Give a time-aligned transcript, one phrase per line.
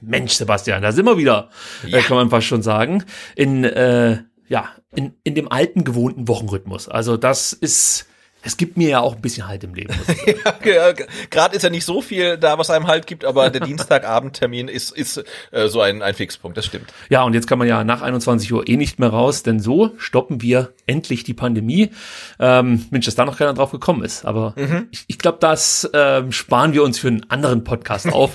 [0.00, 1.50] Mensch, Sebastian, da sind wir wieder,
[1.86, 2.00] ja.
[2.00, 3.04] kann man fast schon sagen.
[3.36, 4.18] In, äh,
[4.48, 6.88] ja, in, in dem alten gewohnten Wochenrhythmus.
[6.88, 8.07] Also das ist
[8.42, 9.94] es gibt mir ja auch ein bisschen Halt im Leben.
[10.64, 10.92] ja,
[11.30, 14.96] Gerade ist ja nicht so viel da, was einem Halt gibt, aber der Dienstagabendtermin ist,
[14.96, 16.92] ist äh, so ein, ein Fixpunkt, das stimmt.
[17.08, 19.92] Ja, und jetzt kann man ja nach 21 Uhr eh nicht mehr raus, denn so
[19.98, 21.90] stoppen wir endlich die Pandemie.
[22.38, 24.24] Ähm, Mensch, dass da noch keiner drauf gekommen ist.
[24.24, 24.88] Aber mhm.
[24.90, 28.34] ich, ich glaube, das ähm, sparen wir uns für einen anderen Podcast auf.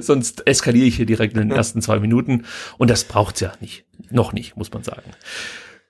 [0.00, 2.46] Sonst eskaliere ich hier direkt in den ersten zwei Minuten.
[2.78, 3.84] Und das braucht's ja nicht.
[4.10, 5.10] Noch nicht, muss man sagen.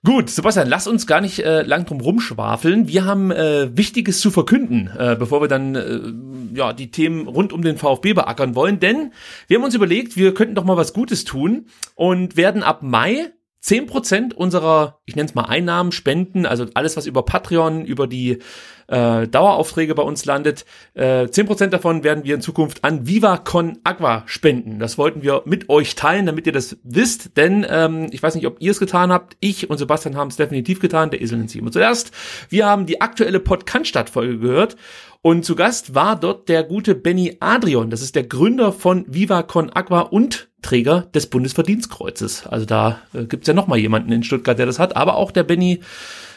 [0.02, 2.88] Gut, Sebastian, lass uns gar nicht äh, lang drum rumschwafeln.
[2.88, 7.52] Wir haben äh, Wichtiges zu verkünden, äh, bevor wir dann äh, ja die Themen rund
[7.52, 8.80] um den VfB beackern wollen.
[8.80, 9.12] Denn
[9.46, 13.30] wir haben uns überlegt, wir könnten doch mal was Gutes tun und werden ab Mai
[13.60, 18.06] zehn Prozent unserer, ich nenne es mal Einnahmen, Spenden, also alles, was über Patreon, über
[18.06, 18.38] die
[18.90, 20.64] äh, Daueraufträge bei uns landet,
[20.94, 24.78] äh, 10% davon werden wir in Zukunft an Viva Con Agua spenden.
[24.78, 28.46] Das wollten wir mit euch teilen, damit ihr das wisst, denn ähm, ich weiß nicht,
[28.46, 29.36] ob ihr es getan habt.
[29.40, 32.10] Ich und Sebastian haben es definitiv getan, der Esel in Simon zuerst.
[32.48, 34.76] Wir haben die aktuelle Podcast-Folge gehört
[35.22, 37.90] und zu Gast war dort der gute Benny Adrian.
[37.90, 42.46] Das ist der Gründer von Viva Con Agua und Träger des Bundesverdienstkreuzes.
[42.46, 44.96] Also da äh, gibt's ja noch mal jemanden in Stuttgart, der das hat.
[44.96, 45.80] Aber auch der Benny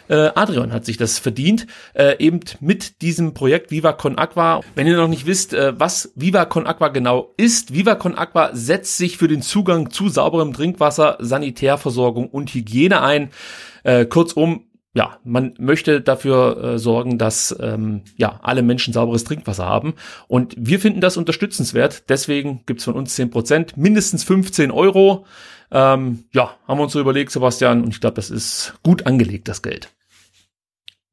[0.08, 4.62] äh, Adrian hat sich das verdient, äh, eben mit diesem Projekt Viva Con Aqua.
[4.75, 8.52] Wenn ihr noch nicht wisst, äh, was Viva Con Aqua genau ist, Viva Con Aqua
[8.53, 13.30] setzt sich für den Zugang zu sauberem Trinkwasser, Sanitärversorgung und Hygiene ein.
[13.84, 19.66] Äh, kurzum, ja, man möchte dafür äh, sorgen, dass ähm, ja alle Menschen sauberes Trinkwasser
[19.66, 19.96] haben.
[20.28, 22.09] Und wir finden das unterstützenswert.
[22.09, 25.25] Deswegen gibt's von uns zehn Prozent, mindestens 15 Euro.
[25.73, 29.47] Ähm, ja, haben wir uns so überlegt, Sebastian, und ich glaube, das ist gut angelegt,
[29.47, 29.89] das Geld.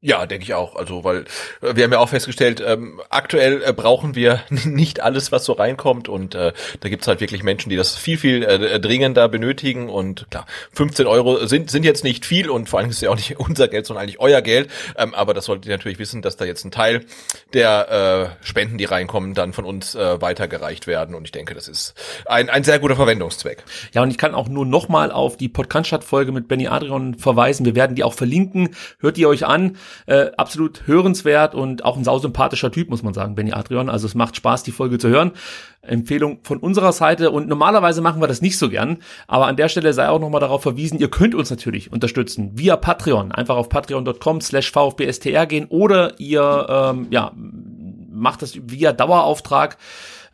[0.03, 0.75] Ja, denke ich auch.
[0.75, 1.25] Also, weil
[1.61, 5.53] äh, wir haben ja auch festgestellt, ähm, aktuell äh, brauchen wir nicht alles, was so
[5.53, 6.09] reinkommt.
[6.09, 9.89] Und äh, da gibt's halt wirklich Menschen, die das viel, viel äh, dringender benötigen.
[9.89, 13.11] Und klar, 15 Euro sind, sind jetzt nicht viel und vor allem ist es ja
[13.11, 14.71] auch nicht unser Geld, sondern eigentlich euer Geld.
[14.97, 17.05] Ähm, aber das solltet ihr natürlich wissen, dass da jetzt ein Teil
[17.53, 21.13] der äh, Spenden, die reinkommen, dann von uns äh, weitergereicht werden.
[21.13, 21.93] Und ich denke, das ist
[22.25, 23.63] ein, ein sehr guter Verwendungszweck.
[23.93, 27.67] Ja, und ich kann auch nur nochmal auf die Podcast-Folge mit Benny Adrian verweisen.
[27.67, 28.75] Wir werden die auch verlinken.
[28.99, 29.77] Hört die euch an.
[30.05, 33.89] Äh, absolut hörenswert und auch ein sausympathischer Typ, muss man sagen, Benny Adrian.
[33.89, 35.31] Also es macht Spaß, die Folge zu hören.
[35.81, 39.67] Empfehlung von unserer Seite und normalerweise machen wir das nicht so gern, aber an der
[39.67, 43.31] Stelle sei auch nochmal darauf verwiesen, ihr könnt uns natürlich unterstützen via Patreon.
[43.31, 47.31] Einfach auf patreon.com slash vfbstr gehen oder ihr ähm, ja,
[48.11, 49.77] macht das via Dauerauftrag.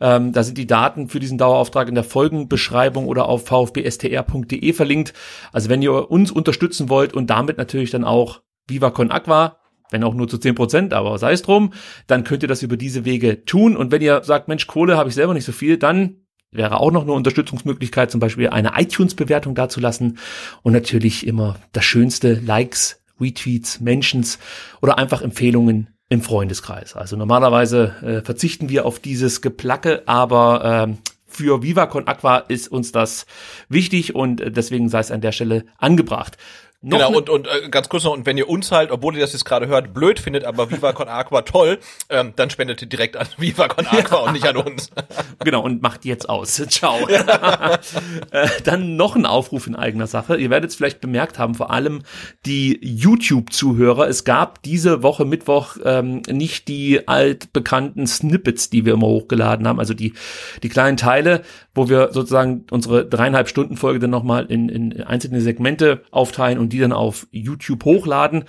[0.00, 5.12] Ähm, da sind die Daten für diesen Dauerauftrag in der Folgenbeschreibung oder auf vfbstr.de verlinkt.
[5.52, 9.58] Also wenn ihr uns unterstützen wollt und damit natürlich dann auch Viva Aqua,
[9.90, 11.72] wenn auch nur zu zehn Prozent, aber sei es drum,
[12.06, 13.76] dann könnt ihr das über diese Wege tun.
[13.76, 16.16] Und wenn ihr sagt, Mensch, Kohle habe ich selber nicht so viel, dann
[16.50, 20.18] wäre auch noch eine Unterstützungsmöglichkeit, zum Beispiel eine iTunes-Bewertung dazulassen
[20.62, 24.38] und natürlich immer das Schönste, Likes, Retweets, Mentions
[24.80, 26.96] oder einfach Empfehlungen im Freundeskreis.
[26.96, 30.94] Also normalerweise äh, verzichten wir auf dieses Geplacke, aber äh,
[31.26, 33.26] für Viva Aqua ist uns das
[33.68, 36.38] wichtig und deswegen sei es an der Stelle angebracht.
[36.80, 39.20] Noch genau, und, und äh, ganz kurz noch, und wenn ihr uns halt, obwohl ihr
[39.20, 42.88] das jetzt gerade hört, blöd findet, aber Viva Con Aqua toll, ähm, dann spendet ihr
[42.88, 44.24] direkt an Viva Con Aqua ja.
[44.26, 44.90] und nicht an uns.
[45.44, 46.54] genau, und macht jetzt aus.
[46.68, 47.08] Ciao.
[47.08, 50.36] äh, dann noch ein Aufruf in eigener Sache.
[50.36, 52.02] Ihr werdet es vielleicht bemerkt haben, vor allem
[52.46, 54.06] die YouTube-Zuhörer.
[54.06, 59.80] Es gab diese Woche Mittwoch ähm, nicht die altbekannten Snippets, die wir immer hochgeladen haben,
[59.80, 60.14] also die,
[60.62, 61.42] die kleinen Teile,
[61.74, 66.67] wo wir sozusagen unsere dreieinhalb Stunden Folge dann nochmal in, in einzelne Segmente aufteilen und
[66.68, 68.44] die dann auf YouTube hochladen.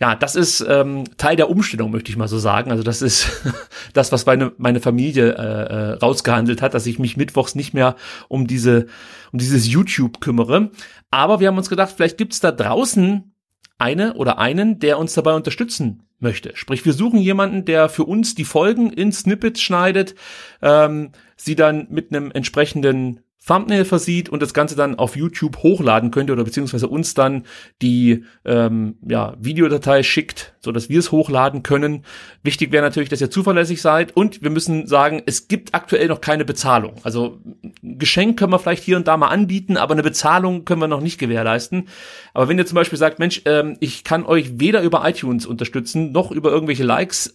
[0.00, 2.70] Ja, das ist ähm, Teil der Umstellung, möchte ich mal so sagen.
[2.70, 3.42] Also das ist
[3.92, 7.96] das, was meine, meine Familie äh, äh, rausgehandelt hat, dass ich mich mittwochs nicht mehr
[8.28, 8.86] um diese
[9.32, 10.70] um dieses YouTube kümmere.
[11.10, 13.32] Aber wir haben uns gedacht, vielleicht gibt's da draußen
[13.78, 16.52] eine oder einen, der uns dabei unterstützen möchte.
[16.54, 20.14] Sprich, wir suchen jemanden, der für uns die Folgen in Snippets schneidet,
[20.60, 26.10] ähm, sie dann mit einem entsprechenden Thumbnail versieht und das Ganze dann auf YouTube hochladen
[26.10, 27.44] könnte oder beziehungsweise uns dann
[27.80, 32.04] die ähm, ja, Videodatei schickt, so dass wir es hochladen können.
[32.42, 36.20] Wichtig wäre natürlich, dass ihr zuverlässig seid und wir müssen sagen, es gibt aktuell noch
[36.20, 36.96] keine Bezahlung.
[37.02, 37.40] Also
[37.82, 41.00] Geschenk können wir vielleicht hier und da mal anbieten, aber eine Bezahlung können wir noch
[41.00, 41.88] nicht gewährleisten.
[42.34, 46.12] Aber wenn ihr zum Beispiel sagt, Mensch, ähm, ich kann euch weder über iTunes unterstützen
[46.12, 47.32] noch über irgendwelche Likes,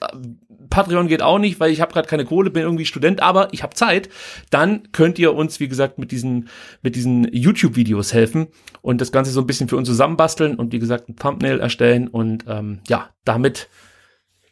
[0.69, 3.63] Patreon geht auch nicht, weil ich habe gerade keine Kohle, bin irgendwie Student, aber ich
[3.63, 4.09] habe Zeit,
[4.49, 6.49] dann könnt ihr uns, wie gesagt, mit diesen,
[6.81, 8.47] mit diesen YouTube-Videos helfen
[8.81, 12.07] und das Ganze so ein bisschen für uns zusammenbasteln und wie gesagt ein Thumbnail erstellen
[12.07, 13.69] und ähm, ja, damit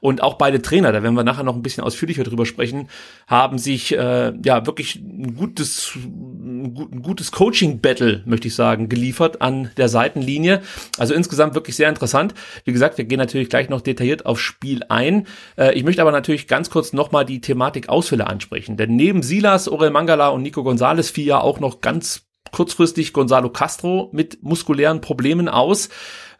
[0.00, 2.88] Und auch beide Trainer, da werden wir nachher noch ein bisschen ausführlicher drüber sprechen,
[3.26, 9.70] haben sich äh, ja wirklich ein gutes, ein gutes Coaching-Battle, möchte ich sagen, geliefert an
[9.76, 10.62] der Seitenlinie.
[10.98, 12.34] Also insgesamt wirklich sehr interessant.
[12.64, 15.26] Wie gesagt, wir gehen natürlich gleich noch detailliert aufs Spiel ein.
[15.56, 18.76] Äh, ich möchte aber natürlich ganz kurz nochmal die Thematik Ausfälle ansprechen.
[18.76, 23.50] Denn neben Silas Orel Mangala und Nico Gonzalez fiel ja auch noch ganz kurzfristig Gonzalo
[23.50, 25.88] Castro mit muskulären Problemen aus.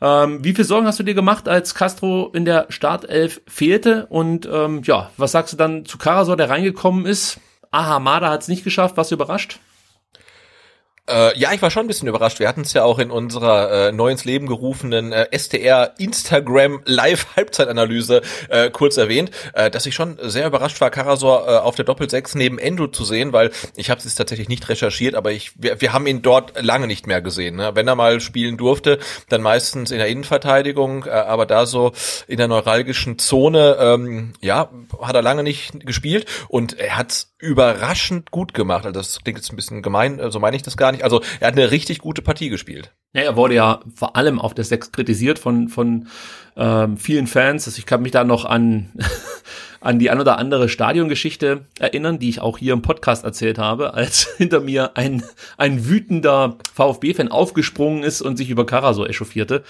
[0.01, 4.07] Ähm, wie viel Sorgen hast du dir gemacht, als Castro in der Startelf fehlte?
[4.07, 7.39] Und ähm, ja, was sagst du dann zu Karasor, der reingekommen ist?
[7.71, 9.59] Aha, Mada hat es nicht geschafft, was überrascht?
[11.09, 12.41] Äh, ja, ich war schon ein bisschen überrascht.
[12.41, 16.81] Wir hatten es ja auch in unserer äh, neu ins Leben gerufenen äh, STR Instagram
[16.85, 21.77] Live Halbzeitanalyse äh, kurz erwähnt, äh, dass ich schon sehr überrascht war, Karasor äh, auf
[21.77, 25.53] der Doppel-6 neben Endo zu sehen, weil ich habe es tatsächlich nicht recherchiert, aber ich
[25.57, 27.57] wir, wir haben ihn dort lange nicht mehr gesehen.
[27.57, 27.71] Ne?
[27.75, 28.99] Wenn er mal spielen durfte,
[29.29, 31.93] dann meistens in der Innenverteidigung, äh, aber da so
[32.27, 34.71] in der neuralgischen Zone, ähm, ja,
[35.01, 38.87] hat er lange nicht gespielt und er hat's überraschend gut gemacht.
[38.87, 41.05] Also das klingt jetzt ein bisschen gemein, so meine ich das gar nicht.
[41.05, 42.95] Also er hat eine richtig gute Partie gespielt.
[43.13, 46.09] Ja, er wurde ja vor allem auf der Sechs kritisiert von, von
[46.57, 47.67] ähm, vielen Fans.
[47.67, 48.91] Also ich kann mich da noch an,
[49.81, 53.93] an die ein oder andere Stadiongeschichte erinnern, die ich auch hier im Podcast erzählt habe,
[53.93, 55.23] als hinter mir ein,
[55.59, 59.63] ein wütender VfB-Fan aufgesprungen ist und sich über Karasor echauffierte.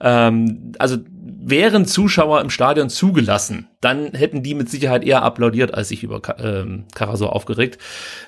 [0.00, 0.96] Ähm, also
[1.44, 6.20] wären Zuschauer im Stadion zugelassen, dann hätten die mit Sicherheit eher applaudiert, als sich über
[6.38, 7.78] ähm, Karasor aufgeregt.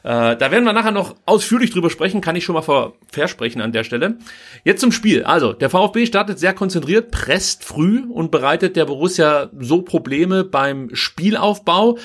[0.02, 3.60] Äh, da werden wir nachher noch ausführlich drüber sprechen, kann ich schon mal ver versprechen
[3.60, 4.18] an der Stelle.
[4.64, 5.22] Jetzt zum Spiel.
[5.22, 10.90] Also, der VfB startet sehr konzentriert, presst früh und bereitet der Borussia so Probleme beim
[10.92, 11.98] Spielaufbau.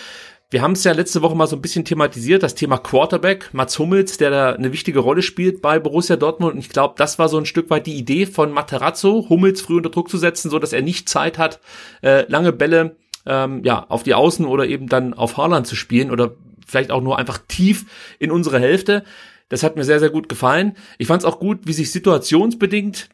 [0.52, 3.78] Wir haben es ja letzte Woche mal so ein bisschen thematisiert, das Thema Quarterback, Mats
[3.78, 6.54] Hummels, der da eine wichtige Rolle spielt bei Borussia Dortmund.
[6.54, 9.78] Und ich glaube, das war so ein Stück weit die Idee von Materazzo, Hummels früh
[9.78, 11.60] unter Druck zu setzen, so dass er nicht Zeit hat,
[12.02, 12.96] äh, lange Bälle
[13.28, 16.32] ähm, ja auf die Außen oder eben dann auf Haaland zu spielen oder
[16.66, 17.86] vielleicht auch nur einfach tief
[18.18, 19.04] in unsere Hälfte.
[19.50, 20.76] Das hat mir sehr, sehr gut gefallen.
[20.98, 23.10] Ich fand es auch gut, wie sich situationsbedingt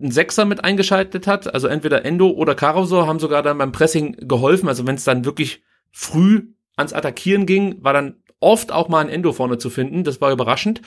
[0.00, 1.52] ein Sechser mit eingeschaltet hat.
[1.52, 4.68] Also entweder Endo oder Caruso haben sogar dann beim Pressing geholfen.
[4.68, 6.42] Also wenn es dann wirklich früh
[6.80, 10.02] ans Attackieren ging, war dann oft auch mal ein Endo vorne zu finden.
[10.02, 10.80] Das war überraschend.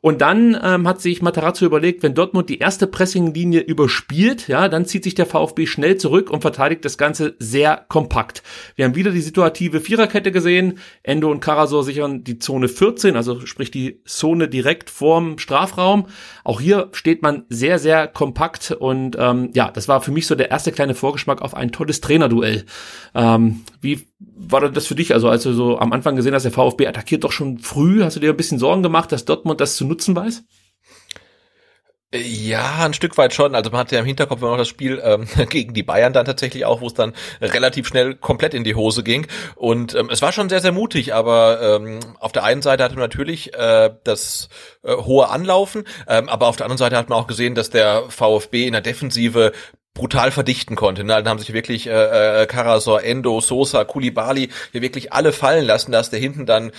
[0.00, 4.84] Und dann ähm, hat sich Matarazzo überlegt, wenn Dortmund die erste Pressinglinie überspielt, ja, dann
[4.84, 8.42] zieht sich der VfB schnell zurück und verteidigt das Ganze sehr kompakt.
[8.76, 10.78] Wir haben wieder die situative Viererkette gesehen.
[11.02, 16.06] Endo und Karasor sichern die Zone 14, also sprich die Zone direkt vorm Strafraum.
[16.44, 20.34] Auch hier steht man sehr, sehr kompakt und ähm, ja, das war für mich so
[20.34, 22.64] der erste kleine Vorgeschmack auf ein tolles Trainerduell.
[23.14, 25.14] Ähm, wie war das für dich?
[25.14, 28.16] Also als du so am Anfang gesehen hast, der VfB attackiert doch schon früh, hast
[28.16, 30.44] du dir ein bisschen Sorgen gemacht, dass Dortmund das zu nutzen weiß?
[32.14, 33.54] Ja, ein Stück weit schon.
[33.54, 36.24] Also man hatte ja im Hinterkopf immer noch das Spiel ähm, gegen die Bayern dann
[36.24, 39.26] tatsächlich auch, wo es dann relativ schnell komplett in die Hose ging.
[39.56, 42.94] Und ähm, es war schon sehr, sehr mutig, aber ähm, auf der einen Seite hatte
[42.94, 44.48] man natürlich äh, das
[44.82, 48.04] äh, hohe Anlaufen, ähm, aber auf der anderen Seite hat man auch gesehen, dass der
[48.08, 49.52] VfB in der Defensive
[49.92, 51.04] brutal verdichten konnte.
[51.04, 51.12] Ne?
[51.12, 55.92] Dann haben sich wirklich äh, äh, Karasor, Endo, Sosa, Kulibali hier wirklich alle fallen lassen,
[55.92, 56.72] dass der hinten dann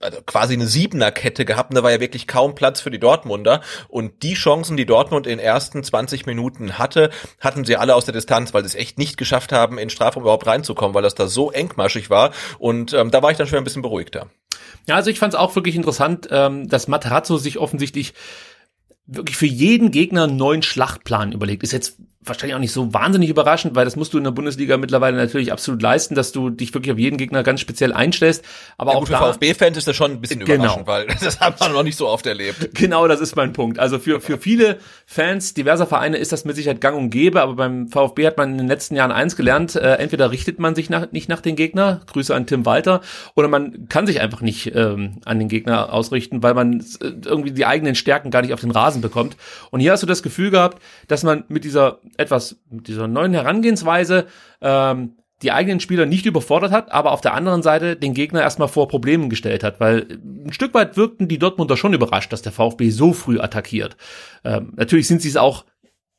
[0.00, 3.62] also quasi eine Siebener-Kette gehabt und da war ja wirklich kaum Platz für die Dortmunder
[3.88, 7.10] und die Chancen, die Dortmund in den ersten 20 Minuten hatte,
[7.40, 10.24] hatten sie alle aus der Distanz, weil sie es echt nicht geschafft haben, in Strafraum
[10.24, 13.58] überhaupt reinzukommen, weil das da so engmaschig war und ähm, da war ich dann schon
[13.58, 14.28] ein bisschen beruhigter.
[14.86, 18.14] Ja, also ich fand es auch wirklich interessant, ähm, dass Materazzo sich offensichtlich
[19.06, 21.62] wirklich für jeden Gegner einen neuen Schlachtplan überlegt.
[21.62, 24.76] Ist jetzt wahrscheinlich auch nicht so wahnsinnig überraschend, weil das musst du in der Bundesliga
[24.76, 28.44] mittlerweile natürlich absolut leisten, dass du dich wirklich auf jeden Gegner ganz speziell einstellst.
[28.78, 30.64] Aber ja, auch gut, für VfB-Fans ist das schon ein bisschen genau.
[30.64, 32.70] überraschend, weil das haben wir noch nicht so oft erlebt.
[32.86, 33.78] Genau, das ist mein Punkt.
[33.78, 37.54] Also für, für viele Fans diverser Vereine ist das mit Sicherheit gang und gäbe, aber
[37.54, 40.90] beim VfB hat man in den letzten Jahren eins gelernt, äh, entweder richtet man sich
[40.90, 43.00] nach, nicht nach den Gegner, Grüße an Tim Walter,
[43.34, 47.52] oder man kann sich einfach nicht ähm, an den Gegner ausrichten, weil man äh, irgendwie
[47.52, 49.36] die eigenen Stärken gar nicht auf den Rasen bekommt.
[49.70, 53.34] Und hier hast du das Gefühl gehabt, dass man mit dieser etwas, mit dieser neuen
[53.34, 54.26] Herangehensweise
[54.60, 58.68] ähm, die eigenen Spieler nicht überfordert hat, aber auf der anderen Seite den Gegner erstmal
[58.68, 62.52] vor Problemen gestellt hat, weil ein Stück weit wirkten die Dortmunder schon überrascht, dass der
[62.52, 63.96] VfB so früh attackiert.
[64.44, 65.66] Ähm, natürlich sind sie es auch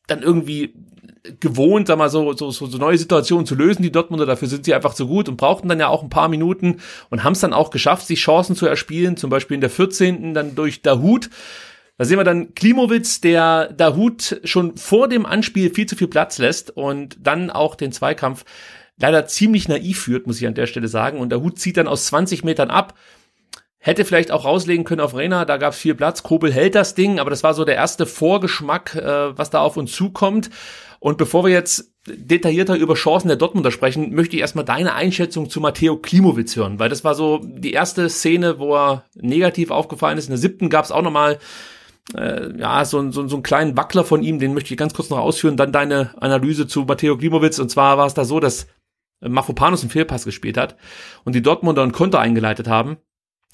[0.06, 0.74] dann irgendwie
[1.40, 4.74] gewohnt, sag mal, so, so, so, neue Situationen zu lösen, die Dortmunder, dafür sind sie
[4.74, 6.78] einfach so gut und brauchten dann ja auch ein paar Minuten
[7.10, 10.34] und haben es dann auch geschafft, sich Chancen zu erspielen, zum Beispiel in der 14.
[10.34, 11.30] dann durch Dahut,
[11.98, 16.38] da sehen wir dann Klimowitz, der Dahut schon vor dem Anspiel viel zu viel Platz
[16.38, 18.46] lässt und dann auch den Zweikampf
[19.00, 21.20] leider ziemlich naiv führt, muss ich an der Stelle sagen.
[21.20, 22.96] Und Dahut zieht dann aus 20 Metern ab.
[23.80, 26.24] Hätte vielleicht auch rauslegen können auf Rena, da gab es viel Platz.
[26.24, 29.78] Kobel hält das Ding, aber das war so der erste Vorgeschmack, äh, was da auf
[29.78, 30.50] uns zukommt.
[31.00, 35.50] Und bevor wir jetzt detaillierter über Chancen der Dortmunder sprechen, möchte ich erstmal deine Einschätzung
[35.50, 40.18] zu Matteo Klimowitz hören, weil das war so die erste Szene, wo er negativ aufgefallen
[40.18, 40.26] ist.
[40.26, 41.38] In der siebten gab es auch nochmal
[42.16, 45.10] äh, ja, so, so, so einen kleinen Wackler von ihm, den möchte ich ganz kurz
[45.10, 47.60] noch ausführen, dann deine Analyse zu Matteo Klimowitz.
[47.60, 48.68] Und zwar war es da so, dass
[49.20, 50.78] Mafopanos einen Fehlpass gespielt hat
[51.24, 52.98] und die Dortmunder einen Konter eingeleitet haben.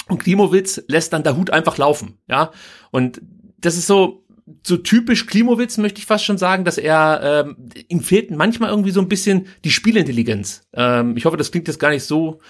[0.09, 2.51] Und Klimowitz lässt dann der Hut einfach laufen, ja.
[2.91, 3.21] Und
[3.57, 4.25] das ist so,
[4.65, 8.91] so typisch Klimowitz, möchte ich fast schon sagen, dass er, ähm, ihm fehlt manchmal irgendwie
[8.91, 10.67] so ein bisschen die Spielintelligenz.
[10.73, 12.41] Ähm, ich hoffe, das klingt jetzt gar nicht so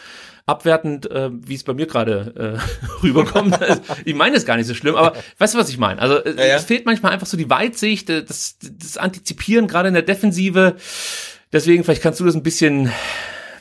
[0.45, 3.57] abwertend, äh, wie es bei mir gerade äh, rüberkommt.
[4.05, 6.01] ich meine es gar nicht so schlimm, aber weißt du, was ich meine?
[6.01, 6.55] Also äh, ja, ja.
[6.55, 10.75] es fehlt manchmal einfach so die Weitsicht, äh, das, das Antizipieren, gerade in der Defensive.
[11.51, 12.91] Deswegen, vielleicht kannst du das ein bisschen,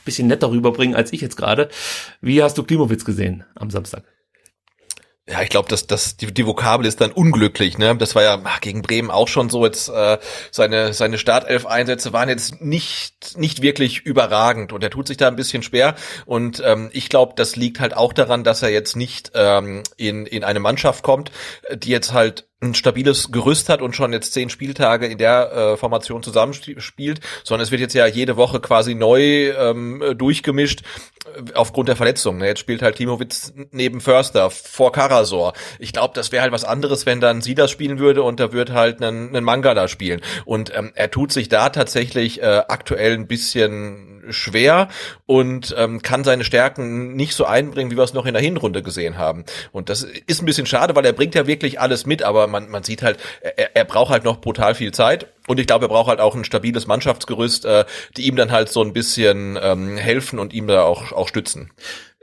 [0.03, 1.69] bisschen netter rüberbringen als ich jetzt gerade.
[2.21, 4.03] Wie hast du Klimowitz gesehen am Samstag?
[5.25, 7.77] Ja, ich glaube, dass das die, die Vokabel ist dann unglücklich.
[7.77, 9.63] Ne, das war ja ach, gegen Bremen auch schon so.
[9.65, 10.17] Jetzt äh,
[10.51, 15.37] seine seine Startelf-Einsätze waren jetzt nicht nicht wirklich überragend und er tut sich da ein
[15.37, 15.95] bisschen schwer.
[16.25, 20.25] Und ähm, ich glaube, das liegt halt auch daran, dass er jetzt nicht ähm, in
[20.25, 21.31] in eine Mannschaft kommt,
[21.73, 25.77] die jetzt halt ein stabiles Gerüst hat und schon jetzt zehn Spieltage in der äh,
[25.77, 30.81] Formation zusammenspielt, sondern es wird jetzt ja jede Woche quasi neu ähm, durchgemischt
[31.25, 32.37] äh, aufgrund der Verletzung.
[32.37, 32.47] Ne?
[32.47, 35.53] Jetzt spielt halt Klimowitz neben Förster vor Karasor.
[35.79, 38.53] Ich glaube, das wäre halt was anderes, wenn dann sie das spielen würde und da
[38.53, 40.21] wird halt ein, ein Mangala spielen.
[40.45, 44.89] Und ähm, er tut sich da tatsächlich äh, aktuell ein bisschen schwer
[45.25, 48.83] und ähm, kann seine Stärken nicht so einbringen, wie wir es noch in der Hinrunde
[48.83, 49.43] gesehen haben.
[49.71, 52.69] Und das ist ein bisschen schade, weil er bringt ja wirklich alles mit, aber man,
[52.69, 55.27] man sieht halt, er, er braucht halt noch brutal viel Zeit.
[55.47, 58.69] Und ich glaube, er braucht halt auch ein stabiles Mannschaftsgerüst, äh, die ihm dann halt
[58.69, 61.71] so ein bisschen ähm, helfen und ihm da auch, auch stützen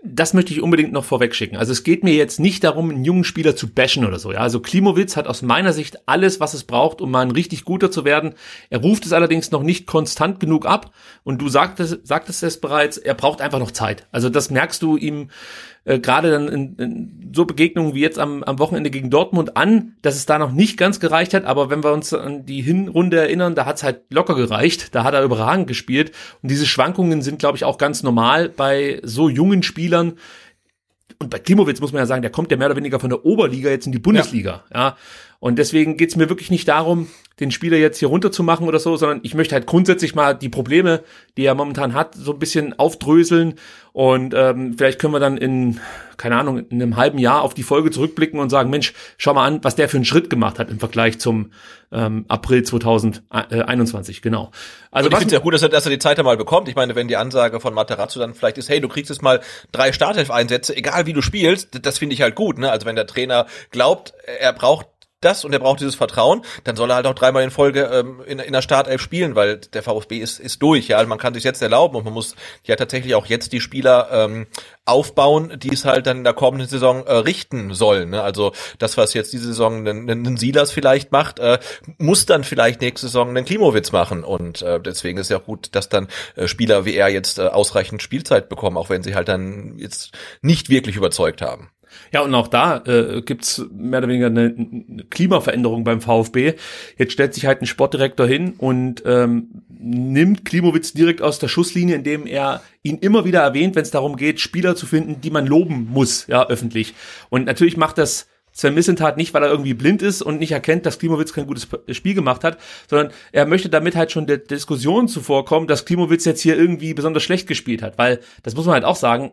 [0.02, 1.56] das möchte ich unbedingt noch vorweg schicken.
[1.56, 4.32] Also es geht mir jetzt nicht darum, einen jungen Spieler zu bashen oder so.
[4.32, 7.64] Ja, also Klimowitz hat aus meiner Sicht alles, was es braucht, um mal ein richtig
[7.64, 8.34] guter zu werden.
[8.70, 10.92] Er ruft es allerdings noch nicht konstant genug ab.
[11.22, 14.06] Und du sagtest, sagtest es bereits, er braucht einfach noch Zeit.
[14.10, 15.28] Also das merkst du ihm
[15.84, 19.96] äh, gerade dann in, in so Begegnungen wie jetzt am, am Wochenende gegen Dortmund an,
[20.02, 23.18] dass es da noch nicht ganz gereicht hat, aber wenn wir uns an die Hinrunde
[23.18, 27.22] erinnern, da hat es halt locker gereicht, da hat er überragend gespielt und diese Schwankungen
[27.22, 30.14] sind, glaube ich, auch ganz normal bei so jungen Spielern,
[31.22, 33.26] und bei Klimowitz muss man ja sagen, der kommt ja mehr oder weniger von der
[33.26, 34.64] Oberliga jetzt in die Bundesliga.
[34.72, 34.80] Ja.
[34.80, 34.96] ja.
[35.40, 37.08] Und deswegen geht's mir wirklich nicht darum,
[37.40, 41.02] den Spieler jetzt hier runterzumachen oder so, sondern ich möchte halt grundsätzlich mal die Probleme,
[41.38, 43.54] die er momentan hat, so ein bisschen aufdröseln.
[43.92, 45.80] Und ähm, vielleicht können wir dann in,
[46.18, 49.46] keine Ahnung, in einem halben Jahr auf die Folge zurückblicken und sagen, Mensch, schau mal
[49.46, 51.52] an, was der für einen Schritt gemacht hat im Vergleich zum
[51.90, 54.50] ähm, April 2021, genau.
[54.90, 56.68] Also und ich finde es ja gut, dass er, dass er die Zeit einmal bekommt.
[56.68, 59.40] Ich meine, wenn die Ansage von Materazzo dann vielleicht ist, hey, du kriegst jetzt mal
[59.72, 62.58] drei Startelf-Einsätze, egal wie du spielst, das finde ich halt gut.
[62.58, 62.70] Ne?
[62.70, 64.86] Also wenn der Trainer glaubt, er braucht
[65.20, 68.22] das und er braucht dieses Vertrauen, dann soll er halt auch dreimal in Folge ähm,
[68.26, 70.88] in, in der Startelf spielen, weil der VfB ist, ist durch.
[70.88, 72.34] Ja, also man kann sich jetzt erlauben und man muss
[72.64, 74.46] ja tatsächlich auch jetzt die Spieler ähm,
[74.84, 78.10] aufbauen, die es halt dann in der kommenden Saison äh, richten sollen.
[78.10, 78.22] Ne?
[78.22, 81.58] Also das, was jetzt diese Saison ein Silas vielleicht macht, äh,
[81.98, 84.24] muss dann vielleicht nächste Saison einen Klimowitz machen.
[84.24, 87.42] Und äh, deswegen ist ja auch gut, dass dann äh, Spieler wie er jetzt äh,
[87.42, 91.70] ausreichend Spielzeit bekommen, auch wenn sie halt dann jetzt nicht wirklich überzeugt haben.
[92.12, 96.54] Ja, und auch da äh, gibt's mehr oder weniger eine, eine Klimaveränderung beim VfB.
[96.96, 101.96] Jetzt stellt sich halt ein Sportdirektor hin und ähm, nimmt Klimowitz direkt aus der Schusslinie,
[101.96, 105.46] indem er ihn immer wieder erwähnt, wenn es darum geht, Spieler zu finden, die man
[105.46, 106.94] loben muss, ja, öffentlich.
[107.28, 110.84] Und natürlich macht das Sven Missentat nicht, weil er irgendwie blind ist und nicht erkennt,
[110.84, 115.08] dass Klimowitz kein gutes Spiel gemacht hat, sondern er möchte damit halt schon der Diskussion
[115.08, 118.84] zuvorkommen, dass Klimowitz jetzt hier irgendwie besonders schlecht gespielt hat, weil das muss man halt
[118.84, 119.32] auch sagen,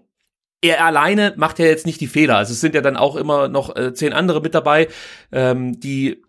[0.61, 2.37] er alleine macht ja jetzt nicht die Fehler.
[2.37, 4.87] Also es sind ja dann auch immer noch äh, zehn andere mit dabei,
[5.31, 6.23] ähm, die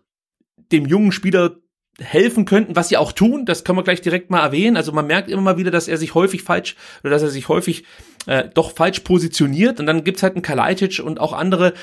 [0.71, 1.55] dem jungen Spieler
[1.99, 3.45] helfen könnten, was sie auch tun.
[3.45, 4.77] Das können wir gleich direkt mal erwähnen.
[4.77, 7.49] Also man merkt immer mal wieder, dass er sich häufig falsch oder dass er sich
[7.49, 7.83] häufig
[8.25, 9.79] äh, doch falsch positioniert.
[9.79, 11.73] Und dann gibt's halt einen Kalajdzic und auch andere,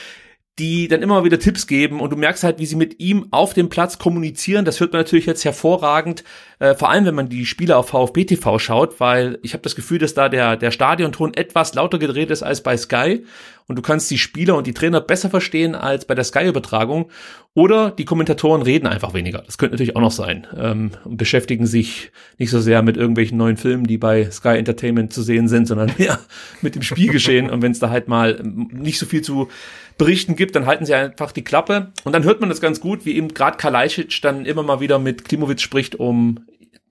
[0.58, 3.52] die dann immer wieder Tipps geben und du merkst halt, wie sie mit ihm auf
[3.52, 4.64] dem Platz kommunizieren.
[4.64, 6.24] Das hört man natürlich jetzt hervorragend,
[6.60, 9.76] äh, vor allem wenn man die Spiele auf VfB TV schaut, weil ich habe das
[9.76, 13.24] Gefühl, dass da der, der Stadionton etwas lauter gedreht ist als bei Sky
[13.68, 17.10] und du kannst die Spieler und die Trainer besser verstehen als bei der Sky-Übertragung.
[17.52, 19.42] Oder die Kommentatoren reden einfach weniger.
[19.46, 20.46] Das könnte natürlich auch noch sein.
[20.56, 25.12] Ähm, und beschäftigen sich nicht so sehr mit irgendwelchen neuen Filmen, die bei Sky Entertainment
[25.12, 26.20] zu sehen sind, sondern mehr
[26.62, 27.50] mit dem Spielgeschehen.
[27.50, 29.48] und wenn es da halt mal nicht so viel zu
[29.98, 31.92] berichten gibt, dann halten sie einfach die Klappe.
[32.04, 34.98] Und dann hört man das ganz gut, wie eben gerade Kalajdzic dann immer mal wieder
[34.98, 36.40] mit Klimowitz spricht, um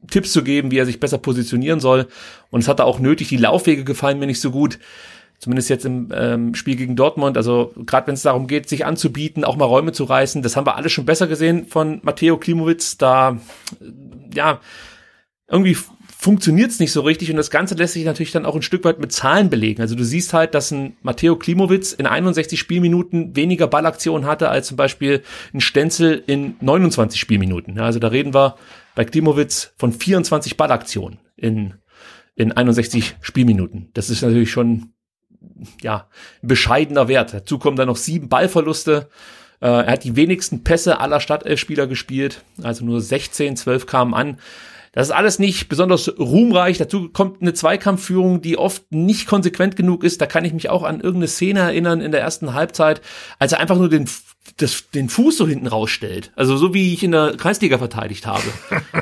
[0.09, 2.07] Tipps zu geben, wie er sich besser positionieren soll.
[2.49, 3.29] Und es hat da auch nötig.
[3.29, 4.79] Die Laufwege gefallen mir nicht so gut.
[5.37, 7.37] Zumindest jetzt im ähm, Spiel gegen Dortmund.
[7.37, 10.41] Also gerade wenn es darum geht, sich anzubieten, auch mal Räume zu reißen.
[10.41, 12.97] Das haben wir alle schon besser gesehen von Matteo Klimowitz.
[12.97, 13.37] Da,
[14.33, 14.59] ja,
[15.47, 15.77] irgendwie
[16.25, 18.83] funktioniert es nicht so richtig und das Ganze lässt sich natürlich dann auch ein Stück
[18.83, 19.79] weit mit Zahlen belegen.
[19.79, 24.65] Also du siehst halt, dass ein Matteo Klimowitz in 61 Spielminuten weniger Ballaktionen hatte als
[24.65, 25.21] zum Beispiel
[25.53, 27.75] ein Stenzel in 29 Spielminuten.
[27.75, 28.55] Ja, also da reden wir
[28.95, 31.75] bei Klimowitz von 24 Ballaktionen in,
[32.33, 33.91] in 61 Spielminuten.
[33.93, 34.93] Das ist natürlich schon,
[35.83, 36.09] ja,
[36.41, 37.35] bescheidener Wert.
[37.35, 39.09] Dazu kommen dann noch sieben Ballverluste.
[39.61, 44.39] Äh, er hat die wenigsten Pässe aller Stadtelfspieler gespielt, also nur 16, 12 kamen an.
[44.95, 46.77] Das ist alles nicht besonders ruhmreich.
[46.77, 50.21] Dazu kommt eine Zweikampfführung, die oft nicht konsequent genug ist.
[50.21, 53.01] Da kann ich mich auch an irgendeine Szene erinnern in der ersten Halbzeit,
[53.38, 54.10] als er einfach nur den,
[54.58, 56.31] das, den Fuß so hinten rausstellt.
[56.38, 58.45] Also so wie ich in der Kreisliga verteidigt habe.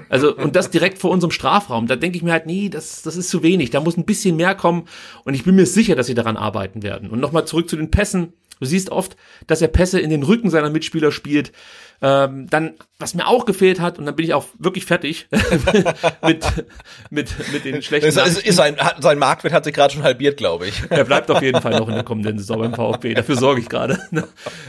[0.09, 1.85] Also und das direkt vor unserem Strafraum.
[1.85, 3.69] Da denke ich mir halt, nee, das, das ist zu wenig.
[3.69, 4.85] Da muss ein bisschen mehr kommen.
[5.25, 7.09] Und ich bin mir sicher, dass sie daran arbeiten werden.
[7.11, 8.33] Und nochmal zurück zu den Pässen.
[8.63, 9.15] Du siehst oft,
[9.47, 11.51] dass er Pässe in den Rücken seiner Mitspieler spielt.
[12.01, 15.27] Ähm, dann, was mir auch gefehlt hat, und dann bin ich auch wirklich fertig
[16.21, 16.45] mit,
[17.09, 20.35] mit, mit den schlechten das ist, ist sein, sein Marktwert hat sich gerade schon halbiert,
[20.37, 20.81] glaube ich.
[20.89, 23.13] Er bleibt auf jeden Fall noch in der kommenden Saison beim VfB.
[23.13, 23.99] Dafür sorge ich gerade.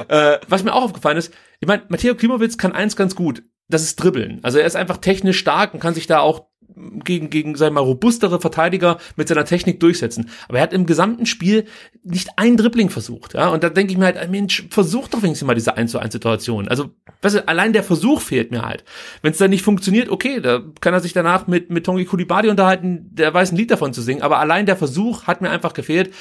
[0.09, 3.42] äh, was mir auch aufgefallen ist, ich meine, Matteo Klimowitz kann eins ganz gut.
[3.68, 4.40] Das ist Dribbeln.
[4.42, 7.80] Also er ist einfach technisch stark und kann sich da auch gegen, gegen, wir mal,
[7.80, 10.30] robustere Verteidiger mit seiner Technik durchsetzen.
[10.48, 11.66] Aber er hat im gesamten Spiel
[12.02, 13.48] nicht ein Dribbling versucht, ja.
[13.48, 16.12] Und da denke ich mir halt, Mensch, versuch doch wenigstens mal diese 1 zu 1
[16.12, 16.68] Situation.
[16.68, 16.90] Also,
[17.22, 18.84] weißt du, allein der Versuch fehlt mir halt.
[19.22, 22.48] Wenn es dann nicht funktioniert, okay, da kann er sich danach mit, mit Tongi Kulibadi
[22.48, 24.22] unterhalten, der weiß ein Lied davon zu singen.
[24.22, 26.12] Aber allein der Versuch hat mir einfach gefehlt.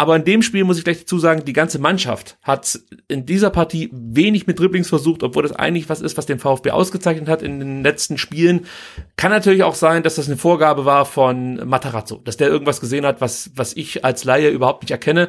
[0.00, 3.50] Aber in dem Spiel muss ich gleich dazu sagen, die ganze Mannschaft hat in dieser
[3.50, 7.42] Partie wenig mit Dribblings versucht, obwohl das eigentlich was ist, was den VfB ausgezeichnet hat
[7.42, 8.64] in den letzten Spielen.
[9.16, 13.04] Kann natürlich auch sein, dass das eine Vorgabe war von Matarazzo, dass der irgendwas gesehen
[13.04, 15.28] hat, was, was ich als Laie überhaupt nicht erkenne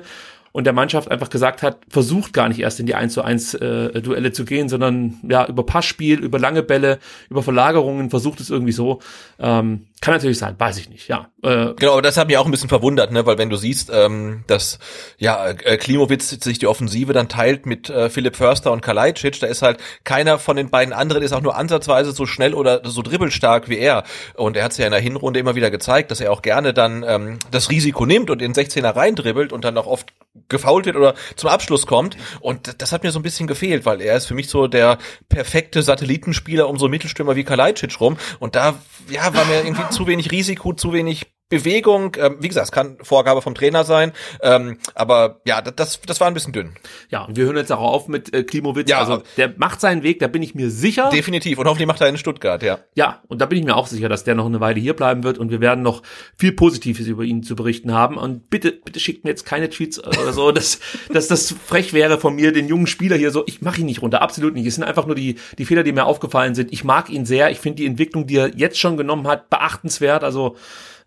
[0.53, 3.55] und der Mannschaft einfach gesagt hat, versucht gar nicht erst in die 1 zu 1
[3.55, 8.49] äh, Duelle zu gehen, sondern ja, über Passspiel, über lange Bälle, über Verlagerungen versucht es
[8.49, 8.99] irgendwie so.
[9.37, 11.27] Ähm, kann natürlich sein, weiß ich nicht, ja.
[11.43, 13.89] Äh, genau, aber das hat mich auch ein bisschen verwundert, ne, weil wenn du siehst,
[13.91, 14.77] ähm, dass
[15.17, 19.47] ja äh, Klimowitz sich die Offensive dann teilt mit äh, Philipp Förster und Kalajdzic, da
[19.47, 23.01] ist halt keiner von den beiden anderen ist auch nur ansatzweise so schnell oder so
[23.01, 24.03] dribbelstark wie er.
[24.35, 26.73] Und er hat es ja in der Hinrunde immer wieder gezeigt, dass er auch gerne
[26.73, 30.13] dann ähm, das Risiko nimmt und in 16er rein dribbelt und dann auch oft
[30.47, 32.17] gefault wird oder zum Abschluss kommt.
[32.39, 34.97] Und das hat mir so ein bisschen gefehlt, weil er ist für mich so der
[35.27, 38.17] perfekte Satellitenspieler um so Mittelstürmer wie Kalajdzic rum.
[38.39, 38.75] Und da
[39.09, 42.97] ja, war mir irgendwie zu wenig Risiko, zu wenig Bewegung, ähm, wie gesagt, es kann
[43.01, 46.71] Vorgabe vom Trainer sein, ähm, aber ja, das, das war ein bisschen dünn.
[47.09, 48.89] Ja, und wir hören jetzt auch auf mit äh, Klimowitz.
[48.89, 51.09] Ja, also der macht seinen Weg, da bin ich mir sicher.
[51.11, 52.79] Definitiv und hoffentlich macht er in Stuttgart, ja.
[52.95, 55.23] Ja, und da bin ich mir auch sicher, dass der noch eine Weile hier bleiben
[55.23, 56.03] wird und wir werden noch
[56.37, 58.17] viel Positives über ihn zu berichten haben.
[58.17, 60.79] Und bitte, bitte schickt mir jetzt keine Tweets oder so, dass,
[61.11, 63.43] dass das frech wäre von mir, den jungen Spieler hier so.
[63.45, 64.65] Ich mache ihn nicht runter, absolut nicht.
[64.65, 66.71] Es sind einfach nur die, die Fehler, die mir aufgefallen sind.
[66.71, 67.51] Ich mag ihn sehr.
[67.51, 70.23] Ich finde die Entwicklung, die er jetzt schon genommen hat, beachtenswert.
[70.23, 70.55] Also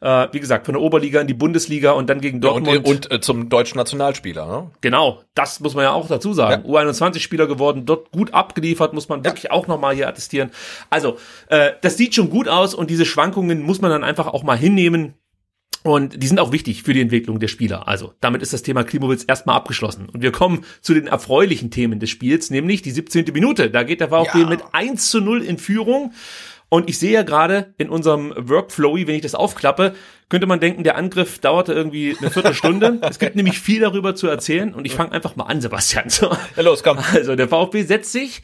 [0.05, 2.87] äh, wie gesagt, von der Oberliga in die Bundesliga und dann gegen Dortmund.
[2.87, 4.71] Und, und äh, zum deutschen Nationalspieler, ne?
[4.83, 6.63] Genau, das muss man ja auch dazu sagen.
[6.67, 6.71] Ja.
[6.71, 10.51] U21-Spieler geworden, dort gut abgeliefert, muss man wirklich auch nochmal hier attestieren.
[10.91, 11.17] Also,
[11.49, 14.59] äh, das sieht schon gut aus und diese Schwankungen muss man dann einfach auch mal
[14.59, 15.15] hinnehmen.
[15.87, 17.89] Und die sind auch wichtig für die Entwicklung der Spieler.
[17.89, 20.09] Also, damit ist das Thema Klimowitz erstmal abgeschlossen.
[20.11, 23.27] Und wir kommen zu den erfreulichen Themen des Spiels, nämlich die 17.
[23.35, 23.71] Minute.
[23.71, 24.49] Da geht der VfB ja.
[24.49, 26.13] mit 1 zu 0 in Führung.
[26.75, 29.95] Und ich sehe ja gerade in unserem Workflow, wenn ich das aufklappe,
[30.29, 32.99] könnte man denken, der Angriff dauerte irgendwie eine Viertelstunde.
[33.09, 36.07] es gibt nämlich viel darüber zu erzählen und ich fange einfach mal an, Sebastian.
[36.57, 36.99] Ja, los, komm.
[37.13, 38.43] Also der VfB setzt sich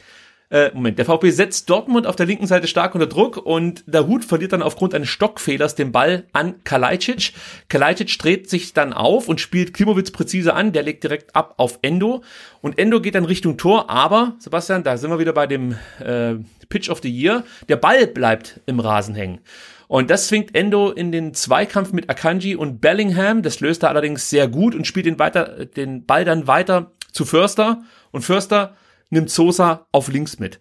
[0.51, 4.05] äh, Moment, der VfB setzt Dortmund auf der linken Seite stark unter Druck und der
[4.05, 7.33] Hut verliert dann aufgrund eines Stockfehlers den Ball an Kalajdzic.
[7.69, 11.79] Kalajdzic dreht sich dann auf und spielt Klimowitz präzise an, der legt direkt ab auf
[11.81, 12.21] Endo
[12.59, 16.35] und Endo geht dann Richtung Tor, aber Sebastian, da sind wir wieder bei dem äh,
[16.67, 19.39] Pitch of the Year, der Ball bleibt im Rasen hängen.
[19.87, 23.41] Und das zwingt Endo in den Zweikampf mit Akanji und Bellingham.
[23.41, 27.25] Das löst er allerdings sehr gut und spielt den, weiter, den Ball dann weiter zu
[27.25, 27.81] Förster.
[28.11, 28.77] Und Förster
[29.11, 30.59] nimmt Sosa auf links mit.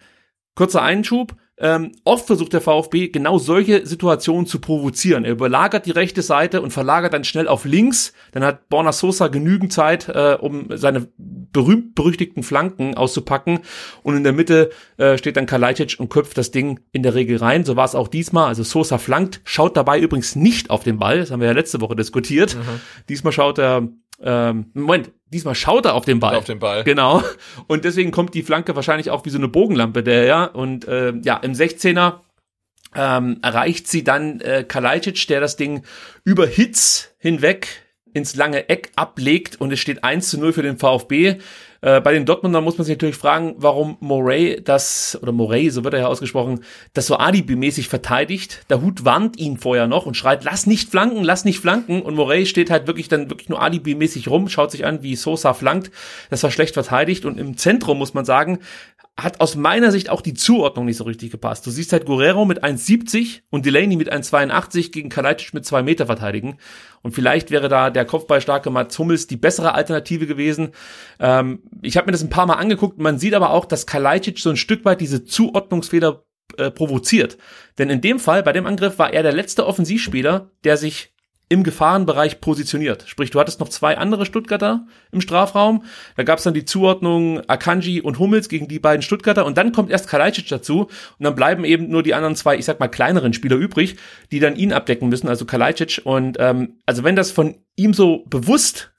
[0.55, 1.37] Kurzer Einschub.
[1.63, 5.27] Ähm, oft versucht der VfB genau solche Situationen zu provozieren.
[5.27, 8.15] Er überlagert die rechte Seite und verlagert dann schnell auf links.
[8.33, 13.61] Dann hat Borna Sosa genügend Zeit, äh, um seine berühmt-berüchtigten Flanken auszupacken.
[14.03, 17.37] Und in der Mitte äh, steht dann Kalajdzic und köpft das Ding in der Regel
[17.37, 17.65] rein.
[17.65, 18.47] So war es auch diesmal.
[18.47, 21.19] Also Sosa flankt, schaut dabei übrigens nicht auf den Ball.
[21.19, 22.57] Das haben wir ja letzte Woche diskutiert.
[22.57, 22.81] Mhm.
[23.11, 23.87] Diesmal schaut er
[24.23, 26.37] ähm, Moment, diesmal schaut er auf den Ball.
[26.37, 26.85] Auf den Ball.
[26.85, 27.23] Genau.
[27.67, 30.45] Und deswegen kommt die Flanke wahrscheinlich auch wie so eine Bogenlampe, der ja.
[30.45, 32.21] Und äh, ja, im 16er
[32.95, 35.85] ähm, erreicht sie dann äh, Kalajdzic, der das Ding
[36.25, 37.69] über Hits hinweg
[38.13, 41.37] ins lange Eck ablegt und es steht 1 zu 0 für den VfB.
[41.83, 45.85] Äh, bei den Dortmundern muss man sich natürlich fragen, warum Moray das, oder Moray, so
[45.85, 48.65] wird er ja ausgesprochen, das so alibimäßig verteidigt.
[48.69, 52.03] Der Hut warnt ihn vorher noch und schreit, lass nicht flanken, lass nicht flanken.
[52.03, 55.55] Und Moray steht halt wirklich dann wirklich nur alibimäßig rum, schaut sich an, wie Sosa
[55.55, 55.91] flankt.
[56.29, 57.25] Das war schlecht verteidigt.
[57.25, 58.59] Und im Zentrum muss man sagen,
[59.23, 61.67] hat aus meiner Sicht auch die Zuordnung nicht so richtig gepasst.
[61.67, 66.07] Du siehst halt Guerrero mit 1,70 und Delaney mit 1,82 gegen Kalajdzic mit 2 Meter
[66.07, 66.59] verteidigen.
[67.03, 70.73] Und vielleicht wäre da der kopfballstarke Mats Hummels die bessere Alternative gewesen.
[71.19, 72.99] Ähm, ich habe mir das ein paar Mal angeguckt.
[72.99, 76.25] Man sieht aber auch, dass Kalajdzic so ein Stück weit diese Zuordnungsfehler
[76.57, 77.39] äh, provoziert.
[77.79, 81.15] Denn in dem Fall, bei dem Angriff, war er der letzte Offensivspieler, der sich
[81.51, 83.05] im Gefahrenbereich positioniert.
[83.09, 85.83] Sprich, du hattest noch zwei andere Stuttgarter im Strafraum.
[86.17, 89.73] Da gab es dann die Zuordnung Akanji und Hummels gegen die beiden Stuttgarter und dann
[89.73, 92.87] kommt erst Kalajdzic dazu und dann bleiben eben nur die anderen zwei, ich sag mal,
[92.87, 93.97] kleineren Spieler übrig,
[94.31, 96.03] die dann ihn abdecken müssen, also Kalajdzic.
[96.05, 98.93] Und ähm, also wenn das von ihm so bewusst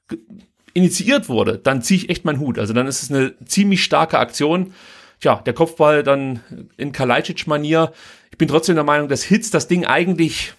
[0.73, 2.59] initiiert wurde, dann ziehe ich echt meinen Hut.
[2.59, 4.73] Also dann ist es eine ziemlich starke Aktion.
[5.21, 6.41] Tja, der Kopfball dann
[6.75, 7.93] in Kalajdzic-Manier.
[8.29, 10.53] Ich bin trotzdem der Meinung, dass Hitz das Ding eigentlich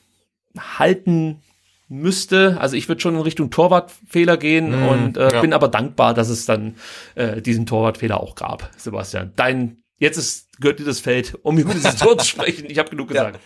[0.59, 1.42] halten
[1.92, 2.57] müsste.
[2.61, 5.40] Also ich würde schon in Richtung Torwartfehler gehen mm, und äh, ja.
[5.40, 6.76] bin aber dankbar, dass es dann
[7.14, 8.70] äh, diesen Torwartfehler auch gab.
[8.76, 12.66] Sebastian, dein jetzt ist gehört dir das Feld, um über dieses Tor zu sprechen.
[12.68, 13.37] Ich habe genug gesagt.
[13.37, 13.42] Ja.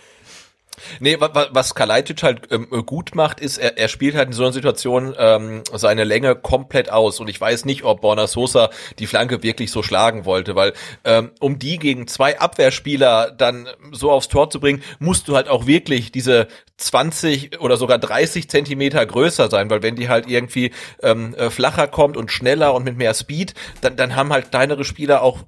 [1.01, 4.53] Nee, was Kalajdzic halt ähm, gut macht, ist, er, er spielt halt in so einer
[4.53, 7.21] Situation ähm, seine Länge komplett aus.
[7.21, 10.73] Und ich weiß nicht, ob Borna Sosa die Flanke wirklich so schlagen wollte, weil
[11.05, 15.49] ähm, um die gegen zwei Abwehrspieler dann so aufs Tor zu bringen, musst du halt
[15.49, 20.73] auch wirklich diese 20 oder sogar 30 Zentimeter größer sein, weil wenn die halt irgendwie
[21.03, 24.85] ähm, äh, flacher kommt und schneller und mit mehr Speed, dann, dann haben halt kleinere
[24.85, 25.45] Spieler auch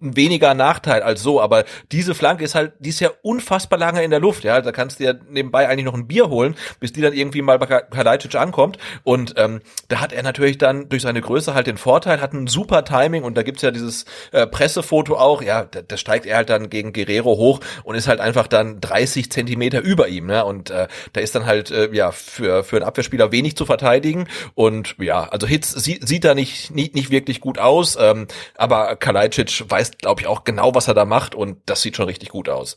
[0.00, 4.10] weniger Nachteil als so, aber diese Flanke ist halt, die ist ja unfassbar lange in
[4.10, 7.00] der Luft, ja, da kannst du ja nebenbei eigentlich noch ein Bier holen, bis die
[7.00, 8.78] dann irgendwie mal bei Kalajdzic ankommt.
[9.04, 12.46] Und ähm, da hat er natürlich dann durch seine Größe halt den Vorteil, hat ein
[12.46, 16.36] super Timing und da gibt's ja dieses äh, Pressefoto auch, ja, da, da steigt er
[16.36, 20.44] halt dann gegen Guerrero hoch und ist halt einfach dann 30 Zentimeter über ihm, ne,
[20.44, 24.28] und äh, da ist dann halt, äh, ja, für, für einen Abwehrspieler wenig zu verteidigen.
[24.54, 28.96] Und ja, also Hitz sieht, sieht da nicht, nicht, nicht wirklich gut aus, ähm, aber
[28.96, 32.30] Kalajdzic weiß, glaube ich, auch genau, was er da macht und das sieht schon richtig
[32.30, 32.76] gut aus.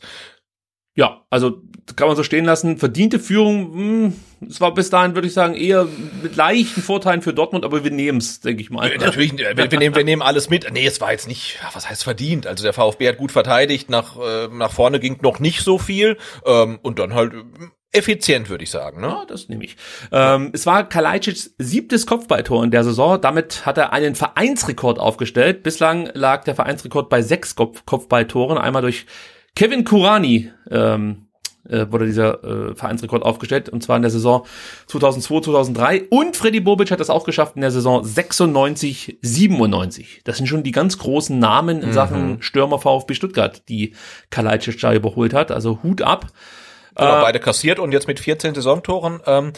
[0.96, 1.60] Ja, also
[1.96, 2.78] kann man so stehen lassen.
[2.78, 4.14] Verdiente Führung, mh, hm,
[4.48, 5.88] es war bis dahin, würde ich sagen, eher
[6.22, 8.96] mit leichten Vorteilen für Dortmund, aber wir nehmen es, denke ich mal.
[8.98, 10.70] Natürlich, wir, wir, nehmen, wir nehmen alles mit.
[10.72, 12.46] Nee, es war jetzt nicht, was heißt verdient?
[12.46, 16.16] Also der VfB hat gut verteidigt, nach, äh, nach vorne ging noch nicht so viel
[16.46, 17.32] ähm, und dann halt
[17.94, 19.00] effizient, würde ich sagen.
[19.00, 19.08] Ne?
[19.08, 19.76] Ja, das nehme ich.
[20.12, 23.20] Ähm, es war Kalajdzics siebtes Kopfballtor in der Saison.
[23.20, 25.62] Damit hat er einen Vereinsrekord aufgestellt.
[25.62, 28.58] Bislang lag der Vereinsrekord bei sechs Kopf Kopfballtoren.
[28.58, 29.06] Einmal durch
[29.54, 31.28] Kevin Kurani ähm,
[31.68, 33.68] äh, wurde dieser äh, Vereinsrekord aufgestellt.
[33.68, 34.44] Und zwar in der Saison
[34.86, 36.04] 2002, 2003.
[36.10, 40.22] Und Freddy Bobic hat das auch geschafft in der Saison 96, 97.
[40.24, 41.92] Das sind schon die ganz großen Namen in mhm.
[41.92, 43.94] Sachen Stürmer VfB Stuttgart, die
[44.30, 45.50] Kalajdzic da überholt hat.
[45.50, 46.26] Also Hut ab.
[46.96, 49.52] Genau, äh, beide kassiert und jetzt mit 14 Saisontoren ähm,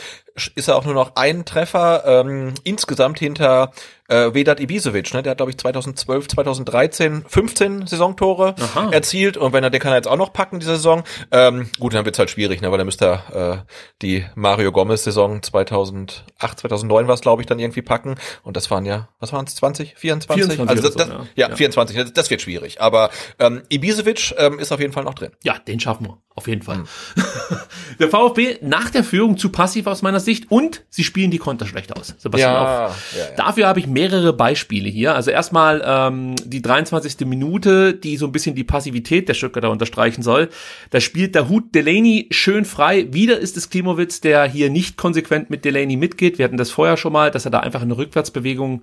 [0.55, 3.73] ist er auch nur noch ein Treffer ähm, insgesamt hinter
[4.09, 5.23] äh, Vedat Ibisevic, ne?
[5.23, 8.91] Der hat, glaube ich, 2012, 2013 15 Saisontore Aha.
[8.91, 11.05] erzielt und wenn er den kann er jetzt auch noch packen, diese Saison.
[11.31, 12.71] Ähm, gut, dann wird's halt schwierig, ne?
[12.71, 16.25] weil dann müsste er äh, die Mario Gomez-Saison 2008,
[16.61, 19.55] 2009 war es, glaube ich, dann irgendwie packen und das waren ja, was waren es,
[19.57, 20.47] 20, 24?
[20.47, 21.27] 24 also das, das, ja.
[21.37, 25.05] ja, ja, 24, das, das wird schwierig, aber ähm, Ibisevic ähm, ist auf jeden Fall
[25.05, 25.33] noch drin.
[25.43, 26.79] Ja, den schaffen wir, auf jeden Fall.
[26.79, 26.87] Mhm.
[28.01, 31.67] der VfB nach der Führung zu passiv aus meiner Sicht und sie spielen die Konter
[31.67, 32.15] schlecht aus.
[32.19, 33.37] Sebastian ja, ja, ja.
[33.37, 35.15] Dafür habe ich mehrere Beispiele hier.
[35.15, 37.27] Also erstmal ähm, die 23.
[37.27, 40.51] Minute, die so ein bisschen die Passivität der Stuttgarter unterstreichen soll.
[40.91, 43.11] Da spielt der Hut Delaney schön frei.
[43.11, 46.37] Wieder ist es Klimowitz, der hier nicht konsequent mit Delaney mitgeht.
[46.37, 48.83] Wir hatten das vorher schon mal, dass er da einfach eine Rückwärtsbewegung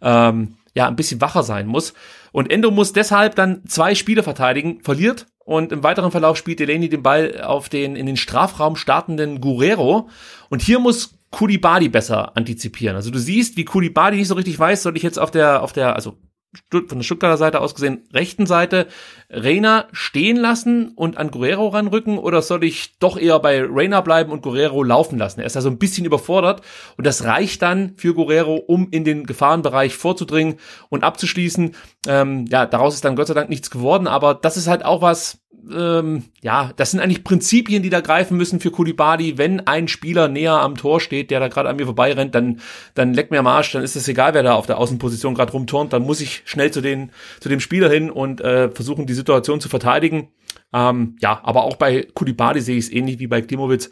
[0.00, 1.92] ähm, ja ein bisschen wacher sein muss.
[2.32, 6.88] Und Endo muss deshalb dann zwei Spiele verteidigen, verliert und im weiteren Verlauf spielt Delaney
[6.88, 10.08] den Ball auf den in den Strafraum startenden Guerrero
[10.48, 12.94] und hier muss Kulibadi besser antizipieren.
[12.94, 15.72] Also du siehst, wie Kulibadi nicht so richtig weiß, soll ich jetzt auf der, auf
[15.72, 16.16] der, also
[16.70, 18.86] von der Stuttgarter Seite aus gesehen, rechten Seite
[19.30, 24.32] Reina stehen lassen und an Guerrero ranrücken oder soll ich doch eher bei Reina bleiben
[24.32, 25.40] und Guerrero laufen lassen?
[25.40, 26.62] Er ist da so ein bisschen überfordert
[26.96, 30.56] und das reicht dann für Guerrero, um in den Gefahrenbereich vorzudringen
[30.88, 31.74] und abzuschließen.
[32.06, 35.02] Ähm, ja, daraus ist dann Gott sei Dank nichts geworden, aber das ist halt auch
[35.02, 35.38] was,
[35.72, 39.38] ähm, ja, das sind eigentlich Prinzipien, die da greifen müssen für Kulibadi.
[39.38, 42.60] Wenn ein Spieler näher am Tor steht, der da gerade an mir vorbeirennt, dann,
[42.94, 45.52] dann leck mir am Arsch, dann ist es egal, wer da auf der Außenposition gerade
[45.52, 47.10] rumturnt, dann muss ich schnell zu, den,
[47.40, 50.28] zu dem Spieler hin und äh, versuchen, die Situation zu verteidigen.
[50.72, 53.90] Ähm, ja, aber auch bei Kulibadi sehe ich es ähnlich wie bei Klimowitz.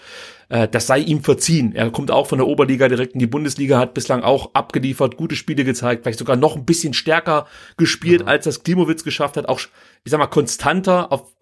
[0.49, 1.75] Äh, das sei ihm verziehen.
[1.75, 5.37] Er kommt auch von der Oberliga direkt in die Bundesliga, hat bislang auch abgeliefert, gute
[5.37, 8.29] Spiele gezeigt, vielleicht sogar noch ein bisschen stärker gespielt, mhm.
[8.29, 9.49] als das Klimowitz geschafft hat.
[9.49, 11.35] Auch, ich sag mal, konstanter auf,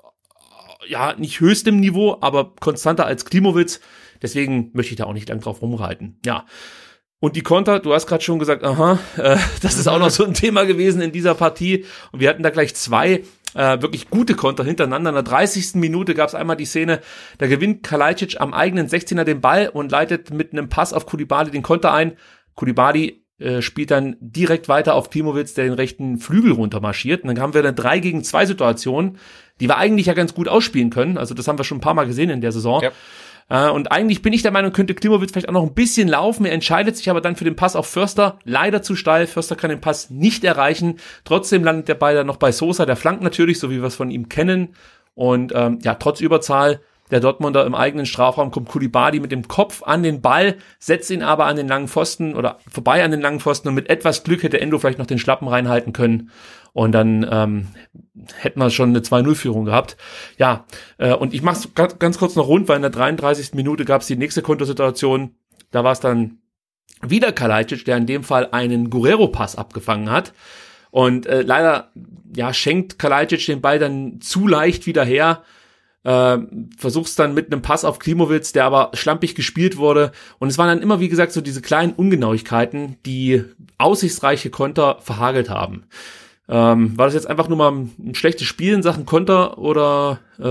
[0.87, 3.81] ja, nicht höchstem Niveau, aber konstanter als Klimowitz.
[4.23, 6.19] Deswegen möchte ich da auch nicht lang drauf rumreiten.
[6.25, 6.45] Ja.
[7.19, 10.25] Und die Konter, du hast gerade schon gesagt, aha, äh, das ist auch noch so
[10.25, 11.85] ein Thema gewesen in dieser Partie.
[12.13, 13.23] Und wir hatten da gleich zwei
[13.55, 15.11] äh, wirklich gute Konter hintereinander.
[15.11, 15.75] In der 30.
[15.75, 17.01] Minute gab es einmal die Szene,
[17.39, 21.51] da gewinnt Kalajdzic am eigenen 16er den Ball und leitet mit einem Pass auf Kulibali
[21.51, 22.13] den Konter ein.
[22.55, 27.23] Kulibali äh, spielt dann direkt weiter auf Klimowitz, der den rechten Flügel runtermarschiert.
[27.23, 29.17] Und dann haben wir eine 3 gegen 2 Situation,
[29.61, 31.17] die wir eigentlich ja ganz gut ausspielen können.
[31.17, 32.83] Also das haben wir schon ein paar Mal gesehen in der Saison.
[32.83, 32.91] Ja.
[33.51, 36.47] Äh, und eigentlich bin ich der Meinung, könnte Klimowitz vielleicht auch noch ein bisschen laufen.
[36.47, 38.39] Er entscheidet sich aber dann für den Pass auf Förster.
[38.45, 39.27] Leider zu steil.
[39.27, 40.99] Förster kann den Pass nicht erreichen.
[41.25, 42.87] Trotzdem landet der Ball dann noch bei Sosa.
[42.87, 44.75] Der flankt natürlich, so wie wir es von ihm kennen.
[45.15, 49.83] Und ähm, ja, trotz Überzahl der Dortmunder im eigenen Strafraum kommt Kulibadi mit dem Kopf
[49.83, 53.41] an den Ball, setzt ihn aber an den langen Pfosten oder vorbei an den langen
[53.41, 56.31] Pfosten und mit etwas Glück hätte Endo vielleicht noch den Schlappen reinhalten können.
[56.73, 57.69] Und dann ähm,
[58.37, 59.97] hätten wir schon eine 2-0-Führung gehabt.
[60.39, 60.65] Ja,
[60.99, 63.55] äh, und ich mach's ganz, ganz kurz noch rund, weil in der 33.
[63.55, 65.35] Minute gab es die nächste Kontosituation.
[65.71, 66.39] Da war es dann
[67.03, 70.33] wieder Kalajdzic, der in dem Fall einen Guerrero-Pass abgefangen hat.
[70.91, 71.93] Und äh, leider
[72.35, 75.43] ja, schenkt Kalajdzic den Ball dann zu leicht wieder her.
[76.03, 76.39] Äh,
[76.79, 80.13] versuch's dann mit einem Pass auf Klimowitz, der aber schlampig gespielt wurde.
[80.39, 83.45] Und es waren dann immer, wie gesagt, so diese kleinen Ungenauigkeiten, die
[83.79, 85.85] aussichtsreiche Konter verhagelt haben.
[86.51, 90.45] Ähm, war das jetzt einfach nur mal ein schlechtes Spiel in Sachen Konter oder äh,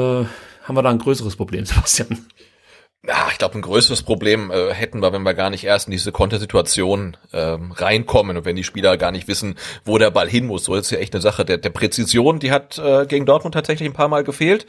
[0.64, 2.26] haben wir da ein größeres Problem, Sebastian?
[3.06, 5.92] Ja, ich glaube, ein größeres Problem äh, hätten wir, wenn wir gar nicht erst in
[5.92, 10.48] diese Kontersituation ähm, reinkommen und wenn die Spieler gar nicht wissen, wo der Ball hin
[10.48, 10.66] muss.
[10.66, 13.88] So ist ja echt eine Sache der, der Präzision, die hat äh, gegen Dortmund tatsächlich
[13.88, 14.66] ein paar Mal gefehlt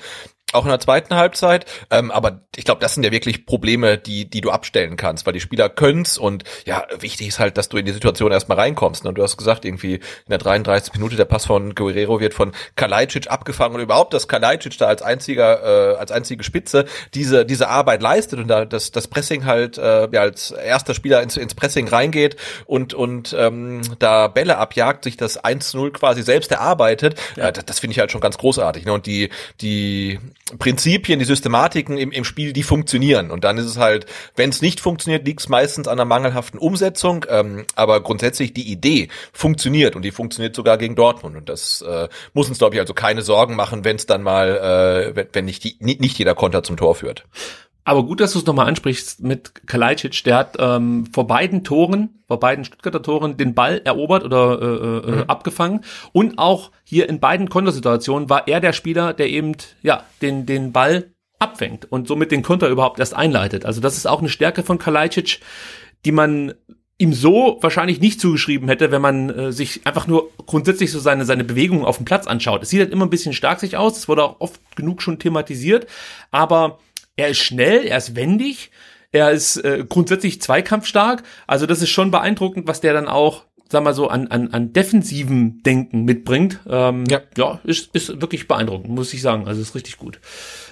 [0.52, 1.66] auch in der zweiten Halbzeit.
[1.90, 5.32] Ähm, aber ich glaube, das sind ja wirklich Probleme, die, die du abstellen kannst, weil
[5.32, 9.04] die Spieler können's und ja, wichtig ist halt, dass du in die Situation erstmal reinkommst.
[9.04, 9.12] Ne?
[9.12, 10.94] Du hast gesagt, irgendwie in der 33.
[10.94, 15.02] Minute der Pass von Guerrero wird von Kalajdzic abgefangen und überhaupt, dass Kalajdzic da als
[15.02, 19.78] einziger, äh, als einzige Spitze diese, diese Arbeit leistet und da das, das Pressing halt
[19.78, 22.36] äh, ja, als erster Spieler ins, ins Pressing reingeht
[22.66, 27.48] und, und ähm, da Bälle abjagt, sich das 1-0 quasi selbst erarbeitet, ja.
[27.48, 28.84] äh, das, das finde ich halt schon ganz großartig.
[28.84, 28.92] Ne?
[28.92, 30.18] Und die, die
[30.58, 33.30] Prinzipien, die Systematiken im, im Spiel, die funktionieren.
[33.30, 36.58] Und dann ist es halt, wenn es nicht funktioniert, liegt es meistens an einer mangelhaften
[36.58, 37.26] Umsetzung.
[37.28, 41.36] Ähm, aber grundsätzlich die Idee funktioniert und die funktioniert sogar gegen Dortmund.
[41.36, 45.14] Und das äh, muss uns, glaube ich, also keine Sorgen machen, wenn es dann mal,
[45.16, 47.26] äh, wenn, nicht, die, nicht jeder Konter zum Tor führt.
[47.84, 50.22] Aber gut, dass du es nochmal ansprichst mit Kalajdzic.
[50.24, 55.08] Der hat ähm, vor beiden Toren, vor beiden Stuttgarter Toren den Ball erobert oder äh,
[55.08, 55.22] äh, mhm.
[55.24, 55.80] abgefangen.
[56.12, 60.72] Und auch hier in beiden Kontersituationen war er der Spieler, der eben ja den, den
[60.72, 63.64] Ball abfängt und somit den Konter überhaupt erst einleitet.
[63.64, 65.40] Also das ist auch eine Stärke von Kalajdzic,
[66.04, 66.54] die man
[67.00, 71.24] ihm so wahrscheinlich nicht zugeschrieben hätte, wenn man äh, sich einfach nur grundsätzlich so seine,
[71.24, 72.62] seine Bewegungen auf dem Platz anschaut.
[72.62, 75.18] Es sieht halt immer ein bisschen stark sich aus, das wurde auch oft genug schon
[75.18, 75.86] thematisiert,
[76.30, 76.78] aber
[77.20, 78.70] er ist schnell, er ist wendig,
[79.12, 81.22] er ist äh, grundsätzlich zweikampfstark.
[81.46, 84.72] Also das ist schon beeindruckend, was der dann auch, sag mal so, an, an, an
[84.72, 86.60] defensiven Denken mitbringt.
[86.66, 89.46] Ähm, ja, ja ist, ist wirklich beeindruckend, muss ich sagen.
[89.46, 90.18] Also ist richtig gut.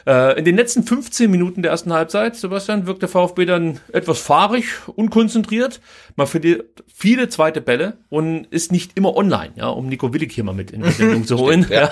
[0.09, 4.18] Äh, in den letzten 15 Minuten der ersten Halbzeit, Sebastian, wirkt der VfB dann etwas
[4.18, 4.64] fahrig,
[4.97, 5.83] unkonzentriert.
[6.16, 10.44] Man verliert viele zweite Bälle und ist nicht immer online, ja, um Nico Willig hier
[10.44, 11.64] mal mit in die Sendung zu holen.
[11.64, 11.83] Stimmt, ja.
[11.88, 11.90] Ja.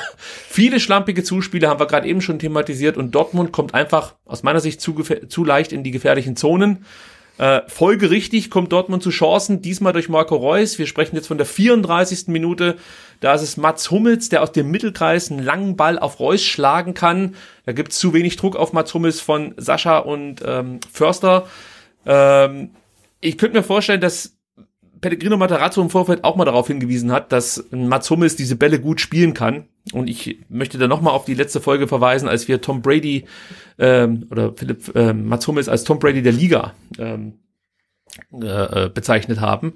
[0.48, 4.60] Viele schlampige Zuspiele haben wir gerade eben schon thematisiert und Dortmund kommt einfach aus meiner
[4.60, 6.86] Sicht zu, zu leicht in die gefährlichen Zonen.
[7.38, 10.78] Äh, folgerichtig kommt Dortmund zu Chancen, diesmal durch Marco Reus.
[10.78, 12.28] Wir sprechen jetzt von der 34.
[12.28, 12.76] Minute.
[13.20, 16.94] Da ist es Mats Hummels, der aus dem Mittelkreis einen langen Ball auf Reus schlagen
[16.94, 17.34] kann.
[17.66, 21.46] Da gibt es zu wenig Druck auf Mats Hummels von Sascha und ähm, Förster.
[22.06, 22.70] Ähm,
[23.20, 24.36] ich könnte mir vorstellen, dass
[25.00, 29.00] Pellegrino Matarazzo im Vorfeld auch mal darauf hingewiesen hat, dass Mats Hummels diese Bälle gut
[29.00, 29.68] spielen kann.
[29.92, 33.26] Und ich möchte da nochmal auf die letzte Folge verweisen, als wir Tom Brady
[33.78, 37.34] ähm, oder Philipp äh, Mats Hummels als Tom Brady der Liga ähm,
[38.32, 39.74] äh, äh bezeichnet haben.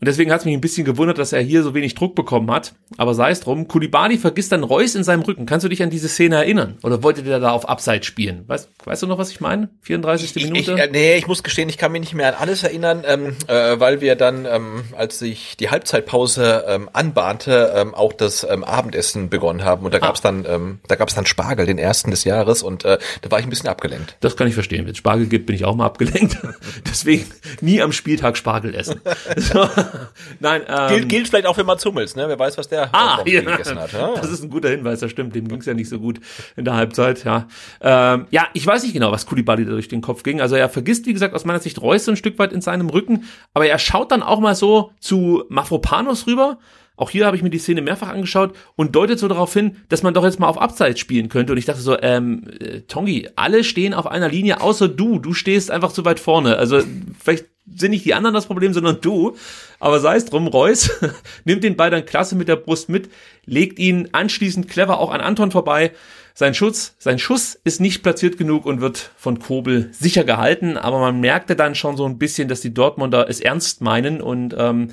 [0.00, 2.48] Und deswegen hat es mich ein bisschen gewundert, dass er hier so wenig Druck bekommen
[2.52, 2.72] hat.
[2.98, 5.44] Aber sei es drum, Kulibali vergisst dann Reus in seinem Rücken.
[5.44, 6.78] Kannst du dich an diese Szene erinnern?
[6.84, 8.44] Oder wolltet ihr da auf Abseits spielen?
[8.46, 9.70] Weißt, weißt du noch, was ich meine?
[9.82, 10.36] 34.
[10.36, 10.72] Ich, Minute?
[10.74, 13.34] Ich, äh, nee, ich muss gestehen, ich kann mich nicht mehr an alles erinnern, ähm,
[13.48, 18.62] äh, weil wir dann, ähm, als sich die Halbzeitpause ähm, anbahnte, ähm, auch das ähm,
[18.62, 19.84] Abendessen begonnen haben.
[19.84, 20.14] Und da ah.
[20.22, 22.62] dann, ähm, da gab's dann Spargel, den ersten des Jahres.
[22.62, 24.16] Und äh, da war ich ein bisschen abgelenkt.
[24.20, 24.84] Das kann ich verstehen.
[24.84, 26.38] Wenn es Spargel gibt, bin ich auch mal abgelenkt.
[26.88, 27.26] Deswegen
[27.60, 29.00] nie am Spieltag Spargel essen.
[29.38, 29.66] So.
[30.40, 32.28] Nein, ähm, gilt, gilt vielleicht auch für Mats Hummels, ne?
[32.28, 33.40] Wer weiß, was der ah, ja.
[33.40, 33.92] gegessen hat.
[33.92, 34.14] Ja?
[34.16, 35.34] Das ist ein guter Hinweis, das stimmt.
[35.34, 36.20] Dem ging's ja nicht so gut
[36.56, 37.48] in der Halbzeit, ja.
[37.80, 40.40] Ähm, ja, ich weiß nicht genau, was Kulibali da durch den Kopf ging.
[40.40, 42.88] Also er vergisst, wie gesagt, aus meiner Sicht Reus so ein Stück weit in seinem
[42.90, 43.24] Rücken,
[43.54, 46.58] aber er schaut dann auch mal so zu Mafropanos rüber.
[46.98, 50.02] Auch hier habe ich mir die Szene mehrfach angeschaut und deutet so darauf hin, dass
[50.02, 51.52] man doch jetzt mal auf Abseits spielen könnte.
[51.52, 55.20] Und ich dachte so, ähm, äh, Tongi, alle stehen auf einer Linie, außer du.
[55.20, 56.56] Du stehst einfach zu weit vorne.
[56.56, 56.82] Also
[57.20, 59.36] vielleicht sind nicht die anderen das Problem, sondern du.
[59.80, 60.90] Aber sei es drum, Reus
[61.44, 63.10] nimmt den Ball dann klasse mit der Brust mit,
[63.44, 65.92] legt ihn anschließend clever auch an Anton vorbei.
[66.34, 71.00] Sein Schutz, sein Schuss ist nicht platziert genug und wird von Kobel sicher gehalten, aber
[71.00, 74.92] man merkte dann schon so ein bisschen, dass die Dortmunder es ernst meinen und ähm,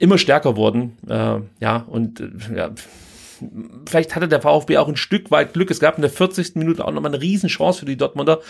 [0.00, 0.96] immer stärker wurden.
[1.08, 2.70] Äh, ja, und äh, ja,
[3.88, 5.70] vielleicht hatte der VfB auch ein Stück weit Glück.
[5.70, 6.56] Es gab in der 40.
[6.56, 8.40] Minute auch nochmal eine Riesenchance für die Dortmunder.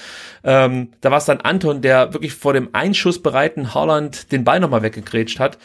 [0.42, 4.60] Ähm, da war es dann Anton, der wirklich vor dem Einschuss bereiten Haaland den Ball
[4.60, 5.58] nochmal weggegrätscht hat.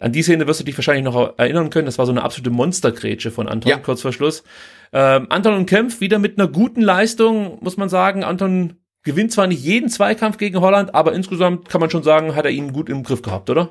[0.00, 1.86] An die Szene wirst du dich wahrscheinlich noch erinnern können.
[1.86, 3.76] Das war so eine absolute Monstergrätsche von Anton Ja.
[3.78, 4.42] kurz vor Schluss.
[4.92, 8.24] Ähm, Anton und Kempf wieder mit einer guten Leistung, muss man sagen.
[8.24, 12.44] Anton gewinnt zwar nicht jeden Zweikampf gegen Holland, aber insgesamt kann man schon sagen, hat
[12.44, 13.70] er ihn gut im Griff gehabt, oder?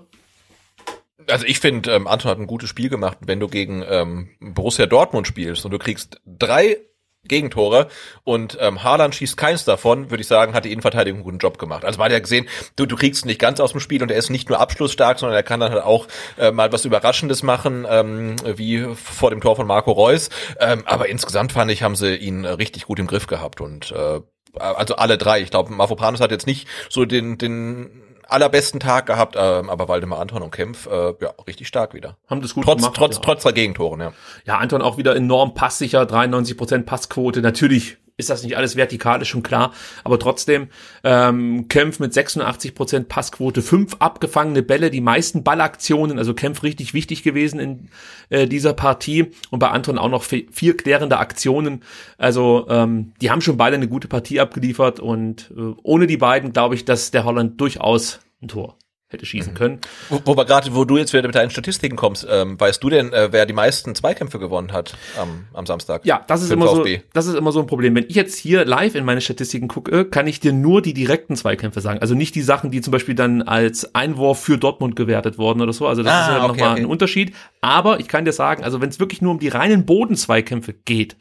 [1.31, 3.17] Also ich finde, ähm, Anton hat ein gutes Spiel gemacht.
[3.21, 6.77] Wenn du gegen ähm, Borussia Dortmund spielst und du kriegst drei
[7.23, 7.87] Gegentore
[8.23, 11.59] und ähm, Haaland schießt keins davon, würde ich sagen, hat die Innenverteidigung einen guten Job
[11.59, 11.85] gemacht.
[11.85, 14.17] Also man hat ja gesehen, du, du kriegst nicht ganz aus dem Spiel und er
[14.17, 16.07] ist nicht nur abschlussstark, sondern er kann dann halt auch
[16.39, 20.31] äh, mal was Überraschendes machen, ähm, wie vor dem Tor von Marco Reus.
[20.59, 23.91] Ähm, aber insgesamt fand ich, haben sie ihn äh, richtig gut im Griff gehabt und
[23.91, 24.21] äh,
[24.59, 25.41] also alle drei.
[25.41, 30.19] Ich glaube, Mavropanos hat jetzt nicht so den, den allerbesten Tag gehabt, ähm, aber Waldemar
[30.19, 32.17] Anton und Kempf, äh, ja, richtig stark wieder.
[32.27, 32.95] Haben das gut Trotz, gemacht.
[32.95, 33.21] trotz, ja.
[33.21, 34.13] trotz der Gegentoren, ja.
[34.45, 37.41] Ja, Anton auch wieder enorm passsicher, 93% Passquote.
[37.41, 39.73] Natürlich ist das nicht alles vertikal, ist schon klar,
[40.05, 40.69] aber trotzdem
[41.03, 47.23] ähm, Kempf mit 86% Passquote, fünf abgefangene Bälle, die meisten Ballaktionen, also Kempf richtig wichtig
[47.23, 47.89] gewesen in
[48.29, 49.31] äh, dieser Partie.
[49.49, 51.83] Und bei Anton auch noch vi- vier klärende Aktionen.
[52.17, 54.99] Also ähm, die haben schon beide eine gute Partie abgeliefert.
[54.99, 58.77] Und äh, ohne die beiden glaube ich, dass der Holland durchaus ein Tor
[59.13, 59.79] hätte schießen können.
[60.09, 62.89] Wo, wo wir gerade, wo du jetzt wieder mit deinen Statistiken kommst, ähm, weißt du
[62.89, 66.05] denn, äh, wer die meisten Zweikämpfe gewonnen hat am, am Samstag?
[66.05, 67.01] Ja, das ist immer so, VfB?
[67.13, 67.95] das ist immer so ein Problem.
[67.95, 71.35] Wenn ich jetzt hier live in meine Statistiken gucke, kann ich dir nur die direkten
[71.35, 71.99] Zweikämpfe sagen.
[71.99, 75.73] Also nicht die Sachen, die zum Beispiel dann als Einwurf für Dortmund gewertet wurden oder
[75.73, 75.87] so.
[75.87, 76.81] Also das Ah, ist ja okay, nochmal okay.
[76.81, 77.33] ein Unterschied.
[77.61, 81.15] Aber ich kann dir sagen, also wenn es wirklich nur um die reinen Bodenzweikämpfe geht,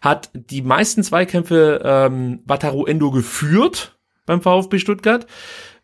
[0.00, 5.26] hat die meisten Zweikämpfe ähm, Wataru Endo geführt beim VfB Stuttgart.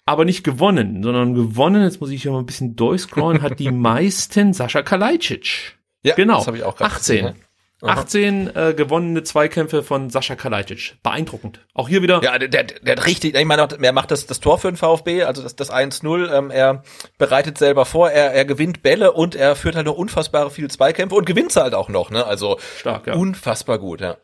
[0.04, 3.70] Aber nicht gewonnen, sondern gewonnen, jetzt muss ich hier mal ein bisschen durchscrollen, hat die
[3.72, 5.76] meisten Sascha Kalajdzic.
[6.02, 6.38] Ja, Genau.
[6.38, 7.16] das habe ich auch gerade 18.
[7.16, 7.36] gesehen,
[7.82, 8.00] Aha.
[8.00, 10.96] 18 äh, gewonnene Zweikämpfe von Sascha Kalajdzic.
[11.04, 11.60] Beeindruckend.
[11.74, 12.20] Auch hier wieder.
[12.22, 14.76] Ja, der, der, der hat richtig, ich meine, er macht das, das Tor für den
[14.76, 16.82] VfB, also das, das 1-0, ähm, er
[17.18, 21.14] bereitet selber vor, er, er gewinnt Bälle und er führt halt noch unfassbar viele Zweikämpfe
[21.14, 22.26] und gewinnt sie halt auch noch, ne?
[22.26, 23.14] Also Stark, ja.
[23.14, 24.16] unfassbar gut, ja.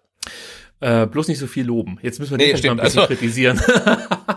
[0.80, 1.98] Äh, bloß nicht so viel loben.
[2.02, 3.08] Jetzt müssen wir Nee, den vielleicht mal ein stimmt.
[3.08, 3.60] bisschen Also- kritisieren.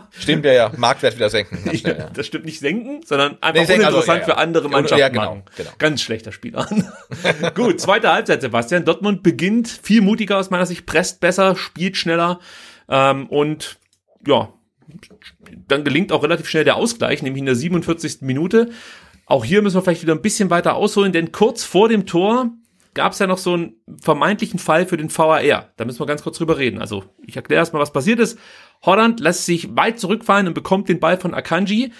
[0.13, 1.59] Stimmt ja, ja, Marktwert wieder senken.
[1.65, 2.09] ganz schnell, ja.
[2.13, 4.33] Das stimmt nicht senken, sondern einfach Nee, senken, also, uninteressant ja, ja.
[4.33, 4.99] für andere Ja, Mannschaften.
[4.99, 5.43] ja, genau, machen.
[5.55, 5.69] genau.
[5.77, 6.67] Ganz schlechter Spieler.
[7.55, 8.83] Gut, zweite Halbzeit, Sebastian.
[8.85, 12.39] Dortmund beginnt viel mutiger aus meiner Sicht, presst besser, spielt schneller
[12.89, 13.77] ähm, und
[14.27, 14.51] ja,
[15.67, 18.17] dann gelingt auch relativ schnell der Ausgleich, nämlich in der 47.
[18.21, 18.69] Minute.
[19.25, 22.51] Auch hier müssen wir vielleicht wieder ein bisschen weiter ausholen, denn kurz vor dem Tor
[22.93, 25.71] gab es ja noch so einen vermeintlichen Fall für den VAR.
[25.75, 26.79] Da müssen wir ganz kurz drüber reden.
[26.79, 28.37] Also ich erkläre erstmal, was passiert ist.
[28.83, 31.91] Holland lässt sich weit zurückfallen und bekommt den Ball von Akanji.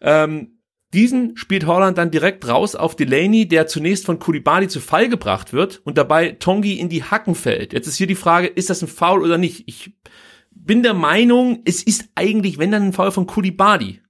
[0.00, 0.58] Ähm,
[0.92, 5.52] diesen spielt Holland dann direkt raus auf Delaney, der zunächst von Koulibaly zu Fall gebracht
[5.52, 7.72] wird und dabei Tongi in die Hacken fällt.
[7.72, 9.64] Jetzt ist hier die Frage, ist das ein Foul oder nicht?
[9.66, 9.92] Ich
[10.52, 14.00] bin der Meinung, es ist eigentlich, wenn dann ein Foul von Koulibaly.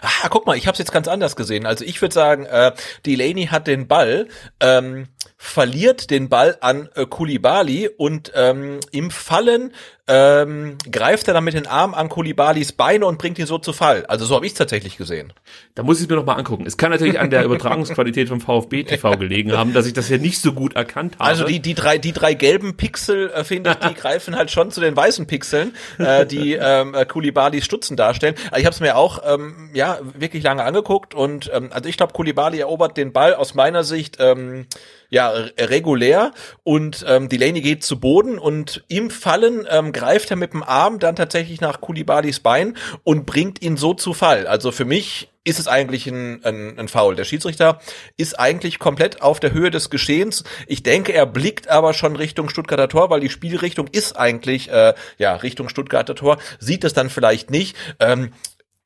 [0.00, 1.66] Ah, guck mal, ich habe es jetzt ganz anders gesehen.
[1.66, 2.72] Also ich würde sagen, äh,
[3.04, 4.28] Delaney hat den Ball,
[4.60, 9.72] ähm, verliert den Ball an äh, Koulibaly und ähm, im Fallen
[10.06, 13.72] ähm, greift er dann mit den Armen an Koulibalys Beine und bringt ihn so zu
[13.72, 14.04] Fall.
[14.06, 15.32] Also so habe ich es tatsächlich gesehen.
[15.74, 16.66] Da muss ich es mir noch mal angucken.
[16.66, 20.18] Es kann natürlich an der Übertragungsqualität vom VfB TV gelegen haben, dass ich das hier
[20.18, 21.24] nicht so gut erkannt habe.
[21.24, 24.70] Also die die drei die drei gelben Pixel äh, finde ich, die greifen halt schon
[24.70, 28.34] zu den weißen Pixeln, äh, die ähm, äh, Koulibalys Stutzen darstellen.
[28.50, 31.96] Also ich habe es mir auch ähm, ja wirklich lange angeguckt und ähm, also ich
[31.96, 34.66] glaube Koulibaly erobert den Ball aus meiner Sicht ähm,
[35.14, 36.32] ja r- regulär
[36.64, 40.98] und ähm, Delaney geht zu Boden und im Fallen ähm, greift er mit dem Arm
[40.98, 44.46] dann tatsächlich nach Koulibalys Bein und bringt ihn so zu Fall.
[44.46, 47.16] Also für mich ist es eigentlich ein, ein, ein Foul.
[47.16, 47.78] Der Schiedsrichter
[48.16, 50.42] ist eigentlich komplett auf der Höhe des Geschehens.
[50.66, 54.94] Ich denke, er blickt aber schon Richtung Stuttgarter Tor, weil die Spielrichtung ist eigentlich äh,
[55.18, 56.38] ja Richtung Stuttgarter Tor.
[56.58, 57.76] Sieht es dann vielleicht nicht.
[58.00, 58.32] Ähm,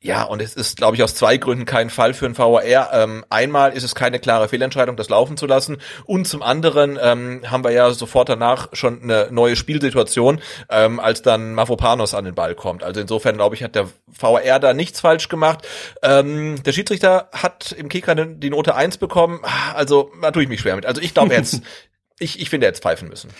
[0.01, 2.93] ja, und es ist, glaube ich, aus zwei Gründen kein Fall für ein VAR.
[2.93, 5.79] Ähm, einmal ist es keine klare Fehlentscheidung, das laufen zu lassen.
[6.05, 10.41] Und zum anderen ähm, haben wir ja sofort danach schon eine neue Spielsituation,
[10.71, 12.85] ähm, als dann Mavropanos an den Ball kommt.
[12.85, 15.67] Also insofern, glaube ich, hat der VAR da nichts falsch gemacht.
[16.03, 19.41] Ähm, der Schiedsrichter hat im Kicker die Note 1 bekommen.
[19.43, 20.87] Ah, Also, da tue ich mich schwer mit.
[20.87, 21.61] Also ich glaube jetzt,
[22.21, 23.31] ich, ich finde jetzt pfeifen müssen.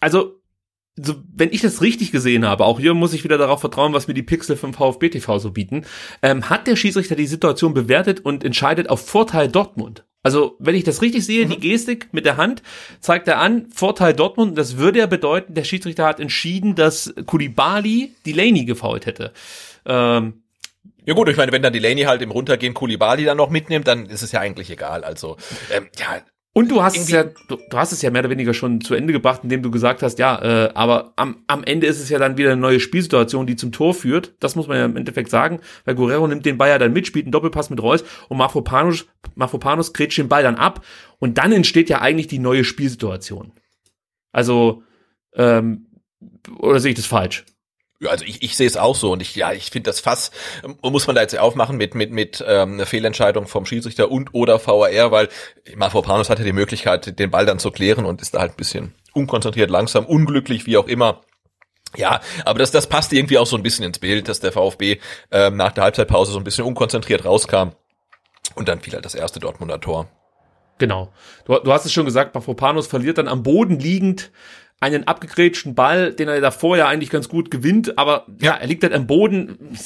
[0.00, 0.40] also
[0.96, 4.08] so, wenn ich das richtig gesehen habe, auch hier muss ich wieder darauf vertrauen, was
[4.08, 5.84] mir die Pixel vom VfB TV so bieten,
[6.22, 10.04] ähm, hat der Schiedsrichter die Situation bewertet und entscheidet auf Vorteil Dortmund.
[10.22, 12.62] Also, wenn ich das richtig sehe, die Gestik mit der Hand
[12.98, 18.12] zeigt er an, Vorteil Dortmund, das würde ja bedeuten, der Schiedsrichter hat entschieden, dass Koulibaly
[18.26, 19.32] Delaney gefault hätte.
[19.84, 20.42] Ähm,
[21.04, 24.06] Ja gut, ich meine, wenn dann Delaney halt im Runtergehen Koulibaly dann noch mitnimmt, dann
[24.06, 25.04] ist es ja eigentlich egal.
[25.04, 25.36] Also,
[25.72, 26.20] ähm, ja,
[26.56, 28.94] Und du hast es ja, du, du, hast es ja mehr oder weniger schon zu
[28.94, 32.18] Ende gebracht, indem du gesagt hast, ja, äh, aber am, am Ende ist es ja
[32.18, 34.32] dann wieder eine neue Spielsituation, die zum Tor führt.
[34.40, 37.06] Das muss man ja im Endeffekt sagen, weil Guerrero nimmt den Ball ja dann mit,
[37.06, 39.04] spielt einen Doppelpass mit Reus und Mafropanos,
[39.34, 40.82] Mafropanos grätscht den Ball dann ab
[41.18, 43.52] und dann entsteht ja eigentlich die neue Spielsituation.
[44.32, 44.82] Also,
[45.34, 45.88] ähm,
[46.58, 47.44] oder sehe ich das falsch?
[48.04, 50.30] Also ich, ich sehe es auch so und ich ja ich finde das Fass
[50.64, 54.34] ähm, muss man da jetzt aufmachen mit mit mit ähm, einer Fehlentscheidung vom Schiedsrichter und
[54.34, 55.28] oder VAR, weil
[55.76, 58.94] Mafropanos hatte die Möglichkeit den Ball dann zu klären und ist da halt ein bisschen
[59.14, 61.22] unkonzentriert, langsam, unglücklich, wie auch immer.
[61.96, 64.98] Ja, aber das das passt irgendwie auch so ein bisschen ins Bild, dass der VfB
[65.30, 67.70] ähm, nach der Halbzeitpause so ein bisschen unkonzentriert rauskam
[68.54, 70.08] und dann fiel halt das erste Dortmunder Tor.
[70.78, 71.12] Genau.
[71.46, 74.30] Du, du hast es schon gesagt, Mafropanos verliert dann am Boden liegend
[74.80, 78.82] einen abgegrätschten Ball, den er davor ja eigentlich ganz gut gewinnt, aber ja, er liegt
[78.82, 79.76] halt am Boden.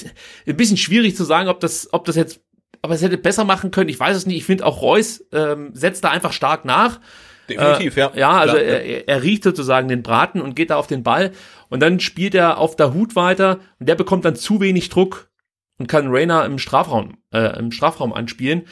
[0.46, 2.40] Ein bisschen schwierig zu sagen, ob das, ob das jetzt,
[2.82, 3.88] ob er es hätte besser machen können.
[3.88, 4.36] Ich weiß es nicht.
[4.36, 7.00] Ich finde auch Reus ähm, setzt da einfach stark nach.
[7.48, 8.12] Definitiv, äh, ja.
[8.14, 11.32] Ja, also er, er riecht sozusagen den Braten und geht da auf den Ball
[11.68, 15.30] und dann spielt er auf der Hut weiter und der bekommt dann zu wenig Druck
[15.78, 18.66] und kann Rainer im Strafraum, äh, im Strafraum anspielen.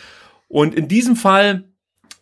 [0.46, 1.64] Und in diesem Fall,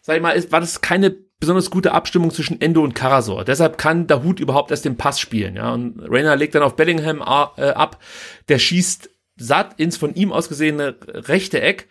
[0.01, 3.45] sag ich mal, ist, war das keine besonders gute Abstimmung zwischen Endo und Karasor.
[3.45, 5.57] Deshalb kann Dahut überhaupt erst den Pass spielen.
[5.57, 5.72] Ja?
[5.72, 8.03] Und Rainer legt dann auf Bellingham äh, ab,
[8.49, 11.89] der schießt satt ins von ihm aus gesehene rechte Eck.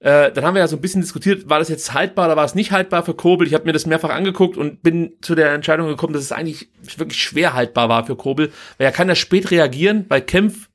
[0.00, 2.44] Äh, dann haben wir ja so ein bisschen diskutiert, war das jetzt haltbar oder war
[2.44, 3.46] es nicht haltbar für Kobel?
[3.46, 6.68] Ich habe mir das mehrfach angeguckt und bin zu der Entscheidung gekommen, dass es eigentlich
[6.96, 10.68] wirklich schwer haltbar war für Kobel, weil er kann ja spät reagieren, weil Kempf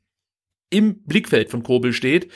[0.70, 2.32] im Blickfeld von Kobel steht.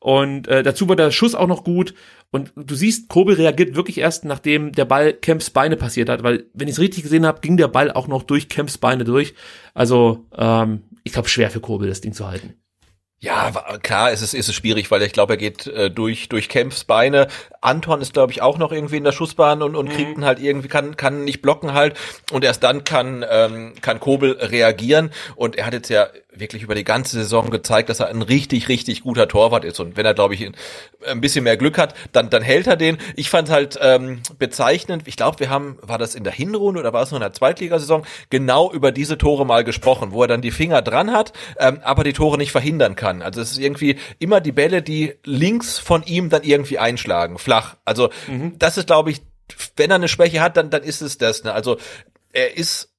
[0.00, 1.94] Und äh, dazu war der Schuss auch noch gut.
[2.30, 6.46] Und du siehst, Kobel reagiert wirklich erst, nachdem der Ball Kemps Beine passiert hat, weil,
[6.52, 9.34] wenn ich es richtig gesehen habe, ging der Ball auch noch durch Kemps Beine durch.
[9.72, 12.54] Also, ähm, ich glaube, schwer für Kobel, das Ding zu halten.
[13.24, 13.50] Ja,
[13.82, 16.84] klar, es ist, ist es schwierig, weil ich glaube, er geht äh, durch durch Kempfs
[16.84, 17.28] Beine.
[17.62, 19.92] Anton ist, glaube ich, auch noch irgendwie in der Schussbahn und, und mhm.
[19.92, 21.96] kriegt ihn halt irgendwie, kann, kann nicht blocken halt.
[22.32, 25.10] Und erst dann kann, ähm, kann Kobel reagieren.
[25.36, 28.68] Und er hat jetzt ja wirklich über die ganze Saison gezeigt, dass er ein richtig,
[28.68, 29.80] richtig guter Torwart ist.
[29.80, 30.50] Und wenn er, glaube ich,
[31.06, 32.98] ein bisschen mehr Glück hat, dann, dann hält er den.
[33.16, 36.92] Ich fand halt ähm, bezeichnend, ich glaube, wir haben, war das in der Hinrunde oder
[36.92, 40.42] war es noch in der Zweitligasaison, genau über diese Tore mal gesprochen, wo er dann
[40.42, 43.13] die Finger dran hat, ähm, aber die Tore nicht verhindern kann.
[43.22, 47.76] Also es ist irgendwie immer die Bälle, die links von ihm dann irgendwie einschlagen, flach.
[47.84, 48.58] Also mhm.
[48.58, 49.22] das ist, glaube ich,
[49.76, 51.44] wenn er eine Schwäche hat, dann, dann ist es das.
[51.44, 51.52] Ne?
[51.52, 51.78] Also
[52.32, 52.94] er ist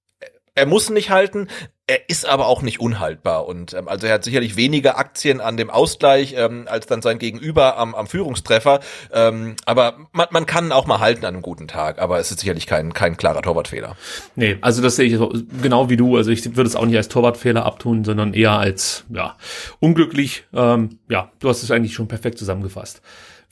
[0.55, 1.49] er muss nicht halten,
[1.87, 5.55] er ist aber auch nicht unhaltbar und ähm, also er hat sicherlich weniger Aktien an
[5.55, 8.79] dem Ausgleich ähm, als dann sein Gegenüber am, am Führungstreffer.
[9.13, 12.39] Ähm, aber man, man kann auch mal halten an einem guten Tag, aber es ist
[12.39, 13.95] sicherlich kein kein klarer Torwartfehler.
[14.35, 16.17] Nee, also das sehe ich genau wie du.
[16.17, 19.35] Also ich würde es auch nicht als Torwartfehler abtun, sondern eher als ja
[19.79, 20.45] unglücklich.
[20.53, 23.01] Ähm, ja, du hast es eigentlich schon perfekt zusammengefasst.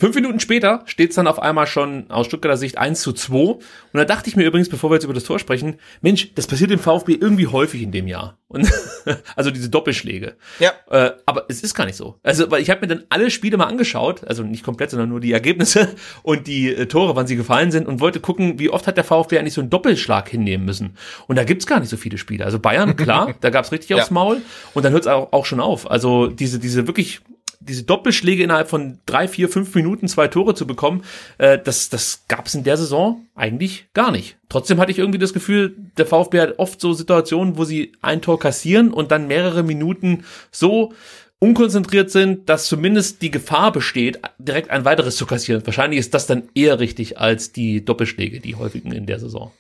[0.04, 3.38] Fünf Minuten später steht es dann auf einmal schon aus Stuttgarter Sicht 1 zu 2.
[3.38, 3.62] Und
[3.94, 6.72] da dachte ich mir übrigens, bevor wir jetzt über das Tor sprechen, Mensch, das passiert
[6.72, 8.38] im VfB irgendwie häufig in dem Jahr.
[8.50, 8.70] Und
[9.38, 10.36] also diese Doppelschläge.
[10.60, 10.74] Ja.
[10.92, 12.20] Äh, aber es ist gar nicht so.
[12.22, 15.22] Also, weil ich habe mir dann alle Spiele mal angeschaut, also nicht komplett, sondern nur
[15.22, 18.88] die Ergebnisse und die äh, Tore, wann sie gefallen sind und wollte gucken, wie oft
[18.88, 20.98] hat der VfB eigentlich so einen Doppelschlag hinnehmen müssen.
[21.28, 22.44] Und da gibt's gar nicht so viele Spiele.
[22.44, 24.00] Also Bayern, klar, da gab's richtig ja.
[24.00, 24.42] aufs Maul.
[24.74, 25.90] Und dann hört's auch, auch schon auf.
[25.90, 27.22] Also diese, diese wirklich
[27.68, 31.04] diese Doppelschläge innerhalb von drei, vier, fünf Minuten zwei Tore zu bekommen,
[31.38, 34.38] äh, das, das gab es in der Saison eigentlich gar nicht.
[34.50, 38.22] Trotzdem hatte ich irgendwie das Gefühl, der VfB hat oft so Situationen, wo sie ein
[38.22, 40.94] Tor kassieren und dann mehrere Minuten so
[41.40, 45.66] unkonzentriert sind, dass zumindest die Gefahr besteht, direkt ein weiteres zu kassieren.
[45.66, 49.52] Wahrscheinlich ist das dann eher richtig als die Doppelschläge, die häufigen in der Saison.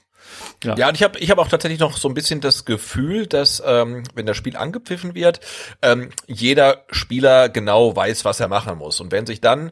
[0.64, 3.28] Ja, ja und ich habe ich hab auch tatsächlich noch so ein bisschen das Gefühl,
[3.28, 5.40] dass ähm, wenn das Spiel angepfiffen wird,
[5.82, 9.00] ähm, jeder Spieler genau weiß, was er machen muss.
[9.00, 9.72] Und wenn sich dann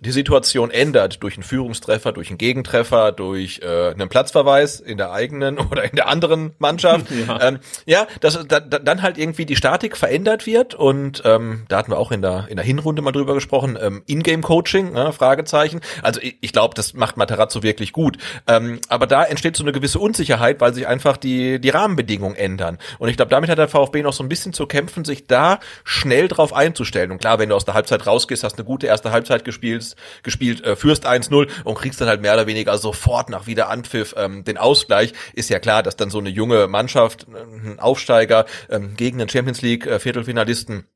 [0.00, 5.12] die Situation ändert durch einen Führungstreffer, durch einen Gegentreffer, durch äh, einen Platzverweis in der
[5.12, 9.56] eigenen oder in der anderen Mannschaft, ja, ähm, ja dass da, dann halt irgendwie die
[9.56, 13.12] Statik verändert wird und ähm, da hatten wir auch in der in der Hinrunde mal
[13.12, 15.80] drüber gesprochen, ähm, Ingame-Coaching, ne, Fragezeichen.
[16.02, 18.18] Also ich, ich glaube, das macht Materazzo wirklich gut,
[18.48, 22.78] ähm, aber da entsteht so eine gewisse Unsicherheit, weil sich einfach die die Rahmenbedingungen ändern.
[22.98, 25.60] Und ich glaube, damit hat der VfB noch so ein bisschen zu kämpfen, sich da
[25.84, 27.12] schnell drauf einzustellen.
[27.12, 29.83] Und klar, wenn du aus der Halbzeit rausgehst, hast eine gute erste Halbzeit gespielt
[30.22, 33.68] gespielt, gespielt äh, führst 1-0 und kriegst dann halt mehr oder weniger sofort nach wieder
[33.68, 35.12] Anpfiff ähm, den Ausgleich.
[35.32, 39.62] Ist ja klar, dass dann so eine junge Mannschaft, ein Aufsteiger ähm, gegen den Champions
[39.62, 40.86] League äh, Viertelfinalisten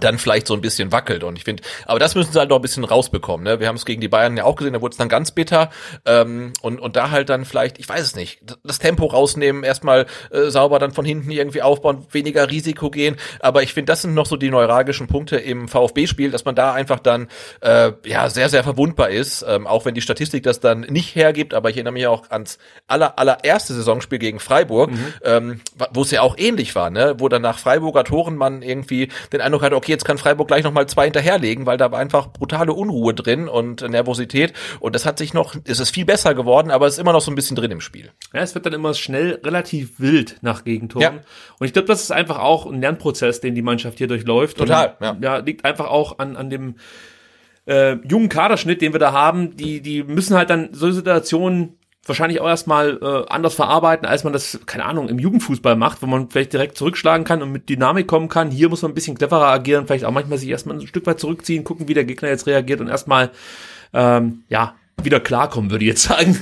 [0.00, 1.22] dann vielleicht so ein bisschen wackelt.
[1.24, 3.44] Und ich finde, aber das müssen sie halt noch ein bisschen rausbekommen.
[3.44, 3.60] Ne?
[3.60, 5.70] Wir haben es gegen die Bayern ja auch gesehen, da wurde es dann ganz bitter.
[6.04, 10.06] Ähm, und, und da halt dann vielleicht, ich weiß es nicht, das Tempo rausnehmen, erstmal
[10.30, 13.16] äh, sauber dann von hinten irgendwie aufbauen, weniger Risiko gehen.
[13.40, 16.72] Aber ich finde, das sind noch so die neuralgischen Punkte im VfB-Spiel, dass man da
[16.72, 17.28] einfach dann
[17.60, 19.44] äh, ja sehr, sehr verwundbar ist.
[19.46, 22.58] Ähm, auch wenn die Statistik das dann nicht hergibt, aber ich erinnere mich auch ans
[22.88, 25.14] aller, allererste Saisonspiel gegen Freiburg, mhm.
[25.22, 25.60] ähm,
[25.92, 27.14] wo es ja auch ähnlich war, ne?
[27.18, 30.64] wo dann nach Freiburger Toren man irgendwie den Eindruck hatte, okay, jetzt kann Freiburg gleich
[30.64, 34.52] nochmal zwei hinterherlegen, weil da war einfach brutale Unruhe drin und Nervosität.
[34.80, 37.20] Und das hat sich noch, es ist viel besser geworden, aber es ist immer noch
[37.20, 38.10] so ein bisschen drin im Spiel.
[38.32, 41.16] Ja, es wird dann immer schnell relativ wild nach Gegentoren.
[41.16, 41.20] Ja.
[41.58, 44.58] Und ich glaube, das ist einfach auch ein Lernprozess, den die Mannschaft hier durchläuft.
[44.58, 45.16] Total, und, ja.
[45.20, 45.36] ja.
[45.38, 46.76] Liegt einfach auch an, an dem
[47.66, 49.56] äh, jungen Kaderschnitt, den wir da haben.
[49.56, 51.78] Die, die müssen halt dann so Situationen
[52.08, 56.06] wahrscheinlich auch erstmal äh, anders verarbeiten, als man das, keine Ahnung, im Jugendfußball macht, wo
[56.06, 58.50] man vielleicht direkt zurückschlagen kann und mit Dynamik kommen kann.
[58.50, 61.20] Hier muss man ein bisschen cleverer agieren, vielleicht auch manchmal sich erstmal ein Stück weit
[61.20, 63.30] zurückziehen, gucken, wie der Gegner jetzt reagiert und erstmal,
[63.92, 66.38] ähm, ja, wieder klarkommen, würde ich jetzt sagen.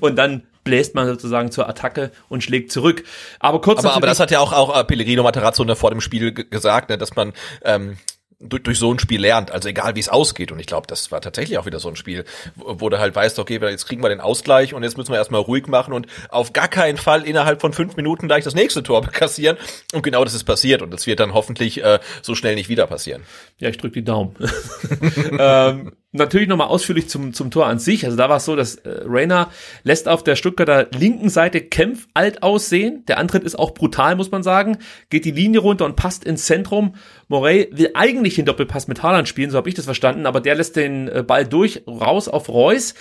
[0.00, 3.04] und dann bläst man sozusagen zur Attacke und schlägt zurück.
[3.40, 3.80] Aber kurz.
[3.80, 6.98] Aber, aber das hat ja auch, auch äh, Pellegrino Materazzo vor dem Spiel gesagt, ne,
[6.98, 7.32] dass man
[7.64, 7.96] ähm,
[8.42, 10.52] durch, durch so ein Spiel lernt, also egal wie es ausgeht.
[10.52, 12.24] Und ich glaube, das war tatsächlich auch wieder so ein Spiel,
[12.56, 15.40] wo, du halt weißt, okay, jetzt kriegen wir den Ausgleich und jetzt müssen wir erstmal
[15.40, 19.02] ruhig machen und auf gar keinen Fall innerhalb von fünf Minuten gleich das nächste Tor
[19.12, 19.56] kassieren.
[19.92, 22.86] Und genau das ist passiert und das wird dann hoffentlich äh, so schnell nicht wieder
[22.86, 23.22] passieren.
[23.58, 24.36] Ja, ich drücke die Daumen.
[25.38, 28.04] ähm, natürlich nochmal ausführlich zum, zum Tor an sich.
[28.04, 29.50] Also da war es so, dass äh, Rainer
[29.82, 33.04] lässt auf der Stuttgarter linken Seite Kempf alt aussehen.
[33.08, 34.78] Der Antritt ist auch brutal, muss man sagen.
[35.10, 36.94] Geht die Linie runter und passt ins Zentrum.
[37.28, 40.54] Morey will eigentlich den Doppelpass mit Haaland spielen, so habe ich das verstanden, aber der
[40.54, 42.94] lässt den äh, Ball durch, raus auf Reus.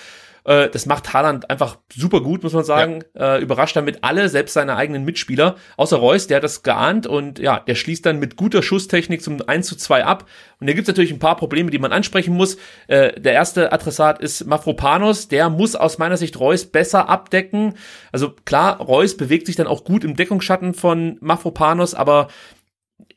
[0.43, 3.03] Äh, das macht Haaland einfach super gut, muss man sagen.
[3.13, 3.35] Ja.
[3.35, 5.55] Äh, überrascht damit alle, selbst seine eigenen Mitspieler.
[5.77, 9.41] Außer Reus, der hat das geahnt und ja, der schließt dann mit guter Schusstechnik zum
[9.45, 10.25] 1 zu 2 ab.
[10.59, 12.57] Und da gibt's natürlich ein paar Probleme, die man ansprechen muss.
[12.87, 17.75] Äh, der erste Adressat ist Mafropanos, der muss aus meiner Sicht Reus besser abdecken.
[18.11, 22.27] Also klar, Reus bewegt sich dann auch gut im Deckungsschatten von Mafropanos, aber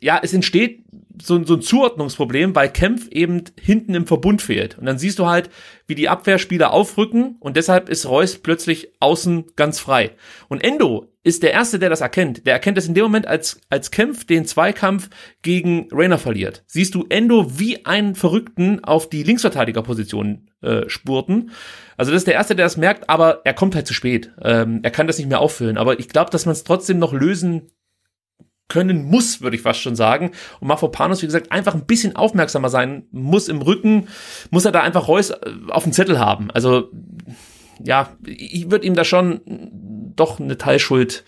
[0.05, 0.84] ja, es entsteht
[1.22, 4.76] so, so ein Zuordnungsproblem, weil Kempf eben hinten im Verbund fehlt.
[4.76, 5.48] Und dann siehst du halt,
[5.86, 10.11] wie die Abwehrspieler aufrücken und deshalb ist Reus plötzlich außen ganz frei.
[10.48, 12.46] Und Endo ist der Erste, der das erkennt.
[12.46, 15.09] Der erkennt es in dem Moment, als, als Kempf den Zweikampf
[15.40, 16.64] gegen Rainer verliert.
[16.66, 21.50] Siehst du Endo wie einen Verrückten auf die Linksverteidigerposition äh, spurten.
[21.96, 24.32] Also das ist der Erste, der das merkt, aber er kommt halt zu spät.
[24.42, 25.78] Ähm, er kann das nicht mehr auffüllen.
[25.78, 27.70] Aber ich glaube, dass man es trotzdem noch lösen
[28.68, 30.32] können muss, würde ich fast schon sagen.
[30.60, 34.08] Und Mafropanos, wie gesagt, einfach ein bisschen aufmerksamer sein muss im Rücken,
[34.50, 35.38] muss er da einfach Reus äh,
[35.68, 36.50] auf dem Zettel haben.
[36.50, 36.90] Also,
[37.82, 39.40] ja, ich würde ihm da schon
[40.16, 41.24] doch eine Teilschuld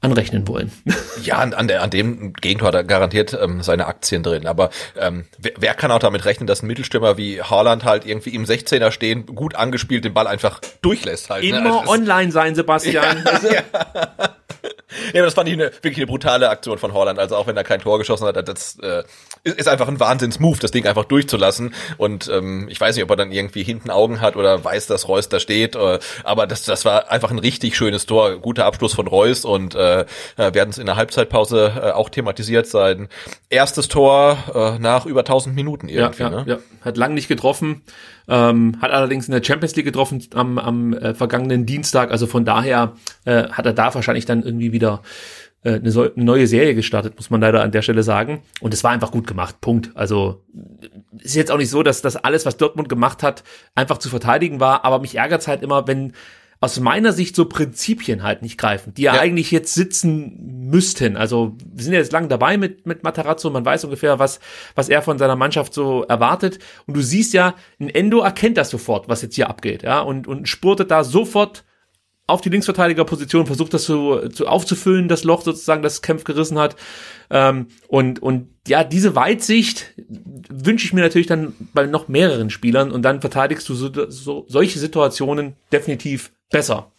[0.00, 0.70] anrechnen wollen.
[1.22, 4.46] Ja, an, an, der, an dem Gegentor hat er garantiert ähm, seine Aktien drin.
[4.46, 8.30] Aber ähm, wer, wer kann auch damit rechnen, dass ein Mittelstürmer wie Haaland halt irgendwie
[8.30, 11.44] im 16er stehen, gut angespielt den Ball einfach durchlässt halt.
[11.44, 11.58] Ne?
[11.58, 13.22] Immer also online sein, Sebastian.
[13.42, 14.34] Ja, ja.
[15.12, 17.18] ja, das fand ich eine, wirklich eine brutale Aktion von Holland.
[17.18, 19.04] Also auch wenn er kein Tor geschossen hat, das äh,
[19.44, 21.74] ist einfach ein Wahnsinns-Move, das Ding einfach durchzulassen.
[21.96, 25.08] Und ähm, ich weiß nicht, ob er dann irgendwie hinten Augen hat oder weiß, dass
[25.08, 25.76] Reus da steht.
[25.76, 28.36] Äh, aber das, das war einfach ein richtig schönes Tor.
[28.38, 30.04] Guter Abschluss von Reus und äh,
[30.36, 33.08] werden es in der Halbzeitpause äh, auch thematisiert sein.
[33.48, 36.22] Erstes Tor äh, nach über 1000 Minuten irgendwie.
[36.22, 36.44] Ja, ja, ne?
[36.46, 36.58] ja.
[36.82, 37.82] hat lang nicht getroffen.
[38.28, 42.12] Ähm, hat allerdings in der Champions League getroffen am, am äh, vergangenen Dienstag.
[42.12, 42.92] Also von daher
[43.24, 45.02] äh, hat er da wahrscheinlich dann irgendwie wieder
[45.62, 48.42] äh, eine, so, eine neue Serie gestartet, muss man leider an der Stelle sagen.
[48.60, 49.60] Und es war einfach gut gemacht.
[49.60, 49.90] Punkt.
[49.94, 50.42] Also
[51.18, 53.44] ist jetzt auch nicht so, dass das alles, was Dortmund gemacht hat,
[53.74, 54.84] einfach zu verteidigen war.
[54.84, 56.12] Aber mich ärgert halt immer, wenn
[56.62, 61.16] aus meiner Sicht so Prinzipien halt nicht greifen, die ja, ja, eigentlich jetzt sitzen müssten.
[61.16, 64.40] Also wir sind ja jetzt lang dabei mit, mit Matarazzo, man weiß ungefähr, was,
[64.74, 66.58] was er von seiner Mannschaft so erwartet.
[66.86, 70.26] Und du siehst ja, ein Endo erkennt das sofort, was jetzt hier abgeht, ja, und,
[70.26, 71.64] und spurtet da sofort
[72.30, 76.76] auf die Linksverteidigerposition, versucht das so, so aufzufüllen, das Loch sozusagen, das Kempf gerissen hat.
[77.30, 79.94] Ähm, und, und ja, diese Weitsicht
[80.48, 84.44] wünsche ich mir natürlich dann bei noch mehreren Spielern und dann verteidigst du so, so,
[84.48, 86.92] solche Situationen definitiv besser.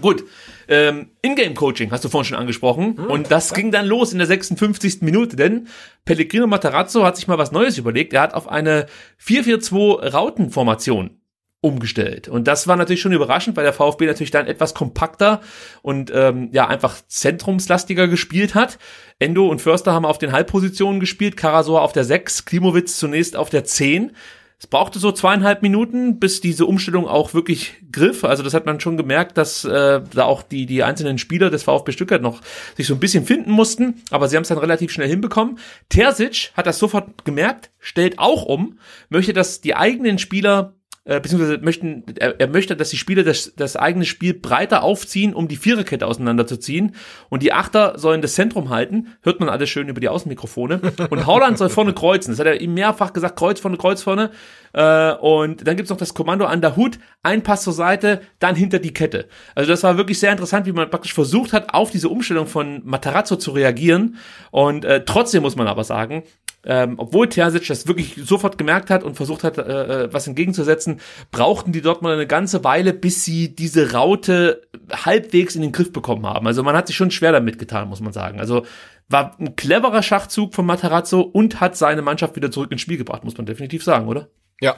[0.00, 0.24] Gut,
[0.68, 3.56] ähm, Ingame-Coaching hast du vorhin schon angesprochen hm, und das ja.
[3.56, 5.00] ging dann los in der 56.
[5.00, 5.66] Minute, denn
[6.04, 8.12] Pellegrino Matarazzo hat sich mal was Neues überlegt.
[8.12, 8.86] Er hat auf eine
[9.20, 11.17] 4-4-2 Rautenformation
[11.60, 12.28] umgestellt.
[12.28, 15.40] Und das war natürlich schon überraschend, weil der VfB natürlich dann etwas kompakter
[15.82, 18.78] und ähm, ja einfach zentrumslastiger gespielt hat.
[19.18, 23.50] Endo und Förster haben auf den Halbpositionen gespielt, Karasor auf der 6, Klimowitz zunächst auf
[23.50, 24.12] der 10.
[24.60, 28.22] es brauchte so zweieinhalb Minuten, bis diese Umstellung auch wirklich griff.
[28.22, 31.64] Also das hat man schon gemerkt, dass äh, da auch die, die einzelnen Spieler des
[31.64, 32.40] VfB Stuttgart noch
[32.76, 35.58] sich so ein bisschen finden mussten, aber sie haben es dann relativ schnell hinbekommen.
[35.88, 38.78] Terzic hat das sofort gemerkt, stellt auch um,
[39.08, 40.74] möchte, dass die eigenen Spieler
[41.08, 45.32] äh, beziehungsweise möchten, er, er möchte, dass die Spieler das, das eigene Spiel breiter aufziehen,
[45.32, 46.94] um die Viererkette auseinanderzuziehen.
[47.30, 49.08] Und die Achter sollen das Zentrum halten.
[49.22, 50.80] Hört man alles schön über die Außenmikrofone.
[51.08, 52.32] Und Haaland soll vorne kreuzen.
[52.32, 54.30] Das hat er ihm mehrfach gesagt, Kreuz vorne, Kreuz vorne.
[54.74, 58.54] Äh, und dann gibt's noch das Kommando an der Hut, ein Pass zur Seite, dann
[58.54, 59.28] hinter die Kette.
[59.54, 62.82] Also das war wirklich sehr interessant, wie man praktisch versucht hat, auf diese Umstellung von
[62.84, 64.16] Matarazzo zu reagieren.
[64.50, 66.24] Und äh, trotzdem muss man aber sagen,
[66.64, 71.00] ähm, obwohl Terzic das wirklich sofort gemerkt hat und versucht hat, äh, äh was entgegenzusetzen,
[71.30, 76.26] brauchten die Dortmund eine ganze Weile, bis sie diese Raute halbwegs in den Griff bekommen
[76.26, 76.46] haben.
[76.46, 78.40] Also man hat sich schon schwer damit getan, muss man sagen.
[78.40, 78.66] Also
[79.08, 83.24] war ein cleverer Schachzug von Matarazzo und hat seine Mannschaft wieder zurück ins Spiel gebracht,
[83.24, 84.28] muss man definitiv sagen, oder?
[84.60, 84.76] Ja,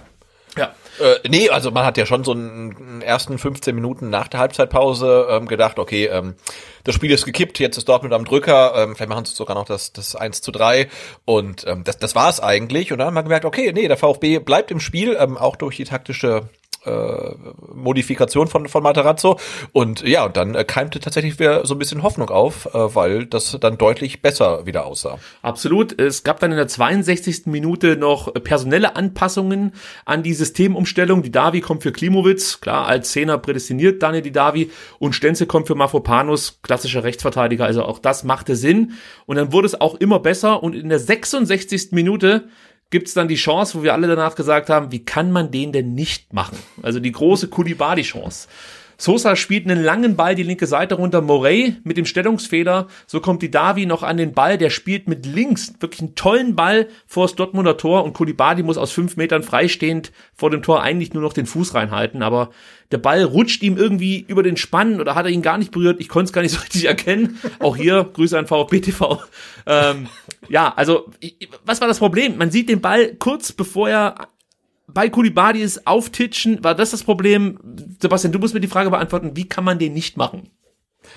[0.56, 0.74] ja.
[1.00, 5.26] Äh, nee, also man hat ja schon so einen ersten 15 Minuten nach der Halbzeitpause
[5.30, 6.34] ähm, gedacht, okay, ähm,
[6.84, 9.64] das Spiel ist gekippt, jetzt ist Dortmund am Drücker, ähm, vielleicht machen sie sogar noch
[9.64, 10.88] das, das 1 zu 3
[11.24, 13.96] und ähm, das, das war es eigentlich und dann haben wir gemerkt, okay, nee, der
[13.96, 16.48] VfB bleibt im Spiel, ähm, auch durch die taktische
[16.84, 17.34] äh,
[17.74, 19.38] Modifikation von, von Materazzo.
[19.72, 23.26] Und ja, und dann äh, keimte tatsächlich wieder so ein bisschen Hoffnung auf, äh, weil
[23.26, 25.18] das dann deutlich besser wieder aussah.
[25.42, 26.00] Absolut.
[26.00, 27.46] Es gab dann in der 62.
[27.46, 29.72] Minute noch personelle Anpassungen
[30.04, 31.22] an die Systemumstellung.
[31.22, 35.66] Die Davi kommt für Klimowitz, klar, als Zehner prädestiniert Daniel die Davi und Stenze kommt
[35.66, 37.64] für Mafopanos, klassischer Rechtsverteidiger.
[37.64, 38.92] Also auch das machte Sinn.
[39.26, 41.92] Und dann wurde es auch immer besser und in der 66.
[41.92, 42.48] Minute
[42.90, 45.94] gibt's dann die Chance, wo wir alle danach gesagt haben, wie kann man den denn
[45.94, 46.58] nicht machen?
[46.82, 48.48] Also die große Kulibali-Chance.
[49.00, 51.22] Sosa spielt einen langen Ball die linke Seite runter.
[51.22, 52.86] Morey mit dem Stellungsfehler.
[53.06, 54.58] So kommt die Davi noch an den Ball.
[54.58, 58.76] Der spielt mit links wirklich einen tollen Ball vor das Dortmunder Tor und Kulibadi muss
[58.76, 62.22] aus fünf Metern freistehend vor dem Tor eigentlich nur noch den Fuß reinhalten.
[62.22, 62.50] Aber
[62.90, 66.00] der Ball rutscht ihm irgendwie über den Spann oder hat er ihn gar nicht berührt.
[66.00, 67.38] Ich konnte es gar nicht so richtig erkennen.
[67.58, 69.22] Auch hier Grüße an VfB TV.
[69.66, 70.08] Ähm,
[70.48, 71.10] ja, also
[71.64, 72.38] was war das Problem?
[72.38, 74.28] Man sieht den Ball kurz bevor er
[74.92, 77.58] bei Kulibadi ist auftitschen, war das das Problem?
[78.00, 80.50] Sebastian, du musst mir die Frage beantworten, wie kann man den nicht machen?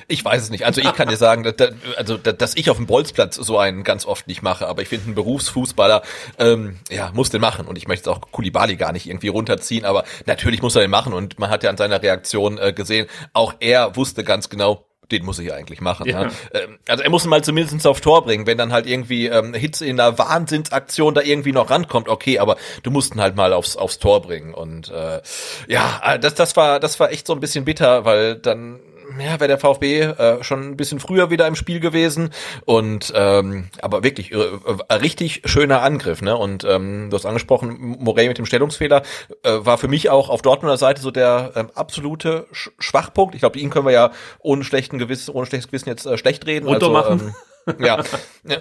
[0.07, 0.65] Ich weiß es nicht.
[0.65, 1.55] Also ich kann dir sagen, dass,
[1.97, 5.11] also dass ich auf dem Bolzplatz so einen ganz oft nicht mache, aber ich finde,
[5.11, 6.01] ein Berufsfußballer
[6.39, 10.03] ähm, ja muss den machen und ich möchte auch Kulibali gar nicht irgendwie runterziehen, aber
[10.25, 13.53] natürlich muss er den machen und man hat ja an seiner Reaktion äh, gesehen, auch
[13.59, 16.07] er wusste ganz genau, den muss ich eigentlich machen.
[16.07, 16.23] Ja.
[16.23, 16.31] Ja.
[16.53, 19.53] Ähm, also er muss ihn mal zumindest aufs Tor bringen, wenn dann halt irgendwie ähm,
[19.53, 23.53] Hitze in einer Wahnsinnsaktion da irgendwie noch rankommt, okay, aber du musst ihn halt mal
[23.53, 24.53] aufs, aufs Tor bringen.
[24.53, 25.21] Und äh,
[25.67, 28.79] ja, äh, das, das war, das war echt so ein bisschen bitter, weil dann
[29.19, 32.31] ja, wäre der VfB äh, schon ein bisschen früher wieder im Spiel gewesen
[32.65, 36.35] und ähm, aber wirklich äh, äh, richtig schöner Angriff, ne?
[36.35, 39.03] Und ähm, du hast angesprochen, Morey mit dem Stellungsfehler
[39.43, 43.35] äh, war für mich auch auf Dortmunder Seite so der ähm, absolute Sch Schwachpunkt.
[43.35, 46.45] Ich glaube, ihn können wir ja ohne schlechten Gewissen, ohne schlechtes Gewissen jetzt äh, schlecht
[46.45, 46.67] reden.
[46.67, 47.33] Also, ähm,
[47.79, 48.03] ja,
[48.45, 48.57] ja,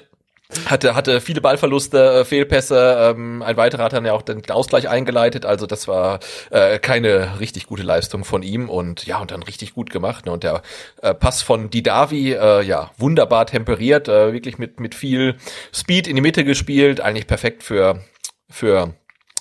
[0.67, 3.15] hatte, hatte viele Ballverluste, äh, Fehlpässe.
[3.17, 5.47] Ähm, ein weiterer hat dann ja auch den Ausgleich eingeleitet.
[5.47, 9.75] Also das war äh, keine richtig gute Leistung von ihm und ja, und dann richtig
[9.75, 10.27] gut gemacht.
[10.27, 10.33] Ne?
[10.33, 10.63] Und der
[11.03, 15.37] äh, Pass von Didavi, äh, ja, wunderbar temperiert, äh, wirklich mit, mit viel
[15.75, 18.01] Speed in die Mitte gespielt, eigentlich perfekt für,
[18.51, 18.95] für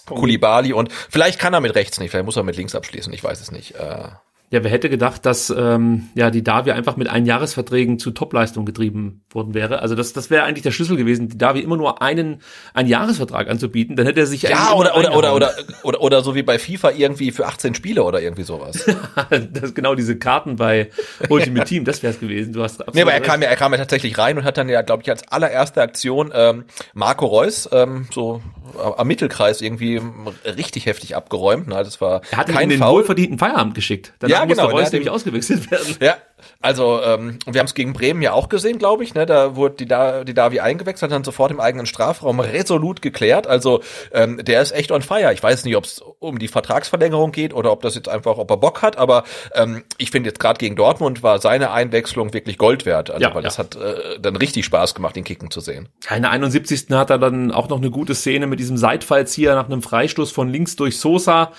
[0.05, 3.23] Kulibali und vielleicht kann er mit rechts nicht, vielleicht muss er mit links abschließen, ich
[3.23, 3.75] weiß es nicht.
[3.75, 4.09] Äh,
[4.51, 9.23] ja, wer hätte gedacht, dass ähm, ja die Davi einfach mit Einjahresverträgen zu Topleistung getrieben
[9.29, 9.79] worden wäre?
[9.79, 12.41] Also das, das wäre eigentlich der Schlüssel gewesen, die Davi immer nur einen
[12.73, 16.35] einen Jahresvertrag anzubieten, dann hätte er sich ja oder oder, oder oder oder oder so
[16.35, 18.85] wie bei FIFA irgendwie für 18 Spiele oder irgendwie sowas.
[19.53, 20.89] das genau diese Karten bei
[21.29, 22.51] Ultimate Team, das wäre es gewesen.
[22.51, 24.67] Du hast nee, aber er kam ja er kam ja tatsächlich rein und hat dann
[24.67, 28.41] ja glaube ich als allererste Aktion ähm, Marco Reus ähm, so
[28.77, 30.01] am Mittelkreis irgendwie
[30.45, 31.67] richtig heftig abgeräumt.
[31.67, 31.75] Ne?
[31.75, 32.95] Das war er hat kein ihn in den Foul.
[32.95, 34.13] wohlverdienten Feierabend geschickt.
[34.19, 34.67] Danach ja, genau.
[34.67, 35.95] Reus nämlich ausgewechselt werden.
[36.01, 36.17] Ja,
[36.61, 39.13] also ähm, wir haben es gegen Bremen ja auch gesehen, glaube ich.
[39.13, 39.25] Ne?
[39.25, 43.47] Da wurde die, da die Davi eingewechselt, hat dann sofort im eigenen Strafraum resolut geklärt.
[43.47, 43.81] Also
[44.11, 45.33] ähm, der ist echt on fire.
[45.33, 48.49] Ich weiß nicht, ob es um die Vertragsverlängerung geht oder ob das jetzt einfach, ob
[48.49, 48.97] er Bock hat.
[48.97, 49.23] Aber
[49.53, 53.09] ähm, ich finde jetzt gerade gegen Dortmund war seine Einwechslung wirklich Gold wert.
[53.09, 53.47] Also, ja, weil ja.
[53.47, 55.89] das hat äh, dann richtig Spaß gemacht, den Kicken zu sehen.
[56.03, 56.87] Keine 71.
[56.91, 60.49] hat er dann auch noch eine gute Szene mit diesem Seitfallzieher nach einem Freistoß von
[60.49, 61.51] links durch Sosa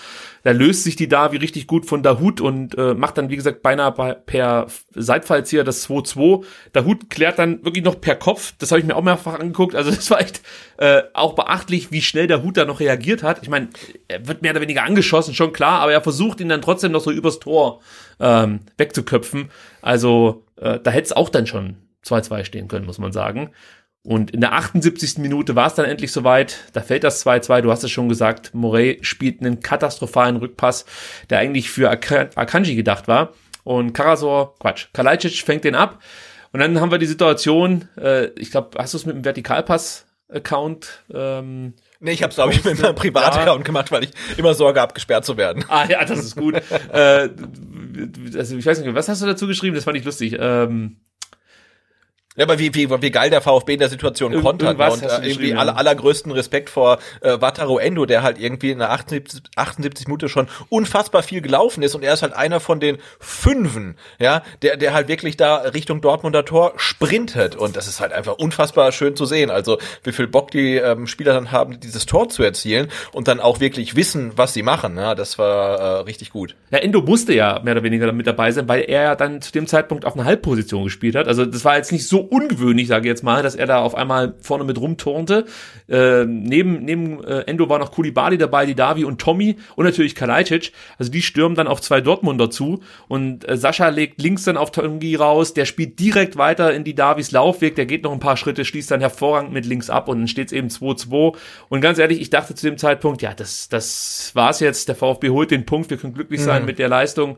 [0.42, 3.62] da löst sich die Davi richtig gut von Dahut und äh, macht dann, wie gesagt,
[3.62, 3.92] beinahe
[4.26, 6.44] per Seitfallzieher das 2-2.
[6.72, 8.54] Dahut klärt dann wirklich noch per Kopf.
[8.58, 9.74] Das habe ich mir auch mehrfach angeguckt.
[9.74, 10.42] Also das war echt
[10.78, 13.42] äh, auch beachtlich, wie schnell Dahut da noch reagiert hat.
[13.42, 13.68] Ich meine,
[14.08, 17.02] er wird mehr oder weniger angeschossen, schon klar, aber er versucht ihn dann trotzdem noch
[17.02, 17.80] so übers Tor
[18.20, 19.50] ähm, wegzuköpfen.
[19.80, 23.50] Also äh, da hätte es auch dann schon 2-2 stehen können, muss man sagen.
[24.04, 25.18] Und in der 78.
[25.18, 26.58] Minute war es dann endlich soweit.
[26.72, 27.60] Da fällt das 2-2.
[27.60, 28.52] Du hast es schon gesagt.
[28.52, 30.84] Morey spielt einen katastrophalen Rückpass,
[31.30, 33.32] der eigentlich für Ak Akanji gedacht war.
[33.64, 36.02] Und Karasor, Quatsch, Kalajdzic fängt den ab.
[36.52, 41.04] Und dann haben wir die Situation, äh, ich glaube, hast du es mit dem Vertikalpass-Account?
[41.14, 41.74] Ähm,
[42.04, 44.92] Nee, ich habe es, glaube ich, mit meinem Privataccount gemacht, weil ich immer Sorge habe,
[44.92, 45.64] gesperrt zu werden.
[45.68, 46.56] Ah ja, das ist gut.
[46.92, 47.28] äh,
[48.36, 49.76] also ich weiß nicht, was hast du dazu geschrieben?
[49.76, 50.36] Das fand ich lustig.
[50.36, 50.96] Ähm,
[52.36, 54.78] ja, aber wie, wie, wie geil der VfB in der Situation Irgend- kontert.
[54.78, 54.90] ne?
[54.90, 58.90] Und äh, irgendwie aller, allergrößten Respekt vor äh, Wataru Endo, der halt irgendwie in der
[58.90, 62.98] 78, 78 Minute schon unfassbar viel gelaufen ist und er ist halt einer von den
[63.20, 68.12] Fünfen, ja, der, der halt wirklich da Richtung Dortmunder Tor sprintet und das ist halt
[68.12, 69.50] einfach unfassbar schön zu sehen.
[69.50, 73.40] Also wie viel Bock die ähm, Spieler dann haben, dieses Tor zu erzielen und dann
[73.40, 74.96] auch wirklich wissen, was sie machen.
[74.96, 76.56] Ja, das war äh, richtig gut.
[76.70, 79.52] Ja, Endo musste ja mehr oder weniger mit dabei sein, weil er ja dann zu
[79.52, 81.26] dem Zeitpunkt auf einer Halbposition gespielt hat.
[81.28, 83.94] Also das war jetzt nicht so ungewöhnlich, sage ich jetzt mal, dass er da auf
[83.94, 85.46] einmal vorne mit rumturnte.
[85.88, 90.14] Äh, neben neben äh, Endo war noch Kulibali dabei, die Davi und Tommy und natürlich
[90.14, 90.72] Kalajdzic.
[90.98, 94.70] Also die stürmen dann auf zwei Dortmunder zu und äh, Sascha legt links dann auf
[94.70, 98.36] Tongi raus, der spielt direkt weiter in die Davis Laufweg, der geht noch ein paar
[98.36, 101.36] Schritte, schließt dann hervorragend mit links ab und dann steht es eben 2-2.
[101.68, 105.30] Und ganz ehrlich, ich dachte zu dem Zeitpunkt, ja, das, das war's jetzt, der VfB
[105.30, 107.36] holt den Punkt, wir können glücklich sein mit der Leistung.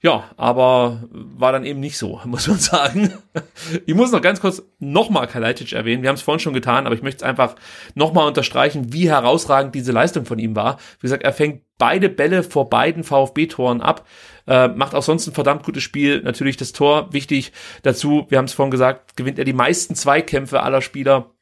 [0.00, 3.12] Ja, aber war dann eben nicht so, muss man sagen.
[3.84, 6.02] Ich muss noch ganz kurz nochmal Kalajdzic erwähnen.
[6.02, 7.56] Wir haben es vorhin schon getan, aber ich möchte es einfach
[7.94, 10.78] nochmal unterstreichen, wie herausragend diese Leistung von ihm war.
[11.00, 14.06] Wie gesagt, er fängt beide Bälle vor beiden VfB-Toren ab,
[14.46, 16.22] äh, macht auch sonst ein verdammt gutes Spiel.
[16.22, 18.26] Natürlich das Tor wichtig dazu.
[18.28, 21.34] Wir haben es vorhin gesagt, gewinnt er die meisten Zweikämpfe aller Spieler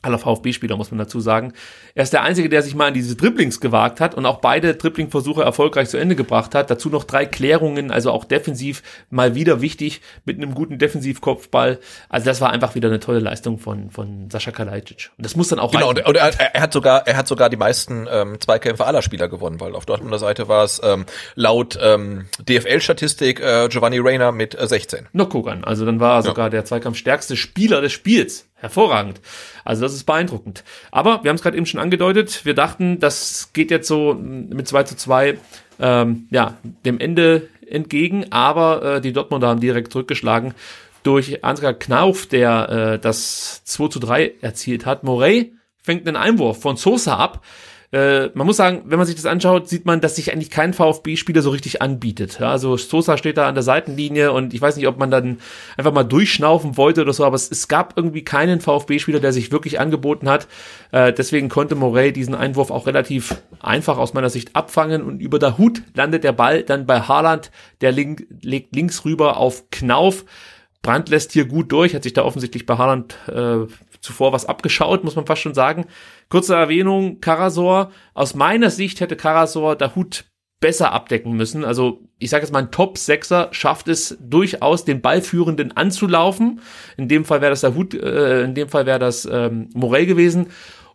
[0.00, 1.52] aller VfB-Spieler, muss man dazu sagen.
[1.94, 4.74] Er ist der Einzige, der sich mal in diese Dribblings gewagt hat und auch beide
[4.74, 6.70] Dribbling-Versuche erfolgreich zu Ende gebracht hat.
[6.70, 11.80] Dazu noch drei Klärungen, also auch defensiv mal wieder wichtig mit einem guten Defensivkopfball.
[12.08, 15.10] Also das war einfach wieder eine tolle Leistung von, von Sascha Kalajdzic.
[15.16, 16.06] Und das muss dann auch Genau, reichen.
[16.06, 19.58] und, er, er hat sogar, er hat sogar die meisten ähm, Zweikämpfe aller Spieler gewonnen,
[19.60, 24.66] weil auf Dortmunder Seite war es ähm, laut ähm, DFL-Statistik äh, Giovanni Reina mit äh,
[24.66, 25.08] 16.
[25.12, 25.64] noch gucken.
[25.64, 28.44] Also dann war er sogar der zweikampfstärkste Spieler des Spiels.
[28.60, 29.20] Hervorragend.
[29.64, 30.64] Also das ist beeindruckend.
[30.90, 34.66] Aber wir haben es gerade eben schon angedeutet, wir dachten, das geht jetzt so mit
[34.66, 35.38] 2 zu 2
[35.80, 40.54] ähm, ja, dem Ende entgegen, aber äh, die Dortmunder haben direkt zurückgeschlagen
[41.04, 45.04] durch Ansgar Knauf, der äh, das 2 zu 3 erzielt hat.
[45.04, 47.44] Morey fängt einen Einwurf von Sosa ab.
[47.90, 50.74] Äh, man muss sagen, wenn man sich das anschaut, sieht man, dass sich eigentlich kein
[50.74, 52.38] VfB-Spieler so richtig anbietet.
[52.38, 55.38] Ja, also Sosa steht da an der Seitenlinie und ich weiß nicht, ob man dann
[55.78, 59.52] einfach mal durchschnaufen wollte oder so, aber es, es gab irgendwie keinen VfB-Spieler, der sich
[59.52, 60.48] wirklich angeboten hat.
[60.92, 65.38] Äh, deswegen konnte Morey diesen Einwurf auch relativ einfach aus meiner Sicht abfangen und über
[65.38, 70.26] der Hut landet der Ball dann bei Haaland, der link, legt links rüber auf Knauf.
[70.82, 73.66] Brandt lässt hier gut durch, hat sich da offensichtlich bei Haaland äh,
[74.00, 75.86] zuvor was abgeschaut, muss man fast schon sagen.
[76.30, 77.90] Kurze Erwähnung, Karasor.
[78.14, 80.26] Aus meiner Sicht hätte Karasor der Hut
[80.60, 81.64] besser abdecken müssen.
[81.64, 86.60] Also ich sage jetzt mal, ein Top-Sechser schafft es durchaus, den Ballführenden anzulaufen.
[86.96, 90.06] In dem Fall wäre das der Hut, äh, in dem Fall wäre das ähm, Morell
[90.06, 90.48] gewesen.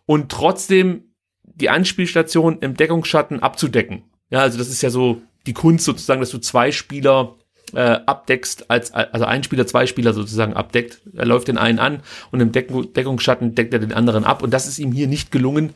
[0.06, 4.04] Und trotzdem die Anspielstation im Deckungsschatten abzudecken.
[4.30, 7.36] Ja, also das ist ja so die Kunst sozusagen, dass du zwei Spieler
[7.76, 11.00] äh, abdeckst, als, also ein Spieler zwei Spieler sozusagen abdeckt.
[11.14, 12.00] Er läuft den einen an
[12.30, 14.42] und im Deck Deckungsschatten deckt er den anderen ab.
[14.42, 15.74] Und das ist ihm hier nicht gelungen.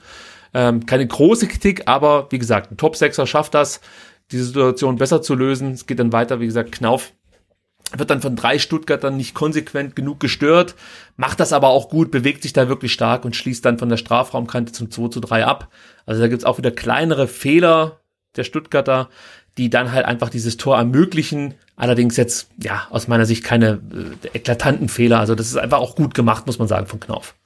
[0.54, 3.80] Ähm, keine große Kritik, aber wie gesagt, ein Top-Sechser schafft das,
[4.30, 5.72] diese Situation besser zu lösen.
[5.72, 7.12] Es geht dann weiter, wie gesagt, Knauf
[7.96, 10.74] wird dann von drei Stuttgartern nicht konsequent genug gestört,
[11.16, 13.96] macht das aber auch gut, bewegt sich da wirklich stark und schließt dann von der
[13.96, 15.68] Strafraumkante zum 2 zu 3 ab.
[16.04, 18.00] Also da gibt's auch wieder kleinere Fehler
[18.36, 19.08] der Stuttgarter,
[19.56, 21.54] die dann halt einfach dieses Tor ermöglichen.
[21.78, 23.80] Allerdings jetzt, ja, aus meiner Sicht keine
[24.24, 25.20] äh, eklatanten Fehler.
[25.20, 27.36] Also das ist einfach auch gut gemacht, muss man sagen, von Knauf.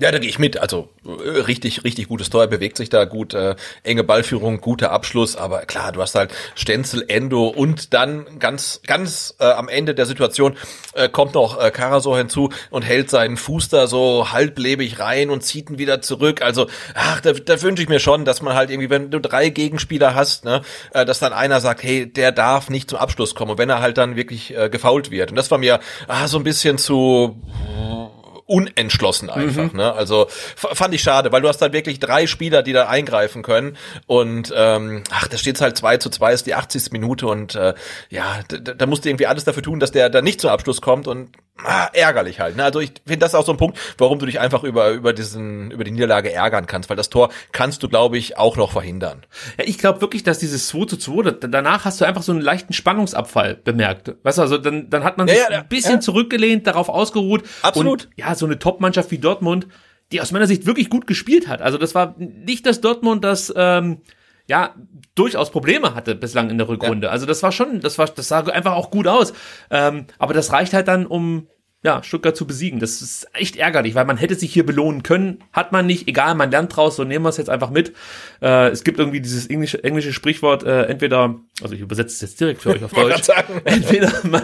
[0.00, 0.10] Ja.
[0.10, 0.58] Da gehe ich mit.
[0.58, 2.46] Also äh, richtig, richtig gutes Tor.
[2.46, 5.36] Bewegt sich da gut, äh, enge Ballführung, guter Abschluss.
[5.36, 10.06] Aber klar, du hast halt Stenzel, Endo und dann ganz, ganz äh, am Ende der
[10.06, 10.56] Situation
[10.94, 15.42] äh, kommt noch äh, Karasor hinzu und hält seinen Fuß da so halblebig rein und
[15.42, 16.42] zieht ihn wieder zurück.
[16.42, 19.50] Also, ach, da, da wünsche ich mir schon, dass man halt irgendwie, wenn du drei
[19.50, 23.52] Gegenspieler hast, ne, äh, dass dann einer sagt, hey, der darf nicht zum Abschluss kommen.
[23.52, 25.30] Und wenn er halt dann wirklich äh, gefault wird.
[25.30, 27.40] Und das war mir ah, so ein bisschen zu
[28.50, 29.72] unentschlossen einfach.
[29.72, 29.92] Ne?
[29.92, 33.76] Also fand ich schade, weil du hast halt wirklich drei Spieler, die da eingreifen können.
[34.06, 36.90] Und ähm, ach, da steht's halt 2 zu 2, ist die 80.
[36.90, 37.74] Minute und äh,
[38.08, 40.80] ja, da, da musst du irgendwie alles dafür tun, dass der da nicht zum Abschluss
[40.80, 41.06] kommt.
[41.06, 41.30] Und
[41.64, 42.56] ah, ärgerlich halt.
[42.56, 42.64] Ne?
[42.64, 45.70] Also ich finde das auch so ein Punkt, warum du dich einfach über über diesen
[45.70, 49.24] über die Niederlage ärgern kannst, weil das Tor kannst du, glaube ich, auch noch verhindern.
[49.58, 52.40] Ja, ich glaube wirklich, dass dieses 2 zu 2, danach hast du einfach so einen
[52.40, 54.12] leichten Spannungsabfall bemerkt.
[54.24, 57.44] Weißt du, also dann, dann hat man sich ja, ja, ein bisschen zurückgelehnt, darauf ausgeruht.
[57.62, 58.06] Absolut.
[58.06, 59.68] Und, ja, so eine Top-Mannschaft wie Dortmund,
[60.12, 61.62] die aus meiner Sicht wirklich gut gespielt hat.
[61.62, 63.98] Also das war nicht das Dortmund, das ähm,
[64.48, 64.74] ja
[65.14, 67.06] durchaus Probleme hatte bislang in der Rückrunde.
[67.06, 67.12] Ja.
[67.12, 69.32] Also das war schon, das war, das sah einfach auch gut aus.
[69.70, 71.46] Ähm, aber das reicht halt dann, um
[71.82, 72.78] ja, Stuttgart zu besiegen.
[72.78, 76.08] Das ist echt ärgerlich, weil man hätte sich hier belohnen können, hat man nicht.
[76.08, 77.94] Egal, man lernt draus, so nehmen wir es jetzt einfach mit.
[78.42, 82.40] Äh, es gibt irgendwie dieses englische, englische Sprichwort, äh, entweder, also ich übersetze es jetzt
[82.40, 83.30] direkt für euch auf Deutsch,
[83.64, 84.42] entweder man,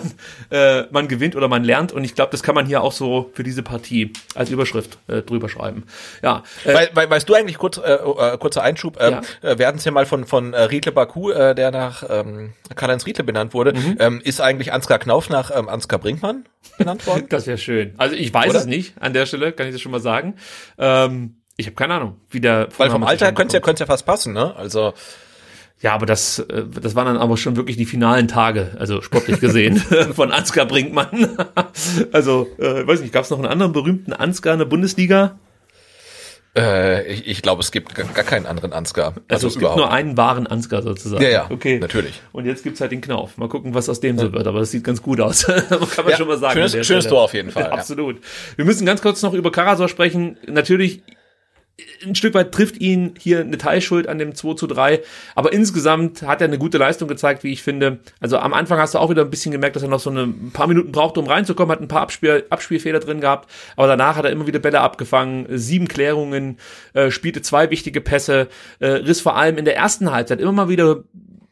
[0.51, 1.93] äh, man gewinnt oder man lernt.
[1.93, 5.21] Und ich glaube, das kann man hier auch so für diese Partie als Überschrift äh,
[5.21, 5.85] drüber schreiben.
[6.23, 6.43] Ja.
[6.65, 9.51] Äh, We we weißt du eigentlich, kurz, äh, äh, kurzer Einschub, ähm, ja.
[9.51, 12.55] äh, wir hatten es ja mal von, von äh, Riedle Baku, äh, der nach ähm,
[12.75, 13.97] Karl-Heinz Riedle benannt wurde, mhm.
[13.99, 16.47] ähm, ist eigentlich Ansgar Knauf nach ähm, Ansgar Brinkmann
[16.79, 17.27] benannt worden?
[17.29, 17.95] Das wäre schön.
[17.97, 18.61] Also ich weiß Oder?
[18.61, 20.35] es nicht an der Stelle, kann ich das schon mal sagen.
[20.79, 22.69] Ähm, ich habe keine Ahnung, wie der.
[22.77, 24.55] Weil vom Alter könnte ja, könnte ja fast passen, ne?
[24.57, 24.93] Also
[25.81, 29.41] ja, aber das, äh, das waren dann aber schon wirklich die finalen Tage, also sportlich
[29.41, 29.77] gesehen,
[30.15, 31.37] von Ansgar Brinkmann.
[32.13, 35.39] also, äh, weiß nicht, gab es noch einen anderen berühmten Ansgar in der Bundesliga?
[36.57, 39.09] Äh, ich, ich glaube, es gibt gar, keinen anderen Ansgar.
[39.29, 41.23] Also, also es gibt nur einen wahren Ansgar sozusagen.
[41.23, 41.79] Ja, ja, okay.
[41.79, 42.23] natürlich.
[42.33, 43.37] Und jetzt gibt's halt den Knauf.
[43.37, 44.47] Mal gucken, was aus dem so wird.
[44.47, 45.45] Aber das sieht ganz gut aus.
[45.47, 46.55] Kann man ja, schon mal sagen.
[46.69, 47.57] Schönes, schönes Tor auf jeden Fall.
[47.67, 48.21] Ja, absolut.
[48.55, 50.37] Wir müssen ganz kurz noch über Karasor sprechen.
[50.47, 51.03] Natürlich
[52.05, 55.03] ein Stück weit trifft ihn hier eine Teilschuld an dem 2 zu 3,
[55.35, 57.99] aber insgesamt hat er eine gute Leistung gezeigt, wie ich finde.
[58.19, 60.23] Also am Anfang hast du auch wieder ein bisschen gemerkt, dass er noch so eine,
[60.23, 64.17] ein paar Minuten brauchte, um reinzukommen, hat ein paar Abspiel, Abspielfehler drin gehabt, aber danach
[64.17, 66.59] hat er immer wieder Bälle abgefangen, sieben Klärungen,
[66.95, 68.49] äh, spielte zwei wichtige Pässe,
[68.79, 71.05] äh, riss vor allem in der ersten Halbzeit immer mal wieder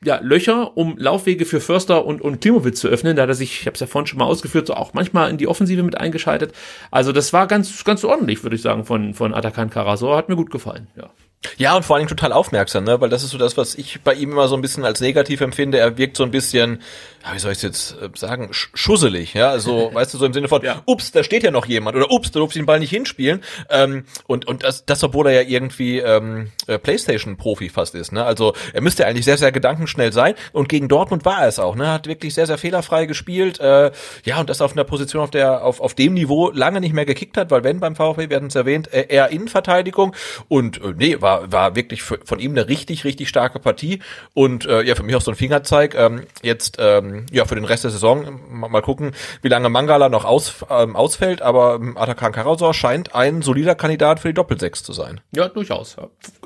[0.05, 3.16] ja, Löcher, um Laufwege für Förster und, und Klimowitz zu öffnen.
[3.16, 5.30] Da hat er sich, ich habe es ja vorhin schon mal ausgeführt, so auch manchmal
[5.30, 6.52] in die Offensive mit eingeschaltet.
[6.90, 10.16] Also das war ganz, ganz ordentlich, würde ich sagen, von, von Atakan Karasor.
[10.16, 11.11] Hat mir gut gefallen, ja.
[11.57, 13.01] Ja, und vor allem total aufmerksam, ne?
[13.01, 15.40] weil das ist so das, was ich bei ihm immer so ein bisschen als negativ
[15.40, 15.78] empfinde.
[15.78, 16.80] Er wirkt so ein bisschen,
[17.24, 20.32] ja, wie soll ich jetzt äh, sagen, sch schusselig, ja, also, weißt du, so im
[20.32, 20.82] Sinne von, ja.
[20.86, 23.42] ups, da steht ja noch jemand oder ups, da durfte ich den Ball nicht hinspielen.
[23.70, 28.24] Ähm, und und das, das, obwohl er ja irgendwie ähm, äh, Playstation-Profi fast ist, ne?
[28.24, 30.34] Also er müsste eigentlich sehr, sehr gedankenschnell sein.
[30.53, 31.90] Und gegen Dortmund war er es auch, ne?
[31.90, 33.61] Hat wirklich sehr, sehr fehlerfrei gespielt.
[33.61, 33.92] Äh,
[34.24, 37.07] ja, und das auf einer Position, auf der auf, auf dem Niveau lange nicht mehr
[37.07, 40.14] gekickt hat, weil wenn beim VfB, wir hatten es erwähnt, äh, eher Innenverteidigung
[40.49, 44.01] und äh, nee, war war, war wirklich für, von ihm eine richtig, richtig starke Partie
[44.32, 45.95] und äh, ja, für mich auch so ein Fingerzeig.
[45.95, 49.12] Ähm, jetzt ähm, ja für den Rest der Saison mal, gucken,
[49.43, 54.20] wie lange Mangala noch aus, ähm, ausfällt, aber ähm, Atakan Karasor scheint ein solider Kandidat
[54.20, 55.20] für die Doppelsechs zu sein.
[55.32, 55.97] Ja, durchaus.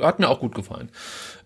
[0.01, 0.91] Hat mir auch gut gefallen.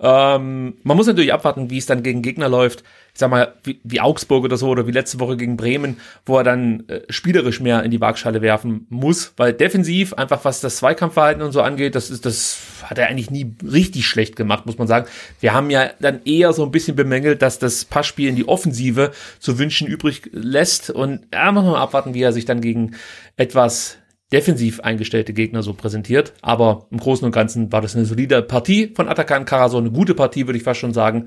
[0.03, 2.83] Ähm, man muss natürlich abwarten, wie es dann gegen Gegner läuft.
[3.15, 6.39] Ich sag mal, wie, wie Augsburg oder so oder wie letzte Woche gegen Bremen, wo
[6.39, 10.79] er dann äh, spielerisch mehr in die Waagschale werfen muss, weil defensiv einfach was das
[10.79, 14.79] Zweikampfverhalten und so angeht, das ist das hat er eigentlich nie richtig schlecht gemacht, muss
[14.79, 15.07] man sagen.
[15.41, 19.13] Wir haben ja dann eher so ein bisschen bemängelt, dass das Passspiel in die Offensive
[19.39, 20.91] zu wünschen übrig lässt.
[20.91, 22.97] Und ja, muss man abwarten, wie er sich dann gegen
[23.37, 23.99] etwas
[24.33, 26.33] defensiv eingestellte Gegner so präsentiert.
[26.41, 30.15] Aber im Großen und Ganzen war das eine solide Partie von Atakan Karasor, eine gute
[30.15, 31.27] Partie, würde ich fast schon sagen.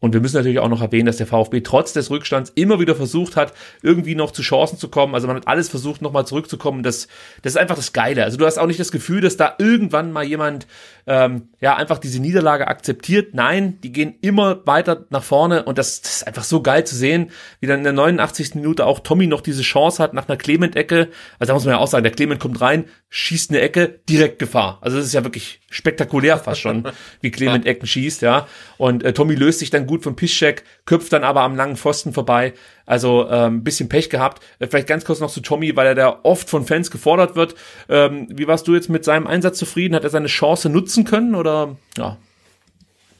[0.00, 2.94] Und wir müssen natürlich auch noch erwähnen, dass der VfB trotz des Rückstands immer wieder
[2.94, 5.14] versucht hat, irgendwie noch zu Chancen zu kommen.
[5.14, 6.82] Also man hat alles versucht, nochmal zurückzukommen.
[6.82, 7.08] Das,
[7.40, 8.22] das ist einfach das Geile.
[8.22, 10.66] Also du hast auch nicht das Gefühl, dass da irgendwann mal jemand
[11.06, 13.34] ähm, ja einfach diese Niederlage akzeptiert.
[13.34, 16.96] Nein, die gehen immer weiter nach vorne und das, das ist einfach so geil zu
[16.96, 17.30] sehen,
[17.60, 18.56] wie dann in der 89.
[18.56, 21.08] Minute auch Tommy noch diese Chance hat nach einer Clement-Ecke.
[21.38, 24.38] Also da muss man ja auch sagen, der Clement kommt rein, schießt eine Ecke, direkt
[24.38, 24.78] Gefahr.
[24.82, 26.84] Also das ist ja wirklich spektakulär fast schon,
[27.20, 28.46] wie Clement Ecken schießt, ja.
[28.78, 32.12] Und äh, Tommy löst sich dann gut vom Piszczek, köpft dann aber am langen Pfosten
[32.12, 32.54] vorbei.
[32.86, 34.42] Also ähm, bisschen Pech gehabt.
[34.58, 37.54] Äh, vielleicht ganz kurz noch zu Tommy, weil er da oft von Fans gefordert wird.
[37.88, 39.94] Ähm, wie warst du jetzt mit seinem Einsatz zufrieden?
[39.94, 42.16] Hat er seine Chance nutzen können oder ja?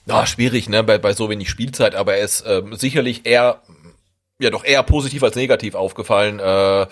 [0.06, 3.62] Ja, schwierig, ne, bei, bei so wenig Spielzeit, aber er ist ähm, sicherlich eher
[4.40, 6.86] ja doch eher positiv als negativ aufgefallen, äh, äh,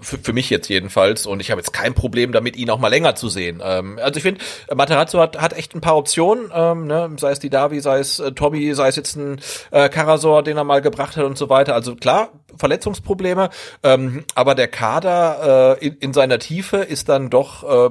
[0.00, 1.26] für, für mich jetzt jedenfalls.
[1.26, 3.60] Und ich habe jetzt kein Problem damit, ihn auch mal länger zu sehen.
[3.62, 4.40] Ähm, also ich finde,
[4.74, 7.10] Materazzo hat, hat echt ein paar Optionen, ähm, ne?
[7.18, 10.56] sei es die Davi, sei es äh, Tommy, sei es jetzt ein äh, Karasor, den
[10.56, 11.74] er mal gebracht hat und so weiter.
[11.74, 13.50] Also klar, Verletzungsprobleme,
[13.82, 17.90] ähm, aber der Kader äh, in, in seiner Tiefe ist dann doch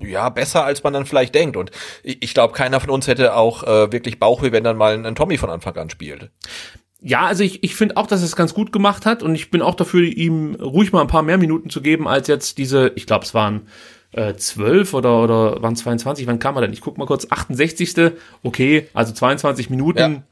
[0.00, 1.56] ja, besser als man dann vielleicht denkt.
[1.56, 1.70] Und
[2.02, 5.06] ich, ich glaube, keiner von uns hätte auch äh, wirklich Bauchweh, wenn dann mal ein,
[5.06, 6.30] ein Tommy von Anfang an spielt.
[7.00, 9.62] Ja, also ich, ich finde auch, dass es ganz gut gemacht hat und ich bin
[9.62, 13.06] auch dafür, ihm ruhig mal ein paar mehr Minuten zu geben, als jetzt diese, ich
[13.06, 13.68] glaube, es waren
[14.12, 16.72] äh, 12 oder, oder waren 22, wann kam er denn?
[16.72, 18.12] Ich guck mal kurz, 68.
[18.42, 19.98] Okay, also 22 Minuten.
[19.98, 20.22] Ja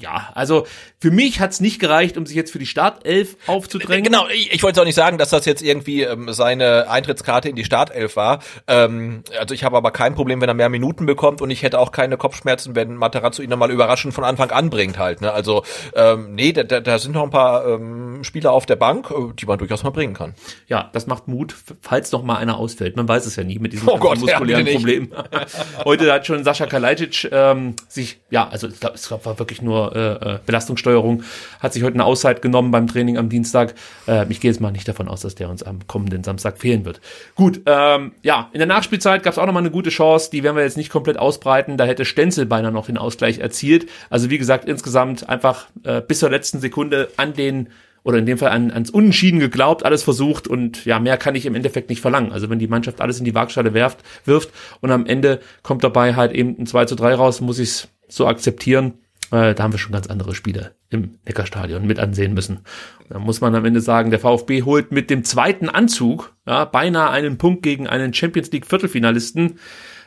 [0.00, 0.66] ja, also
[0.98, 4.04] für mich hat's nicht gereicht, um sich jetzt für die Startelf aufzudrängen.
[4.04, 7.56] Genau, ich, ich wollte auch nicht sagen, dass das jetzt irgendwie ähm, seine Eintrittskarte in
[7.56, 8.40] die Startelf war.
[8.66, 11.78] Ähm, also ich habe aber kein Problem, wenn er mehr Minuten bekommt und ich hätte
[11.78, 15.20] auch keine Kopfschmerzen, wenn Materazzo ihn nochmal überraschend von Anfang an bringt halt.
[15.20, 15.32] Ne?
[15.32, 19.10] Also ähm, nee, da, da, da sind noch ein paar ähm, Spieler auf der Bank,
[19.10, 20.34] äh, die man durchaus mal bringen kann.
[20.66, 22.96] Ja, das macht Mut, falls noch mal einer ausfällt.
[22.96, 25.12] Man weiß es ja nie mit diesem Oh Gott, muskulären ja, Problem.
[25.84, 29.89] Heute hat schon Sascha Kalajdzic ähm, sich, ja, also ich glaube, es war wirklich nur
[29.94, 31.22] äh, äh, Belastungssteuerung,
[31.60, 33.74] hat sich heute eine Auszeit genommen beim Training am Dienstag.
[34.06, 36.84] Äh, ich gehe jetzt mal nicht davon aus, dass der uns am kommenden Samstag fehlen
[36.84, 37.00] wird.
[37.34, 40.42] Gut, ähm, ja, in der Nachspielzeit gab es auch noch mal eine gute Chance, die
[40.42, 41.76] werden wir jetzt nicht komplett ausbreiten.
[41.76, 43.88] Da hätte Stenzel beinahe noch den Ausgleich erzielt.
[44.08, 47.68] Also wie gesagt, insgesamt einfach äh, bis zur letzten Sekunde an den
[48.02, 51.46] oder in dem Fall an, ans Unentschieden geglaubt, alles versucht und ja, mehr kann ich
[51.46, 52.32] im Endeffekt nicht verlangen.
[52.32, 56.14] Also wenn die Mannschaft alles in die Waagschale werft, wirft und am Ende kommt dabei
[56.14, 58.94] halt eben ein 2 zu 3 raus, muss ich es so akzeptieren.
[59.32, 62.60] Äh, da haben wir schon ganz andere Spiele im Neckarstadion mit ansehen müssen.
[63.08, 67.10] Da muss man am Ende sagen, der VfB holt mit dem zweiten Anzug ja, beinahe
[67.10, 69.58] einen Punkt gegen einen Champions League Viertelfinalisten.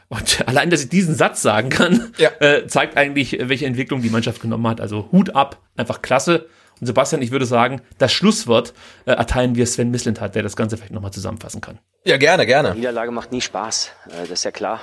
[0.10, 2.30] Und allein, dass ich diesen Satz sagen kann, Ja.
[2.40, 4.82] äh, zeigt eigentlich, welche Entwicklung die Mannschaft genommen hat.
[4.82, 6.48] Also Hut ab, einfach klasse.
[6.82, 8.74] Und Sebastian, ich würde sagen, das Schlusswort
[9.06, 11.80] äh, erteilen wir Sven Mislintat, der das Ganze vielleicht nochmal zusammenfassen kann.
[12.04, 12.76] Ja, gerne, gerne.
[12.76, 14.80] Niederlage macht nie Spaß, äh, das ist ja klar.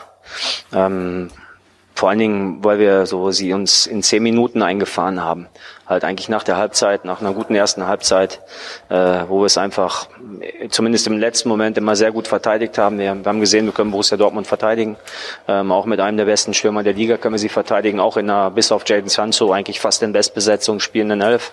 [0.73, 1.31] Ähm,
[2.01, 5.49] vor allen Dingen, weil wir so sie uns in zehn Minuten eingefahren haben.
[5.91, 8.41] Halt eigentlich nach der Halbzeit, nach einer guten ersten Halbzeit,
[8.91, 10.07] äh, wo wir es einfach
[10.41, 13.01] äh, zumindest im letzten Moment immer sehr gut verteidigt haben.
[13.01, 14.97] Wir, wir haben gesehen, wir können Borussia Dortmund verteidigen.
[15.49, 17.99] Ähm, auch mit einem der besten Stürmer der Liga können wir sie verteidigen.
[17.99, 21.51] Auch in einer, bis auf Jaden Sancho, eigentlich fast in Bestbesetzung spielenden Elf.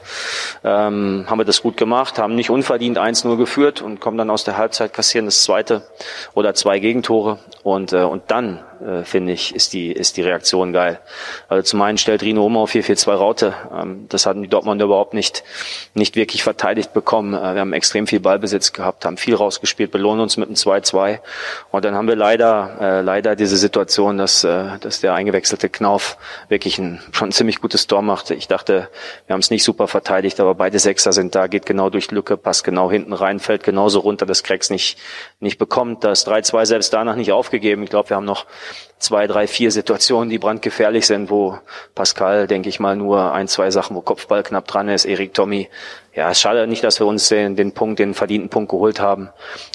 [0.64, 4.44] Ähm, haben wir das gut gemacht, haben nicht unverdient 1-0 geführt und kommen dann aus
[4.44, 5.82] der Halbzeit, kassieren das zweite
[6.36, 7.40] oder zwei Gegentore.
[7.64, 11.00] Und, äh, und dann, äh, finde ich, ist die, ist die Reaktion geil.
[11.50, 13.56] Also zum einen stellt Rino um auf 4-4-2 Raute.
[13.76, 15.44] Ähm, das hatten die Dortmunder überhaupt nicht,
[15.94, 17.34] nicht wirklich verteidigt bekommen.
[17.34, 21.20] Äh, wir haben extrem viel Ballbesitz gehabt, haben viel rausgespielt, belohnen uns mit einem 2-2.
[21.72, 26.18] Und dann haben wir leider, äh, leider diese Situation, dass, äh, dass der eingewechselte Knauf
[26.50, 28.36] wirklich ein, schon ein ziemlich gutes Tor machte.
[28.36, 28.90] Ich dachte,
[29.26, 32.38] wir haben es nicht super verteidigt, aber beide Sechser sind da, geht genau durch Lücke,
[32.38, 34.98] passt genau hinten rein, fällt genauso runter, dass Krex nicht,
[35.40, 36.04] nicht bekommt.
[36.04, 37.84] Das 3-2 selbst danach nicht aufgegeben.
[37.84, 38.46] Ich glaube, wir haben noch
[39.00, 41.58] zwei, drei, vier Situationen, die brandgefährlich sind, wo
[41.96, 45.70] Pascal, denke ich mal, nur ein, zwei Sachen, wo Kopfball knapp dran ist, Erik Tommy.
[46.14, 49.30] Ja, es schade nicht, dass wir uns den, den Punkt, den verdienten Punkt geholt haben.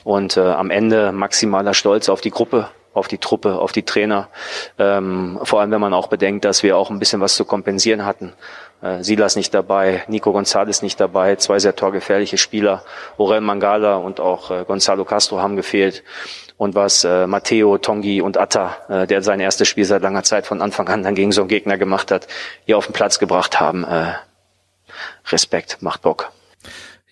[0.05, 4.29] Und äh, am Ende maximaler Stolz auf die Gruppe, auf die Truppe, auf die Trainer.
[4.79, 8.05] Ähm, vor allem, wenn man auch bedenkt, dass wir auch ein bisschen was zu kompensieren
[8.05, 8.33] hatten.
[8.83, 12.83] Äh, Silas nicht dabei, Nico González nicht dabei, zwei sehr torgefährliche Spieler,
[13.17, 16.03] Orel Mangala und auch äh, Gonzalo Castro haben gefehlt.
[16.57, 20.47] Und was äh, Matteo, Tongi und Atta, äh, der sein erstes Spiel seit langer Zeit
[20.47, 22.29] von Anfang an dann gegen so einen Gegner gemacht hat,
[22.67, 23.85] hier auf den Platz gebracht haben.
[23.85, 24.13] Äh,
[25.31, 26.33] Respekt, macht Bock.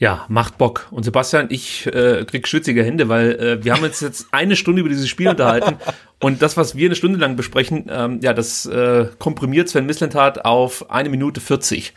[0.01, 0.89] Ja, macht Bock.
[0.91, 4.81] Und Sebastian, ich äh, krieg schwitzige Hände, weil äh, wir haben uns jetzt eine Stunde
[4.81, 5.77] über dieses Spiel unterhalten
[6.21, 10.47] und das, was wir eine Stunde lang besprechen, ähm, ja, das äh, komprimiert Sven Mislintat
[10.47, 11.93] auf eine Minute 40.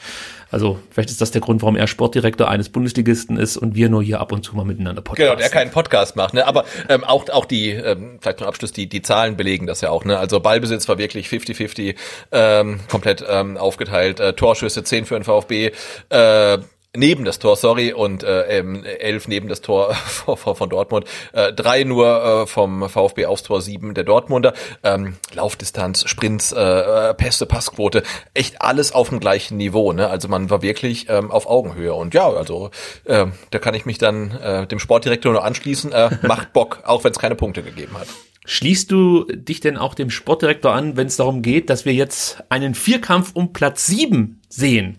[0.51, 4.03] Also vielleicht ist das der Grund, warum er Sportdirektor eines Bundesligisten ist und wir nur
[4.03, 5.31] hier ab und zu mal miteinander podcasten.
[5.31, 6.45] Genau, der keinen Podcast macht, ne?
[6.45, 9.89] Aber ähm, auch auch die, ähm, vielleicht zum Abschluss, die die Zahlen belegen das ja
[9.89, 10.19] auch, ne?
[10.19, 11.95] Also Ballbesitz war wirklich 50-50,
[12.31, 15.71] ähm, komplett ähm, aufgeteilt, äh, Torschüsse 10 für den VfB,
[16.09, 16.57] äh,
[16.95, 21.83] neben das Tor, sorry, und äh, ähm, elf neben das Tor von Dortmund, äh, drei
[21.83, 27.45] nur äh, vom VfB aufs Tor, sieben der Dortmunder, ähm, Laufdistanz, Sprints, äh, äh, Pässe,
[27.45, 30.09] Passquote, echt alles auf dem gleichen Niveau, ne?
[30.09, 32.69] Also man war wirklich ähm, auf Augenhöhe und ja, also
[33.05, 37.03] äh, da kann ich mich dann äh, dem Sportdirektor nur anschließen, äh, macht Bock, auch
[37.03, 38.07] wenn es keine Punkte gegeben hat.
[38.45, 42.43] Schließt du dich denn auch dem Sportdirektor an, wenn es darum geht, dass wir jetzt
[42.49, 44.97] einen Vierkampf um Platz sieben sehen?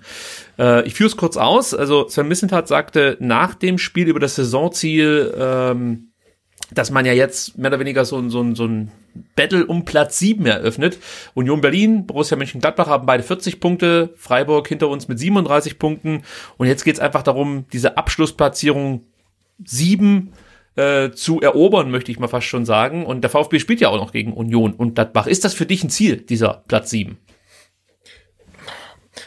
[0.58, 1.74] Äh, ich führe es kurz aus.
[1.74, 6.08] Also Sven Missentat sagte nach dem Spiel über das Saisonziel, ähm,
[6.72, 8.90] dass man ja jetzt mehr oder weniger so, so, so ein
[9.36, 10.98] Battle um Platz sieben eröffnet.
[11.34, 16.22] Union Berlin, Borussia Mönchengladbach haben beide 40 Punkte, Freiburg hinter uns mit 37 Punkten.
[16.56, 19.04] Und jetzt geht es einfach darum, diese Abschlussplatzierung
[19.64, 20.32] sieben
[20.76, 23.06] äh, zu erobern, möchte ich mal fast schon sagen.
[23.06, 25.26] Und der VfB spielt ja auch noch gegen Union und Gladbach.
[25.26, 27.18] Ist das für dich ein Ziel, dieser Platz sieben?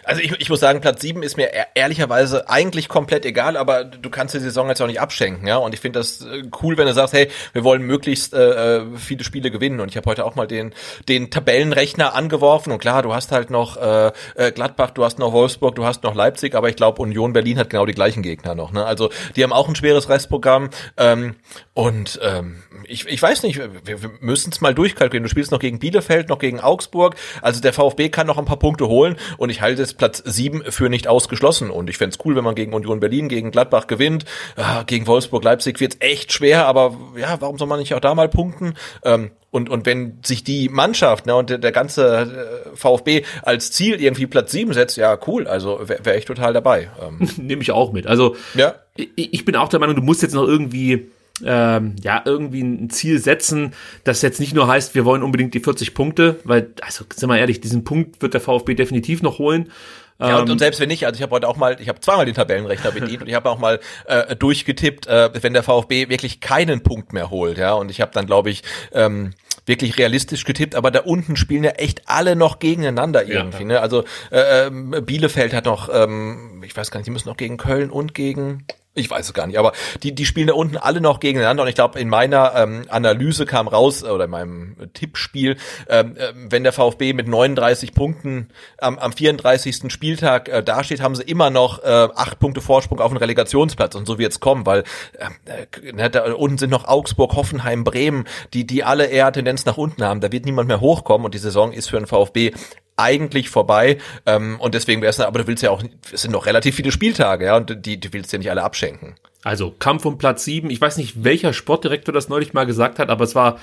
[0.08, 3.84] Also ich, ich muss sagen, Platz sieben ist mir ehr- ehrlicherweise eigentlich komplett egal, aber
[3.84, 5.58] du kannst die Saison jetzt auch nicht abschenken, ja.
[5.58, 8.86] Und ich finde das äh, cool, wenn du sagst, hey, wir wollen möglichst äh, äh,
[8.96, 9.80] viele Spiele gewinnen.
[9.80, 10.74] Und ich habe heute auch mal den
[11.08, 12.72] den Tabellenrechner angeworfen.
[12.72, 16.04] Und klar, du hast halt noch äh, äh, Gladbach, du hast noch Wolfsburg, du hast
[16.04, 18.72] noch Leipzig, aber ich glaube, Union Berlin hat genau die gleichen Gegner noch.
[18.72, 18.86] Ne?
[18.86, 20.70] Also die haben auch ein schweres Restprogramm.
[20.96, 21.36] Ähm,
[21.74, 25.24] und ähm, ich, ich weiß nicht, wir, wir müssen es mal durchkalkulieren.
[25.24, 27.16] Du spielst noch gegen Bielefeld, noch gegen Augsburg.
[27.42, 29.18] Also der VfB kann noch ein paar Punkte holen.
[29.38, 31.72] Und ich halte ist Platz sieben für nicht ausgeschlossen.
[31.72, 34.26] Und ich fände cool, wenn man gegen Union Berlin, gegen Gladbach gewinnt.
[34.56, 38.14] Äh, gegen Wolfsburg, Leipzig wird's echt schwer, aber ja, warum soll man nicht auch da
[38.14, 38.76] mal punkten?
[39.04, 43.72] Ähm, und, und wenn sich die Mannschaft ne, und der, der ganze äh, VfB als
[43.72, 46.92] Ziel irgendwie Platz sieben setzt, ja, cool, also wäre wär ich total dabei.
[47.02, 47.28] Ähm.
[47.38, 48.08] Nehme ich auch mit.
[48.08, 48.76] Also ja.
[48.96, 51.10] ich, ich bin auch der Meinung, du musst jetzt noch irgendwie
[51.46, 53.74] ähm, ja, irgendwie ein Ziel setzen,
[54.04, 57.38] das jetzt nicht nur heißt, wir wollen unbedingt die 40 Punkte, weil, also sind wir
[57.38, 59.72] ehrlich, diesen Punkt wird der VfB definitiv noch holen.
[60.20, 62.00] Ja, und, Ähm, und selbst wenn nicht, also ich habe heute auch mal, ich habe
[62.00, 66.10] zweimal den Tabellenrechner bedient und ich habe auch mal äh, durchgetippt, äh, wenn der VfB
[66.10, 68.64] wirklich keinen Punkt mehr holt, ja, und ich habe dann, glaube ich,
[68.94, 69.34] ähm,
[69.68, 73.80] wirklich realistisch getippt, aber da unten spielen ja echt alle noch gegeneinander irgendwie, ne?
[73.82, 77.58] Also äh, ähm, Bielefeld hat noch, ähm, ich weiß gar nicht, die müssen noch gegen
[77.58, 78.66] Köln und gegen
[78.98, 79.72] ich weiß es gar nicht, aber
[80.04, 83.46] die, die spielen da unten alle noch gegeneinander und ich glaube, in meiner ähm, Analyse
[83.46, 85.58] kam raus, oder in meinem Tippspiel,
[85.90, 89.92] ähm, äh, wenn der VfB mit 39 Punkten am, am 34.
[89.92, 94.06] Spieltag äh, dasteht, haben sie immer noch äh, acht Punkte Vorsprung auf den Relegationsplatz und
[94.06, 94.84] so wird's kommen, weil
[95.14, 99.78] äh, ne, da unten sind noch Augsburg, Hoffenheim, Bremen, die, die alle eher Tendenz nach
[99.78, 100.22] unten haben.
[100.22, 102.54] Da wird niemand mehr hochkommen und die Saison ist für den VfB
[102.98, 106.46] eigentlich vorbei ähm, und deswegen wäre es, aber du willst ja auch, es sind noch
[106.46, 109.16] relativ viele Spieltage, ja, und die, du willst ja nicht alle abschenken.
[109.44, 110.70] Also Kampf um Platz sieben.
[110.70, 113.60] Ich weiß nicht, welcher Sportdirektor das neulich mal gesagt hat, aber es war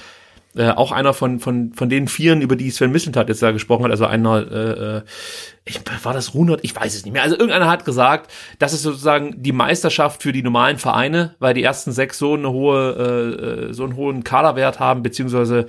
[0.56, 3.84] äh, auch einer von, von, von den Vieren, über die Sven Missentat jetzt da gesprochen
[3.84, 5.02] hat, also einer, äh, äh,
[5.64, 6.60] ich, war das Runert?
[6.62, 7.24] Ich weiß es nicht mehr.
[7.24, 8.30] Also irgendeiner hat gesagt,
[8.60, 12.50] das ist sozusagen die Meisterschaft für die normalen Vereine, weil die ersten sechs so eine
[12.50, 15.66] hohe, äh, äh, so einen hohen Kaderwert haben, beziehungsweise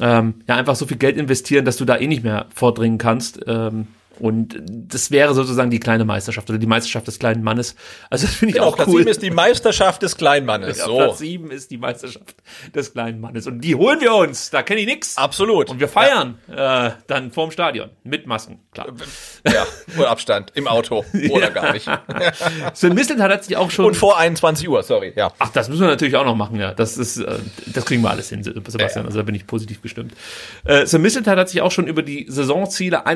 [0.00, 3.40] ähm, ja einfach so viel Geld investieren, dass du da eh nicht mehr vordringen kannst.
[3.46, 7.76] Ähm, und das wäre sozusagen die kleine Meisterschaft oder die Meisterschaft des kleinen Mannes.
[8.10, 8.98] Also das finde ich Genau, auch Platz cool.
[8.98, 10.78] sieben ist die Meisterschaft des Kleinmannes.
[10.78, 10.96] Ja, so.
[10.96, 12.36] Platz sieben ist die Meisterschaft
[12.74, 13.46] des kleinen Mannes.
[13.46, 14.50] Und die holen wir uns.
[14.50, 15.16] Da kenne ich nix.
[15.16, 15.68] Absolut.
[15.70, 17.90] Und wir feiern äh, dann vorm Stadion.
[18.04, 18.88] Mit Masken, klar.
[19.44, 19.66] Ja,
[19.98, 21.88] oder Abstand im Auto oder gar nicht.
[22.74, 23.84] Sven Mislintat hat sich auch schon...
[23.86, 25.32] Und vor 21 Uhr, sorry, ja.
[25.38, 26.72] Ach, das müssen wir natürlich auch noch machen, ja.
[26.72, 29.06] Das ist, äh, das kriegen wir alles hin, Sebastian.
[29.06, 30.14] Also da bin ich positiv gestimmt.
[30.64, 33.06] Äh, Sven Mislintat hat sich auch schon über die Saisonziele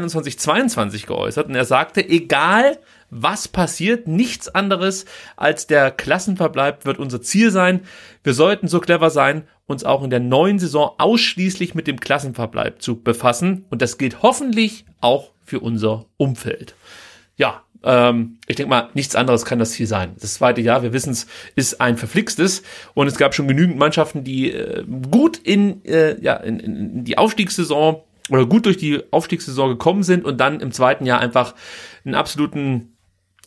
[0.91, 2.79] 21-22 geäußert und er sagte, egal
[3.11, 5.05] was passiert, nichts anderes
[5.37, 7.81] als der Klassenverbleib wird unser Ziel sein.
[8.23, 12.81] Wir sollten so clever sein, uns auch in der neuen Saison ausschließlich mit dem Klassenverbleib
[12.81, 13.65] zu befassen.
[13.71, 16.75] Und das gilt hoffentlich auch für unser Umfeld.
[17.37, 20.15] Ja, ähm, ich denke mal, nichts anderes kann das Ziel sein.
[20.21, 21.27] Das zweite Jahr, wir wissen es,
[21.57, 22.63] ist ein verflixtes
[22.95, 27.19] und es gab schon genügend Mannschaften, die äh, gut in, äh, ja, in, in die
[27.19, 31.55] Aufstiegssaison oder gut durch die Aufstiegssaison gekommen sind und dann im zweiten Jahr einfach
[32.05, 32.97] einen absoluten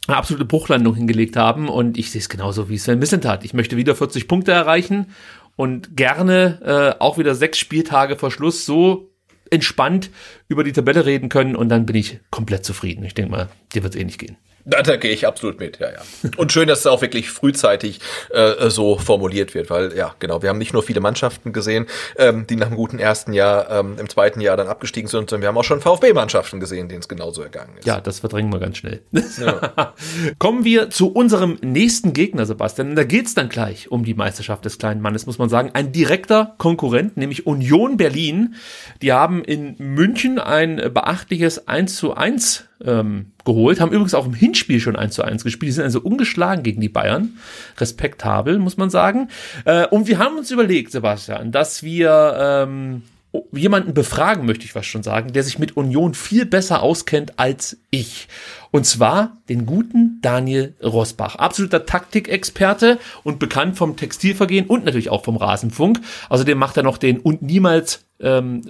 [0.08, 3.46] eine absolute Bruchlandung hingelegt haben und ich sehe es genauso wie Sven Missentat.
[3.46, 5.08] Ich möchte wieder 40 Punkte erreichen
[5.56, 6.60] und gerne
[7.00, 9.14] äh, auch wieder sechs Spieltage vor Schluss so
[9.50, 10.10] entspannt
[10.50, 13.06] über die Tabelle reden können und dann bin ich komplett zufrieden.
[13.06, 14.38] Ich denke mal, dir wird es eh nicht gehen.
[14.66, 16.00] Da, da gehe ich absolut mit, ja, ja.
[16.38, 18.00] Und schön, dass es auch wirklich frühzeitig
[18.32, 21.88] äh, so formuliert wird, weil ja, genau, wir haben nicht nur viele Mannschaften gesehen,
[22.18, 25.42] ähm, die nach einem guten ersten Jahr ähm, im zweiten Jahr dann abgestiegen sind, sondern
[25.42, 27.86] wir haben auch schon VfB-Mannschaften gesehen, denen es genauso ergangen ist.
[27.86, 29.02] Ja, das verdrängen wir ganz schnell.
[30.40, 32.96] Kommen wir zu unserem nächsten Gegner, Sebastian.
[32.96, 35.72] Da geht's dann gleich um die Meisterschaft des kleinen Mannes, muss man sagen.
[35.74, 38.56] Ein direkter Konkurrent, nämlich Union Berlin.
[39.02, 44.34] Die haben in München ein beachtliches 1 zu 1 ähm, geholt, haben übrigens auch im
[44.34, 45.70] Hinspiel schon 1 zu 1 gespielt.
[45.70, 47.38] Die sind also ungeschlagen gegen die Bayern.
[47.78, 49.30] Respektabel, muss man sagen.
[49.66, 53.04] Äh, und wir haben uns überlegt, Sebastian, dass wir ähm,
[53.52, 57.78] jemanden befragen, möchte ich was schon sagen, der sich mit Union viel besser auskennt als
[57.90, 58.28] ich.
[58.72, 61.36] Und zwar den guten Daniel Rosbach.
[61.36, 66.00] Absoluter Taktikexperte und bekannt vom Textilvergehen und natürlich auch vom Rasenfunk.
[66.30, 68.62] Außerdem macht er noch den und niemals ähm,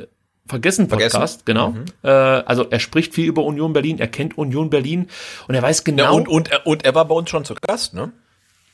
[0.46, 1.42] Vergessen Podcast, Vergessen.
[1.46, 1.74] genau.
[2.04, 5.08] Äh, also er spricht viel über Union Berlin, er kennt Union Berlin
[5.48, 6.04] und er weiß genau.
[6.04, 8.12] Ja, und, und, und er war bei uns schon zu Gast, ne?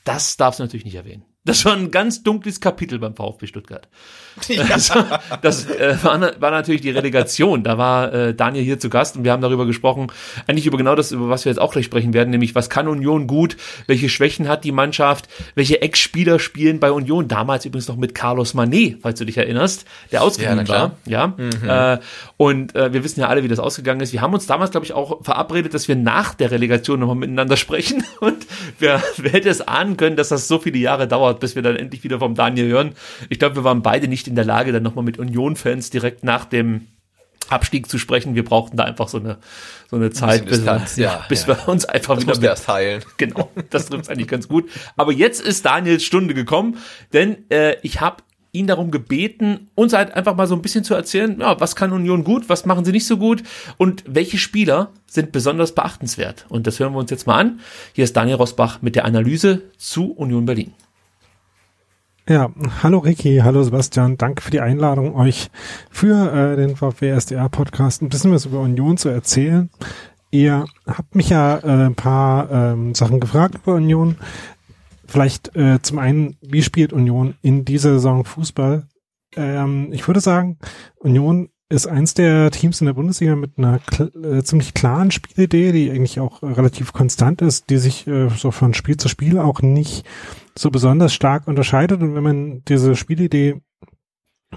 [0.04, 1.24] Das darfst du natürlich nicht erwähnen.
[1.44, 3.88] Das war ein ganz dunkles Kapitel beim VfB Stuttgart.
[4.68, 4.92] Das,
[5.42, 7.62] das äh, war, war natürlich die Relegation.
[7.62, 10.06] Da war äh, Daniel hier zu Gast und wir haben darüber gesprochen,
[10.46, 12.88] eigentlich über genau das, über was wir jetzt auch gleich sprechen werden, nämlich was kann
[12.88, 13.56] Union gut,
[13.86, 17.28] welche Schwächen hat die Mannschaft, welche Ex-Spieler spielen bei Union.
[17.28, 20.96] Damals übrigens noch mit Carlos Manet, falls du dich erinnerst, der ausgeliehen Ja, war.
[21.06, 21.94] Ja.
[21.94, 21.98] Äh,
[22.36, 24.12] und äh, wir wissen ja alle, wie das ausgegangen ist.
[24.12, 27.56] Wir haben uns damals, glaube ich, auch verabredet, dass wir nach der Relegation nochmal miteinander
[27.56, 28.04] sprechen.
[28.20, 28.46] Und
[28.78, 31.76] wer, wer hätte es ahnen können, dass das so viele Jahre dauert, bis wir dann
[31.76, 32.92] endlich wieder vom Daniel hören.
[33.28, 36.44] Ich glaube, wir waren beide nicht in der Lage, dann nochmal mit Union-Fans direkt nach
[36.44, 36.86] dem
[37.50, 38.34] Abstieg zu sprechen.
[38.34, 39.38] Wir brauchten da einfach so eine,
[39.90, 41.48] so eine Zeit, bis, Distanz, wir, ja, bis ja.
[41.48, 43.02] wir uns einfach Das wieder musste erst heilen.
[43.16, 44.70] Genau, das trifft eigentlich ganz gut.
[44.96, 46.78] Aber jetzt ist Daniels Stunde gekommen,
[47.12, 50.94] denn äh, ich habe ihn darum gebeten, uns halt einfach mal so ein bisschen zu
[50.94, 53.42] erzählen, ja, was kann Union gut, was machen sie nicht so gut
[53.76, 56.46] und welche Spieler sind besonders beachtenswert.
[56.48, 57.60] Und das hören wir uns jetzt mal an.
[57.92, 60.74] Hier ist Daniel Rosbach mit der Analyse zu Union Berlin.
[62.28, 62.50] Ja,
[62.82, 65.50] hallo Ricky, hallo Sebastian, danke für die Einladung, euch
[65.90, 69.70] für äh, den VfW SDR Podcast ein bisschen was über Union zu erzählen.
[70.30, 74.16] Ihr habt mich ja äh, ein paar ähm, Sachen gefragt über Union.
[75.06, 78.86] Vielleicht äh, zum einen, wie spielt Union in dieser Saison Fußball?
[79.34, 80.58] Ähm, ich würde sagen,
[80.98, 83.80] Union ist eins der Teams in der Bundesliga mit einer
[84.22, 88.74] äh, ziemlich klaren Spielidee, die eigentlich auch relativ konstant ist, die sich äh, so von
[88.74, 90.04] Spiel zu Spiel auch nicht
[90.60, 92.02] so besonders stark unterscheidet.
[92.02, 93.60] Und wenn man diese Spielidee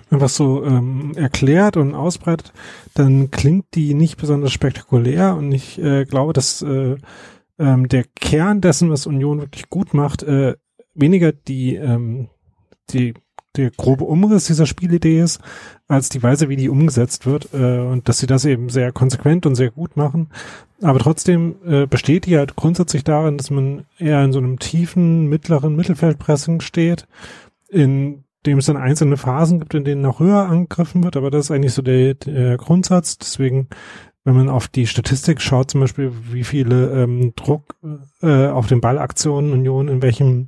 [0.10, 2.52] einfach so ähm, erklärt und ausbreitet,
[2.94, 5.36] dann klingt die nicht besonders spektakulär.
[5.36, 6.98] Und ich äh, glaube, dass äh,
[7.60, 10.56] ähm, der Kern dessen, was Union wirklich gut macht, äh,
[10.94, 12.30] weniger die, ähm,
[12.90, 13.14] die
[13.56, 15.40] der grobe Umriss dieser Spielidee ist,
[15.88, 19.46] als die Weise, wie die umgesetzt wird äh, und dass sie das eben sehr konsequent
[19.46, 20.30] und sehr gut machen.
[20.82, 25.28] Aber trotzdem äh, besteht die halt grundsätzlich darin, dass man eher in so einem tiefen,
[25.28, 27.08] mittleren Mittelfeldpressing steht,
[27.70, 31.46] in dem es dann einzelne Phasen gibt, in denen auch höher angegriffen wird, aber das
[31.46, 33.18] ist eigentlich so der, der Grundsatz.
[33.18, 33.70] Deswegen,
[34.26, 37.76] wenn man auf die Statistik schaut, zum Beispiel, wie viele ähm, Druck
[38.22, 40.48] äh, auf den Ballaktionen Union in welchem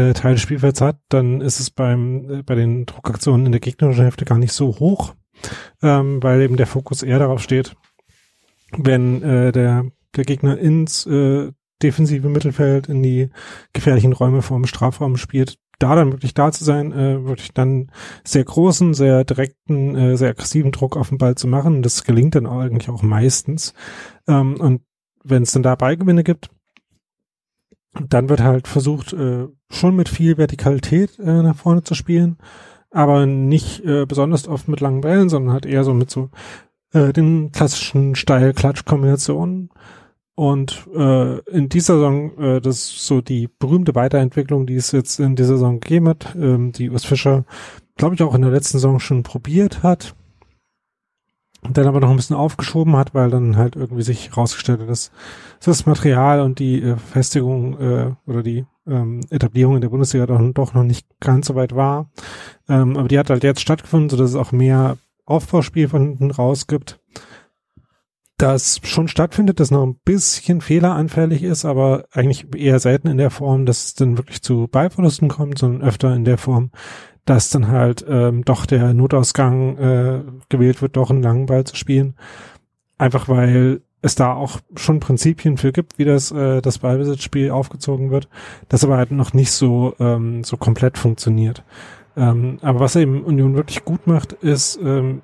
[0.00, 3.60] äh, Teil des Spielfelds hat, dann ist es beim äh, bei den Druckaktionen in der
[3.60, 5.14] gegnerischen Hälfte gar nicht so hoch,
[5.82, 7.76] ähm, weil eben der Fokus eher darauf steht,
[8.76, 9.86] wenn äh, der
[10.16, 11.52] der Gegner ins äh,
[11.82, 13.30] defensive Mittelfeld in die
[13.72, 17.90] gefährlichen Räume vor dem Strafraum spielt, da dann wirklich da zu sein, äh, wirklich dann
[18.22, 21.82] sehr großen, sehr direkten, äh, sehr aggressiven Druck auf den Ball zu machen.
[21.82, 23.72] Das gelingt dann auch eigentlich auch meistens.
[24.28, 24.82] Ähm, und
[25.24, 26.50] wenn es dann da Ballgewinne gibt,
[27.98, 32.38] dann wird halt versucht, äh, schon mit viel Vertikalität äh, nach vorne zu spielen,
[32.90, 36.30] aber nicht äh, besonders oft mit langen Wellen, sondern halt eher so mit so
[36.92, 39.70] äh, den klassischen Steil-Klatsch-Kombinationen.
[40.34, 45.20] Und äh, in dieser Saison, äh, das ist so die berühmte Weiterentwicklung, die es jetzt
[45.20, 47.44] in dieser Saison gegeben hat, ähm, die Urs Fischer,
[47.96, 50.14] glaube ich, auch in der letzten Saison schon probiert hat
[51.62, 55.10] dann aber noch ein bisschen aufgeschoben hat, weil dann halt irgendwie sich herausgestellt hat, dass
[55.62, 60.40] das Material und die äh, Festigung äh, oder die ähm, Etablierung in der Bundesliga doch,
[60.54, 62.10] doch noch nicht ganz so weit war.
[62.68, 64.96] Ähm, aber die hat halt jetzt stattgefunden, so dass es auch mehr
[65.26, 66.98] Aufbauspiel von hinten raus gibt.
[68.40, 73.28] Das schon stattfindet, das noch ein bisschen fehleranfällig ist, aber eigentlich eher selten in der
[73.28, 76.70] Form, dass es dann wirklich zu Ballverlusten kommt, sondern öfter in der Form,
[77.26, 81.76] dass dann halt ähm, doch der Notausgang äh, gewählt wird, doch einen langen Ball zu
[81.76, 82.14] spielen.
[82.96, 88.10] Einfach weil es da auch schon Prinzipien für gibt, wie das äh, das Ballbesitzspiel aufgezogen
[88.10, 88.30] wird,
[88.70, 91.62] das aber halt noch nicht so ähm, so komplett funktioniert.
[92.16, 95.20] Ähm, aber was eben Union wirklich gut macht, ist ähm,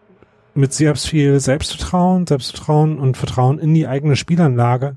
[0.56, 4.96] mit sehr viel Selbstvertrauen, Selbstvertrauen und Vertrauen in die eigene Spielanlage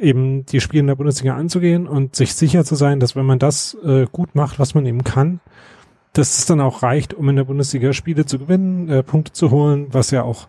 [0.00, 3.38] eben die Spiele in der Bundesliga anzugehen und sich sicher zu sein, dass wenn man
[3.38, 5.40] das äh, gut macht, was man eben kann,
[6.12, 9.50] dass es dann auch reicht, um in der Bundesliga Spiele zu gewinnen, äh, Punkte zu
[9.50, 10.48] holen, was ja auch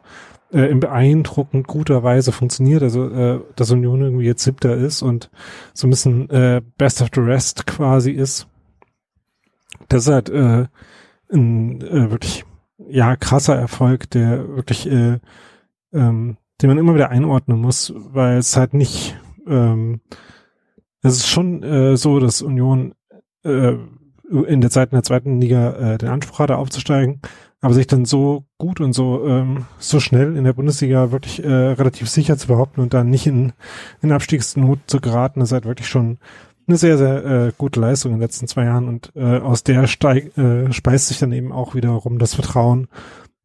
[0.52, 2.82] äh, in beeindruckend guter Weise funktioniert.
[2.82, 5.30] Also, äh, dass Union irgendwie jetzt siebter ist und
[5.74, 8.48] so ein bisschen äh, Best of the Rest quasi ist.
[9.90, 10.66] Das ist halt äh,
[11.32, 12.46] ein äh, wirklich
[12.92, 15.20] ja krasser Erfolg, der wirklich äh,
[15.94, 20.02] ähm, den man immer wieder einordnen muss, weil es halt nicht ähm,
[21.02, 22.94] es ist schon äh, so, dass Union
[23.44, 23.74] äh,
[24.30, 27.22] in der Zeit in der zweiten Liga äh, den Anspruch hatte aufzusteigen,
[27.60, 31.52] aber sich dann so gut und so ähm, so schnell in der Bundesliga wirklich äh,
[31.52, 33.54] relativ sicher zu behaupten und dann nicht in,
[34.02, 36.20] in Abstiegsnot zu geraten, ist halt wirklich schon
[36.72, 39.88] eine sehr, sehr äh, gute Leistung in den letzten zwei Jahren und äh, aus der
[39.88, 42.88] steig, äh, speist sich dann eben auch wiederum das Vertrauen,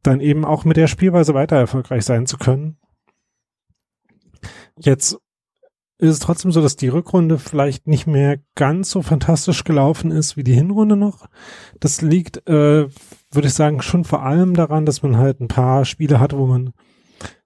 [0.02, 2.76] dann eben auch mit der Spielweise weiter erfolgreich sein zu können.
[4.78, 5.18] Jetzt
[5.98, 10.36] ist es trotzdem so, dass die Rückrunde vielleicht nicht mehr ganz so fantastisch gelaufen ist
[10.36, 11.26] wie die Hinrunde noch.
[11.80, 12.86] Das liegt, äh,
[13.30, 16.46] würde ich sagen, schon vor allem daran, dass man halt ein paar Spiele hatte, wo
[16.46, 16.74] man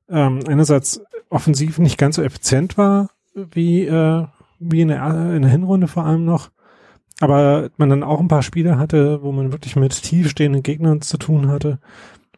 [0.09, 1.01] ähm, einerseits
[1.31, 4.27] offensiv nicht ganz so effizient war wie, äh,
[4.61, 6.51] wie in der, in der Hinrunde vor allem noch.
[7.21, 11.19] Aber man dann auch ein paar Spiele hatte, wo man wirklich mit tiefstehenden Gegnern zu
[11.19, 11.79] tun hatte,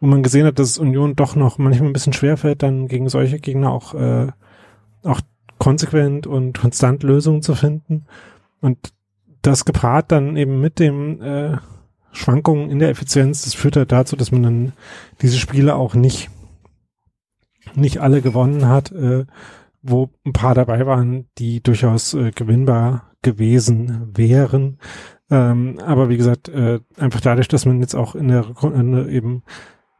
[0.00, 3.38] wo man gesehen hat, dass Union doch noch manchmal ein bisschen schwerfällt, dann gegen solche
[3.38, 4.28] Gegner auch, äh,
[5.04, 5.20] auch
[5.58, 8.06] konsequent und konstant Lösungen zu finden.
[8.60, 8.78] Und
[9.42, 11.58] das gepaart dann eben mit dem äh,
[12.10, 14.72] Schwankungen in der Effizienz, das führt halt dazu, dass man dann
[15.20, 16.30] diese Spiele auch nicht
[17.74, 19.24] nicht alle gewonnen hat, äh,
[19.82, 24.78] wo ein paar dabei waren, die durchaus äh, gewinnbar gewesen wären.
[25.30, 29.42] Ähm, aber wie gesagt, äh, einfach dadurch, dass man jetzt auch in der Rückrunde eben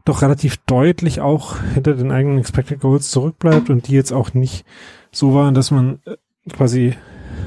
[0.05, 4.65] doch relativ deutlich auch hinter den eigenen Expected Goals zurückbleibt und die jetzt auch nicht
[5.11, 6.17] so waren, dass man äh,
[6.53, 6.95] quasi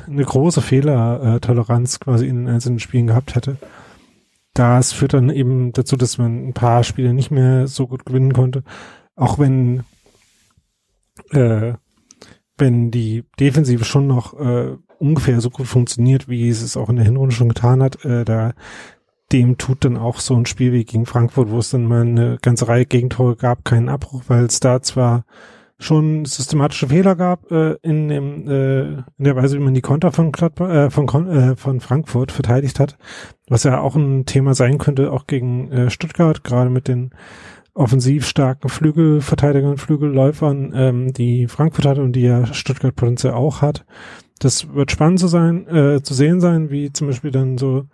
[0.07, 3.57] eine große Fehlertoleranz quasi in den einzelnen Spielen gehabt hätte.
[4.53, 8.33] Das führt dann eben dazu, dass man ein paar Spiele nicht mehr so gut gewinnen
[8.33, 8.63] konnte.
[9.15, 9.83] Auch wenn,
[11.31, 11.73] äh,
[12.57, 16.95] wenn die Defensive schon noch äh, ungefähr so gut funktioniert, wie es es auch in
[16.95, 18.53] der Hinrunde schon getan hat, äh, da
[19.31, 22.37] dem tut dann auch so ein Spiel wie gegen Frankfurt, wo es dann mal eine
[22.41, 25.25] ganze Reihe Gegentore gab, keinen Abbruch, weil es da zwar
[25.77, 30.11] schon systematische Fehler gab äh, in dem äh, in der Weise, wie man die Konter
[30.11, 32.97] von Gladbach, äh, von äh, von Frankfurt verteidigt hat,
[33.49, 37.11] was ja auch ein Thema sein könnte, auch gegen äh, Stuttgart, gerade mit den
[37.75, 43.61] offensiv starken Flügelverteidigern und Flügelläufern, ähm, die Frankfurt hat und die ja Stuttgart potenziell auch
[43.61, 43.85] hat.
[44.39, 47.85] Das wird spannend zu sein, äh, zu sehen sein, wie zum Beispiel dann so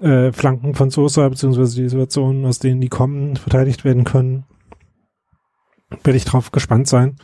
[0.00, 4.44] äh, Flanken von Sosa beziehungsweise die Situationen, aus denen die kommen, verteidigt werden können
[6.04, 7.16] werde ich drauf gespannt sein.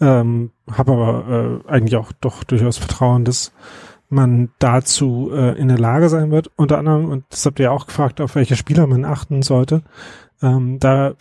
[0.00, 3.52] Ähm, habe aber äh, eigentlich auch doch durchaus Vertrauen, dass
[4.08, 6.50] man dazu äh, in der Lage sein wird.
[6.56, 9.82] Unter anderem, und das habt ihr auch gefragt, auf welche Spieler man achten sollte.
[10.42, 11.14] Ähm, da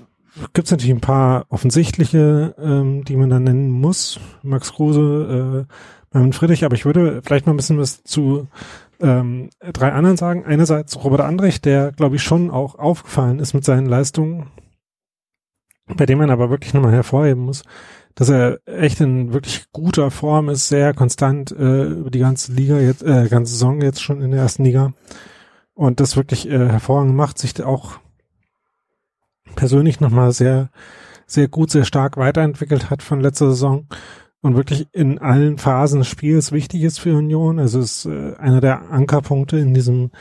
[0.54, 4.20] gibt es natürlich ein paar offensichtliche, ähm, die man dann nennen muss.
[4.44, 5.74] Max Kruse, äh,
[6.14, 8.48] Marvin Friedrich, aber ich würde vielleicht noch ein bisschen was zu
[9.02, 10.46] ähm, drei anderen sagen.
[10.46, 14.48] Einerseits Robert Andrich, der, glaube ich, schon auch aufgefallen ist mit seinen Leistungen
[15.88, 17.64] bei dem man aber wirklich nochmal hervorheben muss,
[18.16, 22.80] dass er echt in wirklich guter Form ist, sehr konstant äh, über die ganze Liga
[22.80, 24.94] jetzt, äh, ganze Saison jetzt schon in der ersten Liga
[25.74, 28.00] und das wirklich äh, hervorragend macht, sich auch
[29.56, 30.70] persönlich nochmal sehr,
[31.26, 33.88] sehr gut, sehr stark weiterentwickelt hat von letzter Saison
[34.42, 37.58] und wirklich in allen Phasen des Spiels wichtig ist für Union.
[37.58, 40.12] Also ist äh, einer der Ankerpunkte in diesem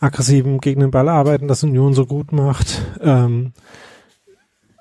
[0.00, 2.82] aggressiven gegen den Ball arbeiten, das Union so gut macht.
[3.00, 3.52] Ähm,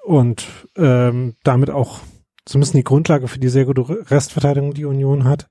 [0.05, 1.99] und ähm, damit auch
[2.45, 5.49] zumindest die Grundlage für die sehr gute Restverteidigung, die Union hat,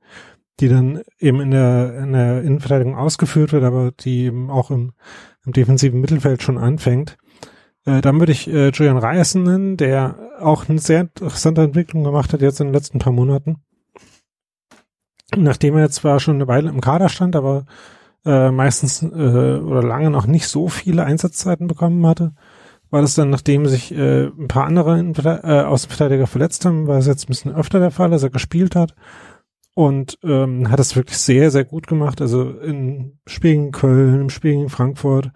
[0.61, 4.93] die dann eben in der, in der Innenverteidigung ausgeführt wird, aber die eben auch im,
[5.45, 7.17] im defensiven Mittelfeld schon anfängt.
[7.85, 12.33] Äh, dann würde ich äh, Julian Reisen nennen, der auch eine sehr interessante Entwicklung gemacht
[12.33, 13.57] hat jetzt in den letzten paar Monaten.
[15.35, 17.65] Nachdem er zwar schon eine Weile im Kader stand, aber
[18.25, 22.35] äh, meistens äh, oder lange noch nicht so viele Einsatzzeiten bekommen hatte,
[22.91, 24.99] war das dann, nachdem sich äh, ein paar andere
[25.43, 28.77] äh, Außenverteidiger verletzt haben, war es jetzt ein bisschen öfter der Fall, dass er gespielt
[28.77, 28.95] hat
[29.75, 32.21] und ähm, hat es wirklich sehr, sehr gut gemacht.
[32.21, 35.31] Also in Spiel gegen Köln, im Spiel gegen Frankfurt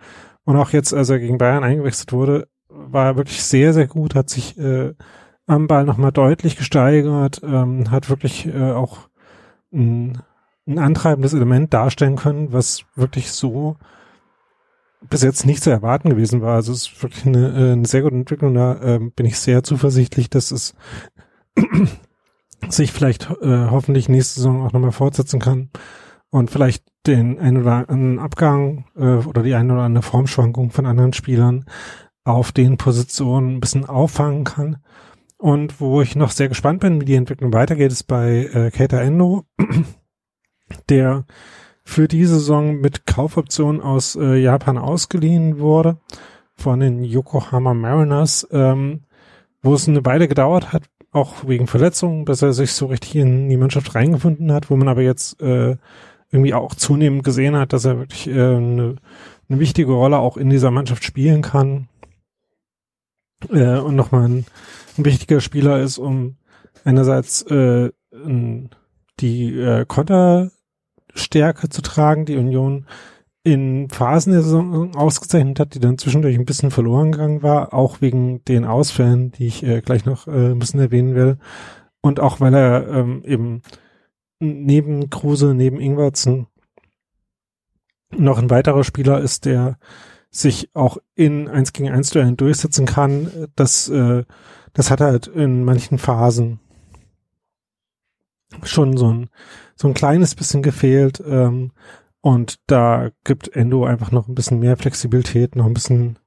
[0.46, 4.14] und auch jetzt, als er gegen Bayern eingewechselt wurde, war er wirklich sehr, sehr gut,
[4.14, 4.94] hat sich äh,
[5.46, 9.08] am Ball nochmal deutlich gesteigert, ähm, hat wirklich äh, auch
[9.72, 10.22] ein,
[10.68, 13.76] ein antreibendes Element darstellen können, was wirklich so
[15.10, 16.54] bis jetzt nicht zu erwarten gewesen war.
[16.54, 18.54] Also es ist wirklich eine, äh, eine sehr gute Entwicklung.
[18.54, 20.74] Da ähm, bin ich sehr zuversichtlich, dass es
[22.68, 25.70] sich vielleicht äh, hoffentlich nächste Saison auch nochmal fortsetzen kann
[26.36, 30.84] und vielleicht den ein oder anderen Abgang äh, oder die eine oder andere Formschwankung von
[30.84, 31.64] anderen Spielern
[32.24, 34.76] auf den Positionen ein bisschen auffangen kann.
[35.38, 39.00] Und wo ich noch sehr gespannt bin, wie die Entwicklung weitergeht, ist bei äh, Keita
[39.00, 39.44] Endo,
[40.90, 41.24] der
[41.84, 45.96] für die Saison mit Kaufoption aus äh, Japan ausgeliehen wurde
[46.54, 49.04] von den Yokohama Mariners, ähm,
[49.62, 50.82] wo es eine Weile gedauert hat,
[51.12, 54.88] auch wegen Verletzungen, bis er sich so richtig in die Mannschaft reingefunden hat, wo man
[54.88, 55.76] aber jetzt äh,
[56.30, 58.96] irgendwie auch zunehmend gesehen hat, dass er wirklich äh, eine,
[59.48, 61.88] eine wichtige Rolle auch in dieser Mannschaft spielen kann
[63.50, 64.46] äh, und nochmal ein,
[64.98, 66.36] ein wichtiger Spieler ist, um
[66.84, 67.90] einerseits äh,
[69.20, 70.50] die äh, Konter
[71.14, 72.86] Stärke zu tragen, die Union
[73.42, 78.00] in Phasen der Saison ausgezeichnet hat, die dann zwischendurch ein bisschen verloren gegangen war, auch
[78.00, 81.38] wegen den Ausfällen, die ich äh, gleich noch äh, ein bisschen erwähnen will.
[82.00, 83.62] Und auch weil er ähm, eben
[84.38, 86.46] neben Kruse, neben Ingwertsen
[88.10, 89.78] noch ein weiterer Spieler ist, der
[90.30, 93.48] sich auch in 1 gegen 1 Duellen durchsetzen kann.
[93.56, 94.24] Das, äh,
[94.72, 96.60] das hat halt in manchen Phasen
[98.62, 99.28] schon so ein
[99.76, 101.22] so ein kleines bisschen gefehlt.
[101.24, 101.70] Ähm,
[102.20, 106.18] und da gibt Endo einfach noch ein bisschen mehr Flexibilität, noch ein bisschen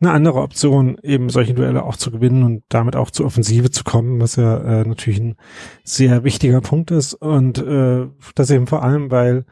[0.00, 3.84] eine andere Option, eben solche Duelle auch zu gewinnen und damit auch zur Offensive zu
[3.84, 5.36] kommen, was ja äh, natürlich ein
[5.84, 7.14] sehr wichtiger Punkt ist.
[7.14, 9.44] Und äh, das eben vor allem, weil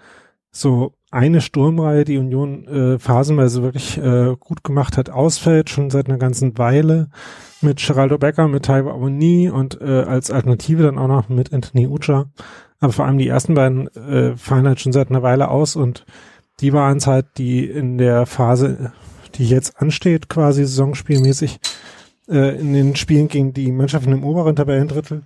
[0.50, 6.08] so eine Sturmreihe, die Union äh, phasenweise wirklich äh, gut gemacht hat, ausfällt, schon seit
[6.08, 7.08] einer ganzen Weile
[7.60, 11.86] mit Geraldo Becker, mit Taiwo Awoni und äh, als Alternative dann auch noch mit Anthony
[11.86, 12.26] Ucha.
[12.80, 16.04] Aber vor allem die ersten beiden äh, fallen halt schon seit einer Weile aus und
[16.60, 18.92] die waren es halt, die in der Phase,
[19.38, 21.60] die jetzt ansteht, quasi saisonspielmäßig,
[22.28, 25.22] äh, in den Spielen gegen die Mannschaften im oberen Tabellendrittel,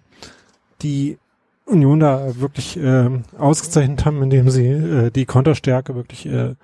[0.83, 1.19] die
[1.65, 3.09] Union da wirklich äh,
[3.39, 6.55] ausgezeichnet haben, indem sie äh, die Konterstärke wirklich äh,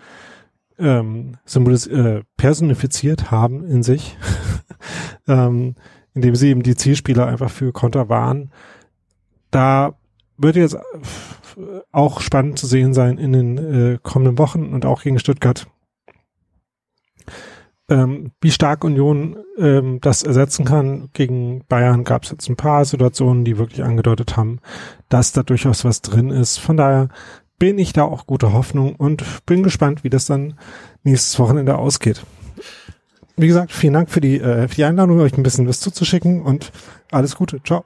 [0.79, 4.17] ähm, äh, personifiziert haben in sich,
[5.29, 5.75] ähm,
[6.15, 8.51] indem sie eben die Zielspieler einfach für Konter waren.
[9.51, 9.95] Da
[10.37, 10.77] wird jetzt
[11.91, 15.67] auch spannend zu sehen sein in den äh, kommenden Wochen und auch gegen Stuttgart,
[17.89, 21.09] ähm, wie stark Union ähm, das ersetzen kann.
[21.13, 24.61] Gegen Bayern gab es jetzt ein paar Situationen, die wirklich angedeutet haben,
[25.09, 26.59] dass da durchaus was drin ist.
[26.59, 27.09] Von daher
[27.59, 30.55] bin ich da auch gute Hoffnung und bin gespannt, wie das dann
[31.03, 32.25] nächstes Wochenende ausgeht.
[33.37, 36.43] Wie gesagt, vielen Dank für die, äh, für die Einladung, euch ein bisschen was zuzuschicken
[36.43, 36.73] und
[37.11, 37.63] alles Gute.
[37.63, 37.85] Ciao.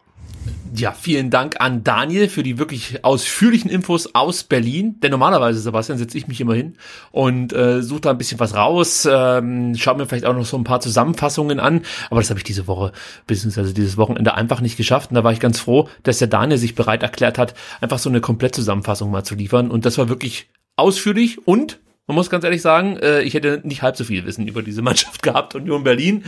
[0.75, 4.99] Ja, vielen Dank an Daniel für die wirklich ausführlichen Infos aus Berlin.
[5.01, 6.77] Denn normalerweise, Sebastian, setze ich mich immer hin
[7.11, 10.57] und äh, suche da ein bisschen was raus, ähm, schaue mir vielleicht auch noch so
[10.57, 11.83] ein paar Zusammenfassungen an.
[12.09, 12.93] Aber das habe ich diese Woche,
[13.27, 15.11] beziehungsweise dieses Wochenende einfach nicht geschafft.
[15.11, 17.53] Und da war ich ganz froh, dass der Daniel sich bereit erklärt hat,
[17.83, 19.71] einfach so eine Komplettzusammenfassung mal zu liefern.
[19.71, 23.83] Und das war wirklich ausführlich und man muss ganz ehrlich sagen, äh, ich hätte nicht
[23.83, 26.25] halb so viel Wissen über diese Mannschaft gehabt, Union Berlin.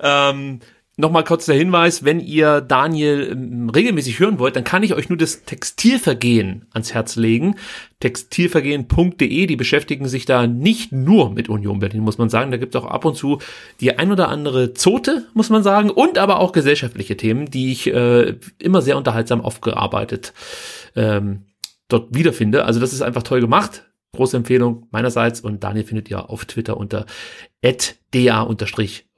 [0.00, 0.60] Ähm,
[0.98, 5.10] Nochmal kurz der Hinweis, wenn ihr Daniel ähm, regelmäßig hören wollt, dann kann ich euch
[5.10, 7.56] nur das Textilvergehen ans Herz legen.
[8.00, 12.50] Textilvergehen.de, die beschäftigen sich da nicht nur mit Union Berlin, muss man sagen.
[12.50, 13.40] Da gibt es auch ab und zu
[13.82, 17.88] die ein oder andere Zote, muss man sagen, und aber auch gesellschaftliche Themen, die ich
[17.88, 20.32] äh, immer sehr unterhaltsam aufgearbeitet
[20.94, 21.42] ähm,
[21.88, 22.64] dort wiederfinde.
[22.64, 23.84] Also das ist einfach toll gemacht.
[24.12, 27.04] Große Empfehlung meinerseits und Daniel findet ihr auf Twitter unter
[27.60, 28.46] da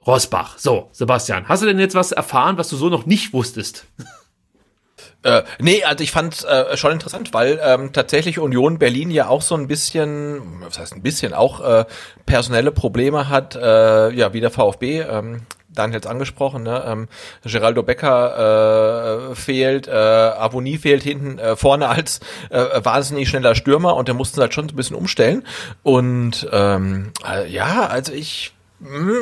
[0.09, 0.57] Rosbach.
[0.57, 3.85] So, Sebastian, hast du denn jetzt was erfahren, was du so noch nicht wusstest?
[5.21, 9.41] Äh, nee, also ich fand äh, schon interessant, weil ähm, tatsächlich Union Berlin ja auch
[9.41, 11.85] so ein bisschen, was heißt ein bisschen, auch äh,
[12.25, 15.01] personelle Probleme hat, äh, ja, wie der VfB.
[15.01, 16.83] Ähm, Daniel jetzt angesprochen, ne?
[16.85, 17.07] ähm,
[17.43, 23.97] Geraldo Becker äh, fehlt, äh, Avoni fehlt hinten äh, vorne als äh, wahnsinnig schneller Stürmer
[23.97, 25.45] und der mussten halt schon so ein bisschen umstellen.
[25.83, 28.53] Und ähm, äh, ja, also ich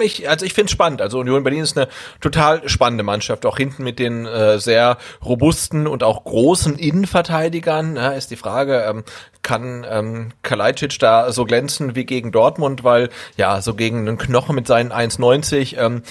[0.02, 1.02] ich, also ich finde es spannend.
[1.02, 1.88] Also Union Berlin ist eine
[2.22, 3.46] total spannende Mannschaft.
[3.46, 8.86] Auch hinten mit den äh, sehr robusten und auch großen Innenverteidigern ja, ist die Frage,
[8.88, 9.04] ähm,
[9.42, 14.56] kann ähm, Kalajdzic da so glänzen wie gegen Dortmund, weil ja, so gegen einen Knochen
[14.56, 16.04] mit seinen 1,90 ähm,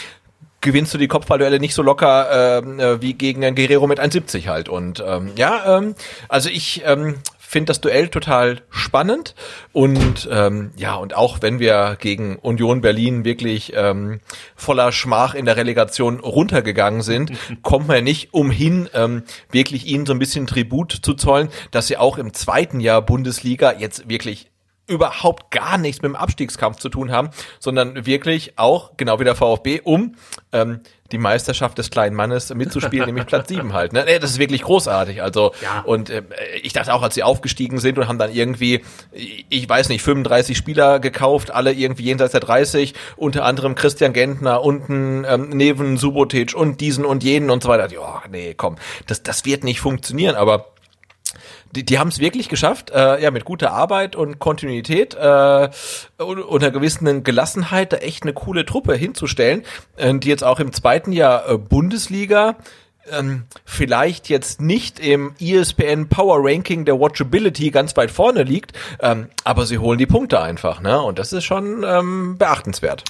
[0.61, 4.49] gewinnst du die Kopfballduelle nicht so locker ähm, äh, wie gegen einen Guerrero mit 1,70
[4.49, 4.69] halt.
[4.69, 5.95] Und ähm, ja, ähm,
[6.29, 7.17] also ich ähm,
[7.47, 9.35] finde das Duell total spannend.
[9.73, 14.21] Und ähm, ja und auch wenn wir gegen Union Berlin wirklich ähm,
[14.55, 17.33] voller Schmach in der Relegation runtergegangen sind,
[17.63, 21.87] kommt man ja nicht umhin, ähm, wirklich ihnen so ein bisschen Tribut zu zollen, dass
[21.87, 24.51] sie auch im zweiten Jahr Bundesliga jetzt wirklich
[24.87, 29.35] überhaupt gar nichts mit dem Abstiegskampf zu tun haben, sondern wirklich auch, genau wie der
[29.35, 30.15] VfB, um
[30.53, 30.81] ähm,
[31.13, 33.93] die Meisterschaft des kleinen Mannes mitzuspielen, nämlich Platz sieben halt.
[33.93, 34.05] Ne?
[34.21, 35.23] Das ist wirklich großartig.
[35.23, 35.81] Also ja.
[35.81, 36.23] und äh,
[36.63, 38.83] ich dachte auch, als sie aufgestiegen sind und haben dann irgendwie,
[39.13, 44.63] ich weiß nicht, 35 Spieler gekauft, alle irgendwie jenseits der 30, unter anderem Christian Gentner,
[44.63, 47.93] unten ähm, Neven Subotic und diesen und jenen und so weiter.
[47.93, 48.77] Ja, nee, komm,
[49.07, 50.37] das das wird nicht funktionieren.
[50.37, 50.67] Aber
[51.77, 55.69] die, die haben es wirklich geschafft, äh, ja, mit guter Arbeit und Kontinuität äh,
[56.19, 59.63] und, einer gewissen Gelassenheit da echt eine coole Truppe hinzustellen,
[59.97, 62.57] äh, die jetzt auch im zweiten Jahr äh, Bundesliga
[63.13, 69.29] ähm, vielleicht jetzt nicht im ESPN Power Ranking der Watchability ganz weit vorne liegt, ähm,
[69.45, 71.01] aber sie holen die Punkte einfach, ne?
[71.01, 73.05] Und das ist schon ähm, beachtenswert.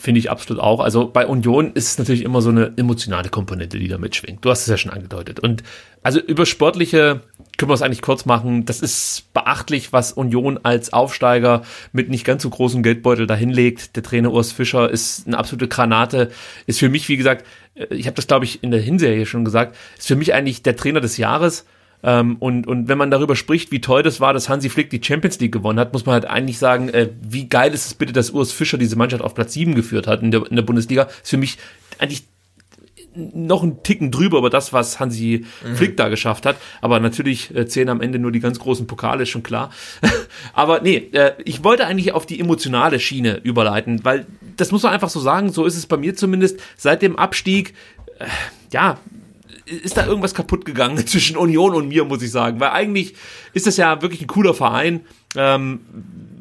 [0.00, 0.78] Finde ich absolut auch.
[0.78, 4.44] Also bei Union ist es natürlich immer so eine emotionale Komponente, die da mitschwingt.
[4.44, 5.40] Du hast es ja schon angedeutet.
[5.40, 5.64] Und
[6.04, 7.22] also über sportliche
[7.56, 8.64] können wir es eigentlich kurz machen.
[8.64, 11.62] Das ist beachtlich, was Union als Aufsteiger
[11.92, 13.96] mit nicht ganz so großem Geldbeutel dahinlegt.
[13.96, 16.30] Der Trainer Urs Fischer ist eine absolute Granate.
[16.66, 17.44] Ist für mich, wie gesagt,
[17.74, 20.62] äh, ich habe das glaube ich in der Hinserie schon gesagt, ist für mich eigentlich
[20.62, 21.66] der Trainer des Jahres.
[22.02, 25.02] Ähm, und, und wenn man darüber spricht, wie toll das war, dass Hansi Flick die
[25.02, 28.12] Champions League gewonnen hat, muss man halt eigentlich sagen, äh, wie geil ist es bitte,
[28.12, 31.08] dass Urs Fischer diese Mannschaft auf Platz 7 geführt hat in der, in der Bundesliga.
[31.22, 31.58] Ist für mich
[31.98, 32.24] eigentlich
[33.14, 35.76] noch einen Ticken drüber über das, was Hansi mhm.
[35.76, 36.56] Flick da geschafft hat.
[36.80, 39.70] Aber natürlich äh, zählen am Ende nur die ganz großen Pokale, ist schon klar.
[40.52, 44.26] Aber nee, äh, ich wollte eigentlich auf die emotionale Schiene überleiten, weil
[44.56, 47.74] das muss man einfach so sagen, so ist es bei mir zumindest seit dem Abstieg.
[48.18, 48.26] Äh,
[48.72, 48.98] ja,
[49.68, 52.60] ist da irgendwas kaputt gegangen zwischen Union und mir, muss ich sagen.
[52.60, 53.14] Weil eigentlich
[53.52, 55.00] ist das ja wirklich ein cooler Verein.
[55.36, 55.80] Ähm,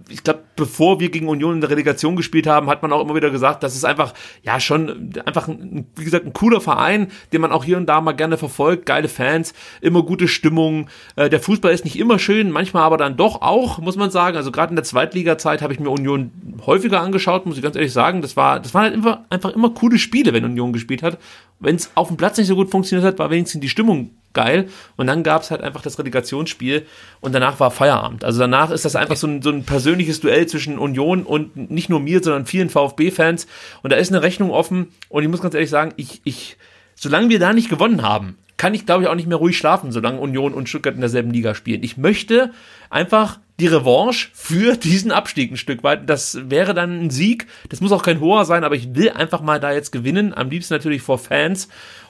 [0.09, 3.15] ich glaube, bevor wir gegen Union in der Relegation gespielt haben, hat man auch immer
[3.15, 7.41] wieder gesagt, das ist einfach, ja, schon einfach, ein, wie gesagt, ein cooler Verein, den
[7.41, 10.89] man auch hier und da mal gerne verfolgt, geile Fans, immer gute Stimmung.
[11.15, 14.37] Äh, der Fußball ist nicht immer schön, manchmal aber dann doch auch, muss man sagen.
[14.37, 16.31] Also gerade in der Zweitliga-Zeit habe ich mir Union
[16.65, 18.21] häufiger angeschaut, muss ich ganz ehrlich sagen.
[18.21, 21.17] Das war, das waren halt immer, einfach immer coole Spiele, wenn Union gespielt hat.
[21.59, 24.69] Wenn es auf dem Platz nicht so gut funktioniert hat, war wenigstens die Stimmung geil.
[24.95, 26.85] Und dann gab es halt einfach das Relegationsspiel
[27.21, 28.23] und danach war Feierabend.
[28.23, 31.89] Also danach ist das einfach so ein, so ein persönliches Duell zwischen Union und nicht
[31.89, 33.47] nur mir, sondern vielen VfB-Fans.
[33.83, 36.57] Und da ist eine Rechnung offen und ich muss ganz ehrlich sagen, ich, ich,
[36.95, 39.91] solange wir da nicht gewonnen haben, kann ich, glaube ich, auch nicht mehr ruhig schlafen,
[39.91, 41.83] solange Union und Stuttgart in derselben Liga spielen.
[41.83, 42.51] Ich möchte
[42.89, 46.09] einfach die Revanche für diesen Abstieg ein Stück weit.
[46.09, 47.47] Das wäre dann ein Sieg.
[47.69, 50.33] Das muss auch kein hoher sein, aber ich will einfach mal da jetzt gewinnen.
[50.33, 51.67] Am liebsten natürlich vor Fans.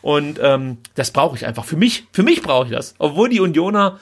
[0.07, 1.65] Und ähm, das brauche ich einfach.
[1.65, 2.95] Für mich, für mich brauche ich das.
[2.97, 3.99] Obwohl die Unioner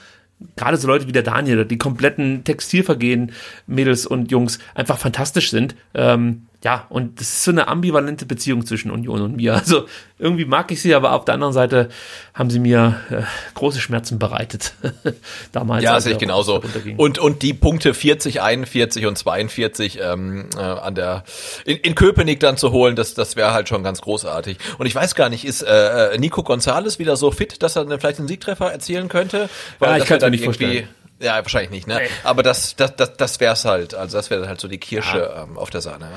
[0.55, 3.31] gerade so Leute wie der Daniel, die kompletten Textilvergehen,
[3.65, 5.75] Mädels und Jungs, einfach fantastisch sind.
[5.95, 9.53] Ähm, ja, und das ist so eine ambivalente Beziehung zwischen Union und mir.
[9.53, 9.85] Also
[10.17, 11.89] irgendwie mag ich sie, aber auf der anderen Seite
[12.33, 13.21] haben sie mir äh,
[13.53, 14.73] große Schmerzen bereitet.
[15.51, 15.83] Damals.
[15.83, 16.63] Ja, sehe ich genauso.
[16.97, 21.23] Und, und die Punkte 40, 41 und 42 ähm, äh, an der
[21.65, 24.57] in, in Köpenick dann zu holen, das, das wäre halt schon ganz großartig.
[24.79, 27.85] Und ich weiß gar nicht, ist äh, äh Nico Gonzales wieder so fit, dass er
[27.99, 29.49] vielleicht einen Siegtreffer erzielen könnte?
[29.77, 30.87] Weil ja, ich kann es mir nicht vorstellen
[31.21, 31.95] ja, wahrscheinlich nicht, ne?
[31.95, 32.09] Nee.
[32.25, 33.95] Aber das, das, das, das wär's halt.
[33.95, 35.43] Also das wäre halt so die Kirsche ja.
[35.43, 36.09] ähm, auf der Sahne.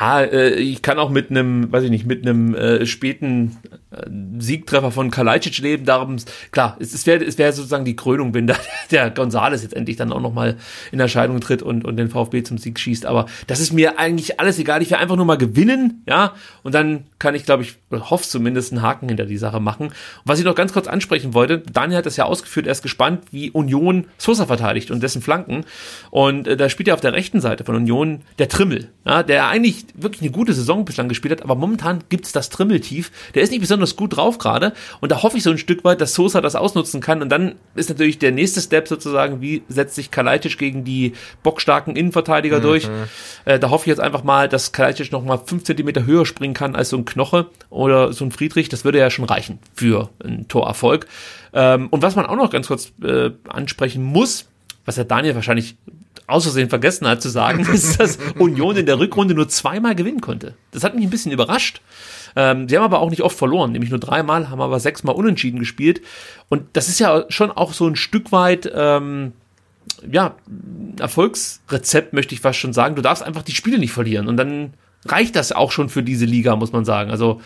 [0.00, 3.58] Ja, ja äh, ich kann auch mit einem, weiß ich nicht, mit einem äh, späten
[3.90, 4.08] äh,
[4.38, 5.84] Siegtreffer von Kalajdzic leben.
[5.84, 6.16] Darum,
[6.52, 8.56] klar, es, es wäre es wäre sozusagen die Krönung, wenn da
[8.90, 10.56] der Gonzales jetzt endlich dann auch nochmal
[10.90, 13.04] in Erscheinung tritt und, und den VfB zum Sieg schießt.
[13.04, 14.80] Aber das ist mir eigentlich alles egal.
[14.80, 16.32] Ich will einfach nur mal gewinnen, ja.
[16.62, 19.88] Und dann kann ich, glaube ich, hoffe zumindest einen Haken hinter die Sache machen.
[19.88, 22.82] Und was ich noch ganz kurz ansprechen wollte, Daniel hat das ja ausgeführt, er ist
[22.82, 25.64] gespannt, wie Union Sosa verteidigt und dessen Flanken.
[26.10, 29.48] Und äh, da spielt ja auf der rechten Seite von Union der Trimmel, ja, der
[29.48, 33.10] eigentlich wirklich eine gute Saison bislang gespielt hat, aber momentan gibt's das Trimmeltief.
[33.34, 36.00] Der ist nicht besonders gut drauf gerade und da hoffe ich so ein Stück weit,
[36.00, 39.94] dass Sosa das ausnutzen kann und dann ist natürlich der nächste Step sozusagen, wie setzt
[39.94, 41.12] sich Kalajdzic gegen die
[41.42, 42.62] bockstarken Innenverteidiger mhm.
[42.62, 42.88] durch.
[43.44, 46.54] Äh, da hoffe ich jetzt einfach mal, dass Kalajdzic noch mal fünf Zentimeter höher springen
[46.54, 48.68] kann als so ein Knoche oder so ein Friedrich.
[48.68, 51.06] Das würde ja schon reichen für einen Torerfolg.
[51.56, 54.46] Ähm, und was man auch noch ganz kurz äh, ansprechen muss,
[54.84, 55.76] was der Daniel wahrscheinlich
[56.26, 60.54] außersehen vergessen hat zu sagen, ist, dass Union in der Rückrunde nur zweimal gewinnen konnte.
[60.72, 61.80] Das hat mich ein bisschen überrascht.
[62.36, 65.58] Ähm, sie haben aber auch nicht oft verloren, nämlich nur dreimal, haben aber sechsmal unentschieden
[65.58, 66.02] gespielt.
[66.50, 69.32] Und das ist ja schon auch so ein Stück weit, ähm,
[70.10, 70.34] ja,
[71.00, 72.96] Erfolgsrezept, möchte ich fast schon sagen.
[72.96, 74.28] Du darfst einfach die Spiele nicht verlieren.
[74.28, 74.74] Und dann
[75.06, 77.10] reicht das auch schon für diese Liga, muss man sagen.
[77.10, 77.40] Also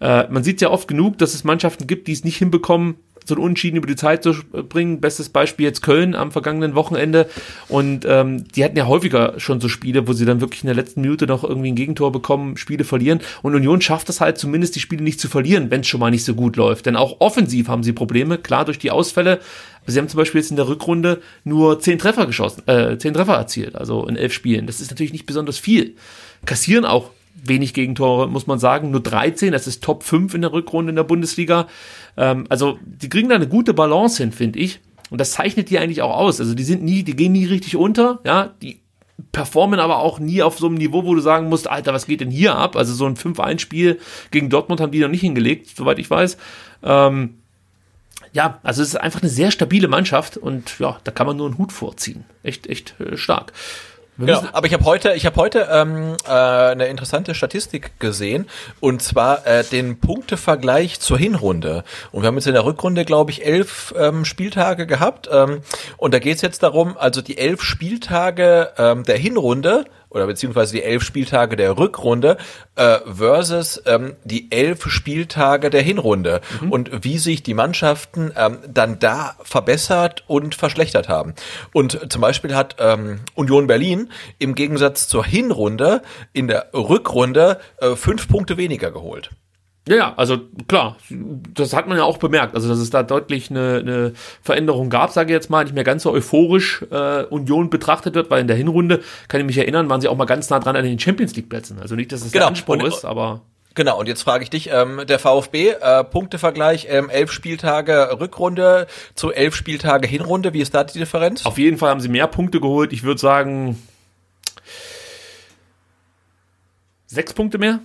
[0.00, 3.34] äh, man sieht ja oft genug, dass es Mannschaften gibt, die es nicht hinbekommen, so
[3.34, 4.34] ein Unentschieden über die Zeit zu
[4.68, 5.00] bringen.
[5.00, 7.28] Bestes Beispiel jetzt Köln am vergangenen Wochenende.
[7.68, 10.76] Und ähm, die hatten ja häufiger schon so Spiele, wo sie dann wirklich in der
[10.76, 13.20] letzten Minute noch irgendwie ein Gegentor bekommen, Spiele verlieren.
[13.42, 16.10] Und Union schafft es halt zumindest, die Spiele nicht zu verlieren, wenn es schon mal
[16.10, 16.86] nicht so gut läuft.
[16.86, 19.40] Denn auch offensiv haben sie Probleme, klar durch die Ausfälle.
[19.86, 23.34] Sie haben zum Beispiel jetzt in der Rückrunde nur zehn Treffer geschossen, äh, zehn Treffer
[23.34, 24.66] erzielt, also in elf Spielen.
[24.66, 25.96] Das ist natürlich nicht besonders viel.
[26.44, 28.90] Kassieren auch wenig Gegentore, muss man sagen.
[28.90, 31.68] Nur 13, das ist Top 5 in der Rückrunde in der Bundesliga.
[32.16, 34.80] Ähm, also, die kriegen da eine gute Balance hin, finde ich.
[35.10, 36.40] Und das zeichnet die eigentlich auch aus.
[36.40, 38.82] Also, die sind nie, die gehen nie richtig unter, ja, die
[39.30, 42.20] performen aber auch nie auf so einem Niveau, wo du sagen musst, Alter, was geht
[42.20, 42.76] denn hier ab?
[42.76, 44.00] Also so ein 5-1-Spiel
[44.30, 46.36] gegen Dortmund haben die noch nicht hingelegt, soweit ich weiß.
[46.82, 47.38] Ähm,
[48.32, 51.46] ja, also es ist einfach eine sehr stabile Mannschaft und ja, da kann man nur
[51.46, 52.24] einen Hut vorziehen.
[52.42, 53.52] Echt, echt äh, stark.
[54.26, 58.48] Genau, aber ich habe heute, ich habe heute ähm, äh, eine interessante Statistik gesehen
[58.80, 61.84] und zwar äh, den Punktevergleich zur Hinrunde.
[62.10, 65.28] Und wir haben jetzt in der Rückrunde, glaube ich, elf ähm, Spieltage gehabt.
[65.32, 65.62] Ähm,
[65.96, 70.74] und da geht es jetzt darum, also die elf Spieltage ähm, der Hinrunde oder beziehungsweise
[70.74, 72.36] die elf Spieltage der Rückrunde
[72.76, 76.72] äh, versus ähm, die elf Spieltage der Hinrunde mhm.
[76.72, 81.34] und wie sich die Mannschaften ähm, dann da verbessert und verschlechtert haben.
[81.72, 86.02] Und zum Beispiel hat ähm, Union Berlin im Gegensatz zur Hinrunde
[86.32, 89.30] in der Rückrunde äh, fünf Punkte weniger geholt.
[89.88, 90.38] Ja, ja, also
[90.68, 90.96] klar,
[91.54, 95.10] das hat man ja auch bemerkt, also dass es da deutlich eine, eine Veränderung gab,
[95.10, 98.46] sage ich jetzt mal, nicht mehr ganz so euphorisch äh, Union betrachtet wird, weil in
[98.46, 101.00] der Hinrunde, kann ich mich erinnern, waren sie auch mal ganz nah dran an den
[101.00, 101.80] Champions League Plätzen.
[101.80, 102.44] Also nicht, dass es genau.
[102.44, 103.40] der Anspruch und, ist, aber
[103.74, 108.86] Genau, und jetzt frage ich dich, ähm, der VfB, äh, Punktevergleich, ähm, elf Spieltage Rückrunde
[109.14, 111.46] zu elf Spieltage Hinrunde, wie ist da die Differenz?
[111.46, 113.82] Auf jeden Fall haben sie mehr Punkte geholt, ich würde sagen
[117.06, 117.80] sechs Punkte mehr.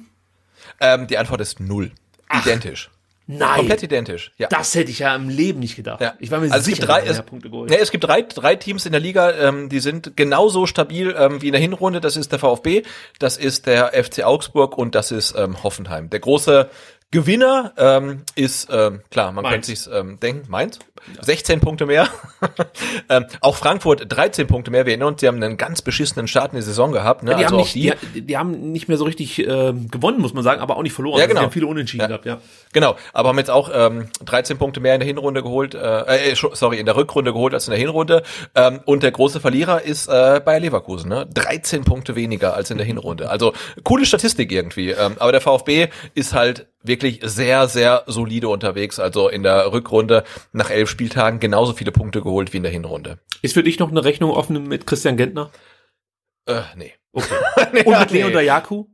[0.80, 1.92] Ähm, die Antwort ist null.
[2.30, 2.46] Ach.
[2.46, 2.90] Identisch.
[3.30, 3.58] Nein.
[3.58, 4.32] Komplett identisch.
[4.38, 4.48] Ja.
[4.48, 6.00] Das hätte ich ja im Leben nicht gedacht.
[6.00, 6.14] Ja.
[6.20, 7.70] Ich war mir also sicher, es gibt drei, es, mehr Punkte geholt.
[7.70, 11.42] ne, es gibt drei, drei Teams in der Liga, ähm, die sind genauso stabil ähm,
[11.42, 12.00] wie in der Hinrunde.
[12.00, 12.84] Das ist der VfB,
[13.20, 16.10] das ist der FC Augsburg und das ist ähm, Hoffenheim.
[16.10, 16.70] Der große
[17.12, 19.54] Gewinner ähm, ist, ähm, klar, man Mainz.
[19.54, 20.80] könnte sich's ähm, denken, Mainz,
[21.22, 22.08] 16 Punkte mehr.
[23.10, 24.86] ähm, auch Frankfurt 13 Punkte mehr.
[24.86, 27.24] Wir erinnern uns, sie haben einen ganz beschissenen Start in die Saison gehabt.
[27.24, 27.32] Ne?
[27.32, 30.44] die, also haben nicht, die, die haben nicht mehr so richtig äh, gewonnen, muss man
[30.44, 31.18] sagen, aber auch nicht verloren.
[31.18, 31.42] Ja, Also, genau.
[31.42, 32.08] Die haben viele Unentschieden Ja.
[32.08, 32.38] gehabt, ja.
[32.74, 36.36] Genau, aber haben jetzt auch ähm, 13 Punkte mehr in der Hinrunde geholt, äh, äh,
[36.36, 38.24] sorry, in der Rückrunde geholt als in der Hinrunde.
[38.56, 41.28] Ähm, und der große Verlierer ist äh, Bayer Leverkusen, ne?
[41.34, 43.30] 13 Punkte weniger als in der Hinrunde.
[43.30, 43.54] Also
[43.84, 44.92] coole Statistik irgendwie.
[44.92, 49.00] Ähm, aber der VfB ist halt wirklich sehr, sehr solide unterwegs.
[49.00, 53.20] Also in der Rückrunde nach elf Spieltagen genauso viele Punkte geholt wie in der Hinrunde.
[53.42, 55.52] Ist für dich noch eine Rechnung offen mit Christian Gentner?
[56.46, 56.94] Äh, nee.
[57.12, 57.36] Okay.
[57.74, 58.18] nee Und mit nee.
[58.20, 58.86] Leon Dayaku?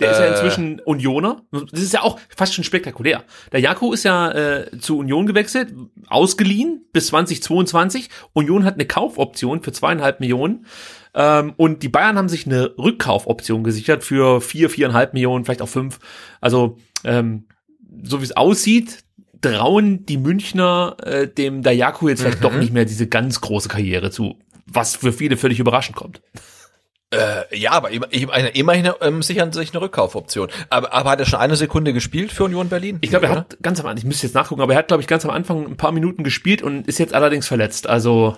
[0.00, 0.30] Der ist ja Äh.
[0.30, 1.42] inzwischen Unioner.
[1.50, 3.24] Das ist ja auch fast schon spektakulär.
[3.50, 5.74] Der Jaku ist ja äh, zu Union gewechselt,
[6.06, 8.08] ausgeliehen bis 2022.
[8.32, 10.66] Union hat eine Kaufoption für zweieinhalb Millionen.
[11.14, 15.68] Ähm, und die Bayern haben sich eine Rückkaufoption gesichert für vier, viereinhalb Millionen, vielleicht auch
[15.68, 15.98] fünf.
[16.40, 17.48] Also ähm,
[18.04, 19.04] so wie es aussieht,
[19.40, 24.10] trauen die Münchner äh, dem Dayaku jetzt vielleicht doch nicht mehr diese ganz große Karriere
[24.10, 24.36] zu,
[24.66, 26.20] was für viele völlig überraschend kommt.
[27.10, 30.48] Äh, ja, aber immer- ich meine, immerhin ähm, sichern sich eine Rückkaufoption.
[30.68, 32.98] Aber, aber hat er schon eine Sekunde gespielt für Union Berlin?
[33.00, 35.00] Ich glaube, er hat ganz am Anfang, ich müsste jetzt nachgucken, aber er hat, glaube
[35.00, 37.86] ich, ganz am Anfang ein paar Minuten gespielt und ist jetzt allerdings verletzt.
[37.86, 38.36] Also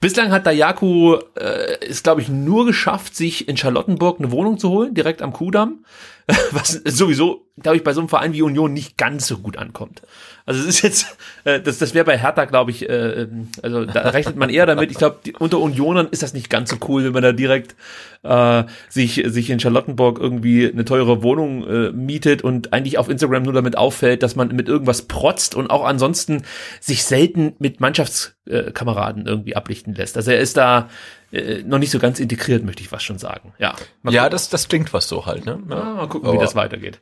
[0.00, 4.68] bislang hat Dayaku äh, es, glaube ich, nur geschafft, sich in Charlottenburg eine Wohnung zu
[4.68, 5.86] holen, direkt am Kudamm.
[6.52, 10.00] Was sowieso, glaube ich, bei so einem Verein wie Union nicht ganz so gut ankommt.
[10.46, 13.84] Also es ist jetzt, äh, das, das wäre bei Hertha, glaube ich, äh, ähm, also
[13.84, 14.90] da rechnet man eher damit.
[14.90, 17.76] Ich glaube, unter Unionern ist das nicht ganz so cool, wenn man da direkt
[18.22, 23.42] äh, sich, sich in Charlottenburg irgendwie eine teure Wohnung äh, mietet und eigentlich auf Instagram
[23.42, 26.42] nur damit auffällt, dass man mit irgendwas protzt und auch ansonsten
[26.80, 30.16] sich selten mit Mannschaftskameraden irgendwie ablichten lässt.
[30.16, 30.88] Also er ist da
[31.34, 33.52] äh, noch nicht so ganz integriert, möchte ich fast schon sagen.
[33.58, 33.74] Ja,
[34.08, 35.60] Ja, das, das klingt was so halt, ne?
[35.68, 35.76] Ja.
[35.80, 37.00] Ah, mal gucken, wie Aber- das weitergeht.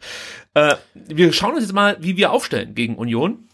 [0.55, 3.49] Äh, wir schauen uns jetzt mal, wie wir aufstellen gegen Union.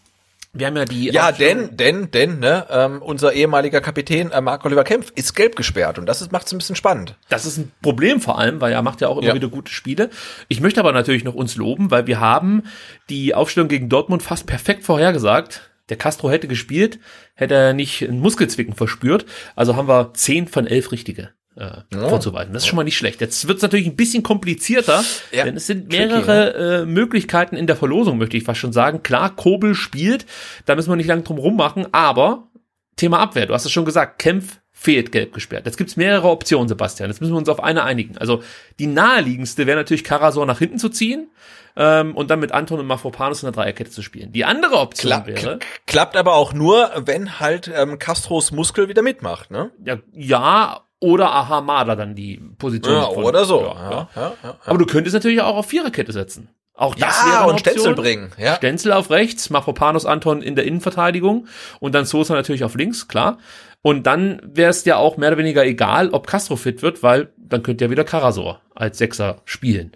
[0.51, 4.83] Wir haben ja die Ja, denn, denn, denn, ne, ähm, unser ehemaliger Kapitän äh, Marc-Oliver
[4.83, 7.15] Kempf ist gelb gesperrt und das macht es ein bisschen spannend.
[7.29, 9.35] Das ist ein Problem vor allem, weil er macht ja auch immer Ja.
[9.35, 10.09] wieder gute Spiele.
[10.47, 12.63] Ich möchte aber natürlich noch uns loben, weil wir haben
[13.09, 15.69] die Aufstellung gegen Dortmund fast perfekt vorhergesagt.
[15.89, 16.99] Der Castro hätte gespielt,
[17.35, 19.25] hätte er nicht einen Muskelzwicken verspürt.
[19.55, 22.53] Also haben wir 10 von 11 richtige äh, vorzuweisen.
[22.53, 23.21] Das ist schon mal nicht schlecht.
[23.21, 27.55] Jetzt wird es natürlich ein bisschen komplizierter, Ja, denn es sind tricky, mehrere äh, Möglichkeiten
[27.55, 29.03] in der Verlosung, möchte ich fast schon sagen.
[29.03, 30.25] Klar, Kobel spielt,
[30.65, 32.47] da müssen wir nicht lange drum rummachen, aber
[32.95, 35.65] Thema Abwehr, du hast es schon gesagt, Kempf fehlt gelb gesperrt.
[35.65, 37.09] Jetzt gibt's mehrere Optionen, Sebastian.
[37.09, 38.17] Jetzt müssen wir uns auf eine einigen.
[38.17, 38.41] Also
[38.79, 41.27] die naheliegendste wäre natürlich Karasor nach hinten zu ziehen
[41.75, 44.31] ähm, und dann mit Anton und Mafropanus in der Dreierkette zu spielen.
[44.31, 48.87] Die andere Option Kla wäre, kl- klappt aber auch nur, wenn halt ähm, Castros Muskel
[48.87, 49.69] wieder mitmacht, ne?
[49.83, 52.93] ja, ja oder Ahamada dann die Position.
[52.95, 53.61] Ja, von- oder so.
[53.61, 54.57] Ja, Ja, ja.
[54.65, 56.49] Aber du könntest natürlich auch auf Viererkette setzen.
[56.73, 57.95] Auch das wäre ja eine und Stenzel Option.
[57.95, 58.31] bringen.
[58.37, 58.55] Ja.
[58.55, 61.47] Stenzel auf rechts, Mafropanos Anton in der Innenverteidigung
[61.81, 63.37] und dann Sosa natürlich auf links, klar.
[63.81, 67.31] Und dann wäre es ja auch mehr oder weniger egal, ob Castro fit wird, weil
[67.37, 69.93] dann könnte ja wieder Karasor als Sechser spielen.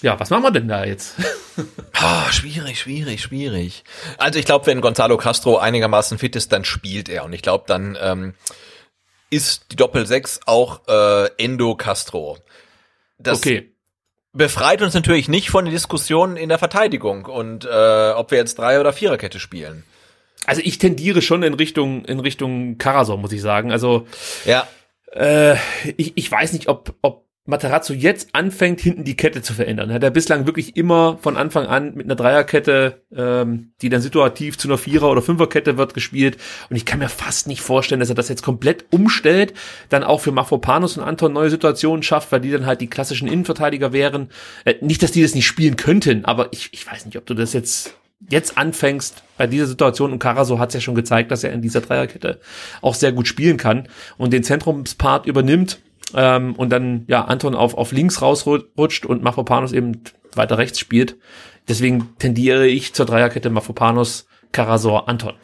[0.00, 1.14] Ja, was machen wir denn da jetzt?
[2.00, 3.82] Ah, schwierig, schwierig, schwierig.
[4.16, 7.24] Also ich glaube, wenn Gonzalo Castro einigermaßen fit ist, dann spielt er.
[7.24, 8.34] Und ich glaube, dann ähm,
[9.30, 12.38] ist die Doppel-6 auch äh, Endo Castro.
[13.18, 13.74] Das okay.
[14.32, 18.58] befreit uns natürlich nicht von den Diskussionen in der Verteidigung und äh, ob wir jetzt
[18.58, 19.82] Drei- oder Viererkette spielen.
[20.46, 23.70] Also ich tendiere schon in Richtung, in Richtung Karasor, muss ich sagen.
[23.72, 24.06] Also
[24.44, 24.66] Ja,
[25.12, 25.56] Äh,
[25.96, 29.90] ich, ich weiß nicht, ob, ob Materazzo jetzt anfängt, hinten die Kette zu verändern.
[29.90, 34.58] Hat er bislang wirklich immer von Anfang an mit einer Dreierkette, ähm, die dann situativ
[34.58, 36.36] zu einer Vierer- oder Fünferkette wird, gespielt.
[36.68, 39.54] Und ich kann mir fast nicht vorstellen, dass er das jetzt komplett umstellt,
[39.88, 43.28] dann auch für Mafropanus und Anton neue Situationen schafft, weil die dann halt die klassischen
[43.28, 44.28] Innenverteidiger wären.
[44.66, 47.32] Äh, nicht, dass die das nicht spielen könnten, aber ich, ich weiß nicht, ob du
[47.32, 47.96] das jetzt
[48.28, 51.62] jetzt anfängst bei dieser Situation und Caraso hat es ja schon gezeigt, dass er in
[51.62, 52.40] dieser Dreierkette
[52.82, 55.80] auch sehr gut spielen kann und den Zentrumspart übernimmt
[56.14, 60.02] ähm, und dann ja Anton auf, auf links rausrutscht und Mafropanos eben
[60.34, 61.16] weiter rechts spielt.
[61.68, 65.34] Deswegen tendiere ich zur Dreierkette Mafropanos, Karasor, Anton.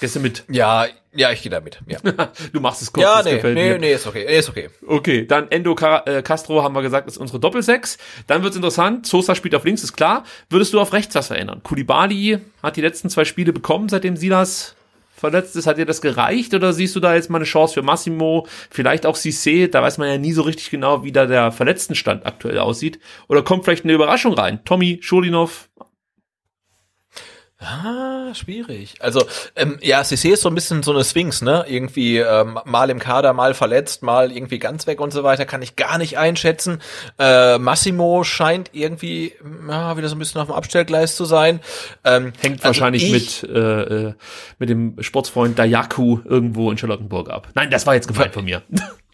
[0.00, 0.44] Gehst du mit?
[0.48, 0.86] ja,
[1.16, 1.80] ja, ich gehe damit.
[1.86, 1.98] Ja,
[2.52, 3.78] Du machst es kurz, ja nee, gefällt nee, mir.
[3.78, 4.70] nee, ist okay, ist okay.
[4.86, 7.98] Okay, dann Endo Car äh, Castro haben wir gesagt, ist unsere Doppelsechs.
[8.26, 9.06] Dann wird's interessant.
[9.06, 10.24] Sosa spielt auf links, ist klar.
[10.50, 11.62] Würdest du auf rechts was verändern?
[11.62, 14.76] Kulibali hat die letzten zwei Spiele bekommen, seitdem Silas
[15.16, 15.66] verletzt ist.
[15.66, 18.46] Hat dir das gereicht oder siehst du da jetzt mal eine Chance für Massimo?
[18.70, 19.68] Vielleicht auch Cissé?
[19.68, 22.98] Da weiß man ja nie so richtig genau, wie da der Verletztenstand aktuell aussieht.
[23.28, 24.60] Oder kommt vielleicht eine Überraschung rein?
[24.64, 25.68] Tommy, Schulinov,
[27.58, 28.96] Ah, schwierig.
[29.00, 29.24] Also,
[29.56, 31.64] ähm, ja, CC ist so ein bisschen so eine Sphinx, ne?
[31.66, 35.62] Irgendwie ähm, mal im Kader, mal verletzt, mal irgendwie ganz weg und so weiter, kann
[35.62, 36.82] ich gar nicht einschätzen.
[37.18, 39.32] Äh, Massimo scheint irgendwie
[39.68, 41.60] ja, wieder so ein bisschen auf dem Abstellgleis zu sein.
[42.04, 44.14] Ähm, Hängt also wahrscheinlich mit, äh, äh,
[44.58, 47.48] mit dem Sportsfreund Dayaku irgendwo in Charlottenburg ab.
[47.54, 48.62] Nein, das war jetzt gemeint von mir.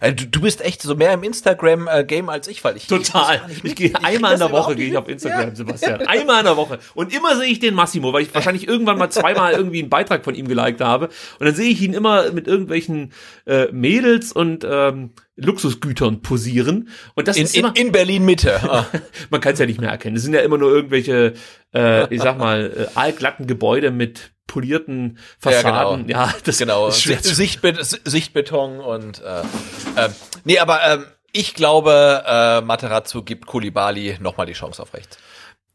[0.00, 3.40] Äh, du, du bist echt so mehr im Instagram-Game als ich, weil ich total.
[3.50, 5.54] Ich, ich gehe einmal in der Woche gehe ich auf Instagram, ja.
[5.54, 6.00] Sebastian.
[6.06, 9.10] Einmal in der Woche und immer sehe ich den Massimo, weil ich wahrscheinlich irgendwann mal
[9.10, 11.06] zweimal irgendwie einen Beitrag von ihm geliked habe
[11.38, 13.12] und dann sehe ich ihn immer mit irgendwelchen
[13.46, 18.60] äh, Mädels und ähm, Luxusgütern posieren und das in, ist immer in, in Berlin Mitte.
[18.68, 18.86] Ah.
[19.30, 20.16] Man kann es ja nicht mehr erkennen.
[20.16, 21.32] Es sind ja immer nur irgendwelche,
[21.74, 26.08] äh, ich sag mal, äh, allglatten Gebäude mit polierten Fassaden.
[26.08, 26.26] Ja, genau.
[26.26, 26.88] ja das genau.
[26.88, 27.22] ist schwer.
[27.22, 30.08] Sichtbe Sichtbeton und äh, äh,
[30.44, 30.98] nee, aber äh,
[31.32, 35.18] ich glaube, äh, Materazzo gibt Kulibali nochmal die Chance auf rechts.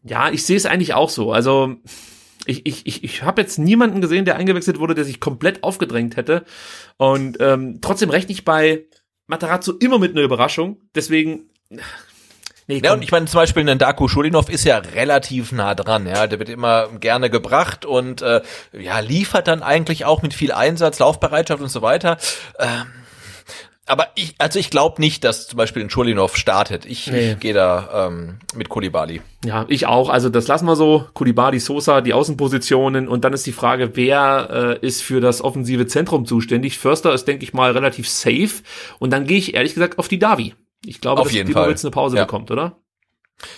[0.04, 1.32] Ja, ich sehe es eigentlich auch so.
[1.32, 1.78] Also
[2.46, 6.18] ich, ich, ich, ich habe jetzt niemanden gesehen, der eingewechselt wurde, der sich komplett aufgedrängt
[6.18, 6.44] hätte.
[6.98, 8.86] Und ähm, trotzdem rechne ich bei
[9.34, 10.78] Materazzo immer mit einer Überraschung.
[10.96, 11.50] Deswegen
[12.68, 16.08] Nee, ja, und ich meine zum Beispiel ein Daku Schulinov ist ja relativ nah dran,
[16.08, 18.42] ja, der wird immer gerne gebracht und äh,
[18.72, 22.18] ja liefert dann eigentlich auch mit viel Einsatz, Laufbereitschaft und so weiter.
[22.60, 22.86] Ähm,
[23.86, 26.86] aber ich, also ich glaube nicht, dass zum Beispiel ein Schulinov startet.
[26.86, 27.34] Ich, nee.
[27.34, 29.22] ich gehe da ähm, mit Kulibali.
[29.44, 30.10] Ja, ich auch.
[30.10, 31.08] Also das lassen wir so.
[31.14, 35.86] Kulibali, Sosa, die Außenpositionen und dann ist die Frage, wer äh, ist für das offensive
[35.86, 36.78] Zentrum zuständig?
[36.78, 38.64] Förster ist, denke ich mal, relativ safe.
[39.00, 40.56] Und dann gehe ich ehrlich gesagt auf die Davi.
[40.86, 41.70] Ich glaube, Auf dass jeden Fall.
[41.70, 42.24] eine Pause ja.
[42.24, 42.78] bekommt, oder?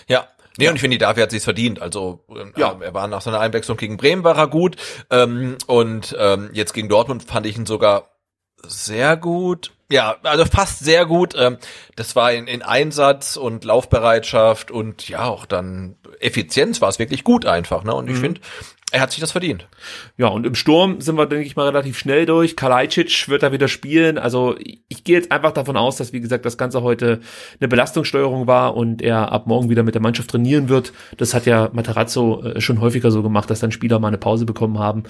[0.08, 0.28] Ja,
[0.58, 0.70] Nee, ja.
[0.70, 1.82] und ich finde, die Davi hat sich's verdient.
[1.82, 2.76] Also ähm, ja.
[2.80, 4.76] er war nach seiner Einwechslung gegen Bremen war er gut.
[5.10, 8.15] Ähm, und ähm, jetzt gegen Dortmund fand ich ihn sogar
[8.66, 9.72] sehr gut.
[9.90, 11.34] Ja, also fast sehr gut.
[11.38, 11.58] Ähm,
[11.94, 17.22] das war in, in Einsatz und Laufbereitschaft und ja, auch dann Effizienz war es wirklich
[17.22, 17.84] gut einfach.
[17.84, 17.94] Ne?
[17.94, 18.20] Und ich mhm.
[18.20, 18.40] finde,
[18.92, 19.68] er hat sich das verdient.
[20.16, 22.56] Ja, und im Sturm sind wir, denke ich mal, relativ schnell durch.
[22.56, 24.16] Kalajdzic wird da wieder spielen.
[24.16, 24.56] Also
[24.88, 27.20] ich gehe jetzt einfach davon aus, dass, wie gesagt, das Ganze heute
[27.60, 30.92] eine Belastungssteuerung war und er ab morgen wieder mit der Mannschaft trainieren wird.
[31.16, 34.46] Das hat ja Materazzo äh, schon häufiger so gemacht, dass dann Spieler mal eine Pause
[34.46, 35.02] bekommen haben.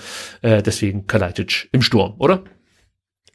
[0.42, 2.42] Äh, deswegen Kalajdzic im Sturm, oder?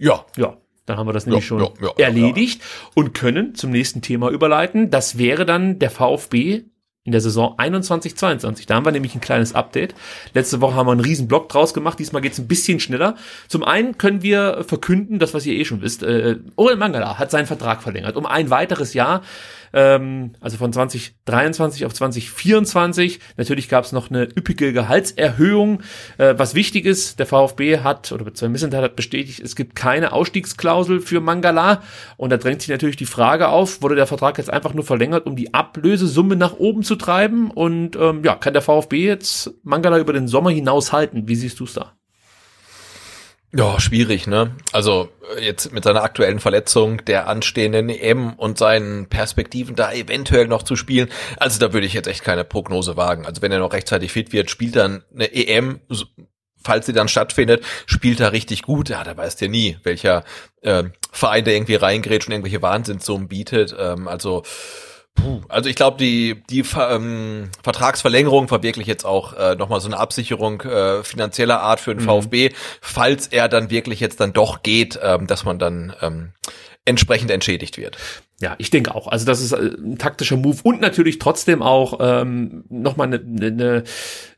[0.01, 0.25] Ja.
[0.35, 0.57] Ja.
[0.87, 2.61] Dann haben wir das nämlich ja, schon ja, ja, erledigt
[2.95, 4.89] und können zum nächsten Thema überleiten.
[4.89, 6.63] Das wäre dann der VfB
[7.03, 8.67] in der Saison 21-22.
[8.67, 9.95] Da haben wir nämlich ein kleines Update.
[10.33, 11.99] Letzte Woche haben wir einen riesen Block draus gemacht.
[11.99, 13.15] Diesmal geht es ein bisschen schneller.
[13.47, 17.31] Zum einen können wir verkünden, das was ihr eh schon wisst, äh, Orel Mangala hat
[17.31, 19.21] seinen Vertrag verlängert um ein weiteres Jahr
[19.73, 23.19] ähm, also von 2023 auf 2024.
[23.37, 25.81] Natürlich gab es noch eine üppige Gehaltserhöhung.
[26.17, 30.99] Äh, was wichtig ist, der VfB hat, oder beziehungsweise hat bestätigt, es gibt keine Ausstiegsklausel
[30.99, 31.81] für Mangala.
[32.17, 35.25] Und da drängt sich natürlich die Frage auf, wurde der Vertrag jetzt einfach nur verlängert,
[35.25, 37.51] um die Ablösesumme nach oben zu treiben?
[37.51, 41.27] Und ähm, ja, kann der VfB jetzt Mangala über den Sommer hinaus halten?
[41.27, 41.93] Wie siehst du es da?
[43.53, 44.55] Ja, schwierig, ne?
[44.71, 45.09] Also
[45.39, 50.77] jetzt mit seiner aktuellen Verletzung, der anstehenden EM und seinen Perspektiven da eventuell noch zu
[50.77, 51.09] spielen.
[51.37, 53.25] Also da würde ich jetzt echt keine Prognose wagen.
[53.25, 55.81] Also wenn er noch rechtzeitig fit wird, spielt dann eine EM,
[56.63, 58.87] falls sie dann stattfindet, spielt er richtig gut.
[58.87, 60.23] Ja, da weißt du ja nie, welcher
[60.61, 63.75] äh, Verein der irgendwie reingrätscht und irgendwelche Wahnsinnssummen bietet.
[63.77, 64.43] Ähm, also
[65.15, 69.87] Puh, also ich glaube, die, die ähm, Vertragsverlängerung war wirklich jetzt auch äh, nochmal so
[69.87, 72.07] eine Absicherung äh, finanzieller Art für den mhm.
[72.07, 72.51] VfB,
[72.81, 76.33] falls er dann wirklich jetzt dann doch geht, ähm, dass man dann ähm,
[76.85, 77.97] entsprechend entschädigt wird.
[78.41, 79.07] Ja, ich denke auch.
[79.07, 83.51] Also das ist äh, ein taktischer Move und natürlich trotzdem auch ähm, nochmal eine, eine,
[83.51, 83.83] ne,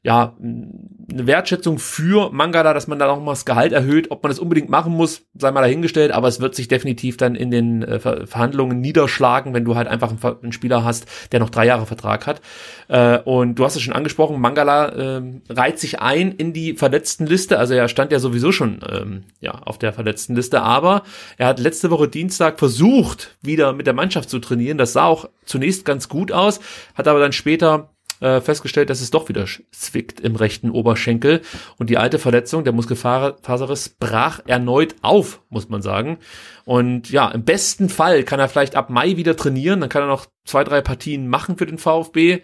[0.03, 4.11] ja, eine Wertschätzung für Mangala, dass man da nochmal das Gehalt erhöht.
[4.11, 7.35] Ob man das unbedingt machen muss, sei mal dahingestellt, aber es wird sich definitiv dann
[7.35, 11.49] in den äh, Verhandlungen niederschlagen, wenn du halt einfach einen, einen, Spieler hast, der noch
[11.49, 12.41] drei Jahre Vertrag hat.
[12.89, 17.25] Äh, und du hast es schon angesprochen, Mangala äh, reiht sich ein in die verletzten
[17.25, 17.57] Liste.
[17.57, 21.03] Also er stand ja sowieso schon ähm, ja, auf der verletzten Liste, aber
[21.37, 24.77] er hat letzte Woche Dienstag versucht, wieder mit der der Mannschaft zu trainieren.
[24.77, 26.59] Das sah auch zunächst ganz gut aus,
[26.95, 27.89] hat aber dann später
[28.19, 31.41] äh, festgestellt, dass es doch wieder zwickt im rechten Oberschenkel
[31.77, 36.17] und die alte Verletzung, der Muskelfaserriss, brach erneut auf, muss man sagen.
[36.65, 40.07] Und ja, im besten Fall kann er vielleicht ab Mai wieder trainieren, dann kann er
[40.07, 42.41] noch zwei, drei Partien machen für den VfB.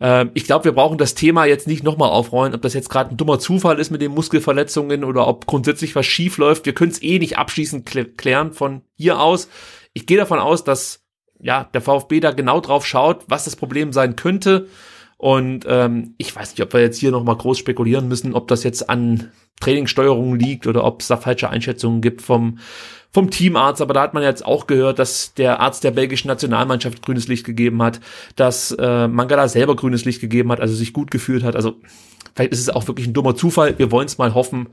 [0.00, 3.10] Ähm, ich glaube, wir brauchen das Thema jetzt nicht nochmal aufrollen, ob das jetzt gerade
[3.10, 6.66] ein dummer Zufall ist mit den Muskelverletzungen oder ob grundsätzlich was schief läuft.
[6.66, 7.86] Wir können es eh nicht abschließend
[8.18, 9.48] klären von hier aus
[9.94, 11.04] ich gehe davon aus, dass
[11.40, 14.68] ja der VfB da genau drauf schaut, was das Problem sein könnte.
[15.16, 18.64] Und ähm, ich weiß nicht, ob wir jetzt hier nochmal groß spekulieren müssen, ob das
[18.64, 19.30] jetzt an
[19.60, 22.58] Trainingssteuerung liegt oder ob es da falsche Einschätzungen gibt vom,
[23.10, 23.80] vom Teamarzt.
[23.80, 27.46] Aber da hat man jetzt auch gehört, dass der Arzt der belgischen Nationalmannschaft grünes Licht
[27.46, 28.00] gegeben hat,
[28.36, 31.54] dass äh, Mangala selber grünes Licht gegeben hat, also sich gut gefühlt hat.
[31.56, 31.76] Also
[32.34, 33.78] vielleicht ist es auch wirklich ein dummer Zufall.
[33.78, 34.70] Wir wollen es mal hoffen.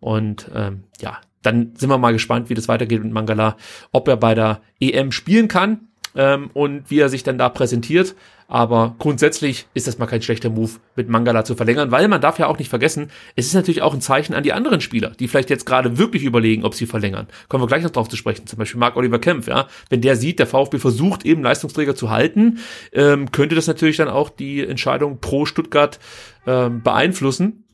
[0.00, 3.56] Und ähm, ja, dann sind wir mal gespannt, wie das weitergeht mit Mangala,
[3.92, 8.14] ob er bei der EM spielen kann ähm, und wie er sich dann da präsentiert.
[8.46, 12.38] Aber grundsätzlich ist das mal kein schlechter Move, mit Mangala zu verlängern, weil man darf
[12.38, 15.28] ja auch nicht vergessen, es ist natürlich auch ein Zeichen an die anderen Spieler, die
[15.28, 17.26] vielleicht jetzt gerade wirklich überlegen, ob sie verlängern.
[17.48, 18.46] Kommen wir gleich noch drauf zu sprechen.
[18.46, 19.66] Zum Beispiel Marc Oliver Kempf, ja.
[19.88, 22.58] Wenn der sieht, der VfB versucht eben Leistungsträger zu halten,
[22.92, 25.98] ähm, könnte das natürlich dann auch die Entscheidung pro Stuttgart
[26.46, 27.64] ähm, beeinflussen.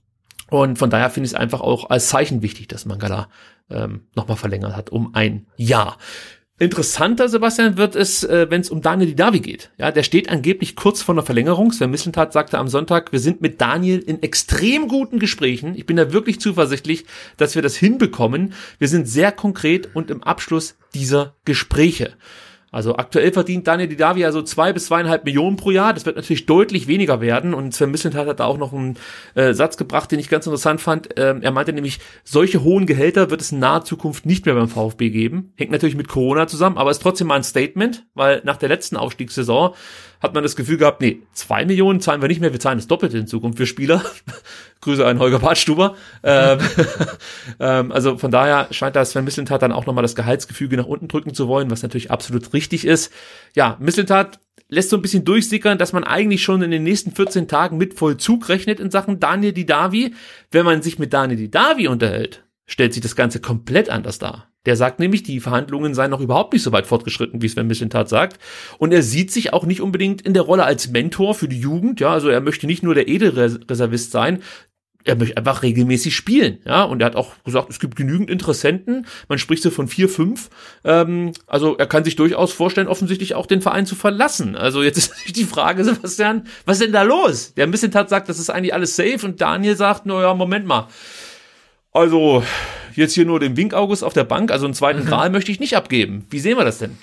[0.50, 3.28] Und von daher finde ich es einfach auch als Zeichen wichtig, dass Mangala
[3.70, 5.96] ähm, nochmal verlängert hat um ein Jahr.
[6.60, 9.70] Interessanter, Sebastian, wird es, äh, wenn es um Daniel Didavi geht.
[9.78, 11.72] Ja, der steht angeblich kurz vor einer Verlängerung.
[11.72, 15.74] Sven Missentat sagte am Sonntag, wir sind mit Daniel in extrem guten Gesprächen.
[15.74, 17.06] Ich bin da wirklich zuversichtlich,
[17.38, 18.52] dass wir das hinbekommen.
[18.78, 22.12] Wir sind sehr konkret und im Abschluss dieser Gespräche.
[22.72, 25.92] Also aktuell verdient Daniel Didavi ja so zwei bis zweieinhalb Millionen pro Jahr.
[25.92, 27.52] Das wird natürlich deutlich weniger werden.
[27.52, 28.96] Und Sven Mislintat hat da auch noch einen
[29.34, 31.08] äh, Satz gebracht, den ich ganz interessant fand.
[31.16, 34.68] Ähm, er meinte nämlich, solche hohen Gehälter wird es in naher Zukunft nicht mehr beim
[34.68, 35.52] VfB geben.
[35.56, 38.96] Hängt natürlich mit Corona zusammen, aber ist trotzdem mal ein Statement, weil nach der letzten
[38.96, 39.74] Aufstiegssaison
[40.20, 42.86] hat man das Gefühl gehabt, nee, zwei Millionen zahlen wir nicht mehr, wir zahlen das
[42.86, 44.04] Doppelte in Zukunft für Spieler.
[44.80, 45.96] Grüße an Holger Bartstuber.
[46.22, 46.58] ähm,
[47.60, 51.08] ähm, also von daher scheint da Sven Mislintat dann auch nochmal das Gehaltsgefüge nach unten
[51.08, 53.12] drücken zu wollen, was natürlich absolut richtig ist.
[53.54, 57.48] Ja, Mislintat lässt so ein bisschen durchsickern, dass man eigentlich schon in den nächsten 14
[57.48, 60.14] Tagen mit Vollzug rechnet in Sachen Daniel Didavi.
[60.50, 64.49] Wenn man sich mit Daniel Didavi unterhält, stellt sich das Ganze komplett anders dar.
[64.66, 68.08] Der sagt nämlich, die Verhandlungen seien noch überhaupt nicht so weit fortgeschritten, wie Sven Mislintat
[68.08, 68.38] sagt.
[68.78, 72.00] Und er sieht sich auch nicht unbedingt in der Rolle als Mentor für die Jugend.
[72.00, 74.42] Ja, also er möchte nicht nur der Edelreservist sein,
[75.04, 79.06] er möchte einfach regelmäßig spielen, ja, und er hat auch gesagt, es gibt genügend Interessenten,
[79.28, 80.50] man spricht so von vier, fünf,
[80.84, 84.56] ähm, also er kann sich durchaus vorstellen, offensichtlich auch den Verein zu verlassen.
[84.56, 87.54] Also jetzt ist natürlich die Frage, Sebastian, was ist denn da los?
[87.54, 90.88] Der Missentat sagt, das ist eigentlich alles safe und Daniel sagt, naja, Moment mal,
[91.92, 92.42] also
[92.94, 95.06] jetzt hier nur den Wink August auf der Bank, also einen zweiten mhm.
[95.06, 96.26] Gral möchte ich nicht abgeben.
[96.30, 96.98] Wie sehen wir das denn?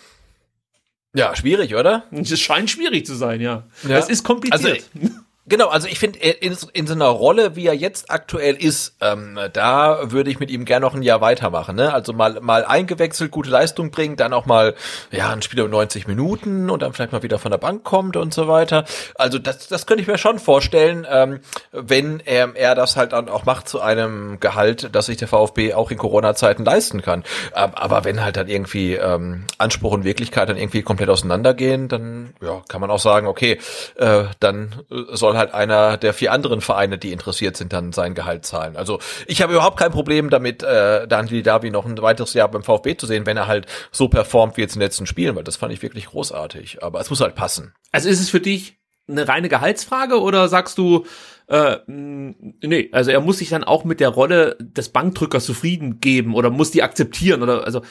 [1.14, 2.04] Ja, schwierig, oder?
[2.12, 3.64] Es scheint schwierig zu sein, ja.
[3.88, 3.98] ja.
[3.98, 4.86] Es ist kompliziert.
[4.94, 5.16] Also,
[5.50, 9.40] Genau, also ich finde, in, in so einer Rolle, wie er jetzt aktuell ist, ähm,
[9.54, 11.78] da würde ich mit ihm gern noch ein Jahr weitermachen.
[11.78, 11.94] Ne?
[11.94, 14.76] Also mal, mal eingewechselt, gute Leistung bringen, dann auch mal
[15.10, 18.18] ja ein Spiel um 90 Minuten und dann vielleicht mal wieder von der Bank kommt
[18.18, 18.84] und so weiter.
[19.16, 21.40] Also das, das könnte ich mir schon vorstellen, ähm,
[21.72, 25.74] wenn er, er das halt dann auch macht zu einem Gehalt, dass sich der VfB
[25.74, 27.24] auch in Corona-Zeiten leisten kann.
[27.56, 32.34] Ähm, aber wenn halt dann irgendwie ähm, Anspruch und Wirklichkeit dann irgendwie komplett auseinandergehen, dann
[32.42, 33.60] ja, kann man auch sagen, okay,
[33.96, 38.46] äh, dann soll halt einer der vier anderen Vereine, die interessiert sind, dann sein Gehalt
[38.46, 38.76] zahlen.
[38.76, 42.64] Also ich habe überhaupt kein Problem damit, äh, Daniel Davi noch ein weiteres Jahr beim
[42.64, 45.44] VfB zu sehen, wenn er halt so performt wie jetzt in den letzten Spielen, weil
[45.44, 46.84] das fand ich wirklich großartig.
[46.84, 47.74] Aber es muss halt passen.
[47.92, 48.78] Also ist es für dich
[49.08, 51.06] eine reine Gehaltsfrage oder sagst du,
[51.48, 56.36] äh, nee, also er muss sich dann auch mit der Rolle des Bankdrückers zufrieden geben
[56.36, 57.82] oder muss die akzeptieren oder also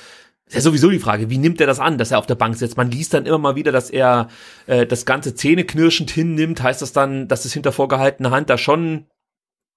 [0.47, 2.57] ist ja sowieso die Frage, wie nimmt er das an, dass er auf der Bank
[2.57, 2.77] sitzt?
[2.77, 4.29] Man liest dann immer mal wieder, dass er
[4.67, 6.63] äh, das ganze zähneknirschend hinnimmt.
[6.63, 9.07] Heißt das dann, dass es hinter vorgehaltener Hand da schon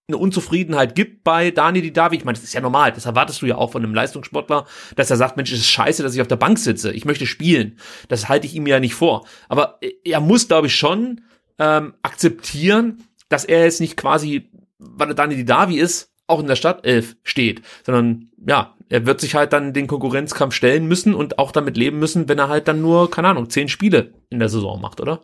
[0.07, 2.17] eine Unzufriedenheit gibt bei Dani Didavi?
[2.17, 2.91] Ich meine, das ist ja normal.
[2.91, 6.03] Das erwartest du ja auch von einem Leistungssportler, dass er sagt, Mensch, es ist scheiße,
[6.03, 6.91] dass ich auf der Bank sitze.
[6.91, 7.79] Ich möchte spielen.
[8.07, 9.25] Das halte ich ihm ja nicht vor.
[9.47, 11.21] Aber er muss, glaube ich, schon
[11.57, 16.55] ähm, akzeptieren, dass er jetzt nicht quasi, weil er Dani Didavi ist, auch in der
[16.55, 21.51] Stadtelf steht, sondern ja, er wird sich halt dann den Konkurrenzkampf stellen müssen und auch
[21.51, 24.81] damit leben müssen, wenn er halt dann nur, keine Ahnung, zehn Spiele in der Saison
[24.81, 25.21] macht, oder?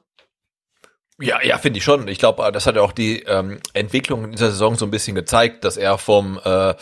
[1.19, 2.07] Ja, ja, finde ich schon.
[2.07, 5.15] Ich glaube, das hat ja auch die ähm, Entwicklung in dieser Saison so ein bisschen
[5.15, 6.75] gezeigt, dass er vom äh,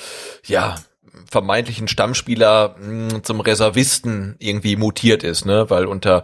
[0.46, 0.76] ja
[1.30, 5.70] vermeintlichen Stammspieler mh, hm, zum Reservisten irgendwie mutiert ist, ne?
[5.70, 6.24] Weil unter,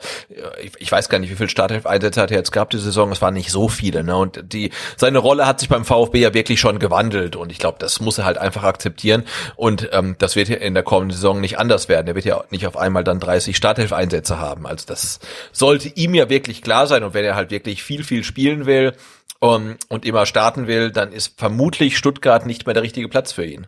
[0.61, 3.21] ich, ich weiß gar nicht, wie viel Startelf-Einsätze hat er jetzt gehabt die Saison, es
[3.21, 4.15] waren nicht so viele, ne?
[4.15, 7.77] Und die seine Rolle hat sich beim VfB ja wirklich schon gewandelt und ich glaube,
[7.79, 9.23] das muss er halt einfach akzeptieren
[9.55, 12.07] und ähm, das wird ja in der kommenden Saison nicht anders werden.
[12.07, 14.65] Er wird ja nicht auf einmal dann 30 Startelf-Einsätze haben.
[14.65, 15.19] Also das
[15.51, 18.93] sollte ihm ja wirklich klar sein und wenn er halt wirklich viel, viel spielen will,
[19.39, 23.45] um, und immer starten will, dann ist vermutlich Stuttgart nicht mehr der richtige Platz für
[23.45, 23.67] ihn.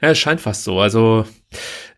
[0.00, 0.80] Ja, es scheint fast so.
[0.80, 1.26] Also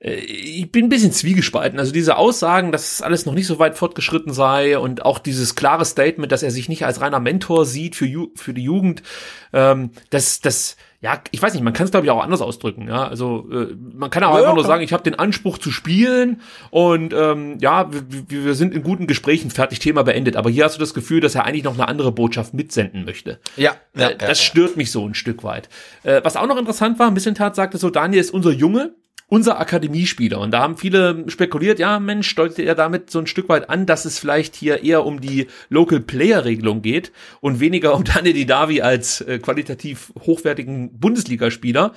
[0.01, 1.79] äh, ich bin ein bisschen zwiegespalten.
[1.79, 5.85] Also diese Aussagen, dass alles noch nicht so weit fortgeschritten sei und auch dieses klare
[5.85, 9.05] Statement, dass er sich nicht als reiner Mentor sieht für, Ju für die Jugend,
[9.53, 12.87] ähm, das, das ja, ich weiß nicht, man kann es glaube ich auch anders ausdrücken.
[12.87, 15.73] Ja, also äh, man kann auch ja, einfach nur sagen, ich habe den Anspruch zu
[15.73, 20.37] spielen und ähm, ja, wir, wir sind in guten Gesprächen fertig, Thema beendet.
[20.37, 23.41] Aber hier hast du das Gefühl, dass er eigentlich noch eine andere Botschaft mitsenden möchte.
[23.57, 25.69] Ja, ja äh, das ja, stört mich so ein Stück weit.
[26.05, 28.95] Äh, was auch noch interessant war, ein bisschen Tat sagte so, Daniel ist unser Junge
[29.33, 30.39] unser Akademiespieler.
[30.41, 33.87] Und da haben viele spekuliert, ja Mensch, deutet er damit so ein Stück weit an,
[33.87, 38.35] dass es vielleicht hier eher um die Local Player Regelung geht und weniger um Daniel
[38.35, 41.95] Didavi als äh, qualitativ hochwertigen Bundesligaspieler.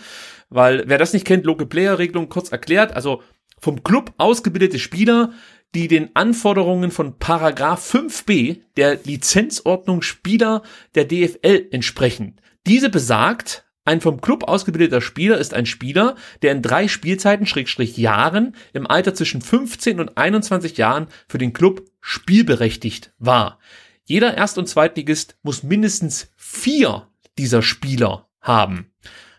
[0.49, 3.21] Weil wer das nicht kennt, Local Player Regelung kurz erklärt, also
[3.59, 5.33] vom Club ausgebildete Spieler,
[5.73, 10.61] die den Anforderungen von Paragraph 5b der Lizenzordnung Spieler
[10.95, 12.39] der DFL entsprechen.
[12.65, 17.97] Diese besagt, ein vom Club ausgebildeter Spieler ist ein Spieler, der in drei Spielzeiten Schrägstrich
[17.97, 23.59] Jahren im Alter zwischen 15 und 21 Jahren für den Club spielberechtigt war.
[24.03, 27.07] Jeder Erst- und Zweitligist muss mindestens vier
[27.37, 28.91] dieser Spieler haben.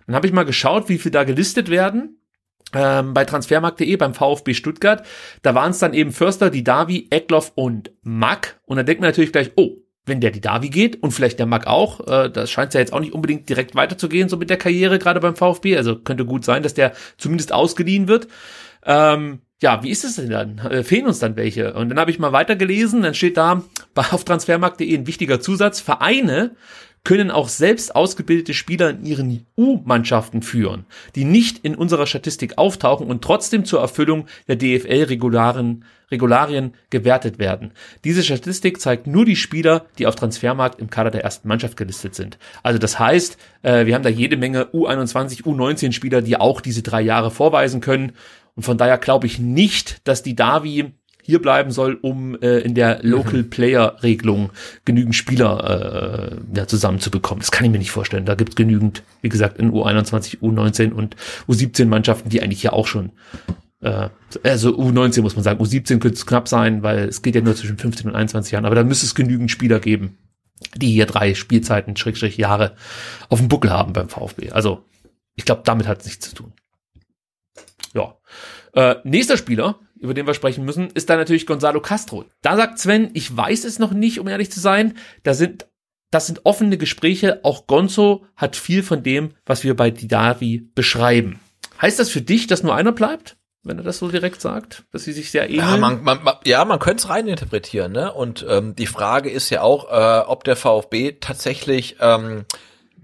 [0.07, 2.21] Dann habe ich mal geschaut, wie viel da gelistet werden.
[2.73, 5.07] Ähm, bei transfermarkt.de beim VfB Stuttgart,
[5.43, 8.61] da waren es dann eben Förster, Didavi, Eckloff und Mack.
[8.65, 9.77] Und da denkt man natürlich gleich, oh,
[10.07, 12.93] wenn der die Davi geht und vielleicht der Mack auch, äh, das scheint ja jetzt
[12.93, 15.77] auch nicht unbedingt direkt weiterzugehen, so mit der Karriere gerade beim VfB.
[15.77, 18.29] Also könnte gut sein, dass der zumindest ausgeliehen wird.
[18.85, 20.59] Ähm, ja, wie ist es denn dann?
[20.59, 21.75] Äh, fehlen uns dann welche?
[21.75, 23.63] Und dann habe ich mal weitergelesen, dann steht da
[23.95, 26.53] auf transfermarkt.de ein wichtiger Zusatz, Vereine
[27.07, 33.07] können auch selbst ausgebildete Spieler in ihren U-Mannschaften führen, die nicht in unserer Statistik auftauchen
[33.07, 37.71] und trotzdem zur Erfüllung der DFL-Regularien Regularien gewertet werden.
[38.03, 42.17] Diese Statistik zeigt nur die Spieler, die auf Transfermarkt im Kader der ersten Mannschaft gelistet
[42.17, 42.39] sind.
[42.65, 46.83] Also das heißt, äh, wir haben da jede Menge U21, U19 Spieler, die auch diese
[46.83, 48.15] drei Jahre vorweisen können.
[48.57, 50.93] Und von daher glaube ich nicht, dass die Davi
[51.27, 54.51] hier bleiben soll, um äh, in der Local Player Regelung
[54.85, 57.41] genügend Spieler äh, ja, zusammenzubekommen.
[57.41, 58.25] Das kann ich mir nicht vorstellen.
[58.25, 61.17] Da gibt es genügend, wie gesagt, in U21, U19 und
[61.49, 63.11] U17 Mannschaften, die eigentlich ja auch schon
[63.81, 64.09] äh,
[64.45, 67.57] also U19 muss man sagen, U17 könnte es knapp sein, weil es geht ja nur
[67.57, 70.19] zwischen 15 und 21 Jahren, aber da müsste es genügend Spieler geben,
[70.77, 72.77] die hier drei Spielzeiten, Schrägstrich Jahre
[73.29, 74.51] auf dem Buckel haben beim VfB.
[74.51, 74.85] Also
[75.35, 76.53] ich glaube, damit hat es nichts zu tun.
[77.95, 78.17] Ja.
[78.75, 82.25] Äh, nächster Spieler, über den wir sprechen müssen, ist dann natürlich Gonzalo Castro.
[82.43, 84.95] Da sagt Sven, ich weiß es noch nicht, um ehrlich zu sein.
[85.23, 85.67] Da sind,
[86.11, 87.41] das sind offene Gespräche.
[87.43, 91.41] Auch Gonzo hat viel von dem, was wir bei Didavi beschreiben.
[91.81, 93.37] Heißt das für dich, dass nur einer bleibt?
[93.63, 95.69] Wenn er das so direkt sagt, dass sie sich sehr ähneln.
[95.69, 98.13] Ja, man, man, man, ja, man könnte es reininterpretieren, ne?
[98.13, 102.45] Und ähm, die Frage ist ja auch, äh, ob der VfB tatsächlich ähm,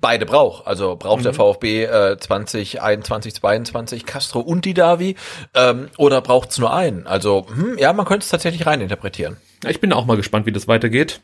[0.03, 0.67] beide braucht.
[0.67, 1.25] Also braucht mhm.
[1.25, 5.17] der VfB äh, 2021, 22 Castro und die Davi
[5.55, 7.07] ähm, oder braucht es nur einen?
[7.07, 9.39] Also hm, ja, man könnte es tatsächlich reininterpretieren.
[9.67, 11.23] Ich bin auch mal gespannt, wie das weitergeht.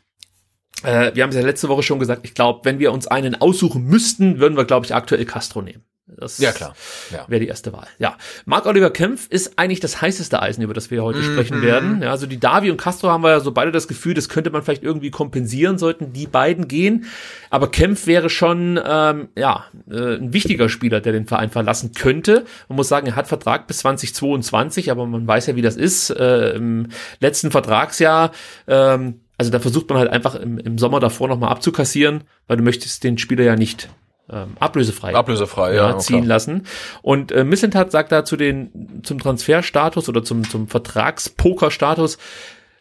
[0.83, 3.39] Äh, wir haben es ja letzte Woche schon gesagt, ich glaube, wenn wir uns einen
[3.39, 5.83] aussuchen müssten, würden wir, glaube ich, aktuell Castro nehmen.
[6.17, 6.75] Das ja, klar.
[7.11, 7.25] Ja.
[7.27, 7.87] Wäre die erste Wahl.
[7.97, 8.17] Ja.
[8.45, 11.33] Marc Oliver Kempf ist eigentlich das heißeste Eisen, über das wir heute mhm.
[11.33, 12.01] sprechen werden.
[12.01, 14.49] Ja, also die Davi und Castro haben wir ja so beide das Gefühl, das könnte
[14.49, 17.05] man vielleicht irgendwie kompensieren, sollten die beiden gehen.
[17.49, 22.45] Aber Kempf wäre schon, ähm, ja, äh, ein wichtiger Spieler, der den Verein verlassen könnte.
[22.67, 26.09] Man muss sagen, er hat Vertrag bis 2022, aber man weiß ja, wie das ist.
[26.09, 26.87] Äh, Im
[27.19, 28.31] letzten Vertragsjahr,
[28.67, 32.63] ähm, also da versucht man halt einfach im, im Sommer davor nochmal abzukassieren, weil du
[32.63, 33.89] möchtest den Spieler ja nicht
[34.31, 36.65] ähm, ablösefrei, ablösefrei ja, ja ziehen lassen.
[37.01, 42.17] Und äh, Missentat sagt da zu den, zum Transferstatus oder zum, zum Vertragspokerstatus,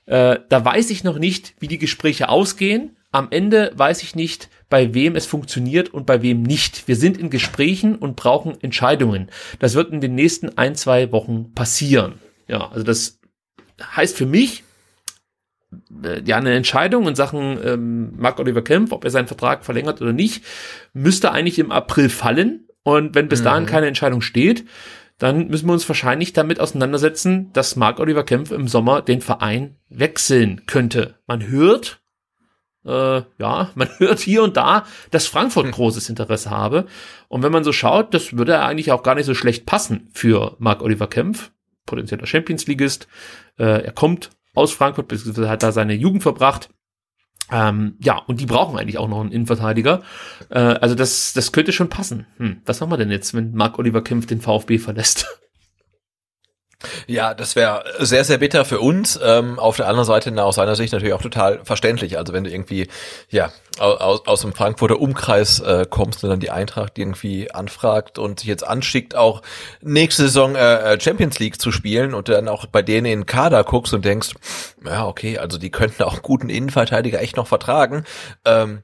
[0.07, 2.97] äh, da weiß ich noch nicht, wie die Gespräche ausgehen.
[3.11, 6.89] Am Ende weiß ich nicht, bei wem es funktioniert und bei wem nicht.
[6.89, 9.31] Wir sind in Gesprächen und brauchen Entscheidungen.
[9.59, 12.15] Das wird in den nächsten ein, zwei Wochen passieren.
[12.47, 13.19] Ja, also das
[13.81, 14.65] heißt für mich,
[16.25, 20.13] ja eine Entscheidung in Sachen ähm, Mark Oliver Kempf, ob er seinen Vertrag verlängert oder
[20.13, 20.45] nicht,
[20.93, 22.69] müsste eigentlich im April fallen.
[22.83, 23.69] Und wenn bis dahin mhm.
[23.69, 24.65] keine Entscheidung steht,
[25.19, 29.77] dann müssen wir uns wahrscheinlich damit auseinandersetzen, dass Mark Oliver Kempf im Sommer den Verein
[29.89, 31.17] wechseln könnte.
[31.27, 32.01] Man hört,
[32.87, 35.73] äh, ja, man hört hier und da, dass Frankfurt hm.
[35.73, 36.87] großes Interesse habe.
[37.27, 40.57] Und wenn man so schaut, das würde eigentlich auch gar nicht so schlecht passen für
[40.59, 41.51] Mark Oliver Kempf,
[41.85, 43.09] potenzieller Champions Leagueist.
[43.59, 46.71] Äh, er kommt aus Frankfurt, beziehungsweise hat da seine Jugend verbracht.
[47.51, 50.03] Ähm, ja, und die brauchen eigentlich auch noch einen Innenverteidiger.
[50.51, 52.27] Äh, also das, das könnte schon passen.
[52.37, 55.27] Hm, was machen wir denn jetzt, wenn Marc Oliver Kempf den VfB verlässt?
[57.09, 59.19] Ja, das wäre sehr, sehr bitter für uns.
[59.21, 62.19] Ähm, auf der anderen Seite, na, aus seiner Sicht natürlich auch total verständlich.
[62.19, 62.87] Also wenn du irgendwie,
[63.31, 63.51] ja,
[63.81, 68.49] aus, aus dem Frankfurter Umkreis äh, kommst und dann die Eintracht irgendwie anfragt und sich
[68.49, 69.43] jetzt anschickt, auch
[69.81, 73.27] nächste Saison äh, äh, Champions League zu spielen und dann auch bei denen in den
[73.27, 74.35] Kader guckst und denkst,
[74.85, 78.05] ja, okay, also die könnten auch guten Innenverteidiger echt noch vertragen.
[78.45, 78.83] Ähm,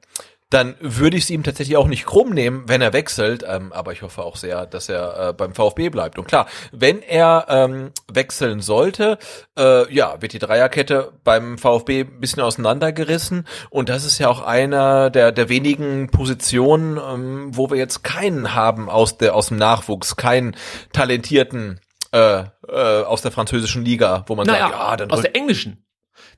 [0.54, 3.44] dann würde ich es ihm tatsächlich auch nicht krumm nehmen, wenn er wechselt.
[3.46, 6.18] Ähm, aber ich hoffe auch sehr, dass er äh, beim VfB bleibt.
[6.18, 9.18] Und klar, wenn er ähm, wechseln sollte,
[9.58, 13.46] äh, ja, wird die Dreierkette beim VfB ein bisschen auseinandergerissen.
[13.70, 18.54] Und das ist ja auch einer der, der wenigen Positionen, ähm, wo wir jetzt keinen
[18.54, 20.56] haben aus, der, aus dem Nachwuchs, keinen
[20.92, 21.80] talentierten
[22.12, 25.84] äh, äh, aus der französischen Liga, wo man naja, sagt, ja, dann aus der englischen.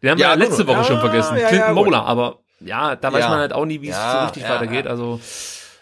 [0.03, 0.67] Den haben Ja, wir ja letzte.
[0.67, 1.37] Woche schon Ja, vergessen.
[1.37, 1.75] ja, Clinton.
[1.75, 3.29] Mola, aber ja, da weiß Ja.
[3.31, 4.87] man halt auch nie, wie es Ja, so richtig ja, weitergeht.
[4.87, 5.21] Also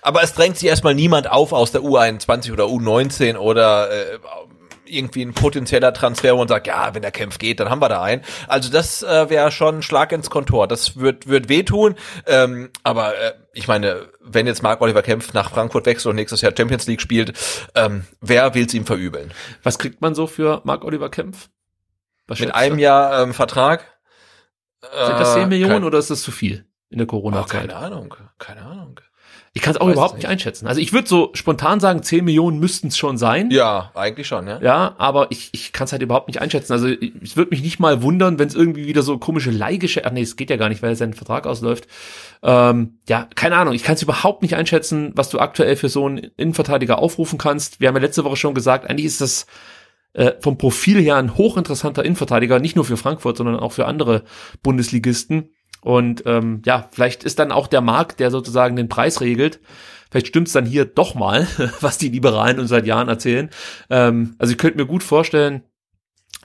[0.02, 4.18] Aber es drängt sich erstmal niemand auf aus der U21 oder U19 oder äh,
[4.86, 7.88] irgendwie ein potenzieller Transfer, wo man sagt, ja, wenn der Kampf geht, dann haben wir
[7.88, 8.22] da einen.
[8.48, 10.68] Also das äh, wäre schon ein Schlag ins Kontor.
[10.68, 11.94] Das wird wird wehtun.
[12.26, 16.42] Ähm, aber äh, ich meine, wenn jetzt Marc Oliver Kempf nach Frankfurt wechselt und nächstes
[16.42, 17.32] Jahr Champions League spielt,
[17.74, 19.32] ähm, wer will's ihm verübeln?
[19.62, 21.48] was kriegt man so für Marc Oliver Kempf?
[22.26, 22.78] Was Mit einem?
[22.78, 23.93] Jahr ähm, Vertrag?
[25.06, 27.68] Sind das 10 Äh, Millionen kein, oder ist das zu viel in der oh, Corona-Zeit?
[27.68, 29.00] keine Ahnung, keine Ahnung.
[29.52, 30.66] ich kann es auch überhaupt nicht einschätzen.
[30.66, 33.50] Also ich würde so spontan sagen, 10 Millionen müssten es schon sein.
[33.50, 34.60] Ja, eigentlich schon, ja.
[34.60, 36.72] Ja, aber ich, ich kann es halt überhaupt nicht einschätzen.
[36.72, 40.08] Also ich- es würde mich nicht mal wundern, wenn es irgendwie wieder so komische Leihgeschäfte,
[40.08, 41.86] ach nee, es geht ja gar nicht, weil sein Vertrag ausläuft.
[42.42, 46.06] Ähm, ja, keine Ahnung, ich kann es überhaupt nicht einschätzen, was du aktuell für so
[46.06, 47.80] einen Innenverteidiger aufrufen kannst.
[47.80, 49.46] Wir haben ja letzte Woche schon gesagt, eigentlich ist das
[50.14, 54.24] äh, vom Profil her ein hochinteressanter Innenverteidiger, nicht nur für Frankfurt, sondern auch für andere
[54.62, 55.50] Bundesligisten.
[55.82, 59.60] Und ähm, ja, vielleicht ist dann auch der Markt, der sozusagen den Preis regelt.
[60.10, 61.46] Vielleicht stimmt's dann hier doch mal,
[61.80, 63.50] was die Liberalen uns seit Jahren erzählen.
[63.90, 65.62] Ähm, also ich könnte mir gut vorstellen,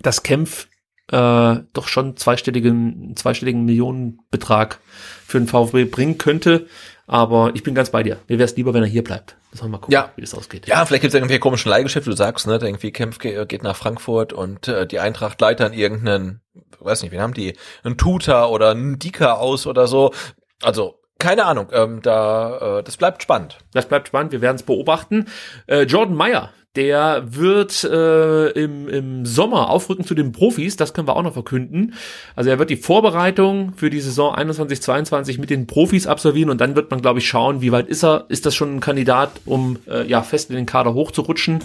[0.02, 0.68] dass Kempf
[1.12, 4.80] äh, doch schon zweistelligen, zweistelligen Millionenbetrag
[5.26, 6.68] für den VfB bringen könnte.
[7.08, 8.18] Aber ich bin ganz bei dir.
[8.28, 9.39] Mir wäre es lieber, wenn er hier bleibt.
[9.52, 10.12] Müssen wir mal gucken, Ja.
[10.16, 10.68] wie das ausgeht.
[10.68, 12.60] Ja, vielleicht gibt es irgendwie komischen Leihgeschäft, du sagst, ne?
[12.62, 16.42] Irgendwie Kempf ge- geht nach Frankfurt und äh, die Eintracht leitet dann irgendeinen,
[16.80, 20.14] weiß nicht, wen haben die, einen Tutor oder einen Dika aus oder so.
[20.62, 23.58] Also, keine Ahnung, ähm, da, äh, das bleibt spannend.
[23.74, 25.26] Das bleibt spannend, wir werden es beobachten.
[25.68, 31.10] Äh, Jordan Meyer, der wird äh, im, im Sommer aufrücken zu den Profis, das können
[31.10, 31.94] wir auch noch verkünden.
[32.38, 36.78] Also er wird die Vorbereitung für die Saison 21-22 mit den Profis absolvieren und dann
[36.78, 38.28] wird man, glaube ich, schauen, wie weit ist er.
[38.30, 41.60] Ist das schon ein Kandidat, um äh, ja fest in den Kader hochzurutschen?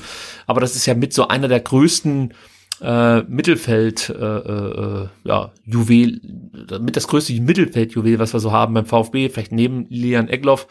[0.49, 2.35] Aber das ist ja mit so einer der größten
[2.81, 6.21] äh, Mittelfeld, äh, äh, ja, Juwel,
[6.81, 10.67] mit das größte Mittelfeld-Juwel, was wir so haben beim VfB, vielleicht neben Lian Egloff,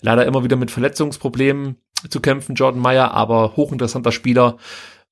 [0.00, 1.76] leider immer wieder mit Verletzungsproblemen
[2.08, 4.56] zu kämpfen, Jordan Meyer, aber hochinteressanter Spieler.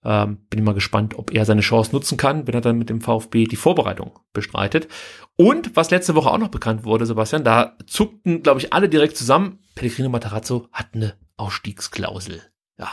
[0.05, 2.91] Ähm, bin ich mal gespannt, ob er seine Chance nutzen kann, wenn er dann mit
[2.91, 4.89] dem VfB die Vorbereitung bestreitet.
[5.37, 9.17] Und was letzte Woche auch noch bekannt wurde, Sebastian, da zuckten, glaube ich, alle direkt
[9.17, 9.61] zusammen.
[9.77, 12.43] Pellegrino Matarazzo hat eine Ausstiegsklausel.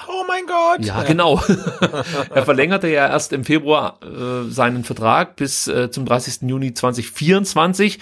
[0.08, 0.86] Oh mein Gott!
[0.86, 1.42] ja, genau.
[2.34, 6.50] er verlängerte ja erst im Februar äh, seinen Vertrag bis äh, zum 30.
[6.50, 8.00] Juni 2024.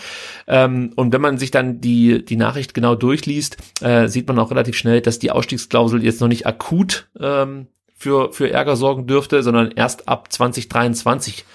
[0.47, 4.51] Ähm, und wenn man sich dann die, die Nachricht genau durchliest, äh, sieht man auch
[4.51, 9.43] relativ schnell, dass die Ausstiegsklausel jetzt noch nicht akut ähm, für, für Ärger sorgen dürfte,
[9.43, 11.45] sondern erst ab 2023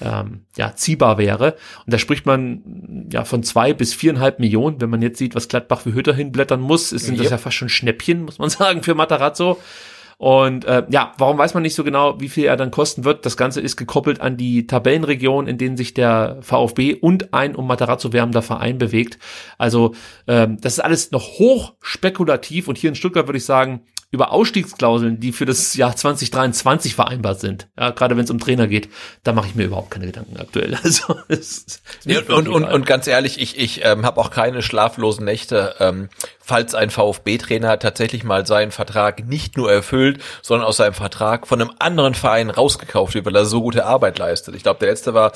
[0.00, 1.56] ähm, ja, ziehbar wäre.
[1.84, 4.80] Und da spricht man ja von zwei bis viereinhalb Millionen.
[4.80, 7.32] Wenn man jetzt sieht, was Gladbach für Hütter hinblättern muss, ist, sind das Yep.
[7.32, 9.58] ja fast schon Schnäppchen, muss man sagen, für Matarazzo.
[10.18, 13.24] Und äh, ja, warum weiß man nicht so genau, wie viel er dann kosten wird?
[13.24, 17.68] Das Ganze ist gekoppelt an die Tabellenregion, in denen sich der VfB und ein um
[17.68, 19.20] Matarazzo wärmender Verein bewegt.
[19.58, 19.94] Also
[20.26, 24.32] ähm, das ist alles noch hoch spekulativ und hier in Stuttgart würde ich sagen, über
[24.32, 28.88] Ausstiegsklauseln, die für das Jahr 2023 vereinbart sind, ja, gerade wenn es um Trainer geht,
[29.22, 30.76] da mache ich mir überhaupt keine Gedanken aktuell.
[30.88, 34.62] Also es ist Ja, und, und, und ganz ehrlich, ich, ich ähm, habe auch keine
[34.62, 36.08] schlaflosen Nächte, ähm,
[36.48, 41.60] falls ein VfB-Trainer tatsächlich mal seinen Vertrag nicht nur erfüllt, sondern aus seinem Vertrag von
[41.60, 44.54] einem anderen Verein rausgekauft wird, weil er so gute Arbeit leistet.
[44.54, 45.32] Ich glaube, der letzte war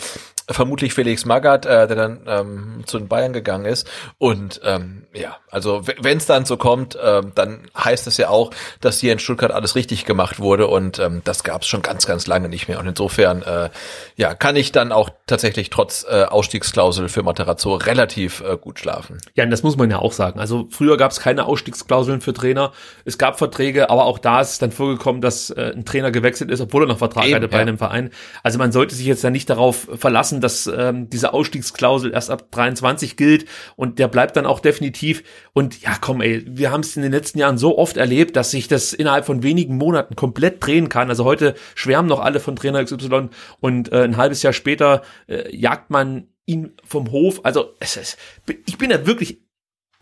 [0.50, 3.88] vermutlich Felix Magath, äh, der dann ähm, zu den Bayern gegangen ist.
[4.18, 8.50] Und ähm, ja, also wenn es dann so kommt, ähm, dann heißt es ja auch,
[8.80, 12.06] dass hier in Stuttgart alles richtig gemacht wurde und ähm, das gab es schon ganz,
[12.06, 12.78] ganz lange nicht mehr.
[12.78, 13.70] Und insofern, äh,
[14.16, 19.18] ja, kann ich dann auch tatsächlich trotz äh, Ausstiegsklausel für Materazzo relativ äh, gut schlafen.
[19.34, 20.40] Ja, und das muss man ja auch sagen.
[20.40, 22.70] Also früher gab es keine Ausstiegsklauseln für Trainer.
[23.04, 26.48] Es gab Verträge, aber auch da ist es dann vorgekommen, dass äh, ein Trainer gewechselt
[26.48, 27.62] ist, obwohl er noch Vertrag Eben, hatte bei ja.
[27.62, 28.10] einem Verein.
[28.44, 32.52] Also man sollte sich jetzt ja nicht darauf verlassen, dass ähm, diese Ausstiegsklausel erst ab
[32.52, 35.24] 23 gilt und der bleibt dann auch definitiv.
[35.54, 38.52] Und ja, komm, ey, wir haben es in den letzten Jahren so oft erlebt, dass
[38.52, 41.08] sich das innerhalb von wenigen Monaten komplett drehen kann.
[41.08, 45.52] Also heute schwärmen noch alle von Trainer XY und äh, ein halbes Jahr später äh,
[45.52, 47.40] jagt man ihn vom Hof.
[47.44, 48.18] Also es ist,
[48.66, 49.41] ich bin da wirklich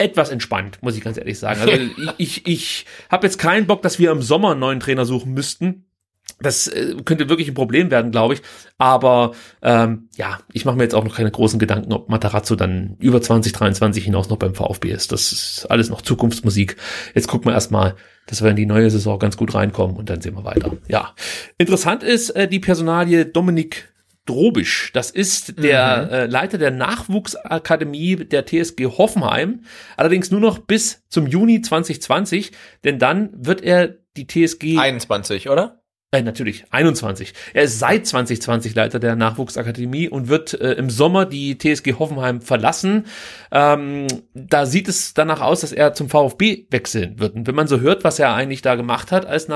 [0.00, 1.60] etwas entspannt, muss ich ganz ehrlich sagen.
[1.60, 1.72] Also
[2.18, 5.32] ich, ich, ich habe jetzt keinen Bock, dass wir im Sommer einen neuen Trainer suchen
[5.34, 5.84] müssten.
[6.40, 8.42] Das äh, könnte wirklich ein Problem werden, glaube ich.
[8.78, 9.32] Aber
[9.62, 13.20] ähm, ja, ich mache mir jetzt auch noch keine großen Gedanken, ob Matarazzo dann über
[13.20, 15.12] 2023 hinaus noch beim VfB ist.
[15.12, 16.76] Das ist alles noch Zukunftsmusik.
[17.14, 17.94] Jetzt gucken wir erstmal,
[18.26, 20.76] dass wir in die neue Saison ganz gut reinkommen und dann sehen wir weiter.
[20.88, 21.14] Ja,
[21.58, 23.92] interessant ist äh, die Personalie Dominik
[24.30, 24.90] Drobisch.
[24.92, 29.64] Das ist der äh, Leiter der Nachwuchsakademie der TSG Hoffenheim.
[29.96, 32.52] Allerdings nur noch bis zum Juni 2020,
[32.84, 35.80] denn dann wird er die TSG 21, oder?
[36.12, 37.34] äh, natürlich, 21.
[37.54, 42.40] Er ist seit 2020 Leiter der Nachwuchsakademie und wird äh, im Sommer die TSG Hoffenheim
[42.40, 43.06] verlassen.
[43.52, 47.36] Ähm, da sieht es danach aus, dass er zum VfB wechseln wird.
[47.36, 49.46] Und wenn man so hört, was er eigentlich da gemacht hat als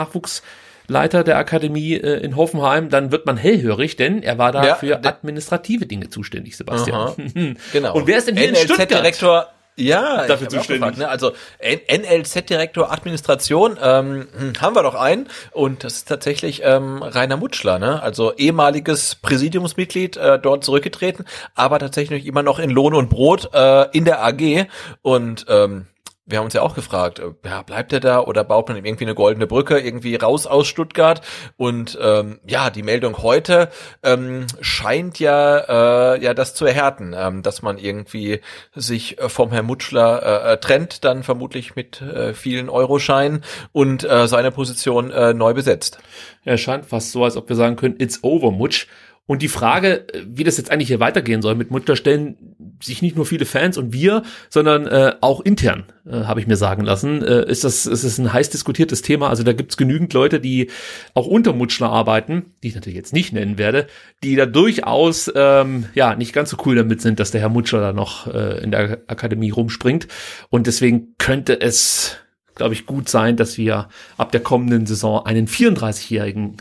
[0.89, 4.74] Nachwuchsleiter der Akademie äh, in Hoffenheim, dann wird man hellhörig, denn er war da Ja,
[4.77, 7.15] für administrative Dinge zuständig, Sebastian.
[7.73, 7.94] Genau.
[7.94, 8.90] Und wer ist denn hier in Stuttgart?
[8.90, 9.47] NLZ-Direktor
[9.77, 10.82] ja, Dafür zuständig.
[10.82, 11.09] gefragt, ne?
[11.09, 17.36] Also NLZ-Direktor Administration ähm, hm, haben wir doch einen und das ist tatsächlich ähm, Rainer
[17.36, 18.01] Mutschler, ne?
[18.01, 21.24] Also ehemaliges Präsidiumsmitglied, äh, dort zurückgetreten,
[21.56, 24.66] aber tatsächlich immer noch in Lohn und Brot äh, in der AG
[25.02, 25.86] und ähm,
[26.26, 28.84] wir haben uns ja auch gefragt, äh, ja, bleibt er da oder baut man ihm
[28.84, 31.20] irgendwie eine goldene Brücke irgendwie raus aus Stuttgart?
[31.56, 33.68] Und ähm, ja, die Meldung heute
[34.02, 38.40] ähm, scheint ja äh, ja das zu erhärten, ähm, dass man irgendwie
[38.74, 44.05] sich äh, vom Herrn Mutschler äh, äh, trennt, dann vermutlich mit äh, vielen Euroscheinen und
[44.05, 45.98] äh, seine Position äh, neu besetzt.
[46.44, 48.86] Er scheint fast so, als ob wir sagen können, it's over, Mutsch.
[49.26, 52.36] Und die Frage, äh, wie das jetzt eigentlich hier weitergehen soll mit Mutschler, stellen
[52.82, 56.56] sich nicht nur viele Fans und wir, sondern äh, auch intern, äh, habe ich mir
[56.56, 59.30] sagen lassen, äh, ist das ist es ein heiß diskutiertes Thema.
[59.30, 60.70] Also da gibt's genügend Leute, die
[61.14, 63.86] auch unter Mutschler arbeiten, die ich natürlich jetzt nicht nennen werde,
[64.22, 67.80] die da durchaus ähm, ja nicht ganz so cool damit sind, dass der Herr Mutschler
[67.80, 70.06] da noch äh, in der Akademie rumspringt.
[70.51, 72.18] Und deswegen könnte es
[72.55, 76.59] glaube ich, gut sein, dass wir ab der kommenden Saison einen 34-jährigen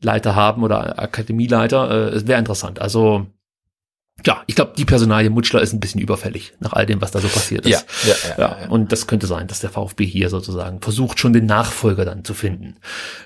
[0.00, 1.90] Nachwuchsleiter haben oder Akademieleiter.
[1.90, 2.80] Äh, Es wäre interessant.
[2.80, 3.26] Also
[4.26, 7.20] ja, ich glaube, die Personalie Mutschler ist ein bisschen überfällig nach all dem, was da
[7.20, 7.86] so passiert ist.
[8.04, 8.68] Ja, ja, ja, ja.
[8.68, 12.34] Und das könnte sein, dass der VfB hier sozusagen versucht, schon den Nachfolger dann zu
[12.34, 12.76] finden.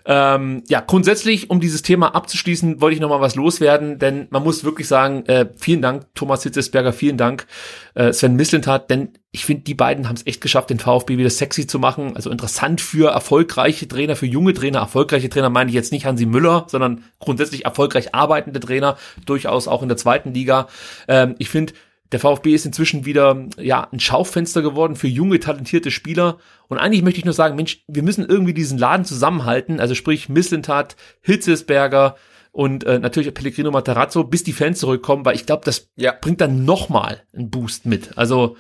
[0.07, 4.45] Ähm, ja, grundsätzlich, um dieses Thema abzuschließen, wollte ich noch mal was loswerden, denn man
[4.45, 7.49] muss wirklich sagen, äh, vielen Dank, Thomas Hitzesberger, vielen Dank,
[7.95, 11.29] äh, Sven Mislintat, denn ich finde, die beiden haben es echt geschafft, den VfB wieder
[11.29, 12.15] sexy zu machen.
[12.15, 14.79] Also interessant für erfolgreiche Trainer, für junge Trainer.
[14.79, 18.97] Erfolgreiche Trainer meine ich jetzt nicht Hansi Müller, sondern grundsätzlich erfolgreich arbeitende Trainer,
[19.27, 20.69] durchaus auch in der zweiten Liga.
[21.09, 21.73] Ähm, ich finde,
[22.13, 26.39] der VfB ist inzwischen wieder ja ein Schaufenster geworden für junge talentierte Spieler
[26.69, 30.29] und eigentlich möchte ich nur sagen, Mensch, wir müssen irgendwie diesen Laden zusammenhalten, also sprich
[30.29, 32.15] Mislintat, Hitzesberger
[32.53, 36.13] und äh, natürlich Pellegrino Matarazzo, bis die Fans zurückkommen, weil ich glaube, das Ja.
[36.13, 38.17] bringt dann noch mal einen Boost mit.
[38.17, 38.57] Also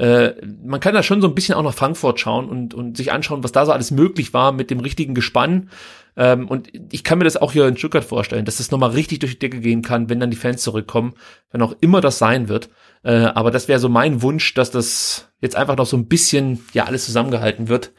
[0.00, 3.12] äh, man kann da schon so ein bisschen auch nach Frankfurt schauen und, und sich
[3.12, 5.68] anschauen, was da so alles möglich war mit dem richtigen Gespann.
[6.16, 9.18] Ähm, und ich kann mir das auch hier in Stuttgart vorstellen, dass das nochmal richtig
[9.18, 11.12] durch die Decke gehen kann, wenn dann die Fans zurückkommen,
[11.52, 12.70] wenn auch immer das sein wird.
[13.02, 16.64] Äh, aber das wäre so mein Wunsch, dass das jetzt einfach noch so ein bisschen,
[16.72, 17.92] ja, alles zusammengehalten wird.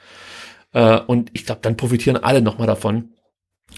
[0.73, 3.11] Äh, und ich glaube, dann profitieren alle nochmal davon.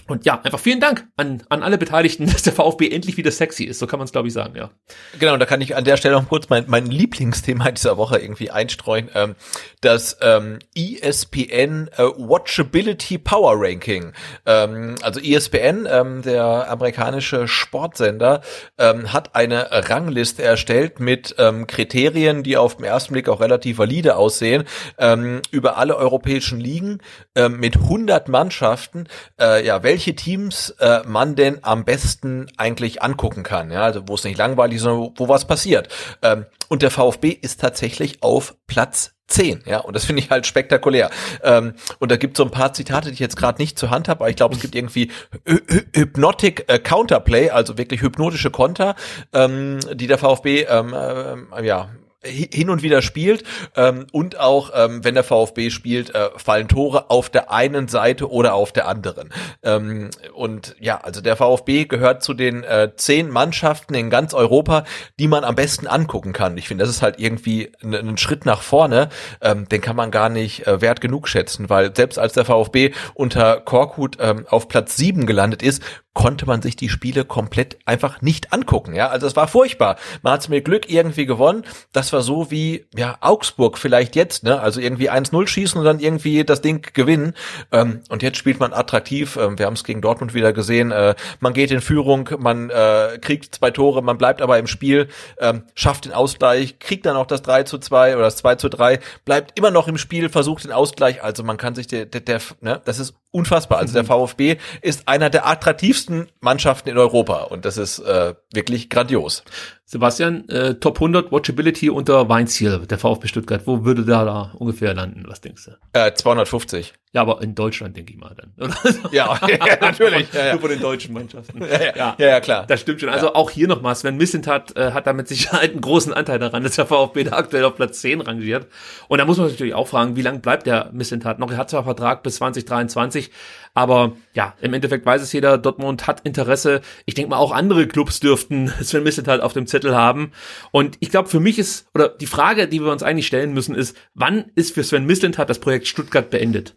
[0.06, 3.64] Und ja, einfach vielen Dank an, an alle Beteiligten, dass der VfB endlich wieder sexy
[3.64, 3.78] ist.
[3.78, 4.70] So kann man es, glaube ich, sagen, ja.
[5.18, 8.50] Genau, da kann ich an der Stelle noch kurz mein, mein Lieblingsthema dieser Woche irgendwie
[8.50, 9.08] einstreuen.
[9.14, 9.34] Ähm,
[9.80, 14.12] das ähm, ESPN äh, Watchability Power Ranking.
[14.46, 18.42] Ähm, also ESPN, ähm, der amerikanische Sportsender,
[18.78, 23.78] ähm, hat eine Rangliste erstellt mit ähm, Kriterien, die auf den ersten Blick auch relativ
[23.78, 24.64] valide aussehen,
[24.98, 26.98] ähm, über alle europäischen Ligen
[27.34, 29.08] ähm, mit 100 Mannschaften,
[29.40, 34.14] äh, ja, welche Teams äh, man denn am besten eigentlich angucken kann, ja, also wo
[34.14, 35.88] es nicht langweilig ist, sondern wo, wo was passiert.
[36.22, 40.46] Ähm, und der VfB ist tatsächlich auf Platz 10, ja, und das finde ich halt
[40.46, 41.10] spektakulär.
[41.42, 44.08] Ähm, und da gibt so ein paar Zitate, die ich jetzt gerade nicht zur Hand
[44.08, 45.10] habe, aber ich glaube, es gibt irgendwie
[45.46, 48.96] Hy Hy Hypnotic äh, Counterplay, also wirklich hypnotische Konter,
[49.32, 51.88] ähm, die der VfB ähm, äh, ja
[52.24, 53.44] hin und wieder spielt
[53.76, 58.30] ähm, und auch ähm, wenn der VfB spielt, äh, fallen Tore auf der einen Seite
[58.30, 59.30] oder auf der anderen.
[59.62, 64.84] Ähm, und ja, also der VfB gehört zu den äh, zehn Mannschaften in ganz Europa,
[65.18, 66.56] die man am besten angucken kann.
[66.56, 69.08] Ich finde, das ist halt irgendwie ein, ein Schritt nach vorne,
[69.40, 72.92] ähm, den kann man gar nicht äh, wert genug schätzen, weil selbst als der VfB
[73.14, 75.82] unter Korkut ähm, auf Platz sieben gelandet ist,
[76.14, 78.94] konnte man sich die Spiele komplett einfach nicht angucken.
[78.94, 79.96] Ja, also es war furchtbar.
[80.22, 81.64] Man hat es mit Glück irgendwie gewonnen.
[81.92, 84.58] Das war so wie ja Augsburg vielleicht jetzt, ne?
[84.58, 87.34] Also irgendwie 1-0 schießen und dann irgendwie das Ding gewinnen.
[87.72, 89.36] Ähm, und jetzt spielt man attraktiv.
[89.36, 90.92] Ähm, wir haben es gegen Dortmund wieder gesehen.
[90.92, 95.08] Äh, man geht in Führung, man äh, kriegt zwei Tore, man bleibt aber im Spiel,
[95.38, 98.70] ähm, schafft den Ausgleich, kriegt dann auch das 3 zu 2 oder das 2 zu
[98.70, 101.22] 3, bleibt immer noch im Spiel, versucht den Ausgleich.
[101.22, 103.78] Also man kann sich der, der, der ne, das ist unfassbar.
[103.78, 108.88] Also der VfB ist einer der attraktivsten Mannschaften in Europa und das ist äh, wirklich
[108.88, 109.42] grandios.
[109.84, 113.66] Sebastian, äh, Top 100 Watchability unter Weinziel, der VfB Stuttgart.
[113.66, 115.24] Wo würde der da ungefähr landen?
[115.26, 115.98] Was denkst du?
[115.98, 116.94] Äh, 250.
[117.14, 118.52] Ja, aber in Deutschland denke ich mal dann.
[118.60, 119.12] Oder?
[119.12, 120.32] Ja, ja natürlich.
[120.32, 120.52] Ja, ja.
[120.52, 121.60] Nur von den deutschen Mannschaften.
[121.62, 122.66] Ja, ja, ja, ja, klar.
[122.66, 123.08] Das stimmt schon.
[123.08, 126.64] Also auch hier nochmal, Sven Mislintat äh, hat da mit Sicherheit einen großen Anteil daran,
[126.64, 128.66] dass der VfB da aktuell auf Platz 10 rangiert.
[129.06, 131.52] Und da muss man sich natürlich auch fragen, wie lange bleibt der Mislintat noch?
[131.52, 133.30] Er hat zwar Vertrag bis 2023,
[133.74, 136.80] aber ja, im Endeffekt weiß es jeder, Dortmund hat Interesse.
[137.06, 140.32] Ich denke mal, auch andere Clubs dürften Sven Mislintat auf dem Zettel haben.
[140.72, 143.76] Und ich glaube, für mich ist, oder die Frage, die wir uns eigentlich stellen müssen,
[143.76, 146.74] ist, wann ist für Sven Mislintat das Projekt Stuttgart beendet?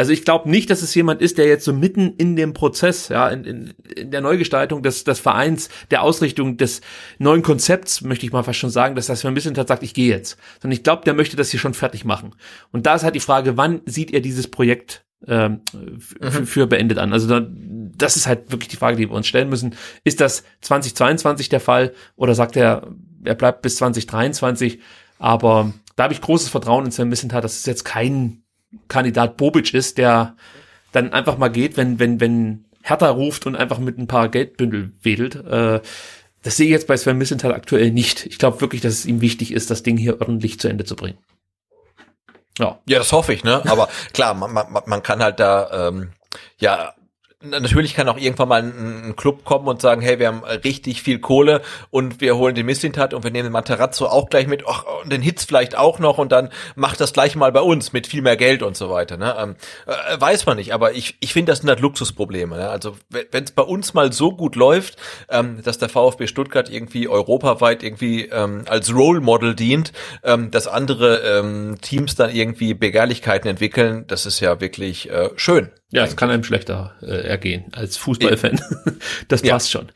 [0.00, 3.10] Also ich glaube nicht, dass es jemand ist, der jetzt so mitten in dem Prozess,
[3.10, 6.80] ja, in, in, in der Neugestaltung des, des Vereins, der Ausrichtung des
[7.18, 10.08] neuen Konzepts, möchte ich mal fast schon sagen, dass das ein bisschen sagt, ich gehe
[10.08, 10.38] jetzt.
[10.62, 12.34] Sondern ich glaube, der möchte das hier schon fertig machen.
[12.72, 15.60] Und da ist halt die Frage, wann sieht er dieses Projekt ähm,
[16.18, 16.46] mhm.
[16.46, 17.12] für beendet an?
[17.12, 19.74] Also da, das ist halt wirklich die Frage, die wir uns stellen müssen.
[20.02, 22.88] Ist das 2022 der Fall oder sagt er,
[23.22, 24.80] er bleibt bis 2023?
[25.18, 27.44] Aber da habe ich großes Vertrauen in Sven Missentat.
[27.44, 28.44] Das ist jetzt kein
[28.88, 30.36] Kandidat Bobic ist, der
[30.92, 34.92] dann einfach mal geht, wenn, wenn, wenn Hertha ruft und einfach mit ein paar Geldbündel
[35.02, 35.34] wedelt.
[35.36, 35.80] Äh,
[36.42, 38.26] das sehe ich jetzt bei Sven Missenthal aktuell nicht.
[38.26, 40.96] Ich glaube wirklich, dass es ihm wichtig ist, das Ding hier ordentlich zu Ende zu
[40.96, 41.18] bringen.
[42.58, 43.62] Ja, ja das hoffe ich, ne?
[43.66, 46.12] Aber klar, man, man, man kann halt da ähm,
[46.58, 46.94] ja
[47.42, 51.00] Natürlich kann auch irgendwann mal ein, ein, Club kommen und sagen, hey, wir haben richtig
[51.00, 54.64] viel Kohle und wir holen den Missintat und wir nehmen den Materazzo auch gleich mit
[54.66, 57.94] ach, und den Hitz vielleicht auch noch und dann macht das gleich mal bei uns
[57.94, 59.16] mit viel mehr Geld und so weiter.
[59.16, 59.34] Ne?
[59.38, 59.56] Ähm,
[59.86, 62.58] äh, weiß man nicht, aber ich, ich finde, das sind halt Luxusprobleme.
[62.58, 62.68] Ne?
[62.68, 64.98] Also wenn es bei uns mal so gut läuft,
[65.30, 69.94] ähm, dass der VfB Stuttgart irgendwie europaweit irgendwie ähm, als Role Model dient,
[70.24, 75.70] ähm, dass andere ähm, Teams dann irgendwie Begehrlichkeiten entwickeln, das ist ja wirklich äh, schön.
[75.92, 78.60] Ja, es kann einem schlechter äh, ergehen als Fußballfan.
[79.28, 79.80] das passt ja.
[79.80, 79.90] schon.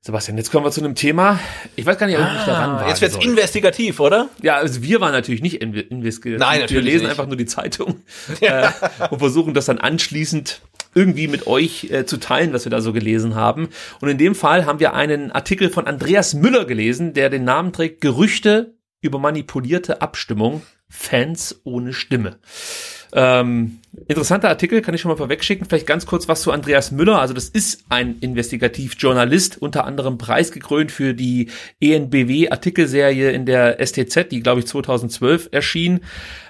[0.00, 1.40] Sebastian, jetzt kommen wir zu einem Thema.
[1.76, 2.88] Ich weiß gar nicht, ob ich ah, daran war.
[2.88, 3.24] Jetzt wird's soll.
[3.24, 4.28] investigativ, oder?
[4.42, 6.38] Ja, also wir waren natürlich nicht investigativ.
[6.38, 7.10] Nein, natürlich Wir lesen nicht.
[7.10, 8.02] einfach nur die Zeitung
[8.42, 8.68] ja.
[8.68, 10.60] äh, und versuchen das dann anschließend
[10.94, 13.70] irgendwie mit euch äh, zu teilen, was wir da so gelesen haben.
[14.00, 17.72] Und in dem Fall haben wir einen Artikel von Andreas Müller gelesen, der den Namen
[17.72, 22.38] trägt Gerüchte über manipulierte Abstimmung, Fans ohne Stimme.
[23.16, 23.78] Ähm,
[24.08, 25.66] interessanter Artikel, kann ich schon mal vorwegschicken.
[25.68, 27.20] Vielleicht ganz kurz was zu Andreas Müller.
[27.20, 31.50] Also das ist ein Investigativjournalist, unter anderem preisgekrönt für die
[31.80, 36.00] ENBW-Artikelserie in der STZ, die, glaube ich, 2012 erschien.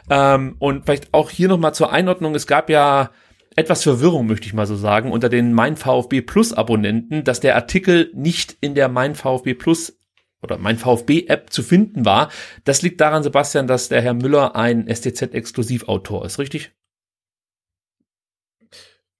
[0.08, 2.34] Ähm, und vielleicht auch hier nochmal zur Einordnung.
[2.34, 3.10] Es gab ja
[3.56, 7.56] etwas Verwirrung, möchte ich mal so sagen, unter den Mein VfB Plus Abonnenten, dass der
[7.56, 9.98] Artikel nicht in der Mein VfB Plus
[10.44, 12.30] oder mein VfB-App zu finden war.
[12.64, 16.72] Das liegt daran, Sebastian, dass der Herr Müller ein STZ-Exklusivautor ist, richtig?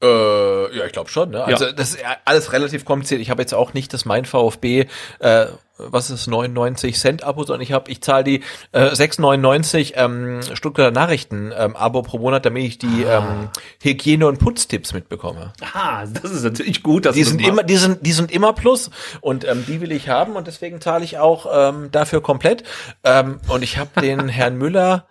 [0.03, 0.07] Äh,
[0.73, 1.31] ja, ich glaube schon.
[1.31, 1.45] Ne?
[1.45, 1.73] Also ja.
[1.73, 3.21] das ist alles relativ kompliziert.
[3.21, 4.87] Ich habe jetzt auch nicht das mein VfB,
[5.19, 5.47] äh,
[5.77, 8.43] was ist 99 Cent Abo, sondern ich habe, ich zahle die
[8.73, 13.19] äh, 6,99 ähm, Stuttgarter Nachrichten ähm, Abo pro Monat, damit ich die ah.
[13.19, 13.49] ähm,
[13.83, 15.53] Hygiene und Putztipps mitbekomme.
[15.73, 17.07] Ah, das ist natürlich gut.
[17.07, 20.09] Dass die sind immer, die sind, die sind immer plus und ähm, die will ich
[20.09, 22.63] haben und deswegen zahle ich auch ähm, dafür komplett.
[23.03, 25.07] Ähm, und ich habe den Herrn Müller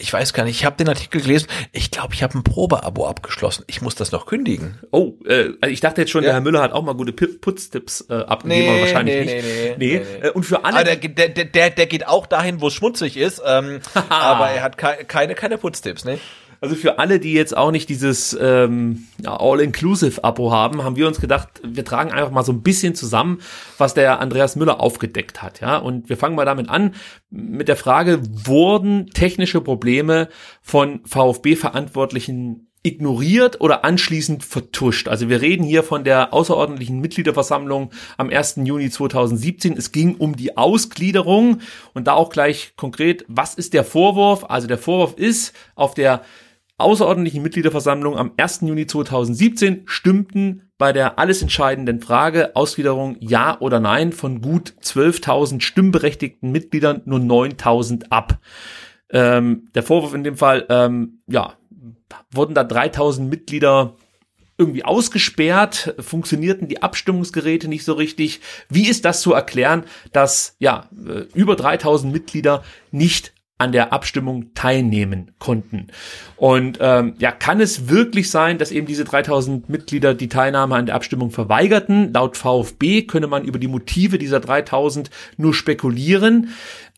[0.00, 1.48] ich weiß gar nicht, ich habe den Artikel gelesen.
[1.72, 3.64] Ich glaube, ich habe ein Probeabo abgeschlossen.
[3.66, 4.78] Ich muss das noch kündigen.
[4.92, 6.28] Oh, äh, also ich dachte jetzt schon, ja.
[6.28, 9.44] der Herr Müller hat auch mal gute Putztipps äh, abgegeben, nee, aber wahrscheinlich nee, nicht.
[9.44, 10.04] Nee, nee, nee.
[10.20, 10.26] nee.
[10.28, 10.76] Äh, und für alle.
[10.76, 14.62] Aber der, der, der, der geht auch dahin, wo es schmutzig ist, ähm, aber er
[14.62, 16.20] hat ke keine, keine Putztipps, ne?
[16.60, 21.48] Also für alle, die jetzt auch nicht dieses ähm, All-Inclusive-Abo haben, haben wir uns gedacht,
[21.62, 23.40] wir tragen einfach mal so ein bisschen zusammen,
[23.76, 25.60] was der Andreas Müller aufgedeckt hat.
[25.60, 26.94] Ja, und wir fangen mal damit an
[27.30, 30.28] mit der Frage: Wurden technische Probleme
[30.62, 35.08] von VfB-Verantwortlichen ignoriert oder anschließend vertuscht.
[35.08, 38.60] Also wir reden hier von der außerordentlichen Mitgliederversammlung am 1.
[38.64, 39.76] Juni 2017.
[39.76, 41.60] Es ging um die Ausgliederung
[41.94, 44.44] und da auch gleich konkret, was ist der Vorwurf?
[44.48, 46.22] Also der Vorwurf ist, auf der
[46.78, 48.60] außerordentlichen Mitgliederversammlung am 1.
[48.62, 55.60] Juni 2017 stimmten bei der alles entscheidenden Frage Ausgliederung ja oder nein von gut 12.000
[55.60, 58.38] stimmberechtigten Mitgliedern nur 9.000 ab.
[59.10, 61.54] Ähm, der Vorwurf in dem Fall, ähm, ja,
[62.30, 63.94] wurden da 3.000 Mitglieder
[64.56, 68.40] irgendwie ausgesperrt, funktionierten die Abstimmungsgeräte nicht so richtig.
[68.68, 74.54] Wie ist das zu erklären, dass ja äh, über 3000 Mitglieder nicht an der Abstimmung
[74.54, 75.88] teilnehmen konnten.
[76.36, 80.86] Und ähm, ja, kann es wirklich sein, dass eben diese 3000 Mitglieder die Teilnahme an
[80.86, 82.12] der Abstimmung verweigerten?
[82.12, 86.50] Laut VfB könne man über die Motive dieser 3000 nur spekulieren,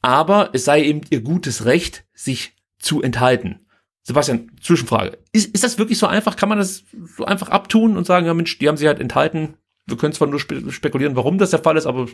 [0.02, 3.60] aber es sei eben ihr gutes Recht, sich zu enthalten.
[4.02, 5.18] Sebastian, Zwischenfrage.
[5.32, 6.36] Ist, ist das wirklich so einfach?
[6.36, 6.84] Kann man das
[7.16, 9.54] so einfach abtun und sagen, ja Mensch, die haben sich halt enthalten,
[9.90, 12.06] wir können zwar nur spe spekulieren, warum das der Fall ist, aber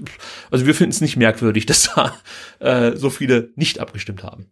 [0.50, 2.14] also wir finden es nicht merkwürdig, dass da
[2.58, 4.46] äh, so viele nicht abgestimmt haben.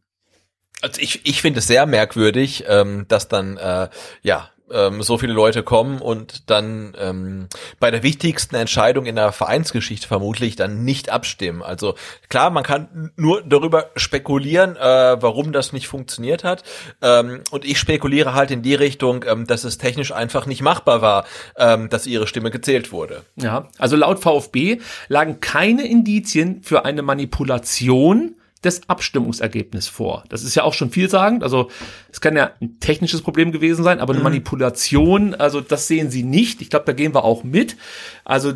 [0.80, 3.88] Also ich, ich finde es sehr merkwürdig, ähm, dass dann äh,
[4.22, 7.48] ja ähm, so viele Leute kommen und dann ähm,
[7.80, 11.62] bei der wichtigsten Entscheidung in der Vereinsgeschichte vermutlich dann nicht abstimmen.
[11.62, 11.94] Also
[12.28, 16.64] klar, man kann nur darüber spekulieren, äh, warum das nicht funktioniert hat.
[17.00, 21.00] Ähm, und ich spekuliere halt in die Richtung, ähm, dass es technisch einfach nicht machbar
[21.00, 21.24] war,
[21.56, 23.22] ähm, dass ihre Stimme gezählt wurde.
[23.36, 30.24] Ja, also laut VfB lagen keine Indizien für eine Manipulation des Abstimmungsergebnisses vor.
[30.28, 31.42] Das ist ja auch schon vielsagend.
[31.42, 31.70] Also
[32.10, 34.24] es kann ja ein technisches Problem gewesen sein, aber eine mhm.
[34.24, 36.62] Manipulation, also das sehen sie nicht.
[36.62, 37.76] Ich glaube, da gehen wir auch mit.
[38.24, 38.54] Also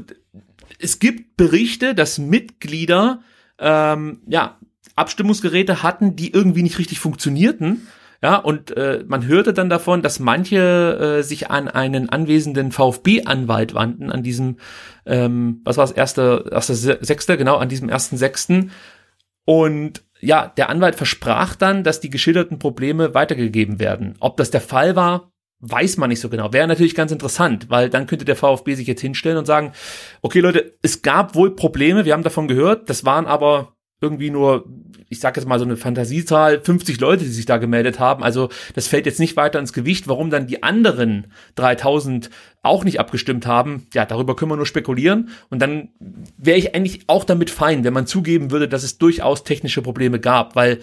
[0.78, 3.20] es gibt Berichte, dass Mitglieder
[3.58, 4.58] ähm, ja
[4.96, 7.86] Abstimmungsgeräte hatten, die irgendwie nicht richtig funktionierten.
[8.20, 13.74] Ja, und äh, man hörte dann davon, dass manche äh, sich an einen anwesenden VfB-Anwalt
[13.74, 14.56] wandten, an diesem,
[15.06, 18.72] ähm, was war das, erste, erste Sechste, genau, an diesem ersten Sechsten,
[19.48, 24.14] und ja, der Anwalt versprach dann, dass die geschilderten Probleme weitergegeben werden.
[24.20, 26.52] Ob das der Fall war, weiß man nicht so genau.
[26.52, 29.72] Wäre natürlich ganz interessant, weil dann könnte der VfB sich jetzt hinstellen und sagen,
[30.20, 34.64] okay Leute, es gab wohl Probleme, wir haben davon gehört, das waren aber irgendwie nur,
[35.08, 38.22] ich sage jetzt mal so eine Fantasiezahl, 50 Leute, die sich da gemeldet haben.
[38.22, 40.06] Also das fällt jetzt nicht weiter ins Gewicht.
[40.06, 42.30] Warum dann die anderen 3000
[42.62, 45.30] auch nicht abgestimmt haben, ja, darüber können wir nur spekulieren.
[45.50, 45.88] Und dann
[46.36, 50.20] wäre ich eigentlich auch damit fein, wenn man zugeben würde, dass es durchaus technische Probleme
[50.20, 50.80] gab, weil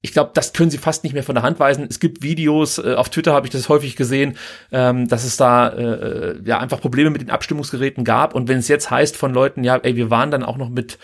[0.00, 1.86] ich glaube, das können sie fast nicht mehr von der Hand weisen.
[1.88, 4.36] Es gibt Videos, äh, auf Twitter habe ich das häufig gesehen,
[4.70, 8.34] ähm, dass es da äh, äh ja einfach Probleme mit den Abstimmungsgeräten gab.
[8.34, 10.98] Und wenn es jetzt heißt von Leuten, ja, ey, wir waren dann auch noch mit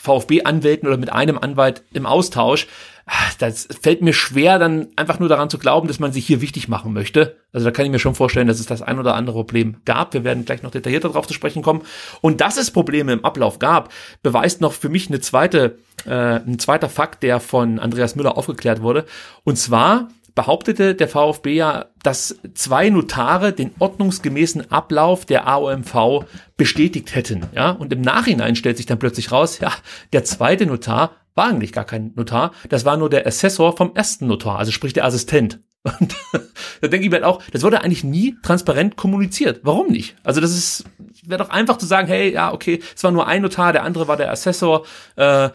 [0.00, 2.66] VfB-Anwälten oder mit einem Anwalt im Austausch.
[3.38, 6.68] Das fällt mir schwer, dann einfach nur daran zu glauben, dass man sich hier wichtig
[6.68, 7.36] machen möchte.
[7.52, 10.14] Also da kann ich mir schon vorstellen, dass es das ein oder andere Problem gab.
[10.14, 11.82] Wir werden gleich noch detaillierter darauf zu sprechen kommen.
[12.20, 16.58] Und dass es Probleme im Ablauf gab, beweist noch für mich eine zweite, äh, ein
[16.60, 19.04] zweiter Fakt, der von Andreas Müller aufgeklärt wurde.
[19.44, 26.24] Und zwar behauptete der VfB ja, dass zwei Notare den ordnungsgemäßen Ablauf der AOMV
[26.56, 27.46] bestätigt hätten.
[27.54, 29.72] Ja, und im Nachhinein stellt sich dann plötzlich raus, ja,
[30.12, 34.26] der zweite Notar war eigentlich gar kein Notar, das war nur der Assessor vom ersten
[34.26, 35.60] Notar, also sprich der Assistent.
[35.82, 36.14] Und
[36.82, 39.60] da denke ich mir halt auch, das wurde eigentlich nie transparent kommuniziert.
[39.62, 40.14] Warum nicht?
[40.22, 40.84] Also das ist,
[41.24, 44.06] wäre doch einfach zu sagen, hey, ja, okay, es war nur ein Notar, der andere
[44.06, 44.84] war der Assessor,
[45.16, 45.48] äh,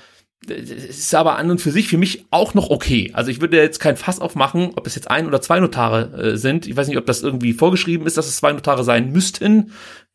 [0.48, 3.12] ist aber an und für sich für mich auch noch okay.
[3.14, 6.38] Also ich würde jetzt kein Fass aufmachen, ob es jetzt ein oder zwei Notare äh,
[6.38, 6.68] sind.
[6.68, 9.72] Ich weiß nicht, ob das irgendwie vorgeschrieben ist, dass es zwei Notare sein müssten.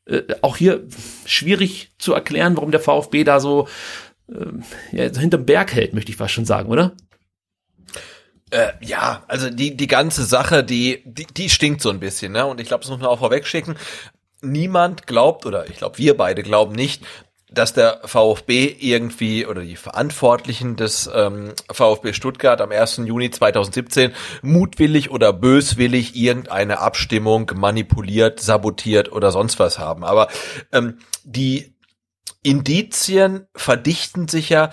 [0.07, 0.87] Äh, auch hier
[1.25, 3.69] schwierig zu erklären, warum der VfB da so
[4.29, 4.47] äh,
[4.93, 6.93] ja, hinterm Berg hält, möchte ich fast schon sagen, oder?
[8.51, 12.47] Äh, ja, also die die ganze Sache, die die, die stinkt so ein bisschen, ne?
[12.47, 13.77] Und ich glaube, das muss man auch vorweg schicken.
[14.43, 17.05] Niemand glaubt oder ich glaube, wir beide glauben nicht,
[17.53, 22.99] dass der VfB irgendwie oder die Verantwortlichen des ähm, VfB Stuttgart am 1.
[22.99, 24.13] Juni 2017
[24.43, 30.05] mutwillig oder böswillig irgendeine Abstimmung manipuliert, sabotiert oder sonst was haben.
[30.05, 30.29] Aber
[30.73, 31.75] ähm, die
[32.43, 34.71] Indizien verdichten sich ja,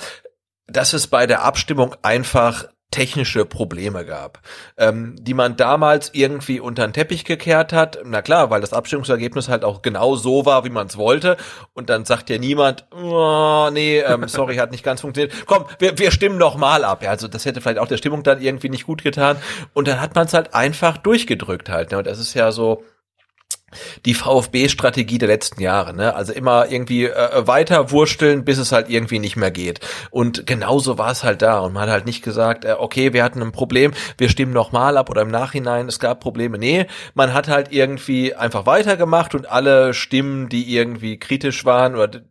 [0.68, 4.40] dass es bei der Abstimmung einfach technische Probleme gab,
[4.78, 8.00] ähm, die man damals irgendwie unter den Teppich gekehrt hat.
[8.06, 11.36] Na klar, weil das Abstimmungsergebnis halt auch genau so war, wie man es wollte.
[11.74, 15.34] Und dann sagt ja niemand, oh, nee, ähm, sorry, hat nicht ganz funktioniert.
[15.46, 17.04] Komm, wir, wir stimmen noch mal ab.
[17.04, 19.38] Ja, also das hätte vielleicht auch der Stimmung dann irgendwie nicht gut getan.
[19.74, 21.92] Und dann hat man es halt einfach durchgedrückt halt.
[21.92, 21.98] Ne?
[21.98, 22.84] Und das ist ja so,
[24.06, 26.16] die VfB-Strategie der letzten Jahre, ne?
[26.16, 29.82] Also immer irgendwie äh, weiter wursteln, bis es halt irgendwie nicht mehr geht.
[30.10, 31.60] Und genauso war es halt da.
[31.60, 34.98] Und man hat halt nicht gesagt, äh, okay, wir hatten ein Problem, wir stimmen nochmal
[34.98, 36.58] ab oder im Nachhinein, es gab Probleme.
[36.58, 42.22] Nee, man hat halt irgendwie einfach weitergemacht und alle Stimmen, die irgendwie kritisch waren oder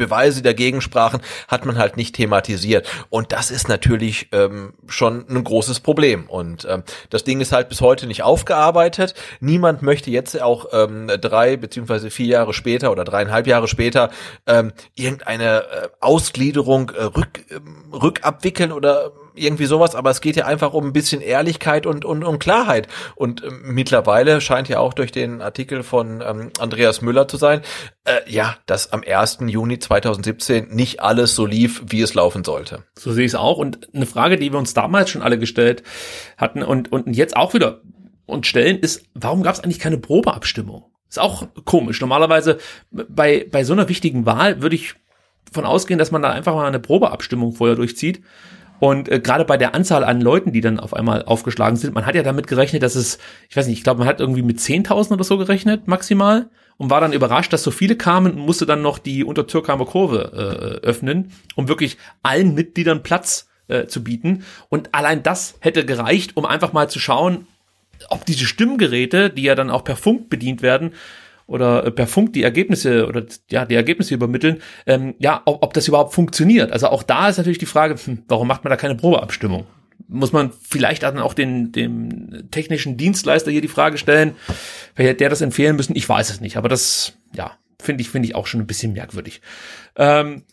[0.00, 2.88] Beweise dagegen sprachen, hat man halt nicht thematisiert.
[3.10, 6.28] Und das ist natürlich ähm, schon ein großes Problem.
[6.28, 9.14] Und ähm, das Ding ist halt bis heute nicht aufgearbeitet.
[9.40, 14.10] Niemand möchte jetzt auch ähm, drei beziehungsweise vier Jahre später oder dreieinhalb Jahre später
[14.46, 17.60] ähm, irgendeine äh, Ausgliederung äh, rück, äh,
[17.92, 22.24] rückabwickeln oder irgendwie sowas, aber es geht ja einfach um ein bisschen Ehrlichkeit und, und
[22.24, 22.88] um Klarheit.
[23.14, 27.62] Und äh, mittlerweile scheint ja auch durch den Artikel von ähm, Andreas Müller zu sein,
[28.04, 29.38] äh, ja, dass am 1.
[29.46, 32.84] Juni 2017 nicht alles so lief, wie es laufen sollte.
[32.98, 33.58] So sehe ich es auch.
[33.58, 35.82] Und eine Frage, die wir uns damals schon alle gestellt
[36.36, 37.80] hatten und, und jetzt auch wieder
[38.26, 40.84] uns stellen, ist, warum gab es eigentlich keine Probeabstimmung?
[41.08, 42.00] Ist auch komisch.
[42.00, 42.58] Normalerweise
[42.90, 44.94] bei, bei so einer wichtigen Wahl würde ich
[45.52, 48.22] von ausgehen, dass man da einfach mal eine Probeabstimmung vorher durchzieht.
[48.80, 52.06] Und äh, gerade bei der Anzahl an Leuten, die dann auf einmal aufgeschlagen sind, man
[52.06, 54.58] hat ja damit gerechnet, dass es, ich weiß nicht, ich glaube, man hat irgendwie mit
[54.58, 56.50] 10.000 oder so gerechnet, maximal.
[56.78, 60.80] Und war dann überrascht, dass so viele kamen und musste dann noch die Untertürkheimer Kurve
[60.82, 64.44] äh, öffnen, um wirklich allen Mitgliedern Platz äh, zu bieten.
[64.70, 67.46] Und allein das hätte gereicht, um einfach mal zu schauen,
[68.08, 70.94] ob diese Stimmgeräte, die ja dann auch per Funk bedient werden,
[71.50, 75.74] oder äh, per Funk die Ergebnisse oder ja die Ergebnisse übermitteln, ähm, ja, ob, ob
[75.74, 76.72] das überhaupt funktioniert.
[76.72, 79.66] Also auch da ist natürlich die Frage, hm, warum macht man da keine Probeabstimmung?
[80.08, 84.36] Muss man vielleicht dann auch den dem technischen Dienstleister hier die Frage stellen,
[84.94, 85.96] wer hätte der das empfehlen müssen?
[85.96, 87.52] Ich weiß es nicht, aber das ja
[87.82, 89.40] finde ich finde ich auch schon ein bisschen merkwürdig.
[89.96, 90.44] Ähm,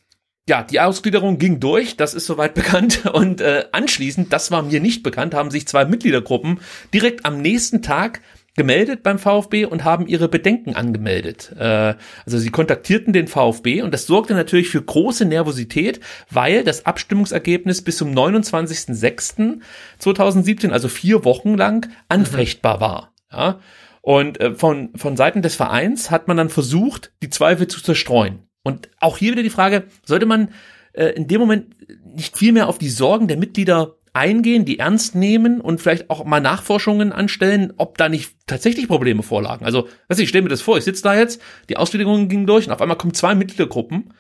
[0.50, 3.06] ja, die Ausgliederung ging durch, das ist soweit bekannt.
[3.06, 6.60] Und äh, anschließend, das war mir nicht bekannt, haben sich zwei Mitgliedergruppen
[6.94, 8.22] direkt am nächsten Tag
[8.58, 11.56] gemeldet beim VfB und haben ihre Bedenken angemeldet.
[11.58, 11.94] Äh,
[12.26, 17.82] also sie kontaktierten den VfB und das sorgte natürlich für große Nervosität, weil das Abstimmungsergebnis
[17.84, 23.14] bis zum 29.06.2017, also vier Wochen lang, anfechtbar war.
[23.32, 23.62] Ja?
[24.02, 28.40] Und äh, von, von Seiten des Vereins hat man dann versucht, die Zweifel zu zerstreuen.
[28.64, 30.50] Und auch hier wieder die Frage, sollte man
[30.94, 35.16] äh, in dem Moment nicht viel mehr auf die Sorgen der Mitglieder eingehen, die ernst
[35.16, 39.66] nehmen und vielleicht auch mal Nachforschungen anstellen, ob da nicht tatsächlich Probleme vorlagen.
[39.66, 42.68] Also, weiß ich, stelle mir das vor, ich sitze da jetzt, die Ausgliederung ging durch
[42.68, 44.14] und auf einmal kommen zwei Mitgliedergruppen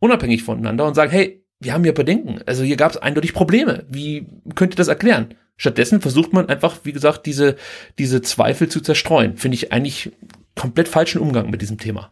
[0.00, 2.40] unabhängig voneinander und sagen, hey, wir haben hier Bedenken.
[2.46, 3.84] Also hier gab es eindeutig Probleme.
[3.88, 5.34] Wie könnt ihr das erklären?
[5.56, 7.56] Stattdessen versucht man einfach, wie gesagt, diese,
[7.98, 9.36] diese Zweifel zu zerstreuen.
[9.36, 10.10] Finde ich eigentlich
[10.58, 12.10] komplett falschen Umgang mit diesem Thema.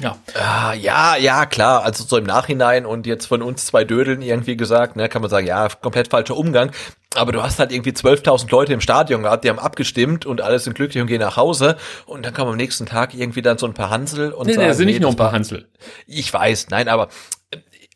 [0.00, 0.16] Ja.
[0.34, 1.84] Ah, ja, ja, klar.
[1.84, 5.30] Also so im Nachhinein und jetzt von uns zwei Dödeln irgendwie gesagt, ne, kann man
[5.30, 6.72] sagen, ja, komplett falscher Umgang.
[7.14, 10.58] Aber du hast halt irgendwie 12.000 Leute im Stadion gehabt, die haben abgestimmt und alle
[10.58, 11.76] sind glücklich und gehen nach Hause.
[12.06, 14.68] Und dann kommen am nächsten Tag irgendwie dann so ein paar Hansel und nee, sagen,
[14.68, 15.68] nee, sind nicht nur ein paar Hansel.
[16.06, 17.08] Ich weiß, nein, aber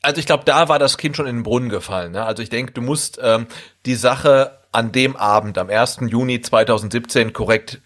[0.02, 2.12] also ich glaube, da war das Kind schon in den Brunnen gefallen.
[2.12, 2.24] Ne?
[2.24, 3.46] Also ich denke, du musst ähm,
[3.86, 6.00] die Sache an dem Abend, am 1.
[6.08, 7.80] Juni 2017, korrekt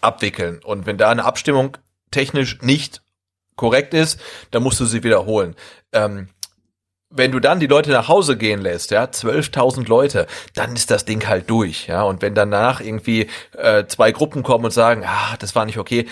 [0.00, 0.60] abwickeln.
[0.62, 1.78] Und wenn da eine Abstimmung
[2.10, 3.02] technisch nicht
[3.56, 4.20] korrekt ist,
[4.50, 5.54] dann musst du sie wiederholen.
[5.92, 6.28] Ähm,
[7.10, 11.04] wenn du dann die Leute nach Hause gehen lässt, ja, 12.000 Leute, dann ist das
[11.04, 12.02] Ding halt durch, ja.
[12.02, 16.06] Und wenn danach irgendwie äh, zwei Gruppen kommen und sagen, ah, das war nicht okay,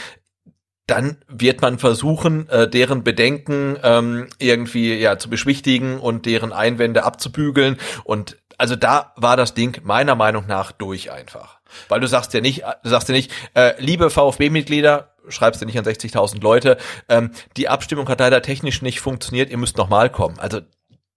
[0.86, 7.04] dann wird man versuchen, äh, deren Bedenken ähm, irgendwie ja zu beschwichtigen und deren Einwände
[7.04, 7.78] abzubügeln.
[8.04, 11.60] Und also da war das Ding meiner Meinung nach durch einfach.
[11.88, 15.78] Weil du sagst ja nicht, du sagst ja nicht, äh, liebe VfB-Mitglieder, schreibst du nicht
[15.78, 16.76] an 60.000 Leute.
[17.08, 20.38] Ähm, die Abstimmung hat leider technisch nicht funktioniert, ihr müsst nochmal kommen.
[20.38, 20.60] Also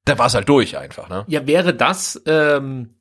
[0.06, 1.10] da war es halt durch einfach.
[1.10, 1.26] Ne?
[1.28, 2.96] Ja, wäre das, ähm,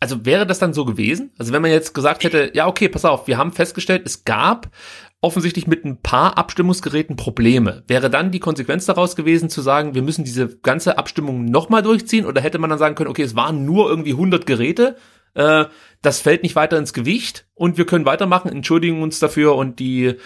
[0.00, 1.32] also wäre das dann so gewesen?
[1.38, 4.70] Also wenn man jetzt gesagt hätte, ja okay, pass auf, wir haben festgestellt, es gab
[5.20, 7.84] offensichtlich mit ein paar Abstimmungsgeräten Probleme.
[7.86, 12.26] Wäre dann die Konsequenz daraus gewesen zu sagen, wir müssen diese ganze Abstimmung nochmal durchziehen
[12.26, 14.96] oder hätte man dann sagen können, okay, es waren nur irgendwie 100 Geräte,
[15.34, 15.64] äh,
[16.02, 20.16] das fällt nicht weiter ins Gewicht und wir können weitermachen, entschuldigen uns dafür und die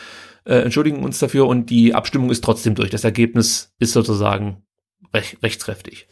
[0.45, 2.91] äh, entschuldigen uns dafür und die Abstimmung ist trotzdem durch.
[2.91, 4.62] Das Ergebnis ist sozusagen
[5.12, 6.07] recht, rechtskräftig.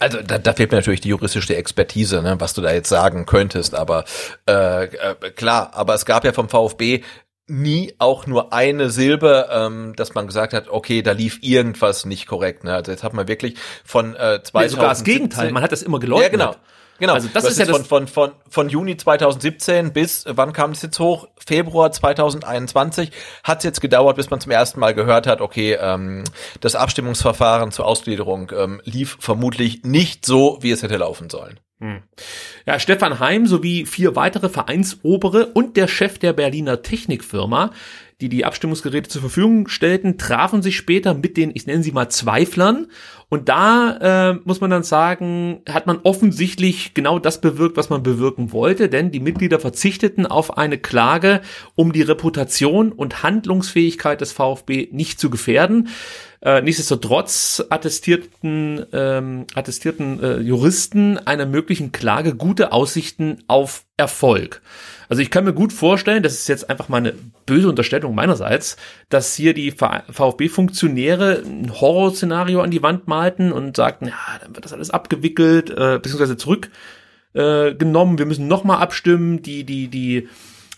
[0.00, 3.26] Also da, da fehlt mir natürlich die juristische Expertise, ne, was du da jetzt sagen
[3.26, 4.04] könntest, aber
[4.48, 7.02] äh, äh, klar, aber es gab ja vom VfB
[7.46, 12.26] nie auch nur eine Silbe, ähm, dass man gesagt hat, okay, da lief irgendwas nicht
[12.26, 12.64] korrekt.
[12.64, 12.74] Ne?
[12.74, 15.82] Also jetzt hat man wirklich von äh, 2017, nee, sogar das Gegenteil, man hat das
[15.82, 16.40] immer geleugnet.
[16.40, 16.56] Ja, genau.
[17.04, 20.70] Genau, also das ist ja das von, von, von, von Juni 2017 bis, wann kam
[20.72, 21.28] es jetzt hoch?
[21.36, 23.10] Februar 2021
[23.42, 26.24] hat es jetzt gedauert, bis man zum ersten Mal gehört hat, okay, ähm,
[26.60, 31.60] das Abstimmungsverfahren zur Ausgliederung ähm, lief vermutlich nicht so, wie es hätte laufen sollen.
[31.80, 32.02] Hm.
[32.66, 37.72] Ja, Stefan Heim sowie vier weitere Vereinsobere und der Chef der Berliner Technikfirma
[38.20, 42.08] die die Abstimmungsgeräte zur Verfügung stellten, trafen sich später mit den, ich nenne sie mal
[42.08, 42.86] Zweiflern.
[43.28, 48.02] Und da äh, muss man dann sagen, hat man offensichtlich genau das bewirkt, was man
[48.02, 51.40] bewirken wollte, denn die Mitglieder verzichteten auf eine Klage,
[51.74, 55.88] um die Reputation und Handlungsfähigkeit des VfB nicht zu gefährden.
[56.42, 64.60] Äh, nichtsdestotrotz attestierten, ähm, attestierten äh, Juristen einer möglichen Klage gute Aussichten auf Erfolg.
[65.08, 67.14] Also ich kann mir gut vorstellen, das ist jetzt einfach mal eine
[67.46, 68.76] böse Unterstellung meinerseits,
[69.08, 74.64] dass hier die VfB-Funktionäre ein Horrorszenario an die Wand malten und sagten, ja, dann wird
[74.64, 80.28] das alles abgewickelt, äh, beziehungsweise zurückgenommen, äh, wir müssen nochmal abstimmen, die, die, die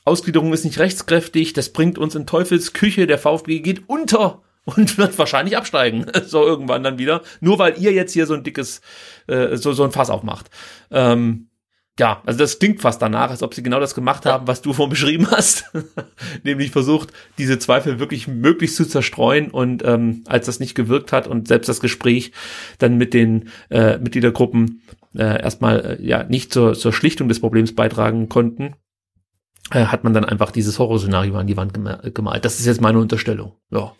[0.04, 4.98] Ausgliederung ist nicht rechtskräftig, das bringt uns in Teufels Küche, der VfB geht unter und
[4.98, 8.80] wird wahrscheinlich absteigen, so irgendwann dann wieder, nur weil ihr jetzt hier so ein dickes,
[9.26, 10.50] äh, so, so ein Fass aufmacht.
[10.90, 11.48] Ähm,
[11.98, 14.72] ja, also das klingt fast danach, als ob sie genau das gemacht haben, was du
[14.72, 15.72] vorhin beschrieben hast.
[16.42, 21.26] Nämlich versucht, diese Zweifel wirklich möglichst zu zerstreuen und ähm, als das nicht gewirkt hat
[21.26, 22.32] und selbst das Gespräch
[22.78, 24.82] dann mit den äh, Mitgliedergruppen
[25.14, 28.74] äh, erstmal äh, ja nicht zur, zur Schlichtung des Problems beitragen konnten,
[29.70, 32.44] äh, hat man dann einfach dieses Horrorszenario an die Wand gemalt.
[32.44, 33.54] Das ist jetzt meine Unterstellung.
[33.70, 33.94] Ja.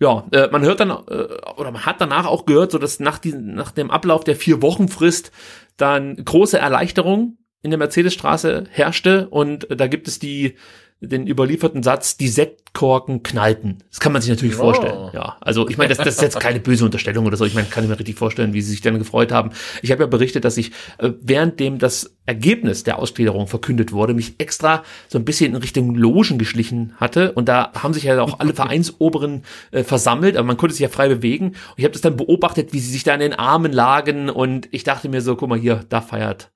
[0.00, 3.18] ja, äh, man hört dann, äh, oder man hat danach auch gehört, so dass nach,
[3.18, 5.30] die, nach dem Ablauf der vier Wochen Frist
[5.76, 10.56] dann große Erleichterung in der Mercedesstraße herrschte und äh, da gibt es die
[11.00, 12.28] den überlieferten Satz, die
[12.72, 13.78] Sektkorken knallten.
[13.90, 14.62] Das kann man sich natürlich oh.
[14.62, 15.10] vorstellen.
[15.12, 17.44] Ja, also ich meine, das, das ist jetzt keine böse Unterstellung oder so.
[17.44, 19.50] Ich meine, kann ich mir richtig vorstellen, wie sie sich dann gefreut haben.
[19.82, 24.34] Ich habe ja berichtet, dass ich äh, währenddem das Ergebnis der Ausgliederung verkündet wurde, mich
[24.38, 28.40] extra so ein bisschen in Richtung Logen geschlichen hatte und da haben sich ja auch
[28.40, 32.00] alle Vereinsoberen äh, versammelt, aber man konnte sich ja frei bewegen und ich habe das
[32.00, 35.36] dann beobachtet, wie sie sich da in den Armen lagen und ich dachte mir so,
[35.36, 36.50] guck mal hier, da feiert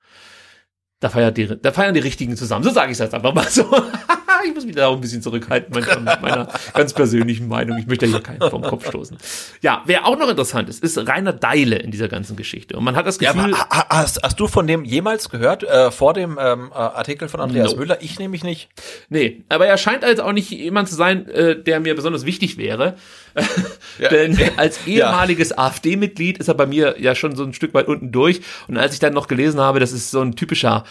[0.99, 2.65] da feiert die, da feiern die Richtigen zusammen.
[2.65, 3.65] So sage ich jetzt einfach mal so.
[4.47, 5.87] ich muss mich da auch ein bisschen zurückhalten mit
[6.23, 7.79] meiner ganz persönlichen Meinung.
[7.79, 9.17] Ich möchte ja hier keinen vom Kopf stoßen.
[9.63, 12.77] Ja, wer auch noch interessant ist, ist Rainer Deile in dieser ganzen Geschichte.
[12.77, 13.51] Und man hat das Gefühl.
[13.51, 17.41] Ja, hast, hast, du von dem jemals gehört, äh, vor dem ähm, äh, Artikel von
[17.41, 17.79] Andreas no.
[17.79, 17.99] Müller?
[18.01, 18.69] Ich nämlich nicht.
[19.09, 22.59] Nee, aber er scheint also auch nicht jemand zu sein, äh, der mir besonders wichtig
[22.59, 22.97] wäre.
[23.99, 24.09] ja.
[24.09, 25.59] Denn als ehemaliges ja.
[25.59, 28.41] AfD-Mitglied ist er bei mir ja schon so ein Stück weit unten durch.
[28.69, 30.85] Und als ich dann noch gelesen habe, das ist so ein typischer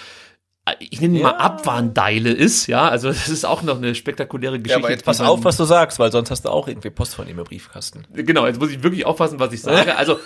[0.80, 1.24] ich nenne ja.
[1.24, 4.80] mal Abwarndeile ist, ja, also das ist auch noch eine spektakuläre Geschichte.
[4.80, 7.14] Ja, aber jetzt pass auf, was du sagst, weil sonst hast du auch irgendwie Post
[7.14, 8.06] von ihm im Briefkasten.
[8.14, 9.96] Genau, jetzt muss ich wirklich aufpassen, was ich sage.
[9.96, 10.20] Also,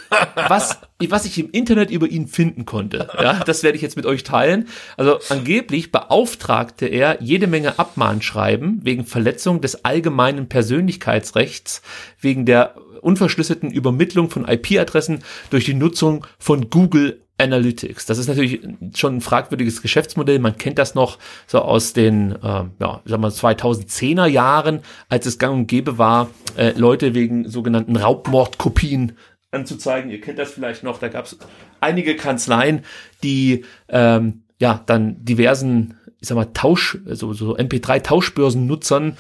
[0.48, 4.06] was, was ich im Internet über ihn finden konnte, ja, das werde ich jetzt mit
[4.06, 4.70] euch teilen.
[4.96, 11.82] Also, angeblich beauftragte er jede Menge Abmahnschreiben wegen Verletzung des allgemeinen Persönlichkeitsrechts,
[12.22, 15.20] wegen der unverschlüsselten Übermittlung von IP-Adressen
[15.50, 18.06] durch die Nutzung von Google Analytics.
[18.06, 18.60] Das ist natürlich
[18.96, 20.40] schon ein fragwürdiges Geschäftsmodell.
[20.40, 25.40] Man kennt das noch so aus den, äh, ja, sagen wir 2010er Jahren, als es
[25.40, 29.14] gang und gäbe war, äh, Leute wegen sogenannten Raubmordkopien
[29.52, 30.12] anzuzeigen.
[30.12, 31.00] Ihr kennt das vielleicht noch.
[31.00, 31.38] Da gab es
[31.80, 32.84] einige Kanzleien,
[33.24, 39.18] die ähm, ja dann diversen, ich sag mal, Tausch, so, so MP3-Tauschbörsen-Nutzern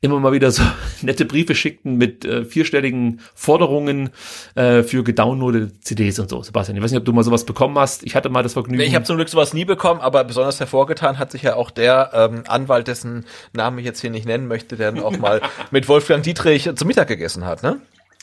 [0.00, 0.62] immer mal wieder so
[1.02, 4.10] nette Briefe schickten mit äh, vierstelligen Forderungen
[4.54, 6.42] äh, für gedownloadete CDs und so.
[6.42, 8.04] Sebastian, ich weiß nicht, ob du mal sowas bekommen hast.
[8.04, 8.78] Ich hatte mal das Vergnügen.
[8.78, 11.70] Nee, ich habe zum Glück sowas nie bekommen, aber besonders hervorgetan hat sich ja auch
[11.70, 15.40] der ähm, Anwalt, dessen Namen ich jetzt hier nicht nennen möchte, der dann auch mal
[15.70, 17.80] mit Wolfgang Dietrich zum Mittag gegessen hat, ne?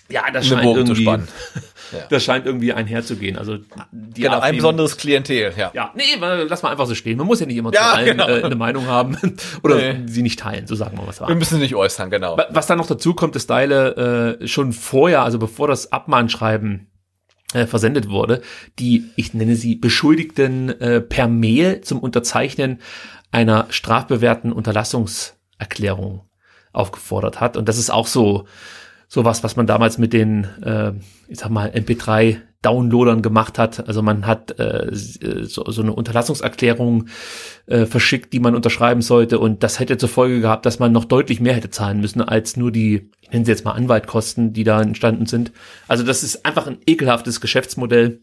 [0.10, 1.06] Ja, das scheint irgendwie,
[2.10, 3.38] das scheint irgendwie einherzugehen.
[3.38, 3.58] Also
[3.92, 5.72] die genau, ein besonderes Klientel, ja.
[5.74, 7.18] Ja, nee, lass mal einfach so stehen.
[7.18, 8.28] Man muss ja nicht immer ja, zu allen genau.
[8.28, 9.18] äh, eine Meinung haben
[9.64, 10.04] oder nee.
[10.06, 11.22] sie nicht teilen, so sagen wir was.
[11.22, 12.38] Wir müssen nicht äußern, genau.
[12.50, 16.88] Was dann noch dazu kommt, ist Deile äh, schon vorher, also bevor das Abmahnschreiben
[17.54, 18.42] äh, versendet wurde,
[18.78, 22.80] die, ich nenne sie Beschuldigten äh, per Mail zum Unterzeichnen
[23.32, 26.22] einer strafbewährten Unterlassungserklärung
[26.74, 27.58] aufgefordert hat.
[27.58, 28.46] Und das ist auch so
[29.08, 30.94] sowas, was man damals mit den, äh,
[31.28, 33.88] ich sag mal, MP3 Downloadern gemacht hat.
[33.88, 37.06] Also man hat äh, so, so eine Unterlassungserklärung
[37.68, 41.06] äh, verschickt, die man unterschreiben sollte und das hätte zur Folge gehabt, dass man noch
[41.06, 44.64] deutlich mehr hätte zahlen müssen als nur die, ich nenne sie jetzt mal Anwaltkosten, die
[44.64, 45.52] da entstanden sind.
[45.88, 48.22] Also das ist einfach ein ekelhaftes Geschäftsmodell.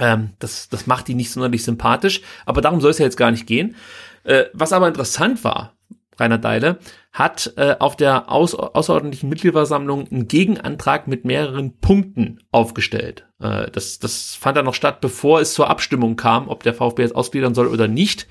[0.00, 3.30] Ähm, das, das macht die nicht sonderlich sympathisch, aber darum soll es ja jetzt gar
[3.30, 3.76] nicht gehen.
[4.24, 5.76] Äh, was aber interessant war,
[6.20, 6.78] Rainer Deile,
[7.12, 13.26] hat äh, auf der Aus außerordentlichen Mitgliederversammlung einen Gegenantrag mit mehreren Punkten aufgestellt.
[13.40, 17.02] Äh, das, das fand dann noch statt, bevor es zur Abstimmung kam, ob der VfB
[17.02, 18.28] jetzt ausgliedern soll oder nicht.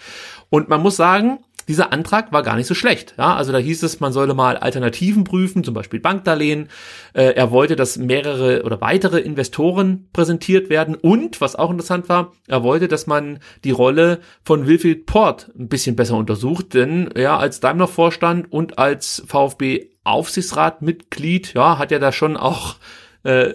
[0.49, 1.39] Und man muss sagen,
[1.69, 3.13] dieser Antrag war gar nicht so schlecht.
[3.19, 6.67] Ja, also da hieß es, man solle mal Alternativen prüfen, zum Beispiel Bankdarlehen.
[7.13, 12.33] Äh, er wollte, dass mehrere oder weitere Investoren präsentiert werden und, was auch interessant war,
[12.47, 17.37] er wollte, dass man die Rolle von Wilfried Port ein bisschen besser untersucht, denn ja,
[17.37, 22.77] als Daimler-Vorstand und als VfB-Aufsichtsratmitglied, ja, hat er da schon auch
[23.23, 23.53] äh,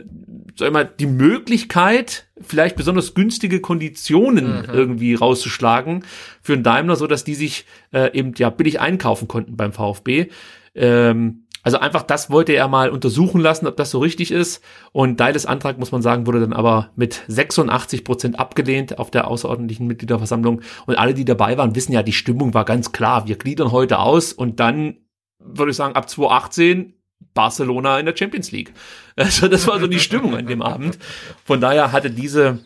[0.56, 4.70] sag ich mal, die Möglichkeit, vielleicht besonders günstige Konditionen mhm.
[4.72, 6.04] irgendwie rauszuschlagen
[6.42, 10.28] für einen Daimler, so dass die sich äh, eben ja billig einkaufen konnten beim VfB.
[10.74, 14.62] Ähm, also einfach das wollte er mal untersuchen lassen, ob das so richtig ist.
[14.92, 19.28] Und Deiles Antrag, muss man sagen, wurde dann aber mit 86 Prozent abgelehnt auf der
[19.28, 20.60] außerordentlichen Mitgliederversammlung.
[20.84, 23.26] Und alle, die dabei waren, wissen ja, die Stimmung war ganz klar.
[23.26, 24.98] Wir gliedern heute aus und dann
[25.38, 26.94] würde ich sagen, ab 2018
[27.34, 28.72] Barcelona in der Champions League.
[29.16, 30.98] Also das war so die Stimmung an dem Abend.
[31.44, 32.58] Von daher hatte diese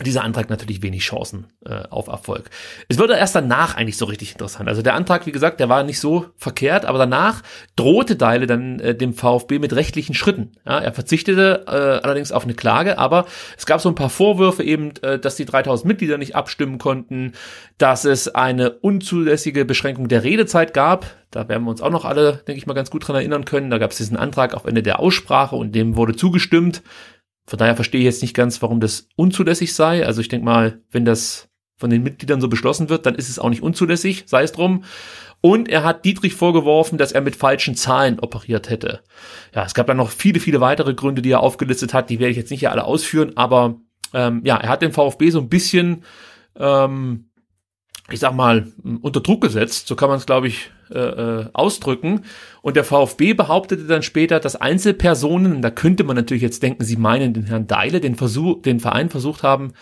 [0.00, 2.50] dieser Antrag natürlich wenig Chancen äh, auf Erfolg.
[2.88, 4.68] Es wurde erst danach eigentlich so richtig interessant.
[4.68, 7.42] Also der Antrag, wie gesagt, der war nicht so verkehrt, aber danach
[7.76, 10.52] drohte Deile dann äh, dem VfB mit rechtlichen Schritten.
[10.66, 14.62] Ja, er verzichtete äh, allerdings auf eine Klage, aber es gab so ein paar Vorwürfe
[14.62, 17.32] eben, äh, dass die 3000 Mitglieder nicht abstimmen konnten,
[17.76, 21.06] dass es eine unzulässige Beschränkung der Redezeit gab.
[21.30, 23.70] Da werden wir uns auch noch alle, denke ich mal, ganz gut dran erinnern können.
[23.70, 26.82] Da gab es diesen Antrag auf Ende der Aussprache und dem wurde zugestimmt.
[27.46, 30.06] Von daher verstehe ich jetzt nicht ganz, warum das unzulässig sei.
[30.06, 33.38] Also ich denke mal, wenn das von den Mitgliedern so beschlossen wird, dann ist es
[33.38, 34.84] auch nicht unzulässig, sei es drum.
[35.40, 39.00] Und er hat Dietrich vorgeworfen, dass er mit falschen Zahlen operiert hätte.
[39.52, 42.10] Ja, es gab dann noch viele, viele weitere Gründe, die er aufgelistet hat.
[42.10, 43.80] Die werde ich jetzt nicht hier alle ausführen, aber
[44.14, 46.04] ähm, ja, er hat den VfB so ein bisschen,
[46.56, 47.30] ähm,
[48.10, 48.66] ich sag mal,
[49.00, 49.86] unter Druck gesetzt.
[49.86, 52.24] So kann man es, glaube ich, äh, äh, ausdrücken.
[52.60, 56.96] Und der VfB behauptete dann später, dass Einzelpersonen, da könnte man natürlich jetzt denken, sie
[56.96, 59.72] meinen den Herrn Deile, den Versuch, den Verein versucht haben,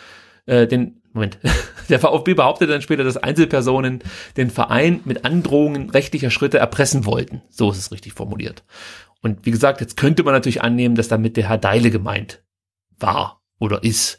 [0.46, 1.38] äh, den Moment.
[1.88, 4.00] Der VfB behauptete dann später, dass Einzelpersonen
[4.36, 7.42] den Verein mit Androhungen rechtlicher Schritte erpressen wollten.
[7.50, 8.62] So ist es richtig formuliert.
[9.22, 12.44] Und wie gesagt, jetzt könnte man natürlich annehmen, dass damit der Herr Deile gemeint
[12.98, 14.18] war oder ist.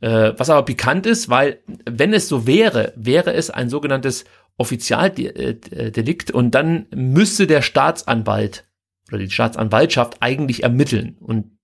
[0.00, 4.24] Äh, was aber pikant ist, weil wenn es so wäre, wäre es ein sogenanntes
[4.58, 8.64] Offizialdelikt und dann müsste der Staatsanwalt
[9.08, 11.16] oder die Staatsanwaltschaft eigentlich ermitteln.
[11.20, 11.56] Und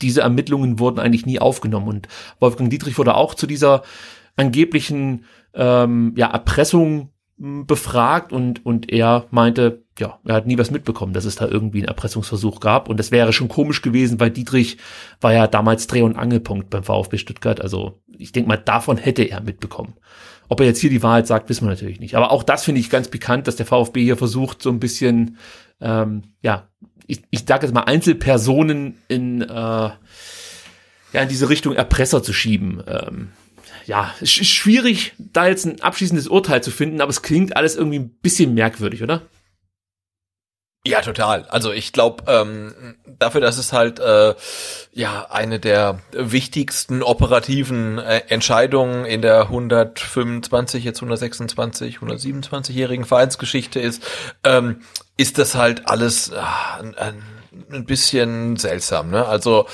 [0.00, 1.88] diese Ermittlungen wurden eigentlich nie aufgenommen.
[1.88, 2.08] Und
[2.40, 3.82] Wolfgang Dietrich wurde auch zu dieser
[4.36, 10.70] angeblichen ähm, ja, Erpressung hm, befragt und, und er meinte, ja, er hat nie was
[10.70, 12.88] mitbekommen, dass es da irgendwie einen Erpressungsversuch gab.
[12.88, 14.78] Und das wäre schon komisch gewesen, weil Dietrich
[15.20, 17.60] war ja damals Dreh- und Angelpunkt beim VfB Stuttgart.
[17.60, 19.94] Also ich denke mal, davon hätte er mitbekommen.
[20.48, 22.14] Ob er jetzt hier die Wahrheit sagt, wissen wir natürlich nicht.
[22.14, 25.36] Aber auch das finde ich ganz pikant, dass der VfB hier versucht, so ein bisschen,
[25.80, 26.68] ähm, ja,
[27.06, 29.96] ich, ich sage jetzt mal Einzelpersonen in, äh, ja,
[31.12, 32.82] in diese Richtung Erpresser zu schieben.
[32.86, 33.28] Ähm,
[33.86, 37.98] ja, ist schwierig, da jetzt ein abschließendes Urteil zu finden, aber es klingt alles irgendwie
[37.98, 39.22] ein bisschen merkwürdig, oder?
[40.84, 41.44] Ja, total.
[41.44, 44.34] Also ich glaube, ähm, dafür, dass es halt äh,
[44.92, 54.02] ja eine der wichtigsten operativen äh, Entscheidungen in der 125, jetzt 126, 127-jährigen Vereinsgeschichte ist,
[54.42, 54.80] ähm,
[55.16, 57.22] ist das halt alles ein, ein
[57.70, 59.10] ein bisschen seltsam.
[59.10, 59.26] Ne?
[59.26, 59.66] Also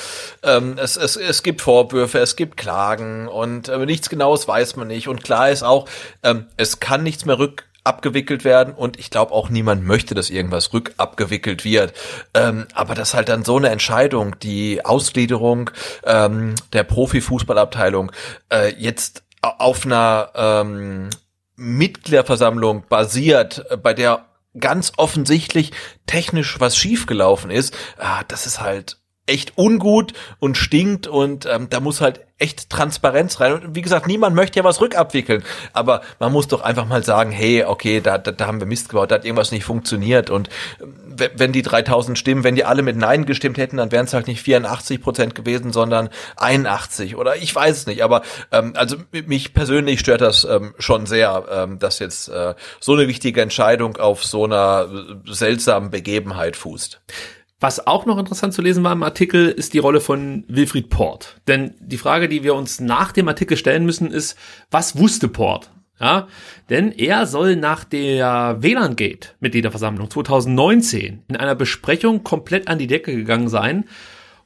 [0.43, 4.89] ähm, es, es, es gibt Vorwürfe, es gibt Klagen und äh, nichts Genaues weiß man
[4.89, 5.09] nicht.
[5.09, 5.89] Und klar ist auch,
[6.23, 10.31] ähm, es kann nichts mehr rück abgewickelt werden und ich glaube auch niemand möchte, dass
[10.31, 11.95] irgendwas rückabgewickelt wird.
[12.35, 15.71] Ähm, aber das halt dann so eine Entscheidung, die Ausgliederung
[16.05, 18.13] ähm, der Profifußballabteilung
[18.53, 21.11] äh, jetzt auf einer ähm,
[21.57, 24.27] Mitgliederversammlung basiert, äh, bei der
[24.59, 25.73] ganz offensichtlich
[26.07, 28.99] technisch was schiefgelaufen ist, ah, das ist halt
[29.29, 33.53] echt ungut und stinkt und ähm, da muss halt echt Transparenz rein.
[33.53, 35.43] Und wie gesagt, niemand möchte ja was rückabwickeln,
[35.73, 38.89] aber man muss doch einfach mal sagen, hey, okay, da, da, da haben wir Mist
[38.89, 40.49] gebaut, da hat irgendwas nicht funktioniert und
[40.81, 40.95] ähm,
[41.35, 44.29] wenn die 3000 Stimmen, wenn die alle mit Nein gestimmt hätten, dann wären es halt
[44.29, 49.53] nicht 84 Prozent gewesen, sondern 81 oder ich weiß es nicht, aber ähm, also mich
[49.53, 54.25] persönlich stört das ähm, schon sehr, ähm, dass jetzt äh, so eine wichtige Entscheidung auf
[54.25, 57.01] so einer äh, seltsamen Begebenheit fußt.
[57.61, 61.41] Was auch noch interessant zu lesen war im Artikel, ist die Rolle von Wilfried Port.
[61.49, 64.39] Denn die Frage, die wir uns nach dem Artikel stellen müssen, ist,
[64.70, 65.70] was wusste Port?
[66.01, 66.28] Ja,
[66.70, 73.12] denn er soll nach der WLAN-Gate Mitgliederversammlung 2019 in einer Besprechung komplett an die Decke
[73.17, 73.85] gegangen sein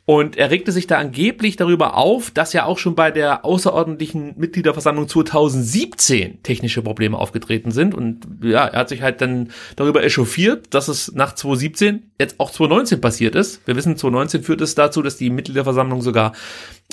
[0.04, 4.34] und er regte sich da angeblich darüber auf, dass ja auch schon bei der außerordentlichen
[4.36, 7.94] Mitgliederversammlung 2017 technische Probleme aufgetreten sind.
[7.94, 12.50] Und ja, er hat sich halt dann darüber echauffiert, dass es nach 2017 jetzt auch
[12.50, 13.64] 2019 passiert ist.
[13.64, 16.32] Wir wissen, 2019 führt es dazu, dass die Mitgliederversammlung sogar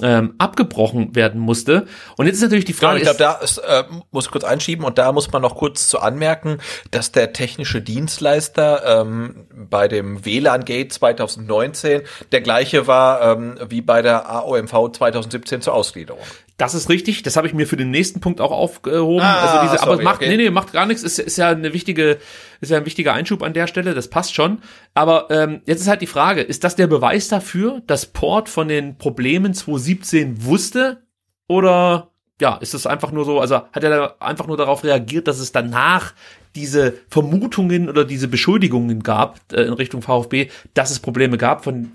[0.04, 1.88] ähm, abgebrochen werden musste.
[2.16, 3.00] Und jetzt ist natürlich die Frage.
[3.00, 5.56] Genau, ich glaube, da ist, äh, muss ich kurz einschieben und da muss man noch
[5.56, 6.60] kurz zu anmerken,
[6.92, 14.02] dass der technische Dienstleister ähm, bei dem WLAN-Gate 2019 der gleiche war ähm, wie bei
[14.02, 16.22] der AOMV 2017 zur Ausgliederung.
[16.58, 17.24] Das ist richtig.
[17.24, 19.24] Das habe ich mir für den nächsten Punkt auch aufgehoben.
[19.24, 20.30] Ah, also diese, sorry, aber macht, okay.
[20.30, 21.04] nee, nee, macht gar nichts.
[21.04, 22.18] Ist, ist ja eine wichtige,
[22.60, 23.94] ist ja ein wichtiger Einschub an der Stelle.
[23.94, 24.62] Das passt schon.
[24.94, 28.68] Aber ähm, jetzt ist halt die Frage: Ist das der Beweis dafür, dass Port von
[28.68, 31.04] den Problemen 2017 wusste?
[31.48, 32.12] Oder
[32.42, 33.40] ja, ist das einfach nur so?
[33.40, 36.14] Also hat er da einfach nur darauf reagiert, dass es danach
[36.56, 41.92] diese Vermutungen oder diese Beschuldigungen gab äh, in Richtung VfB, dass es Probleme gab, von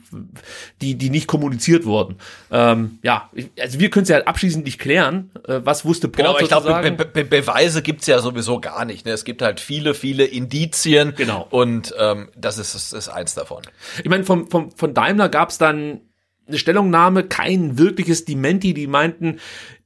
[0.80, 2.16] die die nicht kommuniziert wurden.
[2.52, 5.30] Ähm, ja, also wir können es ja abschließend nicht klären.
[5.48, 9.06] Äh, was wusste Port Genau, ich glaube, Be Be Beweise gibt's ja sowieso gar nicht.
[9.06, 9.12] Ne?
[9.12, 11.14] Es gibt halt viele, viele Indizien.
[11.16, 11.46] Genau.
[11.50, 13.62] Und ähm, das ist, ist eins davon.
[14.02, 16.00] Ich meine, vom, vom, von Daimler gab's dann
[16.46, 19.38] eine Stellungnahme, kein wirkliches Dementi, die meinten,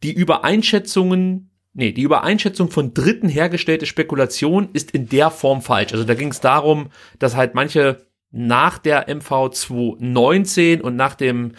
[0.03, 5.93] die Übereinschätzungen nee, die Übereinschätzung von Dritten hergestellte Spekulation ist in der Form falsch.
[5.93, 6.89] Also da ging es darum,
[7.21, 11.53] dass halt manche nach der MV 219 und nach dem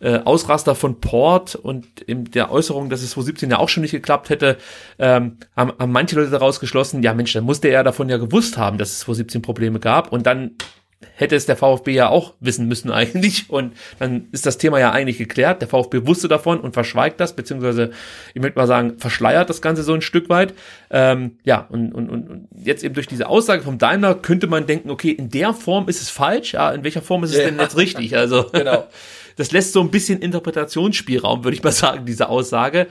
[0.00, 3.92] äh, Ausraster von Port und in der Äußerung, dass es 2017 ja auch schon nicht
[3.92, 4.58] geklappt hätte,
[4.98, 8.56] ähm, haben, haben manche Leute daraus geschlossen, ja Mensch, dann musste er davon ja gewusst
[8.58, 10.56] haben, dass es 2017 Probleme gab und dann
[11.14, 13.50] hätte es der VfB ja auch wissen müssen eigentlich.
[13.50, 15.60] Und dann ist das Thema ja eigentlich geklärt.
[15.60, 17.90] Der VfB wusste davon und verschweigt das, beziehungsweise,
[18.34, 20.54] ich möchte mal sagen, verschleiert das Ganze so ein Stück weit.
[20.90, 24.90] Ähm, ja, und, und, und jetzt eben durch diese Aussage vom Daimler könnte man denken,
[24.90, 27.44] okay, in der Form ist es falsch, ja, in welcher Form ist es ja.
[27.44, 28.16] denn jetzt richtig?
[28.16, 28.86] Also, genau.
[29.36, 32.86] das lässt so ein bisschen Interpretationsspielraum, würde ich mal sagen, diese Aussage.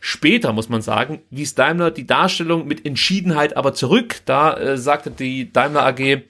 [0.00, 4.16] Später muss man sagen, wies Daimler die Darstellung mit Entschiedenheit aber zurück.
[4.24, 6.22] Da äh, sagte die Daimler AG,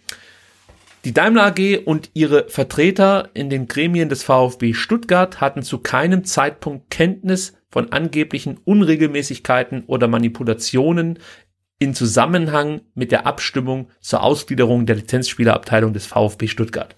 [1.07, 6.25] die Daimler AG und ihre Vertreter in den Gremien des VfB Stuttgart hatten zu keinem
[6.25, 11.21] Zeitpunkt Kenntnis von angeblichen Unregelmäßigkeiten oder Manipulationen
[11.79, 16.97] in Zusammenhang mit der Abstimmung zur Ausgliederung der Lizenzspielerabteilung des VfB Stuttgart.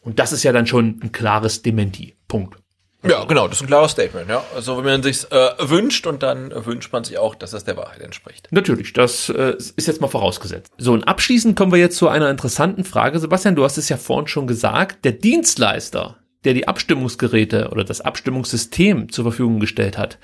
[0.00, 2.16] Und das ist ja dann schon ein klares Dementi.
[2.26, 2.63] Punkt.
[3.08, 4.42] Ja, genau, das ist ein klares Statement, ja.
[4.54, 7.76] Also wenn man sich äh, wünscht und dann wünscht man sich auch, dass es der
[7.76, 8.48] Wahrheit entspricht.
[8.50, 10.72] Natürlich, das äh, ist jetzt mal vorausgesetzt.
[10.78, 13.18] So, und abschließend kommen wir jetzt zu einer interessanten Frage.
[13.18, 18.00] Sebastian, du hast es ja vorhin schon gesagt, der Dienstleister, der die Abstimmungsgeräte oder das
[18.00, 20.18] Abstimmungssystem zur Verfügung gestellt hat,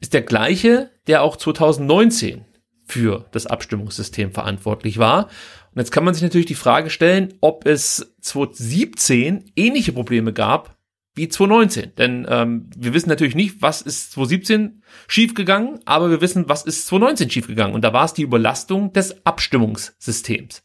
[0.00, 2.44] ist der gleiche, der auch 2019
[2.84, 5.24] für das Abstimmungssystem verantwortlich war.
[5.74, 10.75] Und jetzt kann man sich natürlich die Frage stellen, ob es 2017 ähnliche Probleme gab
[11.16, 11.92] wie 2019.
[11.96, 16.86] Denn ähm, wir wissen natürlich nicht, was ist 2017 schiefgegangen, aber wir wissen, was ist
[16.86, 17.74] 2019 schiefgegangen.
[17.74, 20.62] Und da war es die Überlastung des Abstimmungssystems.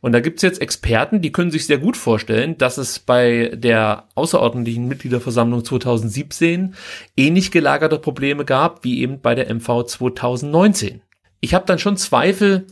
[0.00, 4.08] Und da gibt's jetzt Experten, die können sich sehr gut vorstellen, dass es bei der
[4.14, 6.74] außerordentlichen Mitgliederversammlung 2017
[7.16, 11.02] ähnlich gelagerte Probleme gab wie eben bei der MV 2019.
[11.40, 12.66] Ich habe dann schon Zweifel,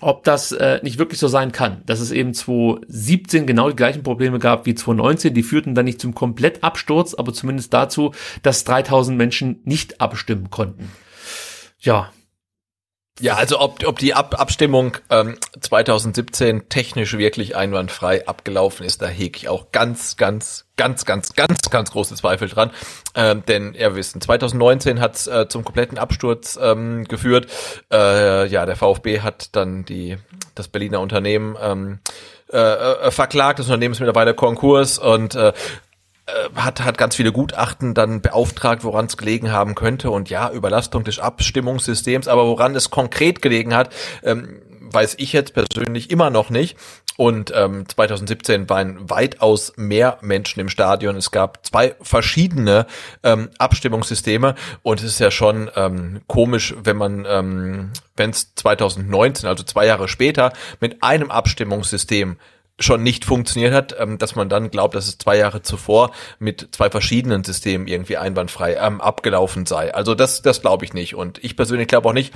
[0.00, 4.02] ob das äh, nicht wirklich so sein kann, dass es eben 2017 genau die gleichen
[4.02, 5.34] Probleme gab wie 2019.
[5.34, 10.90] Die führten dann nicht zum Komplettabsturz, aber zumindest dazu, dass 3000 Menschen nicht abstimmen konnten.
[11.78, 12.10] Ja,
[13.20, 19.08] ja, also ob, ob die Ab Abstimmung ähm, 2017 technisch wirklich einwandfrei abgelaufen ist, da
[19.08, 22.70] hege ich auch ganz, ganz, ganz, ganz, ganz, ganz große Zweifel dran.
[23.14, 27.48] Ähm, denn ihr wissen, 2019 hat es äh, zum kompletten Absturz ähm, geführt.
[27.92, 30.16] Äh, ja, der VfB hat dann die
[30.54, 31.98] das Berliner Unternehmen ähm,
[32.50, 33.58] äh, äh, verklagt.
[33.58, 35.52] Das Unternehmen ist mittlerweile Konkurs und äh, äh,
[36.56, 40.10] hat, hat ganz viele Gutachten dann beauftragt, woran es gelegen haben könnte.
[40.10, 43.92] Und ja, Überlastung des Abstimmungssystems, aber woran es konkret gelegen hat,
[44.22, 46.76] ähm, weiß ich jetzt persönlich immer noch nicht.
[47.20, 51.16] Und ähm, 2017 waren weitaus mehr Menschen im Stadion.
[51.16, 52.86] Es gab zwei verschiedene
[53.24, 59.48] ähm, Abstimmungssysteme und es ist ja schon ähm, komisch, wenn man, ähm, wenn es 2019,
[59.48, 62.36] also zwei Jahre später, mit einem Abstimmungssystem
[62.78, 66.68] schon nicht funktioniert hat, ähm, dass man dann glaubt, dass es zwei Jahre zuvor mit
[66.72, 69.92] zwei verschiedenen Systemen irgendwie einwandfrei ähm, abgelaufen sei.
[69.94, 71.14] Also das, das glaube ich nicht.
[71.14, 72.32] Und ich persönlich glaube auch nicht,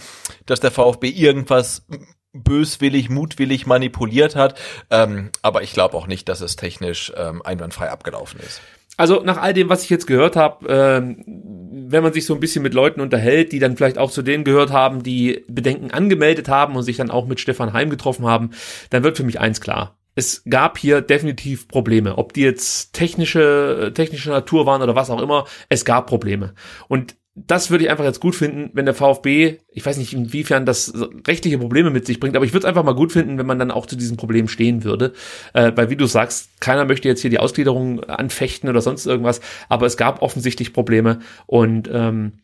[0.46, 1.86] dass der VfB irgendwas
[2.32, 4.58] böswillig, mutwillig manipuliert hat.
[4.90, 8.60] Ähm, aber ich glaube auch nicht, dass es technisch ähm, einwandfrei abgelaufen ist.
[8.96, 12.40] Also nach all dem, was ich jetzt gehört habe, ähm, wenn man sich so ein
[12.40, 16.48] bisschen mit Leuten unterhält, die dann vielleicht auch zu denen gehört haben, die Bedenken angemeldet
[16.48, 18.50] haben und sich dann auch mit Stefan Heim getroffen haben,
[18.90, 22.18] dann wird für mich eins klar es gab hier definitiv Probleme.
[22.18, 26.54] Ob die jetzt technische, technische Natur waren oder was auch immer, es gab Probleme.
[26.88, 30.66] Und das würde ich einfach jetzt gut finden, wenn der VfB, ich weiß nicht, inwiefern
[30.66, 30.92] das
[31.26, 33.58] rechtliche Probleme mit sich bringt, aber ich würde es einfach mal gut finden, wenn man
[33.58, 35.14] dann auch zu diesem Problem stehen würde.
[35.54, 39.40] Äh, weil wie du sagst, keiner möchte jetzt hier die Ausgliederung anfechten oder sonst irgendwas,
[39.70, 42.41] aber es gab offensichtlich Probleme und ähm,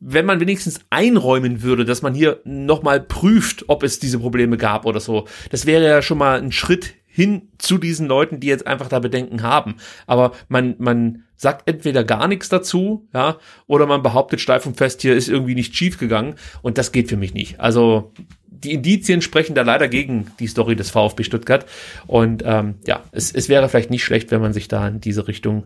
[0.00, 4.86] wenn man wenigstens einräumen würde, dass man hier nochmal prüft, ob es diese Probleme gab
[4.86, 8.66] oder so, das wäre ja schon mal ein Schritt hin zu diesen Leuten, die jetzt
[8.66, 9.76] einfach da Bedenken haben.
[10.06, 15.00] Aber man, man sagt entweder gar nichts dazu, ja, oder man behauptet steif und fest,
[15.00, 17.58] hier ist irgendwie nicht schief gegangen und das geht für mich nicht.
[17.58, 18.12] Also
[18.46, 21.64] die Indizien sprechen da leider gegen die Story des VfB Stuttgart
[22.06, 25.26] und ähm, ja, es, es wäre vielleicht nicht schlecht, wenn man sich da in diese
[25.26, 25.64] Richtung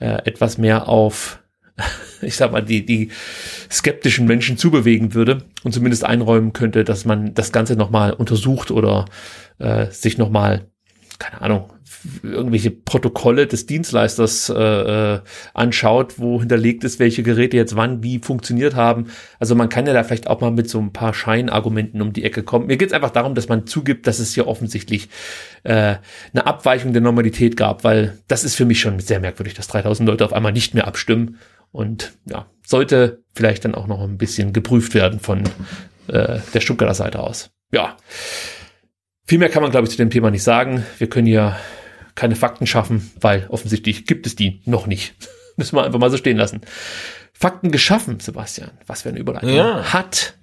[0.00, 1.40] äh, etwas mehr auf
[2.22, 3.10] ich sag mal, die, die
[3.70, 9.06] skeptischen Menschen zubewegen würde und zumindest einräumen könnte, dass man das Ganze nochmal untersucht oder
[9.58, 10.66] äh, sich nochmal,
[11.18, 11.72] keine Ahnung,
[12.22, 15.20] irgendwelche Protokolle des Dienstleisters äh, äh,
[15.54, 19.06] anschaut, wo hinterlegt ist, welche Geräte jetzt wann wie funktioniert haben.
[19.38, 22.24] Also man kann ja da vielleicht auch mal mit so ein paar Scheinargumenten um die
[22.24, 22.66] Ecke kommen.
[22.66, 25.08] Mir geht es einfach darum, dass man zugibt, dass es hier offensichtlich
[25.64, 25.96] äh,
[26.32, 30.08] eine Abweichung der Normalität gab, weil das ist für mich schon sehr merkwürdig, dass 3000
[30.08, 31.38] Leute auf einmal nicht mehr abstimmen
[31.72, 35.44] und ja, sollte vielleicht dann auch noch ein bisschen geprüft werden von
[36.08, 37.50] äh, der Stuttgarter Seite aus.
[37.72, 37.96] Ja.
[39.24, 40.84] Viel mehr kann man, glaube ich, zu dem Thema nicht sagen.
[40.98, 41.56] Wir können hier
[42.14, 45.14] keine Fakten schaffen, weil offensichtlich gibt es die noch nicht.
[45.56, 46.62] Müssen wir einfach mal so stehen lassen.
[47.32, 48.72] Fakten geschaffen, Sebastian.
[48.86, 49.50] Was für eine Überleitung.
[49.50, 49.92] Ja.
[49.92, 50.34] Hat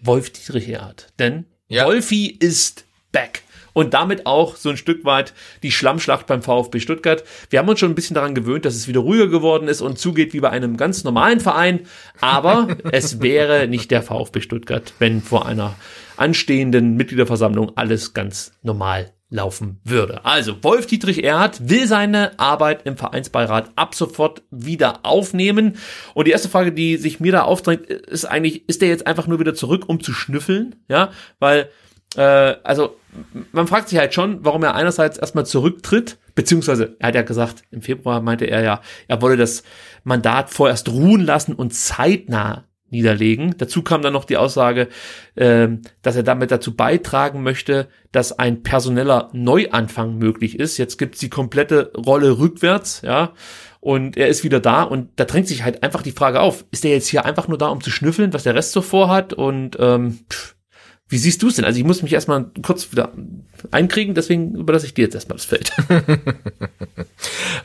[0.00, 1.12] Wolf Dietrich Erhard.
[1.18, 1.86] Denn ja.
[1.86, 3.42] Wolfi ist back.
[3.74, 7.22] Und damit auch so ein Stück weit die Schlammschlacht beim VfB Stuttgart.
[7.50, 9.98] Wir haben uns schon ein bisschen daran gewöhnt, dass es wieder ruhiger geworden ist und
[9.98, 11.80] zugeht wie bei einem ganz normalen Verein,
[12.22, 15.74] aber es wäre nicht der VfB Stuttgart, wenn vor einer
[16.16, 20.24] anstehenden Mitgliederversammlung alles ganz normal laufen würde.
[20.24, 25.76] Also, Wolf Dietrich Erhardt will seine Arbeit im Vereinsbeirat ab sofort wieder aufnehmen.
[26.14, 29.26] Und die erste Frage, die sich mir da aufdrängt, ist eigentlich, ist der jetzt einfach
[29.26, 30.76] nur wieder zurück, um zu schnüffeln?
[30.88, 31.68] Ja, weil,
[32.16, 32.96] äh, also,
[33.52, 37.62] man fragt sich halt schon, warum er einerseits erstmal zurücktritt, beziehungsweise, er hat ja gesagt,
[37.70, 39.62] im Februar meinte er ja, er wolle das
[40.02, 43.54] Mandat vorerst ruhen lassen und zeitnah niederlegen.
[43.58, 44.88] Dazu kam dann noch die Aussage,
[45.34, 45.68] äh,
[46.02, 50.78] dass er damit dazu beitragen möchte, dass ein personeller Neuanfang möglich ist.
[50.78, 53.32] Jetzt gibt's die komplette Rolle rückwärts, ja.
[53.80, 56.86] Und er ist wieder da und da drängt sich halt einfach die Frage auf, ist
[56.86, 59.34] er jetzt hier einfach nur da, um zu schnüffeln, was der Rest so vorhat?
[59.34, 60.56] Und ähm, pff,
[61.08, 61.64] wie siehst du es denn?
[61.64, 63.12] Also ich muss mich erstmal kurz wieder
[63.70, 65.72] einkriegen, deswegen überlasse ich dir jetzt erstmal das Feld.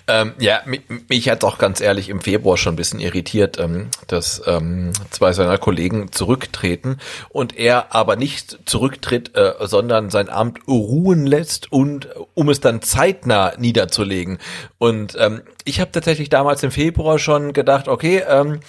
[0.08, 3.88] ähm, ja, mich, mich hat auch ganz ehrlich im Februar schon ein bisschen irritiert, ähm,
[4.08, 6.98] dass ähm, zwei seiner Kollegen zurücktreten
[7.30, 12.82] und er aber nicht zurücktritt, äh, sondern sein Amt ruhen lässt und um es dann
[12.82, 14.40] zeitnah niederzulegen.
[14.78, 18.60] Und ähm, ich habe tatsächlich damals im Februar schon gedacht, okay, ähm,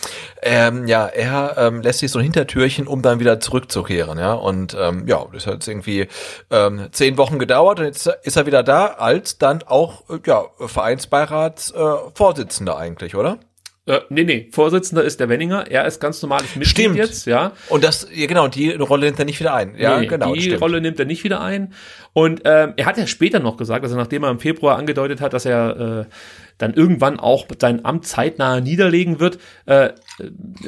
[0.42, 4.34] ähm, ja, er ähm, lässt sich so ein Hintertürchen, um dann wieder zurückzukehren, ja.
[4.34, 6.08] Und ähm, ja, das hat jetzt irgendwie
[6.50, 12.72] ähm, zehn Wochen gedauert und jetzt ist er wieder da als dann auch ja Vereinsbeiratsvorsitzender
[12.72, 13.38] äh, eigentlich, oder?
[13.86, 16.96] Äh, nee, nee, Vorsitzender ist der Wenninger, er ist ganz normales Mitglied stimmt.
[16.96, 17.52] jetzt, ja.
[17.70, 19.74] Und das, ja genau, die Rolle nimmt er nicht wieder ein.
[19.76, 20.34] Ja, nee, genau.
[20.34, 20.60] Die stimmt.
[20.60, 21.72] Rolle nimmt er nicht wieder ein.
[22.12, 25.32] Und ähm, er hat ja später noch gesagt, also nachdem er im Februar angedeutet hat,
[25.32, 26.14] dass er äh,
[26.58, 29.90] dann irgendwann auch sein Amt zeitnah niederlegen wird, äh,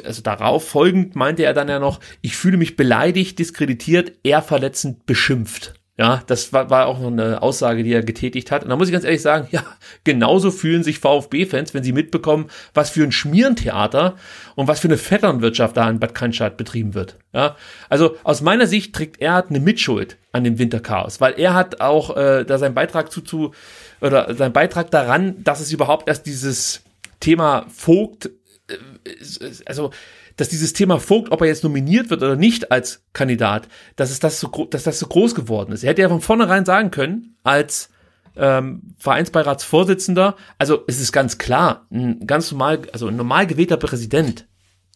[0.03, 5.05] also darauf folgend meinte er dann ja noch, ich fühle mich beleidigt, diskreditiert, eher verletzend
[5.05, 5.75] beschimpft.
[5.95, 8.63] Ja, das war, war auch noch eine Aussage, die er getätigt hat.
[8.63, 9.63] Und da muss ich ganz ehrlich sagen, ja,
[10.03, 14.15] genauso fühlen sich VfB-Fans, wenn sie mitbekommen, was für ein Schmierentheater
[14.55, 17.17] und was für eine Vetternwirtschaft da in Bad Cannstatt betrieben wird.
[17.31, 17.57] Ja,
[17.89, 22.17] also aus meiner Sicht trägt er eine Mitschuld an dem Winterchaos, weil er hat auch
[22.17, 23.51] äh, da seinen Beitrag zu, zu
[24.01, 26.81] oder seinen Beitrag daran, dass es überhaupt erst dieses
[27.19, 28.31] Thema Vogt,
[28.67, 28.77] äh,
[29.67, 29.91] also
[30.35, 34.19] dass dieses Thema Vogt, ob er jetzt nominiert wird oder nicht als Kandidat, dass es
[34.19, 35.83] das so, dass das so groß geworden ist.
[35.83, 37.89] Er hätte ja von vornherein sagen können, als
[38.35, 44.47] ähm, Vereinsbeiratsvorsitzender, also es ist ganz klar, ein ganz normal, also ein normal gewählter Präsident,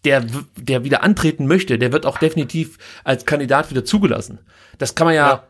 [0.06, 0.26] der,
[0.56, 4.40] der wieder antreten möchte, der wird auch definitiv als Kandidat wieder zugelassen.
[4.78, 5.44] Das kann man ja, ja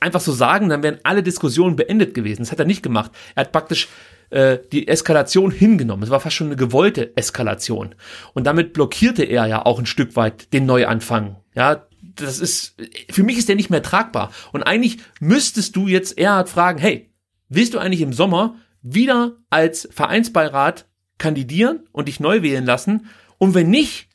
[0.00, 2.42] einfach so sagen, dann wären alle Diskussionen beendet gewesen.
[2.42, 3.10] Das hat er nicht gemacht.
[3.34, 3.88] Er hat praktisch
[4.30, 6.02] äh, die Eskalation hingenommen.
[6.02, 7.94] Es war fast schon eine gewollte Eskalation.
[8.34, 11.36] Und damit blockierte er ja auch ein Stück weit den Neuanfang.
[11.54, 12.76] Ja, das ist,
[13.10, 14.32] für mich ist der nicht mehr tragbar.
[14.52, 17.10] Und eigentlich müsstest du jetzt Erhard fragen, hey,
[17.48, 20.86] willst du eigentlich im Sommer wieder als Vereinsbeirat
[21.18, 23.06] kandidieren und dich neu wählen lassen?
[23.38, 24.08] Und wenn nicht,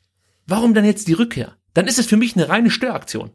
[0.46, 1.56] warum dann jetzt die Rückkehr?
[1.72, 3.30] Dann ist es für mich eine reine Störaktion.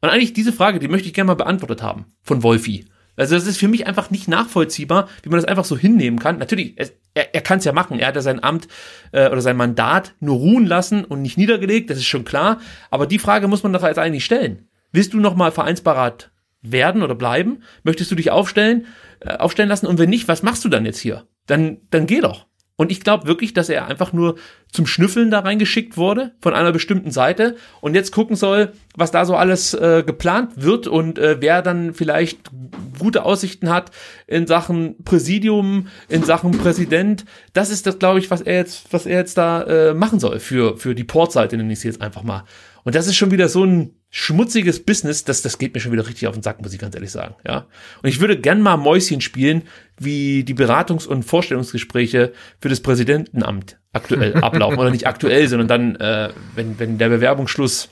[0.00, 2.86] Und eigentlich diese Frage, die möchte ich gerne mal beantwortet haben von Wolfi.
[3.16, 6.38] Also das ist für mich einfach nicht nachvollziehbar, wie man das einfach so hinnehmen kann.
[6.38, 6.74] Natürlich,
[7.14, 7.98] er, er kann es ja machen.
[7.98, 8.68] Er hat ja sein Amt
[9.12, 12.60] äh, oder sein Mandat nur ruhen lassen und nicht niedergelegt, das ist schon klar.
[12.90, 14.68] Aber die Frage muss man doch jetzt eigentlich stellen.
[14.92, 16.30] Willst du nochmal Vereinsbarat
[16.62, 17.62] werden oder bleiben?
[17.82, 18.86] Möchtest du dich aufstellen,
[19.20, 19.86] äh, aufstellen lassen?
[19.86, 21.26] Und wenn nicht, was machst du dann jetzt hier?
[21.46, 22.46] Dann, dann geh doch.
[22.76, 24.34] Und ich glaube wirklich, dass er einfach nur
[24.72, 29.24] zum Schnüffeln da reingeschickt wurde von einer bestimmten Seite und jetzt gucken soll, was da
[29.24, 32.50] so alles äh, geplant wird und äh, wer dann vielleicht
[32.98, 33.92] gute Aussichten hat
[34.26, 37.24] in Sachen Präsidium, in Sachen Präsident.
[37.52, 40.40] Das ist das, glaube ich, was er jetzt, was er jetzt da äh, machen soll
[40.40, 42.42] für für die Portseite, nenne ich sie jetzt einfach mal.
[42.84, 46.06] Und das ist schon wieder so ein schmutziges Business, das, das geht mir schon wieder
[46.06, 47.66] richtig auf den Sack, muss ich ganz ehrlich sagen, ja.
[48.02, 49.62] Und ich würde gern mal Mäuschen spielen,
[49.98, 54.78] wie die Beratungs- und Vorstellungsgespräche für das Präsidentenamt aktuell ablaufen.
[54.78, 57.88] Oder nicht aktuell, sondern dann, äh, wenn, wenn der Bewerbungsschluss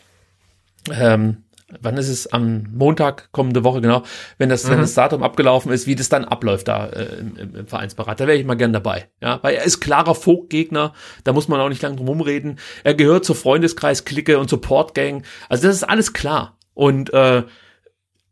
[0.92, 1.38] ähm,
[1.80, 2.32] wann ist es?
[2.32, 4.02] Am Montag kommende Woche, genau,
[4.38, 4.72] wenn das, mhm.
[4.72, 8.20] wenn das Datum abgelaufen ist, wie das dann abläuft da äh, im, im, im Vereinsberat.
[8.20, 9.08] Da wäre ich mal gern dabei.
[9.20, 10.92] Ja, weil er ist klarer Vogtgegner,
[11.24, 12.58] da muss man auch nicht lange drum rumreden.
[12.84, 15.24] Er gehört zur Freundeskreis-Clique und Support Gang.
[15.48, 16.58] Also das ist alles klar.
[16.74, 17.42] Und äh,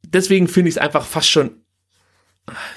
[0.06, 1.59] deswegen finde ich es einfach fast schon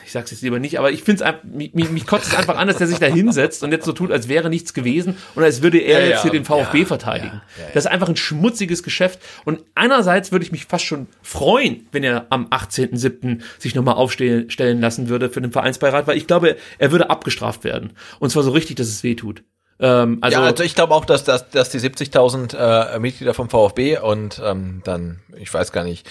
[0.05, 2.67] ich sag's jetzt lieber nicht, aber ich finde es mich, mich, kotzt es einfach an,
[2.67, 5.61] dass er sich da hinsetzt und jetzt so tut, als wäre nichts gewesen und als
[5.61, 7.41] würde er ja, jetzt hier den VfB ja, verteidigen.
[7.73, 12.03] Das ist einfach ein schmutziges Geschäft und einerseits würde ich mich fast schon freuen, wenn
[12.03, 13.41] er am 18.07.
[13.57, 17.93] sich nochmal aufstellen lassen würde für den Vereinsbeirat, weil ich glaube, er würde abgestraft werden
[18.19, 19.43] und zwar so richtig, dass es weh tut.
[19.79, 23.49] Ähm, also, ja, also ich glaube auch, dass, dass, dass die 70.000 äh, Mitglieder vom
[23.49, 26.07] VfB und ähm, dann, ich weiß gar nicht,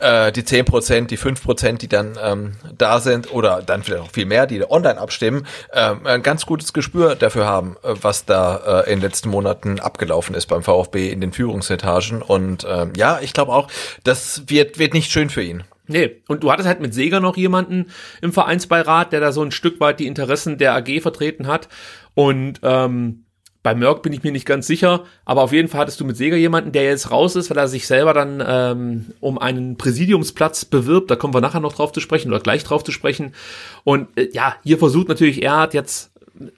[0.00, 4.02] äh, die 10 Prozent, die 5 Prozent, die dann ähm, da sind oder dann vielleicht
[4.02, 8.26] auch viel mehr, die online abstimmen, äh, ein ganz gutes Gespür dafür haben, äh, was
[8.26, 12.22] da äh, in den letzten Monaten abgelaufen ist beim VfB in den Führungsetagen.
[12.22, 13.68] Und äh, ja, ich glaube auch,
[14.04, 15.64] das wird, wird nicht schön für ihn.
[15.88, 17.86] Nee, und du hattest halt mit Seger noch jemanden
[18.20, 21.68] im Vereinsbeirat, der da so ein Stück weit die Interessen der AG vertreten hat.
[22.16, 23.26] Und ähm,
[23.62, 26.16] bei Merck bin ich mir nicht ganz sicher, aber auf jeden Fall hattest du mit
[26.16, 30.64] Seger jemanden, der jetzt raus ist, weil er sich selber dann ähm, um einen Präsidiumsplatz
[30.64, 31.10] bewirbt.
[31.10, 33.34] Da kommen wir nachher noch drauf zu sprechen oder gleich drauf zu sprechen.
[33.84, 36.12] Und äh, ja, hier versucht natürlich Erhard jetzt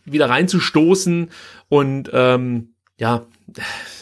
[0.05, 1.31] wieder reinzustoßen
[1.69, 3.27] und ähm, ja,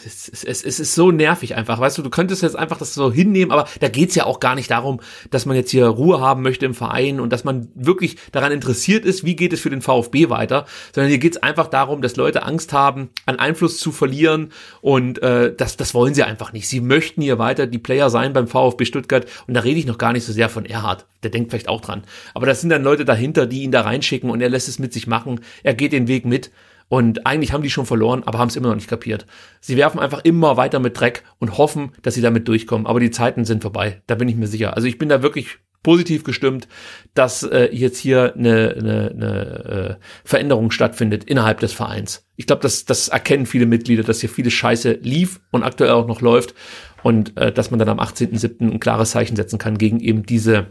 [0.05, 3.11] es, es, es ist so nervig einfach, weißt du, du könntest jetzt einfach das so
[3.11, 4.99] hinnehmen, aber da geht's ja auch gar nicht darum,
[5.31, 9.05] dass man jetzt hier Ruhe haben möchte im Verein und dass man wirklich daran interessiert
[9.05, 12.43] ist, wie geht es für den VfB weiter, sondern hier geht's einfach darum, dass Leute
[12.43, 14.51] Angst haben, an Einfluss zu verlieren
[14.81, 16.67] und äh, das, das wollen sie einfach nicht.
[16.67, 19.97] Sie möchten hier weiter die Player sein beim VfB Stuttgart und da rede ich noch
[19.97, 22.03] gar nicht so sehr von Erhard, der denkt vielleicht auch dran,
[22.33, 24.91] aber das sind dann Leute dahinter, die ihn da reinschicken und er lässt es mit
[24.93, 26.51] sich machen, er geht den Weg mit
[26.89, 29.25] und eigentlich haben die schon verloren, aber haben es immer noch nicht kapiert.
[29.59, 32.87] Sie werfen einfach immer weiter mit Dreck und hoffen, dass sie damit durchkommen.
[32.87, 34.01] Aber die Zeiten sind vorbei.
[34.07, 34.75] Da bin ich mir sicher.
[34.75, 36.67] Also ich bin da wirklich positiv gestimmt,
[37.13, 42.25] dass äh, jetzt hier eine, eine, eine äh, Veränderung stattfindet innerhalb des Vereins.
[42.35, 46.07] Ich glaube, das, das erkennen viele Mitglieder, dass hier viele Scheiße lief und aktuell auch
[46.07, 46.55] noch läuft
[47.03, 48.73] und äh, dass man dann am 18.07.
[48.73, 50.67] ein klares Zeichen setzen kann gegen eben diese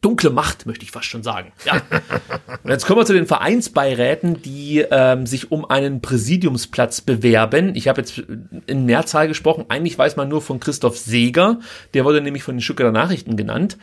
[0.00, 1.52] dunkle Macht, möchte ich fast schon sagen.
[1.64, 1.80] Ja.
[2.62, 7.74] Und jetzt kommen wir zu den Vereinsbeiräten, die ähm, sich um einen Präsidiumsplatz bewerben.
[7.74, 8.22] Ich habe jetzt
[8.66, 9.66] in Mehrzahl gesprochen.
[9.68, 11.60] Eigentlich weiß man nur von Christoph Seeger.
[11.94, 13.78] Der wurde nämlich von den Stuttgarter Nachrichten genannt.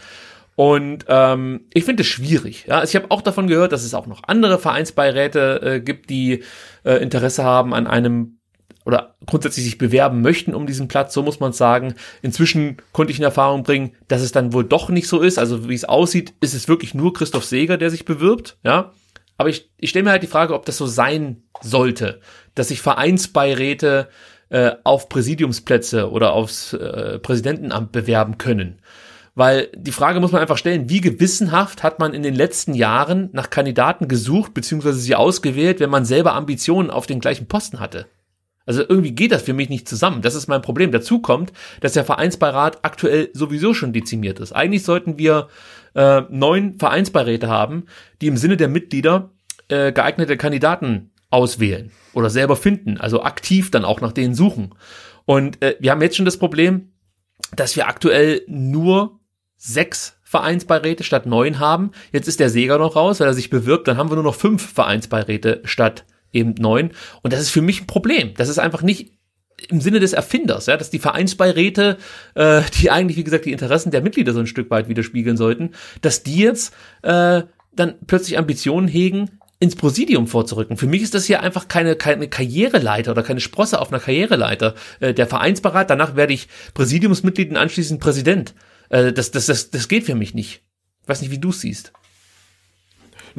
[0.55, 2.65] Und ähm, ich finde es schwierig.
[2.67, 6.09] Ja, also ich habe auch davon gehört, dass es auch noch andere Vereinsbeiräte äh, gibt,
[6.09, 6.43] die
[6.83, 8.38] äh, Interesse haben an einem
[8.85, 11.95] oder grundsätzlich sich bewerben möchten um diesen Platz, so muss man sagen.
[12.21, 15.37] Inzwischen konnte ich in Erfahrung bringen, dass es dann wohl doch nicht so ist.
[15.37, 18.91] Also wie es aussieht, ist es wirklich nur Christoph Seger, der sich bewirbt, ja.
[19.37, 22.19] Aber ich, ich stelle mir halt die Frage, ob das so sein sollte,
[22.55, 24.09] dass sich Vereinsbeiräte
[24.49, 28.81] äh, auf Präsidiumsplätze oder aufs äh, Präsidentenamt bewerben können.
[29.35, 33.29] Weil die Frage muss man einfach stellen, wie gewissenhaft hat man in den letzten Jahren
[33.31, 38.07] nach Kandidaten gesucht, beziehungsweise sie ausgewählt, wenn man selber Ambitionen auf den gleichen Posten hatte?
[38.69, 40.21] Also irgendwie geht das für mich nicht zusammen.
[40.21, 40.91] Das ist mein Problem.
[40.91, 44.51] Dazu kommt, dass der Vereinsbeirat aktuell sowieso schon dezimiert ist.
[44.51, 45.47] Eigentlich sollten wir
[45.95, 47.87] äh, neun Vereinsbeiräte haben,
[48.21, 49.31] die im Sinne der Mitglieder
[49.69, 54.75] äh, geeignete Kandidaten auswählen oder selber finden, also aktiv dann auch nach denen suchen.
[55.25, 56.91] Und äh, wir haben jetzt schon das Problem,
[57.55, 59.19] dass wir aktuell nur
[59.57, 61.89] sechs Vereinsbeiräte statt neun haben.
[62.11, 64.35] Jetzt ist der Seger noch raus, weil er sich bewirbt, dann haben wir nur noch
[64.35, 66.91] fünf Vereinsbeiräte statt eben neun.
[67.21, 68.33] Und das ist für mich ein Problem.
[68.35, 69.13] Das ist einfach nicht
[69.67, 71.97] im Sinne des Erfinders, ja, dass die Vereinsbeiräte,
[72.35, 75.71] äh, die eigentlich, wie gesagt, die Interessen der Mitglieder so ein Stück weit widerspiegeln sollten,
[76.01, 77.43] dass die jetzt äh,
[77.75, 80.77] dann plötzlich Ambitionen hegen, ins Präsidium vorzurücken.
[80.77, 84.73] Für mich ist das hier einfach keine, keine Karriereleiter oder keine Sprosse auf einer Karriereleiter.
[85.01, 88.55] Äh, der Vereinsbeirat, danach werde ich Präsidiumsmitglied und anschließend Präsident.
[88.89, 90.63] Äh, das, das, das, das geht für mich nicht.
[91.01, 91.91] Ich weiß nicht, wie du siehst.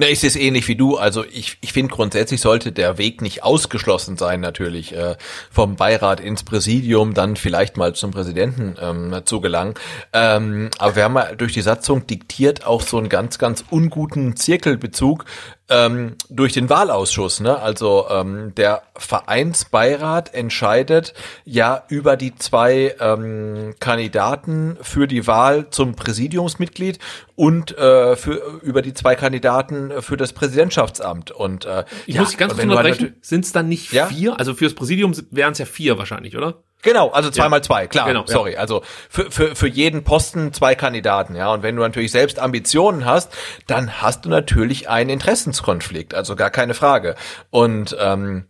[0.01, 0.97] Na, ich sehe es ähnlich wie du.
[0.97, 5.17] Also ich, ich finde grundsätzlich sollte der Weg nicht ausgeschlossen sein, natürlich, äh,
[5.51, 9.75] vom Beirat ins Präsidium, dann vielleicht mal zum Präsidenten ähm, zu gelangen.
[10.15, 14.37] Ähm, aber wir haben ja durch die Satzung diktiert auch so einen ganz, ganz unguten
[14.37, 15.27] Zirkelbezug
[15.71, 17.41] ähm, durch den Wahlausschuss.
[17.41, 17.59] Ne?
[17.59, 25.95] Also ähm, der Vereinsbeirat entscheidet ja über die zwei ähm, Kandidaten für die Wahl zum
[25.95, 26.99] Präsidiumsmitglied
[27.37, 31.31] und äh, für über die zwei Kandidaten für das Präsidentschaftsamt.
[31.31, 33.15] Und äh, ich ja, muss ganz kurz unterbrechen.
[33.23, 34.07] Sind es dann nicht ja?
[34.07, 34.39] vier?
[34.39, 36.63] Also fürs Präsidium wären es ja vier wahrscheinlich, oder?
[36.83, 38.07] Genau, also zwei mal zwei, klar.
[38.07, 38.59] Genau, sorry, ja.
[38.59, 41.53] also für, für, für jeden Posten zwei Kandidaten, ja.
[41.53, 43.33] Und wenn du natürlich selbst Ambitionen hast,
[43.67, 47.17] dann hast du natürlich einen Interessenskonflikt, also gar keine Frage.
[47.51, 48.47] Und ähm,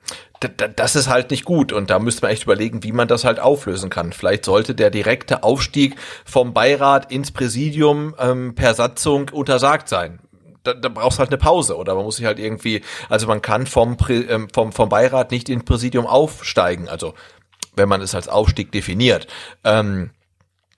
[0.77, 3.41] das ist halt nicht gut und da müsste man echt überlegen, wie man das halt
[3.41, 4.13] auflösen kann.
[4.13, 10.21] Vielleicht sollte der direkte Aufstieg vom Beirat ins Präsidium ähm, per Satzung untersagt sein
[10.63, 13.67] da, da brauchst halt eine Pause oder man muss sich halt irgendwie, also man kann
[13.67, 16.89] vom, ähm, vom, vom Beirat nicht ins Präsidium aufsteigen.
[16.89, 17.15] Also
[17.77, 19.27] wenn man es als Aufstieg definiert.
[19.65, 20.11] Ähm,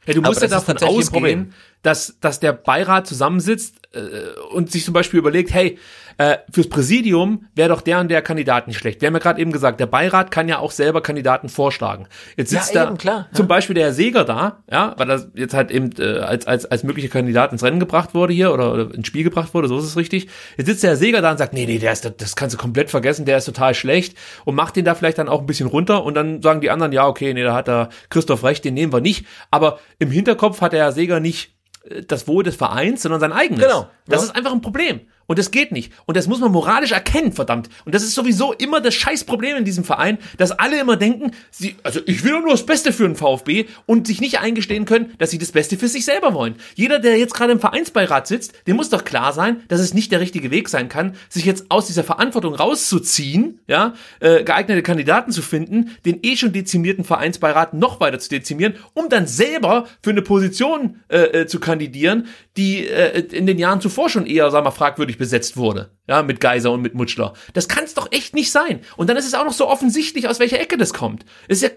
[0.06, 4.94] ja, du musst ja davon ausgehen, dass, dass der Beirat zusammensitzt äh, und sich zum
[4.94, 5.78] Beispiel überlegt, hey,
[6.18, 9.00] äh, fürs Präsidium wäre doch der und der Kandidat nicht schlecht.
[9.00, 12.06] Wir haben ja gerade eben gesagt, der Beirat kann ja auch selber Kandidaten vorschlagen.
[12.36, 13.36] Jetzt sitzt Ja, da eben, klar, ja.
[13.36, 16.66] zum Beispiel der Herr Seger da, ja, weil das jetzt halt eben äh, als, als,
[16.66, 19.78] als möglicher Kandidat ins Rennen gebracht wurde hier oder, oder ins Spiel gebracht wurde, so
[19.78, 20.28] ist es richtig.
[20.56, 22.58] Jetzt sitzt der Herr Seger da und sagt, nee, nee, der ist, das kannst du
[22.58, 25.66] komplett vergessen, der ist total schlecht und macht den da vielleicht dann auch ein bisschen
[25.66, 28.74] runter und dann sagen die anderen, ja, okay, nee, da hat der Christoph recht, den
[28.74, 29.26] nehmen wir nicht.
[29.50, 31.54] Aber im Hinterkopf hat der Herr Seger nicht
[31.88, 33.62] äh, das Wohl des Vereins, sondern sein eigenes.
[33.64, 34.28] Genau, Das ja.
[34.28, 35.00] ist einfach ein Problem.
[35.26, 35.92] Und das geht nicht.
[36.06, 37.68] Und das muss man moralisch erkennen, verdammt.
[37.84, 41.76] Und das ist sowieso immer das Scheißproblem in diesem Verein, dass alle immer denken, sie,
[41.82, 45.30] also ich will nur das Beste für den VfB und sich nicht eingestehen können, dass
[45.30, 46.56] sie das Beste für sich selber wollen.
[46.74, 50.12] Jeder, der jetzt gerade im Vereinsbeirat sitzt, dem muss doch klar sein, dass es nicht
[50.12, 55.32] der richtige Weg sein kann, sich jetzt aus dieser Verantwortung rauszuziehen, ja, äh, geeignete Kandidaten
[55.32, 60.10] zu finden, den eh schon dezimierten Vereinsbeirat noch weiter zu dezimieren, um dann selber für
[60.10, 62.26] eine Position äh, äh, zu kandidieren,
[62.56, 65.90] die äh, in den Jahren zuvor schon eher, sagen wir, fragwürdig besetzt wurde.
[66.08, 67.32] Ja, mit Geiser und mit Mutschler.
[67.52, 68.80] Das kann es doch echt nicht sein.
[68.96, 71.24] Und dann ist es auch noch so offensichtlich, aus welcher Ecke das kommt.
[71.46, 71.68] Ist ja,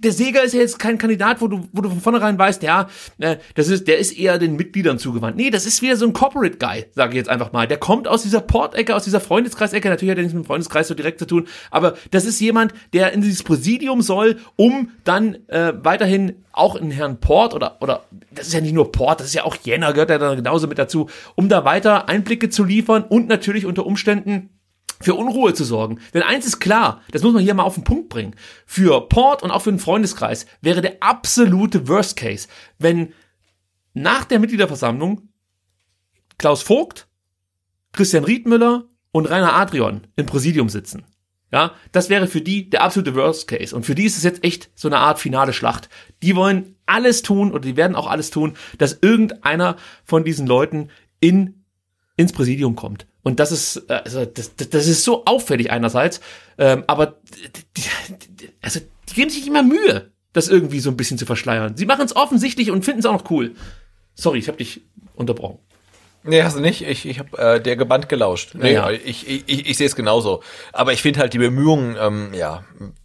[0.00, 2.88] der Seger ist ja jetzt kein Kandidat, wo du, wo du von vornherein weißt, ja,
[3.18, 5.36] äh, das ist, der ist eher den Mitgliedern zugewandt.
[5.36, 7.66] Nee, das ist wieder so ein Corporate Guy, sage ich jetzt einfach mal.
[7.66, 9.88] Der kommt aus dieser Port-Ecke, aus dieser Freundeskreisecke.
[9.88, 12.74] Natürlich hat er nichts mit dem Freundeskreis so direkt zu tun, aber das ist jemand,
[12.92, 18.04] der in dieses Präsidium soll, um dann äh, weiterhin auch in Herrn Port oder, oder
[18.30, 20.66] das ist ja nicht nur Port, das ist ja auch Jänner, gehört ja dann genauso
[20.66, 24.50] mit dazu, um da weiter Einblicke zu liefern und natürlich unter Umständen
[25.00, 26.00] für Unruhe zu sorgen.
[26.12, 28.36] Denn eins ist klar, das muss man hier mal auf den Punkt bringen.
[28.66, 32.48] Für Port und auch für den Freundeskreis wäre der absolute Worst Case,
[32.78, 33.14] wenn
[33.94, 35.28] nach der Mitgliederversammlung
[36.38, 37.08] Klaus Vogt,
[37.92, 41.04] Christian Riedmüller und Rainer Adrian im Präsidium sitzen.
[41.52, 43.74] Ja, das wäre für die der absolute Worst Case.
[43.74, 45.88] Und für die ist es jetzt echt so eine Art finale Schlacht.
[46.22, 50.90] Die wollen alles tun oder die werden auch alles tun, dass irgendeiner von diesen Leuten
[51.18, 51.64] in,
[52.16, 53.06] ins Präsidium kommt.
[53.22, 56.20] Und das ist, äh, also das, das, ist so auffällig einerseits,
[56.56, 57.18] ähm, aber
[57.76, 57.82] die,
[58.62, 61.76] also die geben sich immer Mühe, das irgendwie so ein bisschen zu verschleiern.
[61.76, 63.54] Sie machen es offensichtlich und finden es auch noch cool.
[64.14, 64.82] Sorry, ich habe dich
[65.14, 65.58] unterbrochen.
[66.22, 66.82] Nee, hast du nicht.
[66.82, 68.50] Ich, ich habe äh, der gebannt gelauscht.
[68.54, 68.90] Nee, Ja.
[68.90, 70.42] ich, ich, ich, ich sehe es genauso.
[70.72, 72.62] Aber ich finde halt die Bemühungen, ähm, ja,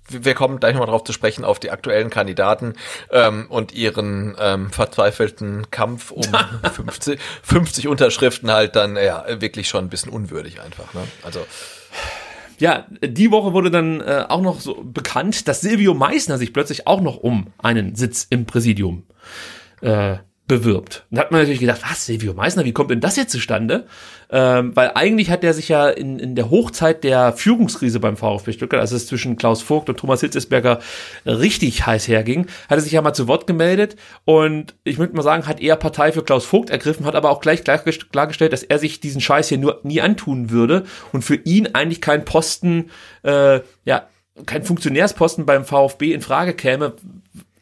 [0.10, 2.74] wir kommen gleich nochmal drauf zu sprechen, auf die aktuellen Kandidaten
[3.12, 6.24] ähm, und ihren ähm, verzweifelten Kampf um
[6.74, 10.94] 50, 50 Unterschriften halt dann ja wirklich schon ein bisschen unwürdig einfach.
[10.94, 11.02] Ne?
[11.24, 11.40] Also
[12.60, 16.86] Ja, die Woche wurde dann äh, auch noch so bekannt, dass Silvio Meissner sich plötzlich
[16.88, 19.04] auch noch um einen Sitz im Präsidium
[19.82, 20.18] äh,
[20.48, 21.06] bewirbt.
[21.10, 23.88] Da hat man natürlich gedacht, was, Silvio Meissner, wie kommt denn das jetzt zustande?
[24.30, 28.54] Ähm, weil eigentlich hat er sich ja in, in der Hochzeit der Führungskrise beim VfB
[28.54, 30.80] Stuttgart, als es zwischen Klaus Vogt und Thomas Hitzesberger
[31.26, 35.24] richtig heiß herging, hat er sich ja mal zu Wort gemeldet und ich würde mal
[35.24, 38.64] sagen, hat eher Partei für Klaus Vogt ergriffen, hat aber auch gleich klargest- klargestellt, dass
[38.64, 42.92] er sich diesen Scheiß hier nur nie antun würde und für ihn eigentlich kein Posten,
[43.24, 44.08] äh, ja,
[44.46, 46.94] kein Funktionärsposten beim VfB in Frage käme,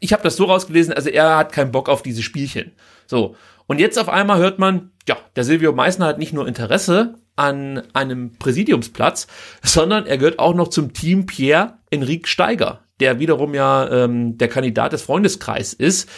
[0.04, 2.74] ich habe das so rausgelesen, also er hat keinen Bock auf diese Spielchen.
[3.08, 3.38] So.
[3.68, 7.84] Und jetzt auf einmal hört man, ja, der Silvio Meissner hat nicht nur Interesse an
[7.94, 9.28] einem Präsidiumsplatz,
[9.64, 14.50] sondern er gehört auch noch zum Team Pierre Enrique Steiger, der wiederum ja ähm, der
[14.50, 16.10] Kandidat des Freundeskreis ist.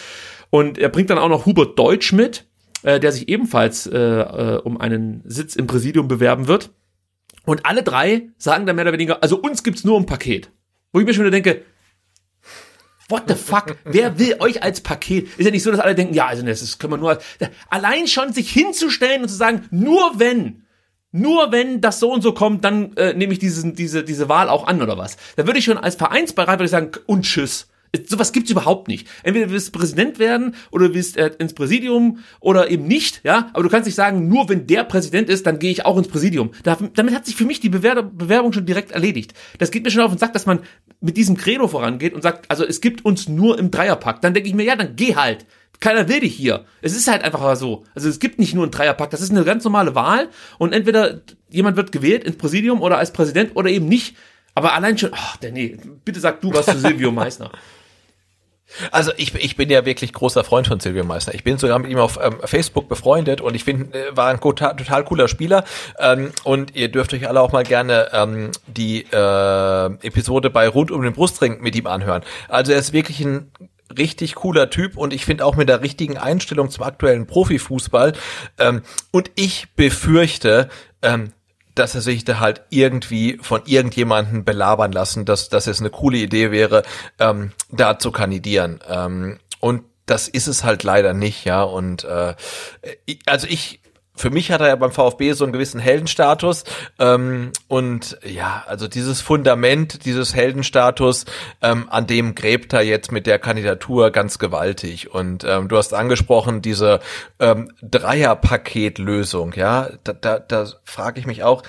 [0.50, 2.44] Und er bringt dann auch noch Hubert Deutsch mit,
[2.82, 6.70] äh, der sich ebenfalls äh, äh, um einen Sitz im Präsidium bewerben wird.
[7.44, 10.50] Und alle drei sagen dann mehr oder weniger, also uns gibt's nur ein Paket.
[10.92, 11.62] Wo ich mir schon wieder denke,
[13.08, 13.76] What the fuck?
[13.84, 15.28] Wer will euch als Paket?
[15.38, 17.24] Ist ja nicht so, dass alle denken, ja, also das können wir nur, als-
[17.70, 20.64] allein schon sich hinzustellen und zu sagen, nur wenn,
[21.12, 24.48] nur wenn das so und so kommt, dann äh, nehme ich diesen, diese, diese Wahl
[24.48, 25.16] auch an oder was.
[25.36, 27.68] Da würde ich schon als Vereinsbeirat würde ich sagen, und tschüss.
[28.06, 29.08] Sowas gibt's überhaupt nicht.
[29.22, 33.50] Entweder du willst Präsident werden oder du willst äh, ins Präsidium oder eben nicht, ja.
[33.52, 36.08] Aber du kannst nicht sagen, nur wenn der Präsident ist, dann gehe ich auch ins
[36.08, 36.50] Präsidium.
[36.62, 39.34] Da, damit hat sich für mich die Bewer Bewerbung schon direkt erledigt.
[39.58, 40.60] Das geht mir schon auf den Sack, dass man
[41.00, 44.20] mit diesem Credo vorangeht und sagt, also es gibt uns nur im Dreierpack.
[44.20, 45.46] Dann denke ich mir, ja, dann geh halt.
[45.80, 46.64] Keiner will dich hier.
[46.80, 47.84] Es ist halt einfach mal so.
[47.94, 51.20] Also es gibt nicht nur einen Dreierpack, das ist eine ganz normale Wahl und entweder
[51.50, 54.16] jemand wird gewählt ins Präsidium oder als Präsident oder eben nicht.
[54.54, 57.52] Aber allein schon, ach, nee, bitte sag du was zu Silvio Meissner.
[58.90, 61.34] Also ich, ich bin ja wirklich großer Freund von Silvio Meissner.
[61.34, 64.40] Ich bin sogar mit ihm auf ähm, Facebook befreundet und ich finde, äh, war ein
[64.40, 65.64] total, total cooler Spieler.
[65.98, 70.90] Ähm, und ihr dürft euch alle auch mal gerne ähm, die äh, Episode bei Rund
[70.90, 72.22] um den Brustring mit ihm anhören.
[72.48, 73.50] Also er ist wirklich ein
[73.96, 78.14] richtig cooler Typ und ich finde auch mit der richtigen Einstellung zum aktuellen Profifußball.
[78.58, 80.68] Ähm, und ich befürchte,
[81.02, 81.32] ähm,
[81.78, 86.18] dass er sich da halt irgendwie von irgendjemanden belabern lassen, dass, dass es eine coole
[86.18, 86.82] Idee wäre,
[87.18, 88.80] ähm, da zu kandidieren.
[88.88, 91.62] Ähm, und das ist es halt leider nicht, ja.
[91.62, 92.34] Und äh,
[93.26, 93.80] also ich
[94.16, 96.64] für mich hat er ja beim VfB so einen gewissen Heldenstatus.
[96.98, 101.26] Ähm, und ja, also dieses Fundament, dieses Heldenstatus,
[101.62, 105.12] ähm, an dem gräbt er jetzt mit der Kandidatur ganz gewaltig.
[105.12, 107.00] Und ähm, du hast angesprochen, diese
[107.38, 111.62] ähm, Dreierpaketlösung, ja, da, da, da frage ich mich auch,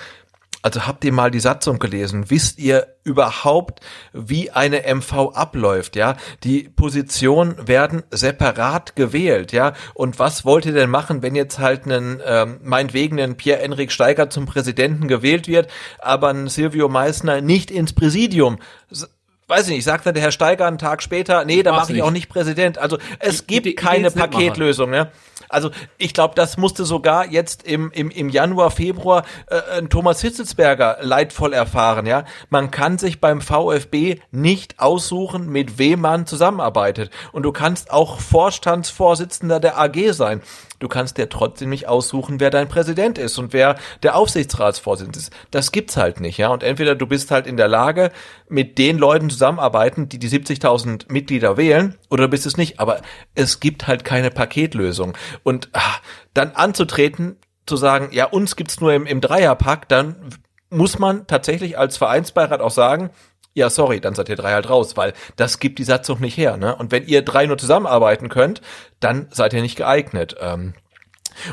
[0.68, 2.28] also habt ihr mal die Satzung gelesen?
[2.28, 3.80] Wisst ihr überhaupt,
[4.12, 6.18] wie eine MV abläuft, ja?
[6.44, 9.72] Die Positionen werden separat gewählt, ja?
[9.94, 14.28] Und was wollt ihr denn machen, wenn jetzt halt ein, ähm, meinetwegen ein Pierre-Enrik Steiger
[14.28, 15.68] zum Präsidenten gewählt wird,
[16.00, 18.58] aber ein Silvio Meissner nicht ins Präsidium?
[19.46, 22.02] weiß ich nicht, sagt dann der Herr Steiger einen Tag später, nee, da mache ich
[22.02, 22.76] auch nicht Präsident.
[22.76, 24.90] Also es die, gibt die, die keine Paketlösung.
[24.90, 25.10] Ne?
[25.48, 30.98] Also ich glaube, das musste sogar jetzt im, im, im Januar, Februar äh, Thomas Hitzelsberger
[31.00, 32.06] leidvoll erfahren.
[32.06, 37.10] Ja, Man kann sich beim VfB nicht aussuchen, mit wem man zusammenarbeitet.
[37.32, 40.42] Und du kannst auch Vorstandsvorsitzender der AG sein.
[40.78, 45.32] Du kannst dir trotzdem nicht aussuchen, wer dein Präsident ist und wer der Aufsichtsratsvorsitzende ist.
[45.50, 46.48] Das gibt's halt nicht, ja.
[46.48, 48.12] Und entweder du bist halt in der Lage,
[48.48, 52.78] mit den Leuten zusammenarbeiten, die die 70.000 Mitglieder wählen, oder du bist es nicht.
[52.78, 53.00] Aber
[53.34, 55.16] es gibt halt keine Paketlösung.
[55.42, 56.00] Und ach,
[56.34, 57.36] dann anzutreten,
[57.66, 60.16] zu sagen, ja, uns gibt's nur im, im Dreierpack, dann
[60.70, 63.10] muss man tatsächlich als Vereinsbeirat auch sagen,
[63.54, 66.56] ja, sorry, dann seid ihr drei halt raus, weil das gibt die Satzung nicht her.
[66.56, 66.74] Ne?
[66.76, 68.60] Und wenn ihr drei nur zusammenarbeiten könnt,
[69.00, 70.36] dann seid ihr nicht geeignet.
[70.40, 70.74] Ähm,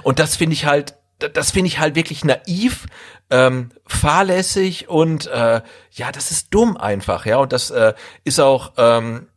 [0.04, 2.86] und das finde ich halt, das finde ich halt wirklich naiv,
[3.30, 7.38] ähm, fahrlässig und äh, ja, das ist dumm einfach, ja.
[7.38, 9.28] Und das äh, ist auch ähm,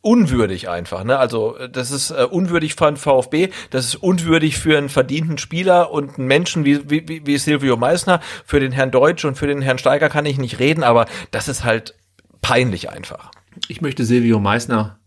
[0.00, 1.04] unwürdig einfach.
[1.04, 1.18] Ne?
[1.18, 6.18] Also das ist äh, unwürdig von VfB, das ist unwürdig für einen verdienten Spieler und
[6.18, 8.20] einen Menschen wie, wie, wie Silvio Meissner.
[8.44, 11.48] Für den Herrn Deutsch und für den Herrn Steiger kann ich nicht reden, aber das
[11.48, 11.94] ist halt
[12.40, 13.30] peinlich einfach.
[13.68, 14.97] Ich möchte Silvio Meissner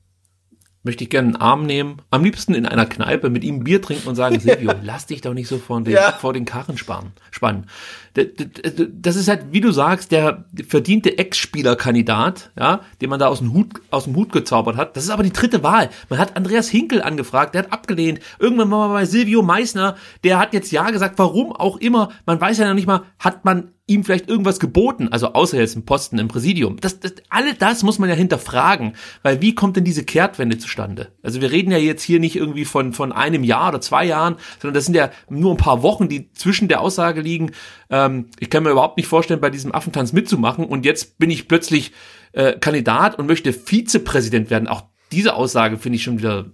[0.84, 4.08] möchte ich gerne einen Arm nehmen, am liebsten in einer Kneipe mit ihm Bier trinken
[4.08, 6.12] und sagen, Silvio, lass dich doch nicht so vor den, ja.
[6.12, 7.68] vor den Karren sparen, spannen.
[8.14, 13.54] Das ist halt, wie du sagst, der verdiente Ex-Spielerkandidat, ja, den man da aus dem
[13.54, 14.98] Hut, aus dem Hut gezaubert hat.
[14.98, 15.90] Das ist aber die dritte Wahl.
[16.10, 18.20] Man hat Andreas Hinkel angefragt, der hat abgelehnt.
[18.40, 22.10] Irgendwann mal bei Silvio Meissner, der hat jetzt Ja gesagt, warum auch immer.
[22.26, 25.76] Man weiß ja noch nicht mal, hat man ihm vielleicht irgendwas geboten, also außer jetzt
[25.76, 26.78] ein Posten im Präsidium.
[26.80, 31.10] Das, das, alle das muss man ja hinterfragen, weil wie kommt denn diese Kehrtwende zustande?
[31.22, 34.38] Also wir reden ja jetzt hier nicht irgendwie von, von einem Jahr oder zwei Jahren,
[34.60, 37.52] sondern das sind ja nur ein paar Wochen, die zwischen der Aussage liegen,
[37.90, 41.48] ähm, ich kann mir überhaupt nicht vorstellen, bei diesem Affentanz mitzumachen und jetzt bin ich
[41.48, 41.92] plötzlich
[42.32, 44.68] äh, Kandidat und möchte Vizepräsident werden.
[44.68, 46.46] Auch diese Aussage finde ich schon wieder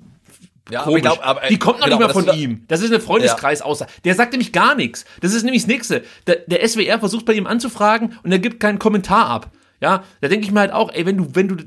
[0.69, 2.63] ja, aber ich glaub, aber, die kommt noch genau, nicht mal von ihm.
[2.67, 3.91] Das ist eine Freundeskreisaussage.
[3.91, 4.01] Ja.
[4.05, 5.05] Der sagt nämlich gar nichts.
[5.21, 6.03] Das ist nämlich das Nächste.
[6.27, 9.51] Der, der SWR versucht bei ihm anzufragen und er gibt keinen Kommentar ab.
[9.79, 11.57] Ja, da denke ich mir halt auch, ey, wenn du, wenn du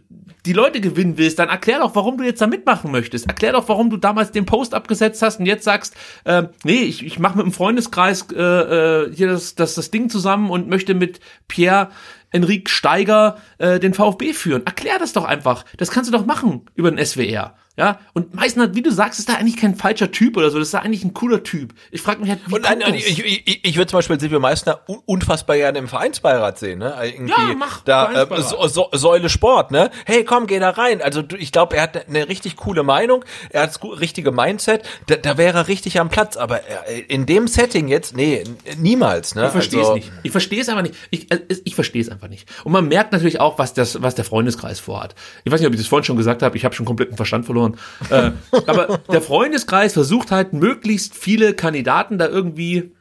[0.46, 3.26] die Leute gewinnen willst, dann erklär doch, warum du jetzt da mitmachen möchtest.
[3.26, 7.04] Erklär doch, warum du damals den Post abgesetzt hast und jetzt sagst, äh, nee, ich,
[7.04, 10.94] ich mache mit dem Freundeskreis äh, äh, hier das, das, das Ding zusammen und möchte
[10.94, 11.90] mit Pierre
[12.30, 14.64] Enrique Steiger äh, den VfB führen.
[14.64, 15.64] Erklär das doch einfach.
[15.76, 17.54] Das kannst du doch machen über den SWR.
[17.80, 20.68] Ja, und meistens, wie du sagst, ist da eigentlich kein falscher Typ oder so, das
[20.68, 21.72] ist da eigentlich ein cooler Typ.
[21.90, 22.90] Ich frage mich halt, wie und nein, das?
[22.94, 26.94] ich, ich, ich würde zum Beispiel Silvio Meissner unfassbar gerne im Vereinsbeirat sehen, ne?
[27.02, 29.90] Irgendwie ja, mach da äh, so, so, Säule Sport, ne?
[30.04, 31.00] Hey, komm, geh da rein.
[31.00, 35.16] Also ich glaube, er hat eine richtig coole Meinung, er hat das richtige Mindset, da,
[35.16, 38.44] da wäre er richtig am Platz, aber äh, in dem Setting jetzt, nee,
[38.76, 39.46] niemals, ne?
[39.46, 40.12] Ich verstehe also, es nicht.
[40.22, 40.96] Ich verstehe es einfach nicht.
[41.08, 42.46] Ich, äh, ich verstehe es einfach nicht.
[42.62, 45.14] Und man merkt natürlich auch, was das, was der Freundeskreis vorhat.
[45.44, 47.46] Ich weiß nicht, ob ich das vorhin schon gesagt habe, ich habe schon kompletten Verstand
[47.46, 48.38] verloren verloren.
[48.52, 52.92] Äh, aber der Freundeskreis versucht halt möglichst viele Kandidaten da irgendwie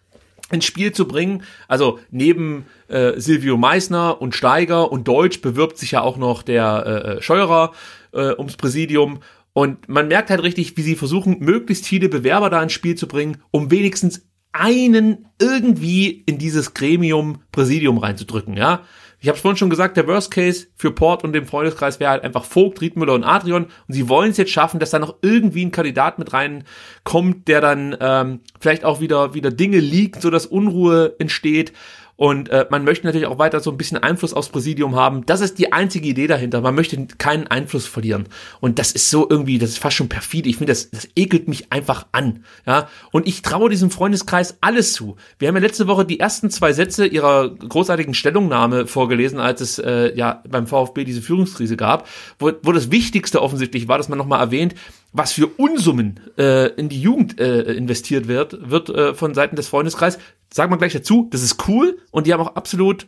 [0.51, 1.43] ins Spiel zu bringen.
[1.67, 6.83] Also neben äh, Silvio Meissner und Steiger und Deutsch bewirbt sich ja auch noch der
[6.85, 7.73] äh, äh, Scheurer
[8.13, 9.19] äh, ums Präsidium.
[9.53, 13.07] Und man merkt halt richtig, wie sie versuchen, möglichst viele Bewerber da ins Spiel zu
[13.07, 18.83] bringen, um wenigstens einen irgendwie in dieses Gremium Präsidium reinzudrücken, ja.
[19.21, 22.11] Ich habe es vorhin schon gesagt, der Worst Case für Port und den Freundeskreis wäre
[22.11, 23.65] halt einfach Vogt, Riedmüller und Adrian.
[23.65, 27.59] Und sie wollen es jetzt schaffen, dass da noch irgendwie ein Kandidat mit reinkommt, der
[27.59, 31.73] dann ähm, vielleicht auch wieder wieder Dinge liegt, so dass Unruhe entsteht.
[32.19, 35.25] Und äh, man möchte natürlich auch weiter so ein bisschen Einfluss aufs Präsidium haben.
[35.25, 36.59] Das ist die einzige Idee dahinter.
[36.59, 38.25] Man möchte keinen Einfluss verlieren.
[38.59, 40.49] Und das ist so irgendwie, das ist fast schon perfide.
[40.49, 42.43] Ich finde, das, das ekelt mich einfach an.
[42.65, 42.89] Ja.
[43.13, 45.15] Und ich traue diesem Freundeskreis alles zu.
[45.37, 49.79] Wir haben ja letzte Woche die ersten zwei Sätze ihrer großartigen Stellungnahme vorgelesen, als es
[49.79, 52.05] äh, ja beim VfB diese Führungskrise gab,
[52.37, 54.75] wo, wo das Wichtigste offensichtlich war, dass man nochmal erwähnt,
[55.13, 59.69] was für Unsummen äh, in die Jugend äh, investiert wird, wird äh, von Seiten des
[59.69, 60.19] Freundeskreises.
[60.51, 63.07] Sagt man gleich dazu, das ist cool und die haben auch absolut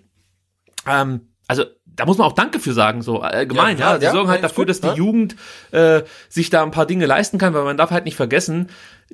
[0.88, 3.88] ähm, also da muss man auch Danke für sagen, so allgemein, ja.
[3.88, 4.00] Ja, ja.
[4.00, 4.94] Sie ja, sorgen halt dafür, gut, dass die ja.
[4.94, 5.36] Jugend
[5.72, 8.70] äh, sich da ein paar Dinge leisten kann, weil man darf halt nicht vergessen,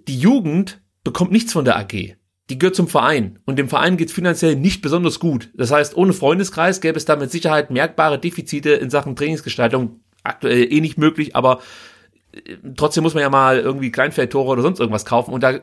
[0.08, 2.16] die Jugend bekommt nichts von der AG.
[2.50, 5.50] Die gehört zum Verein und dem Verein geht's finanziell nicht besonders gut.
[5.56, 10.02] Das heißt, ohne Freundeskreis gäbe es da mit Sicherheit merkbare Defizite in Sachen Trainingsgestaltung.
[10.24, 11.62] Aktuell eh nicht möglich, aber
[12.34, 15.60] äh, trotzdem muss man ja mal irgendwie Kleinfeldtore oder sonst irgendwas kaufen und da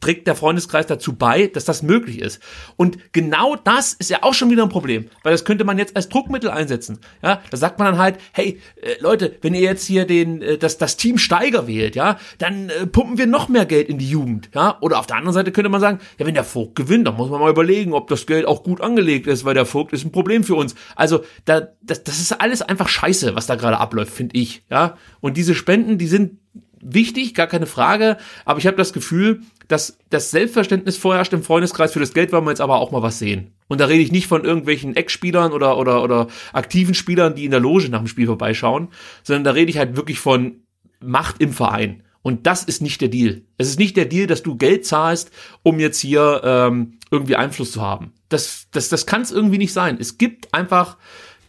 [0.00, 2.40] trägt der Freundeskreis dazu bei, dass das möglich ist.
[2.76, 5.96] Und genau das ist ja auch schon wieder ein Problem, weil das könnte man jetzt
[5.96, 6.98] als Druckmittel einsetzen.
[7.22, 10.58] Ja, da sagt man dann halt, hey äh, Leute, wenn ihr jetzt hier den äh,
[10.58, 14.10] das das Team Steiger wählt, ja, dann äh, pumpen wir noch mehr Geld in die
[14.10, 14.76] Jugend, ja?
[14.82, 17.30] Oder auf der anderen Seite könnte man sagen, ja, wenn der Vogt gewinnt, dann muss
[17.30, 20.12] man mal überlegen, ob das Geld auch gut angelegt ist, weil der Vogt ist ein
[20.12, 20.74] Problem für uns.
[20.94, 24.98] Also, da das, das ist alles einfach Scheiße, was da gerade abläuft, finde ich, ja?
[25.20, 26.38] Und diese Spenden, die sind
[26.84, 31.92] wichtig, gar keine Frage, aber ich habe das Gefühl, dass das Selbstverständnis vorherrscht im Freundeskreis
[31.92, 33.52] für das Geld wollen wir jetzt aber auch mal was sehen.
[33.66, 37.50] Und da rede ich nicht von irgendwelchen Ex-Spielern oder, oder, oder aktiven Spielern, die in
[37.50, 38.88] der Loge nach dem Spiel vorbeischauen,
[39.22, 40.60] sondern da rede ich halt wirklich von
[41.00, 42.02] Macht im Verein.
[42.22, 43.42] Und das ist nicht der Deal.
[43.58, 45.30] Es ist nicht der Deal, dass du Geld zahlst,
[45.62, 48.12] um jetzt hier ähm, irgendwie Einfluss zu haben.
[48.30, 49.98] Das, das, das kann es irgendwie nicht sein.
[50.00, 50.96] Es gibt einfach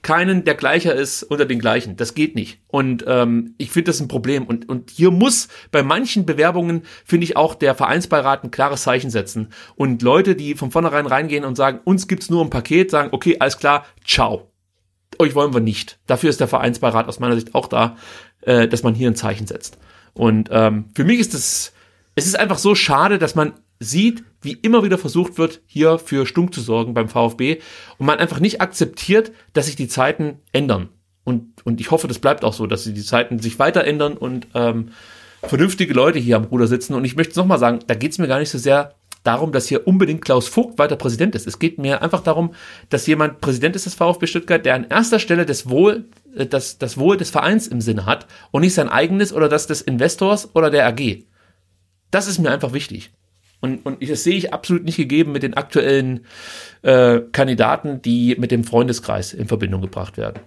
[0.06, 1.98] keinen, der gleicher ist unter den gleichen.
[1.98, 2.59] Das geht nicht.
[2.67, 4.45] Und ähm, ich finde das ein Problem.
[4.45, 9.09] Und, und hier muss bei manchen Bewerbungen, finde ich, auch der Vereinsbeirat ein klares Zeichen
[9.09, 9.50] setzen.
[9.75, 13.38] Und Leute, die von vornherein reingehen und sagen, uns gibt's nur ein Paket, sagen, okay,
[13.40, 14.51] alles klar, ciao.
[15.17, 15.98] Euch wollen wir nicht.
[16.06, 17.98] Dafür ist der Vereinsbeirat aus meiner Sicht auch da,
[18.42, 19.80] äh, dass man hier ein Zeichen setzt.
[20.14, 21.74] Und ähm, für mich ist es,
[22.14, 26.26] es ist einfach so schade, dass man sieht, wie immer wieder versucht wird, hier für
[26.26, 27.60] Stunk zu sorgen beim VfB
[27.98, 30.90] und man einfach nicht akzeptiert, dass sich die Zeiten ändern.
[31.24, 34.48] Und, und ich hoffe, das bleibt auch so, dass die Zeiten sich weiter ändern und
[34.54, 34.90] ähm,
[35.44, 36.94] vernünftige Leute hier am Ruder sitzen.
[36.94, 39.52] Und ich möchte es nochmal sagen, da geht es mir gar nicht so sehr darum,
[39.52, 41.48] dass hier unbedingt Klaus Vogt weiter Präsident ist.
[41.48, 42.54] Es geht mir einfach darum,
[42.90, 46.06] dass jemand Präsident ist des VfB Stuttgart, der an erster Stelle das Wohl,
[46.36, 49.68] äh, das, das Wohl des Vereins im Sinne hat und nicht sein eigenes oder das
[49.68, 51.24] des Investors oder der AG.
[52.12, 53.12] Das ist mir einfach wichtig.
[53.66, 56.26] Und, und das sehe ich absolut nicht gegeben mit den aktuellen
[56.84, 60.40] äh, Kandidaten, die mit dem Freundeskreis in Verbindung gebracht werden.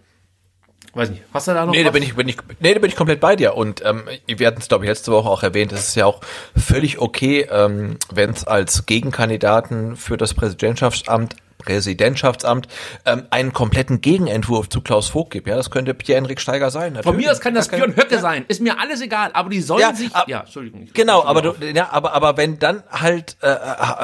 [0.95, 1.87] Weiß nicht, hast du da noch Nee, was?
[1.87, 3.55] da bin ich, bin ich, nee, da bin ich komplett bei dir.
[3.55, 6.21] Und ähm, wir hatten es, glaube ich, letzte Woche auch erwähnt, es ist ja auch
[6.57, 12.69] völlig okay, ähm, wenn es als Gegenkandidaten für das Präsidentschaftsamt Präsidentschaftsamt
[13.05, 15.47] ähm, einen kompletten Gegenentwurf zu Klaus Vogt gibt.
[15.49, 16.99] Ja, das könnte Pierre-Henrik Steiger sein.
[17.03, 18.45] Von mir aus kann das Björn Höcke sein.
[18.49, 20.15] Ist mir alles egal, aber die sollen Ja, sich.
[20.15, 20.89] ab- ja, Entschuldigung.
[20.95, 23.57] Genau, aber du, ja, aber aber wenn dann halt, äh, äh,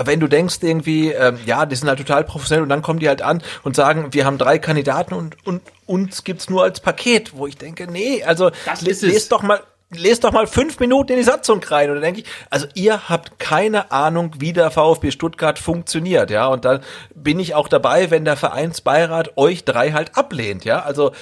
[0.06, 3.08] wenn du denkst irgendwie, ähm, ja, die sind halt total professionell und dann kommen die
[3.08, 7.36] halt an und sagen, wir haben drei Kandidaten und und uns gibt's nur als Paket,
[7.36, 9.12] wo ich denke, nee, also Das le- ist es.
[9.12, 9.60] lest doch mal.
[9.94, 11.90] Lest doch mal fünf Minuten in die Satzung rein.
[11.90, 16.46] Und dann denke ich, also ihr habt keine Ahnung, wie der VfB Stuttgart funktioniert, ja,
[16.46, 16.80] und dann
[17.14, 21.12] bin ich auch dabei, wenn der Vereinsbeirat euch drei halt ablehnt, ja, also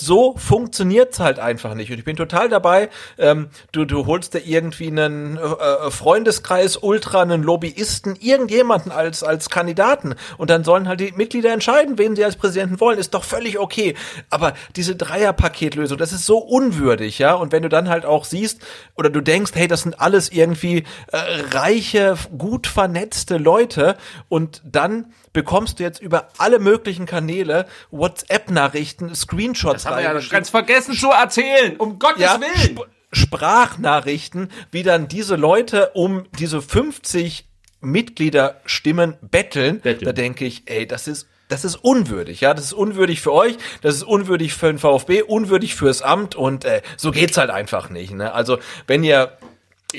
[0.00, 1.90] so funktioniert's halt einfach nicht.
[1.90, 2.90] Und ich bin total dabei.
[3.18, 9.50] Ähm, du, du holst dir irgendwie einen äh, Freundeskreis, Ultra, einen Lobbyisten, irgendjemanden als, als
[9.50, 10.14] Kandidaten.
[10.36, 12.98] Und dann sollen halt die Mitglieder entscheiden, wen sie als Präsidenten wollen.
[12.98, 13.94] Ist doch völlig okay.
[14.30, 17.34] Aber diese Dreierpaketlösung, das ist so unwürdig, ja.
[17.34, 18.60] Und wenn du dann halt auch siehst,
[18.96, 21.18] oder du denkst, hey, das sind alles irgendwie äh,
[21.52, 23.96] reiche, gut vernetzte Leute
[24.28, 30.20] und dann bekommst du jetzt über alle möglichen Kanäle WhatsApp-Nachrichten, Screenshots Das haben wir ja
[30.28, 31.76] ganz vergessen zu erzählen.
[31.76, 32.78] Um Gottes ja, Willen.
[32.78, 37.46] Sp Sprachnachrichten, wie dann diese Leute um diese 50
[37.80, 39.80] Mitgliederstimmen betteln.
[39.80, 40.04] Betteln.
[40.04, 43.56] Da denke ich, ey, das ist das ist unwürdig, ja, das ist unwürdig für euch,
[43.80, 47.88] das ist unwürdig für den VfB, unwürdig fürs Amt und äh, so geht's halt einfach
[47.88, 48.12] nicht.
[48.12, 48.32] Ne?
[48.34, 49.38] Also wenn ihr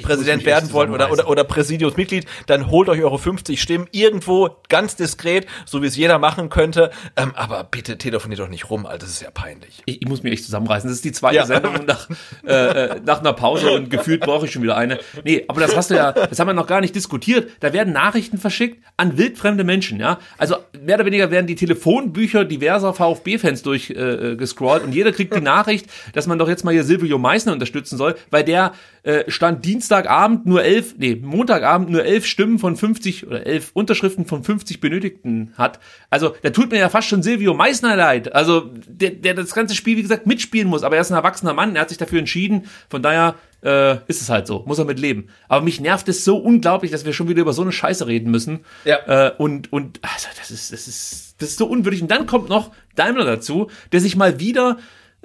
[0.03, 4.57] Präsident mich werden wollt oder, oder, oder Präsidiumsmitglied, dann holt euch eure 50 Stimmen irgendwo
[4.69, 6.91] ganz diskret, so wie es jeder machen könnte.
[7.15, 9.81] Ähm, aber bitte telefoniert doch nicht rum, Alter, das ist ja peinlich.
[9.85, 10.87] Ich, ich muss mich echt zusammenreißen.
[10.87, 11.45] Das ist die zweite Ja.
[11.47, 12.07] Sendung nach,
[12.45, 14.99] äh, äh, nach einer Pause und gefühlt brauche ich schon wieder eine.
[15.23, 17.49] Nee, aber das hast du ja, das haben wir noch gar nicht diskutiert.
[17.59, 20.19] Da werden Nachrichten verschickt an wildfremde Menschen, ja.
[20.37, 25.35] Also mehr oder weniger werden die Telefonbücher diverser VfB-Fans durchgescrollt äh, gescrollt und jeder kriegt
[25.35, 29.23] die Nachricht, dass man doch jetzt mal hier Silvio Meissner unterstützen soll, weil der äh,
[29.29, 34.43] stand Dienstagabend nur elf, nee, Montagabend nur elf Stimmen von 50 oder elf Unterschriften von
[34.43, 35.79] 50 Benötigten hat.
[36.09, 38.35] Also, da tut mir ja fast schon Silvio Meissner leid.
[38.35, 40.83] Also, der, der das ganze Spiel, wie gesagt, mitspielen muss.
[40.83, 42.65] Aber er ist ein erwachsener Mann, er hat sich dafür entschieden.
[42.89, 45.29] Von daher äh, ist es halt so, muss er mit leben.
[45.47, 48.31] Aber mich nervt es so unglaublich, dass wir schon wieder über so eine Scheiße reden
[48.31, 48.65] müssen.
[48.83, 49.27] Ja.
[49.27, 52.01] Äh, und, und, also, das ist, das ist, das ist so unwürdig.
[52.01, 54.77] Und dann kommt noch Daimler dazu, der sich mal wieder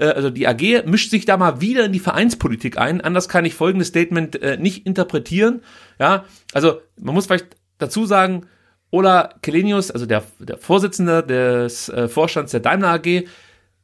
[0.03, 3.01] also die AG mischt sich da mal wieder in die Vereinspolitik ein.
[3.01, 5.63] Anders kann ich folgendes Statement äh, nicht interpretieren.
[5.99, 8.47] Ja, also man muss vielleicht dazu sagen,
[8.91, 13.25] Ola Kelenius, also der, der Vorsitzende des äh, Vorstands der Daimler AG,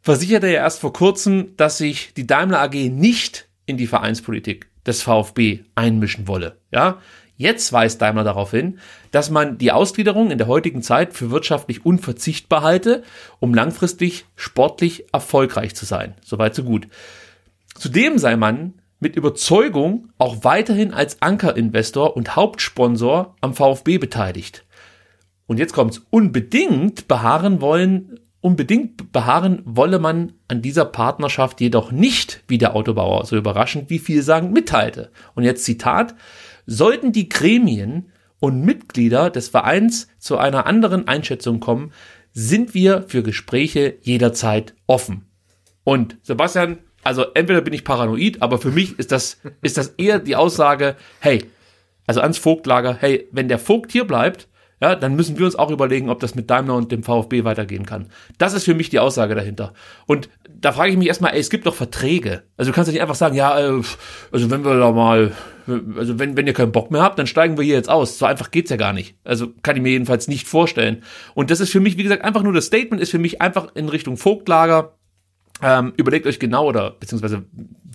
[0.01, 5.03] versicherte ja erst vor kurzem, dass sich die Daimler AG nicht in die Vereinspolitik des
[5.03, 6.59] VfB einmischen wolle.
[6.73, 7.01] Ja,
[7.41, 8.81] Jetzt weist Daimler darauf hin,
[9.13, 13.03] dass man die Ausgliederung in der heutigen Zeit für wirtschaftlich unverzichtbar halte,
[13.39, 16.13] um langfristig sportlich erfolgreich zu sein.
[16.23, 16.87] Soweit so gut.
[17.75, 24.67] Zudem sei man mit Überzeugung auch weiterhin als Ankerinvestor und Hauptsponsor am VfB beteiligt.
[25.47, 26.03] Und jetzt kommt's.
[26.11, 33.25] Unbedingt beharren wollen, unbedingt beharren wolle man an dieser Partnerschaft jedoch nicht, wie der Autobauer
[33.25, 35.11] so überraschend wie viel sagen mitteilte.
[35.35, 36.15] Und jetzt Zitat.
[36.73, 41.91] Sollten die Gremien und Mitglieder des Vereins zu einer anderen Einschätzung kommen,
[42.33, 45.27] sind wir für Gespräche jederzeit offen.
[45.83, 50.21] Und Sebastian, also entweder bin ich paranoid, aber für mich ist das, ist das eher
[50.21, 51.45] die Aussage, hey,
[52.07, 54.47] also ans Vogtlager, hey, wenn der Vogt hier bleibt,
[54.81, 57.85] ja, dann müssen wir uns auch überlegen, ob das mit Daimler und dem VfB weitergehen
[57.85, 58.07] kann.
[58.39, 59.75] Das ist für mich die Aussage dahinter.
[60.07, 62.45] Und da frage ich mich erstmal, ey, es gibt doch Verträge.
[62.57, 63.83] Also du kannst ja nicht einfach sagen, ja, äh,
[64.33, 65.33] also wenn wir da mal,
[65.97, 68.19] also wenn, wenn ihr keinen Bock mehr habt, dann steigen wir hier jetzt aus.
[68.19, 69.17] So einfach geht's ja gar nicht.
[69.25, 71.03] Also kann ich mir jedenfalls nicht vorstellen.
[71.35, 73.75] Und das ist für mich, wie gesagt, einfach nur das Statement ist für mich einfach
[73.75, 74.95] in Richtung Vogtlager.
[75.63, 77.45] Ähm, überlegt euch genau oder beziehungsweise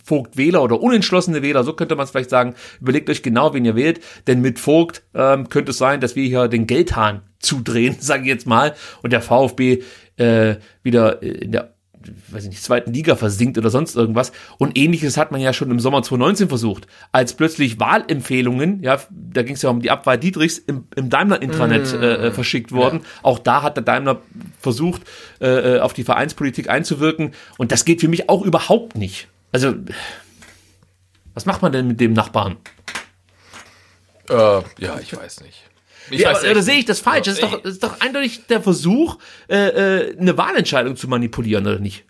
[0.03, 3.75] Vogt-Wähler oder unentschlossene Wähler, so könnte man es vielleicht sagen, überlegt euch genau, wen ihr
[3.75, 8.23] wählt, denn mit Vogt ähm, könnte es sein, dass wir hier den Geldhahn zudrehen, sage
[8.23, 9.81] ich jetzt mal, und der VfB
[10.17, 11.74] äh, wieder in der
[12.29, 14.31] weiß ich nicht, zweiten Liga versinkt oder sonst irgendwas.
[14.57, 16.87] Und ähnliches hat man ja schon im Sommer 2019 versucht.
[17.11, 21.93] Als plötzlich Wahlempfehlungen, ja, da ging es ja um die Abwahl Dietrichs, im, im Daimler-Intranet
[21.93, 22.03] mm.
[22.03, 23.01] äh, verschickt worden.
[23.01, 23.09] Ja.
[23.23, 24.21] Auch da hat der Daimler
[24.59, 25.01] versucht,
[25.39, 27.33] äh, auf die Vereinspolitik einzuwirken.
[27.57, 29.27] Und das geht für mich auch überhaupt nicht.
[29.51, 29.73] Also,
[31.33, 32.57] was macht man denn mit dem Nachbarn?
[34.29, 35.64] Äh, ja, ich weiß nicht.
[36.09, 37.25] Ich ja, oder sehe ich das falsch?
[37.25, 39.17] Das ist doch, das ist doch eindeutig der Versuch,
[39.47, 42.05] äh, äh, eine Wahlentscheidung zu manipulieren, oder nicht?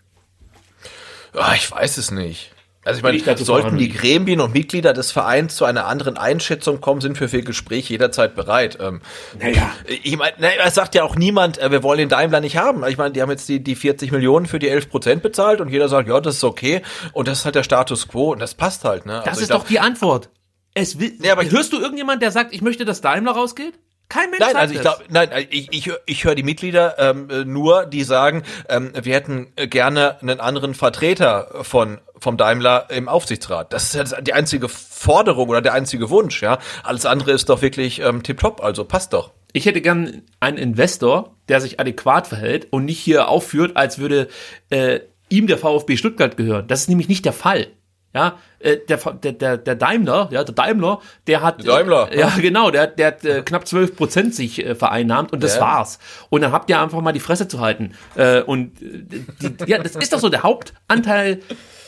[1.34, 2.52] Oh, ich weiß es nicht.
[2.86, 6.80] Also ich meine, ich sollten die Gremien und Mitglieder des Vereins zu einer anderen Einschätzung
[6.80, 8.78] kommen, sind wir für Gespräche jederzeit bereit.
[8.80, 9.00] Ähm,
[9.40, 9.72] naja.
[9.88, 12.86] Ich meine, naja, es sagt ja auch niemand, äh, wir wollen den Daimler nicht haben.
[12.86, 15.68] Ich meine, die haben jetzt die, die 40 Millionen für die 11 Prozent bezahlt und
[15.68, 16.80] jeder sagt, ja, das ist okay.
[17.12, 19.04] Und das ist halt der Status quo und das passt halt.
[19.04, 19.14] Ne?
[19.24, 20.30] Das also ist glaub, doch die Antwort.
[20.72, 23.74] Es will, ja, aber hörst du irgendjemand, der sagt, ich möchte, dass Daimler rausgeht?
[24.08, 27.28] Kein Mensch nein, sagt also ich glaube, nein, ich, ich, ich höre die Mitglieder ähm,
[27.46, 33.72] nur, die sagen, ähm, wir hätten gerne einen anderen Vertreter von vom Daimler im Aufsichtsrat.
[33.72, 36.58] Das ist ja die einzige Forderung oder der einzige Wunsch, ja.
[36.82, 39.32] Alles andere ist doch wirklich ähm, tipptopp, also passt doch.
[39.52, 44.28] Ich hätte gern einen Investor, der sich adäquat verhält und nicht hier aufführt, als würde
[44.70, 46.68] äh, ihm der VfB Stuttgart gehören.
[46.68, 47.68] Das ist nämlich nicht der Fall.
[48.16, 52.32] Ja, äh, der, der, der Daimler, ja, der Daimler, der hat, der Daimler, äh, ja,
[52.40, 55.60] genau, der, der hat äh, knapp 12 Prozent sich äh, vereinnahmt und das ja.
[55.60, 55.98] war's.
[56.30, 57.92] Und dann habt ihr einfach mal die Fresse zu halten.
[58.14, 59.04] Äh, und äh,
[59.42, 61.40] die, ja, das ist doch so der Hauptanteil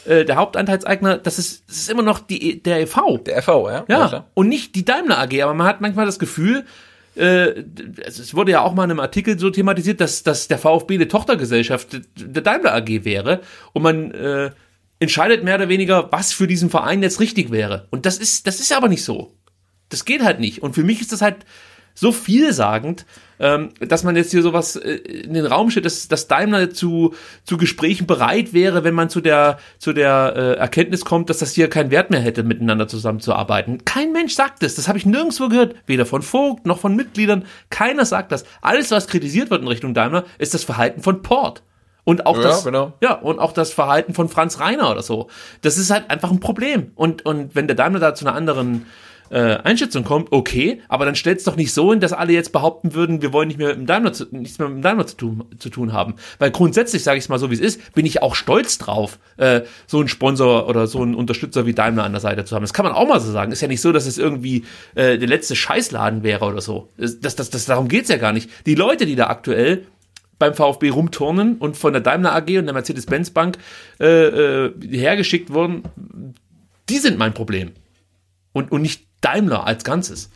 [0.04, 3.18] äh, der Hauptanteilseigner, das ist, das ist immer noch die, der EV.
[3.24, 3.84] Der EV, ja.
[3.88, 6.66] Ja, ja und nicht die Daimler AG, aber man hat manchmal das Gefühl,
[7.16, 7.64] äh,
[8.04, 11.08] es wurde ja auch mal in einem Artikel so thematisiert, dass, dass der VfB eine
[11.08, 13.40] Tochtergesellschaft der Daimler AG wäre
[13.72, 14.50] und man äh,
[15.00, 17.86] entscheidet mehr oder weniger, was für diesen Verein jetzt richtig wäre.
[17.90, 19.32] Und das ist, das ist aber nicht so.
[19.88, 20.62] Das geht halt nicht.
[20.62, 21.46] Und für mich ist das halt
[21.98, 23.06] so vielsagend,
[23.40, 27.14] ähm, dass man jetzt hier sowas äh, in den Raum stellt, dass, dass Daimler zu,
[27.44, 31.54] zu Gesprächen bereit wäre, wenn man zu der, zu der äh, Erkenntnis kommt, dass das
[31.54, 33.84] hier keinen Wert mehr hätte, miteinander zusammenzuarbeiten.
[33.84, 34.76] Kein Mensch sagt das.
[34.76, 35.74] Das habe ich nirgendwo gehört.
[35.86, 37.46] Weder von Vogt noch von Mitgliedern.
[37.68, 38.44] Keiner sagt das.
[38.62, 41.62] Alles, was kritisiert wird in Richtung Daimler, ist das Verhalten von Port.
[42.08, 42.94] Und auch ja, das, genau.
[43.02, 45.28] ja, und auch das Verhalten von Franz Reiner oder so.
[45.60, 46.92] Das ist halt einfach ein Problem.
[46.94, 48.86] Und, und wenn der Daimler da zu einer anderen
[49.28, 52.50] äh, Einschätzung kommt, okay, aber dann stellt es doch nicht so hin, dass alle jetzt
[52.50, 55.06] behaupten würden, wir wollen nicht mehr mit dem Daimler zu, nichts mehr mit dem Daimler
[55.06, 56.14] zu tun, zu tun haben.
[56.38, 59.18] Weil grundsätzlich, sage ich es mal so, wie es ist, bin ich auch stolz drauf,
[59.36, 62.62] äh, so einen Sponsor oder so einen Unterstützer wie Daimler an der Seite zu haben.
[62.62, 63.52] Das kann man auch mal so sagen.
[63.52, 64.64] Ist ja nicht so, dass es irgendwie
[64.94, 66.88] äh, der letzte Scheißladen wäre oder so.
[66.96, 68.48] Das, das, das, das, darum geht's ja gar nicht.
[68.64, 69.84] Die Leute, die da aktuell
[70.38, 73.58] beim VfB rumturnen und von der Daimler AG und der Mercedes-Benz Bank
[74.00, 75.82] äh, äh, hergeschickt wurden,
[76.88, 77.72] die sind mein Problem.
[78.52, 80.30] Und, und nicht Daimler als Ganzes.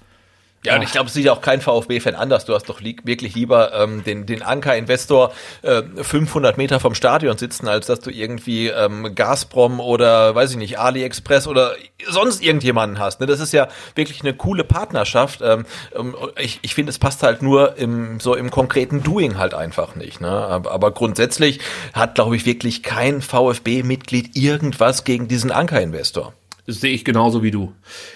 [0.65, 2.45] Ja, und ich glaube, es sieht auch kein VfB-Fan anders.
[2.45, 5.33] Du hast doch li wirklich lieber ähm, den, den Anker-Investor
[5.63, 10.57] äh, 500 Meter vom Stadion sitzen, als dass du irgendwie ähm, Gazprom oder, weiß ich
[10.57, 11.73] nicht, AliExpress oder
[12.09, 13.19] sonst irgendjemanden hast.
[13.21, 13.27] Ne?
[13.27, 15.41] Das ist ja wirklich eine coole Partnerschaft.
[15.43, 15.67] Ähm,
[15.97, 19.97] ähm ich ich finde, es passt halt nur im so im konkreten Doing halt einfach
[19.97, 20.21] nicht.
[20.21, 20.31] Ne?
[20.31, 21.59] Aber, aber grundsätzlich
[21.93, 26.35] hat, glaube ich, wirklich kein VfB-Mitglied irgendwas gegen diesen Anker-Investor.
[26.67, 27.73] Das sehe ich genauso wie du.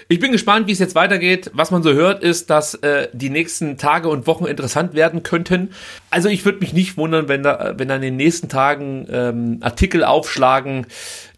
[0.08, 1.50] Ich bin gespannt, wie es jetzt weitergeht.
[1.52, 5.70] Was man so hört, ist, dass äh, die nächsten Tage und Wochen interessant werden könnten.
[6.10, 9.58] Also ich würde mich nicht wundern, wenn da, wenn dann in den nächsten Tagen ähm,
[9.62, 10.86] Artikel aufschlagen,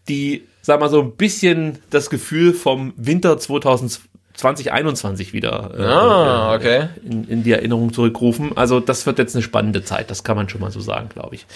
[0.07, 6.89] die, sag mal so ein bisschen das Gefühl vom Winter 2021 wieder äh, Ah, okay.
[7.03, 8.55] in, in die Erinnerung zurückrufen.
[8.55, 11.35] Also das wird jetzt eine spannende Zeit, das kann man schon mal so sagen, glaube
[11.35, 11.47] ich.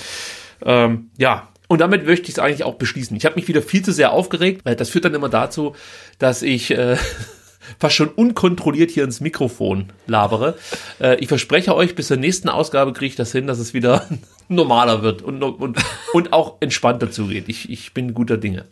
[0.66, 3.18] Ähm, ja, und damit möchte ich es eigentlich auch beschließen.
[3.18, 5.76] Ich habe mich wieder viel zu sehr aufgeregt, weil das führt dann immer dazu,
[6.20, 6.98] dass ich äh,
[7.80, 10.56] fast schon unkontrolliert hier ins Mikrofon labere.
[11.02, 14.08] Äh, ich verspreche euch, bis zur nächsten Ausgabe kriege ich das hin, dass es wieder
[14.50, 15.80] normaler wird und, und,
[16.14, 17.46] und auch entspannter zugeht.
[17.48, 18.66] Ich, ich bin guter Dinge.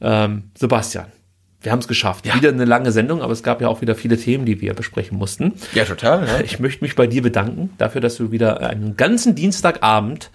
[0.00, 1.06] Ähm, Sebastian,
[1.62, 2.32] wir haben es geschafft.
[2.32, 5.18] Wieder eine lange Sendung, aber es gab ja auch wieder viele Themen, die wir besprechen
[5.18, 5.54] mussten.
[5.74, 6.28] Ja, total.
[6.28, 6.40] Ja.
[6.44, 10.30] Ich möchte mich bei dir bedanken dafür, dass du wieder einen ganzen Dienstagabend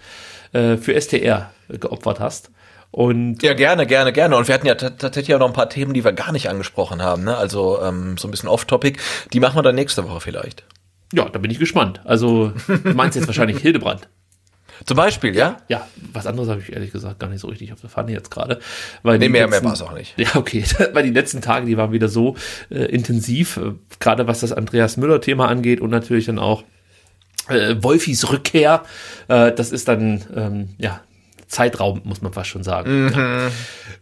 [0.52, 2.50] äh, für STR geopfert hast.
[2.90, 4.36] Und Ja, gerne, gerne, gerne.
[4.36, 7.00] Und wir hatten ja tatsächlich auch noch ein paar Themen, die wir gar nicht angesprochen
[7.02, 7.24] haben.
[7.24, 7.36] Ne?
[7.36, 8.98] Also ähm, so ein bisschen off-topic.
[9.32, 10.64] Die machen wir dann nächste Woche vielleicht.
[11.12, 12.00] ja, da bin ich gespannt.
[12.04, 14.08] Also, du meinst jetzt wahrscheinlich Hildebrand.
[14.84, 15.58] Zum Beispiel, ja?
[15.68, 18.30] Ja, was anderes habe ich ehrlich gesagt gar nicht so richtig auf der Pfanne jetzt
[18.30, 18.58] gerade.
[19.02, 20.18] Weil Nee, mehr, mehr letzten- war es auch nicht.
[20.18, 20.64] Ja, okay.
[20.92, 22.36] Weil die letzten Tage, die waren wieder so
[22.68, 26.64] äh, intensiv, äh, gerade was das Andreas Müller-Thema angeht und natürlich dann auch
[27.48, 28.82] äh, Wolfis Rückkehr.
[29.28, 31.00] Äh, das ist dann, ähm, ja,
[31.52, 33.12] zeitraubend, muss man fast schon sagen.
[33.14, 33.50] Ja.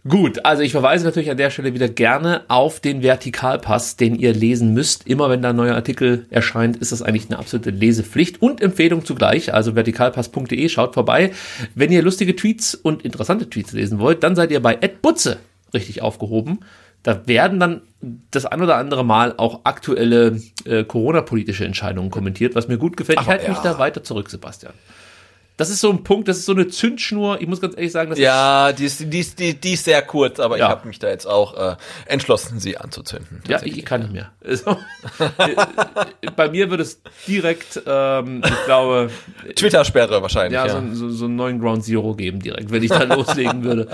[0.09, 4.33] Gut, also ich verweise natürlich an der Stelle wieder gerne auf den Vertikalpass, den ihr
[4.33, 5.07] lesen müsst.
[5.07, 9.05] Immer wenn da ein neuer Artikel erscheint, ist das eigentlich eine absolute Lesepflicht und Empfehlung
[9.05, 9.52] zugleich.
[9.52, 11.33] Also vertikalpass.de, schaut vorbei.
[11.75, 15.39] Wenn ihr lustige Tweets und interessante Tweets lesen wollt, dann seid ihr bei Butze
[15.75, 16.60] richtig aufgehoben.
[17.03, 17.83] Da werden dann
[18.31, 23.20] das ein oder andere Mal auch aktuelle äh, Corona-politische Entscheidungen kommentiert, was mir gut gefällt.
[23.20, 23.62] Ich halte mich ja.
[23.62, 24.73] da weiter zurück, Sebastian.
[25.57, 27.39] Das ist so ein Punkt, das ist so eine Zündschnur.
[27.43, 30.01] Ich muss ganz ehrlich sagen, das Ja, die ist, die ist, die, die ist sehr
[30.01, 30.65] kurz, aber Ja.
[30.67, 33.43] ich habe mich da jetzt auch äh, entschlossen, sie anzuzünden.
[33.47, 34.31] Ja, ich, ich kann nicht mehr.
[34.43, 34.79] Also,
[36.37, 39.11] bei mir wird es direkt, ähm, ich glaube,
[39.55, 40.55] Twitter-Sperre wahrscheinlich.
[40.55, 43.62] ja, Ja, So, so, so einen neuen Ground Zero geben direkt, wenn ich da loslegen
[43.62, 43.89] würde.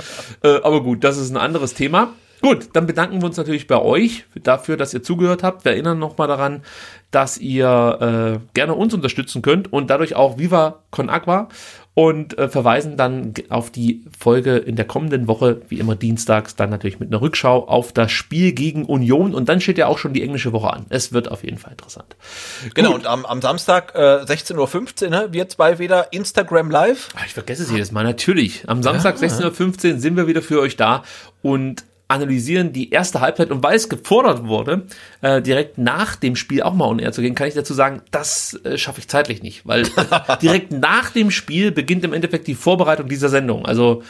[0.44, 2.12] Äh, aber gut, das ist ein anderes Thema.
[2.46, 5.64] Gut, dann bedanken wir uns natürlich bei euch dafür, dass ihr zugehört habt.
[5.64, 6.62] Wir erinnern nochmal daran,
[7.10, 11.48] dass ihr äh, gerne uns unterstützen könnt und dadurch auch Viva Con Agua
[11.94, 16.70] und äh, verweisen dann auf die Folge in der kommenden Woche, wie immer dienstags, dann
[16.70, 20.12] natürlich mit einer Rückschau auf das Spiel gegen Union und dann steht ja auch schon
[20.12, 20.86] die englische Woche an.
[20.88, 22.14] Es wird auf jeden Fall interessant.
[22.74, 23.00] Genau, Gut.
[23.00, 27.08] und am, am Samstag äh, 16.15 Uhr, ne, wir zwei wieder Instagram Live.
[27.16, 28.68] Ah, Ich vergesse es jedes Mal, natürlich.
[28.68, 31.02] Am Samstag 16.15 Uhr sind wir wieder für euch da
[31.42, 33.50] und analysieren die erste Halbzeit.
[33.50, 34.86] Und weil es gefordert wurde,
[35.22, 38.02] äh, direkt nach dem Spiel auch mal on air zu gehen, kann ich dazu sagen,
[38.10, 39.66] das äh, schaffe ich zeitlich nicht.
[39.66, 39.84] Weil
[40.42, 43.66] direkt nach dem Spiel beginnt im Endeffekt die Vorbereitung dieser Sendung.
[43.66, 44.02] Also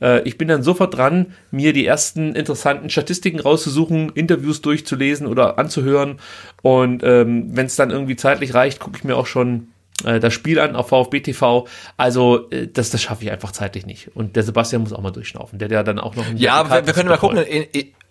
[0.00, 5.58] äh, ich bin dann sofort dran, mir die ersten interessanten Statistiken rauszusuchen, Interviews durchzulesen oder
[5.58, 6.18] anzuhören.
[6.62, 9.68] Und ähm, wenn es dann irgendwie zeitlich reicht, gucke ich mir auch schon
[10.04, 11.66] äh, das Spiel an auf VfB TV.
[11.96, 14.14] Also äh, das, das schaffe ich einfach zeitlich nicht.
[14.14, 15.58] Und der Sebastian muss auch mal durchschnaufen.
[15.58, 17.64] Der der dann auch noch Ja, wir, wir können mal gucken in,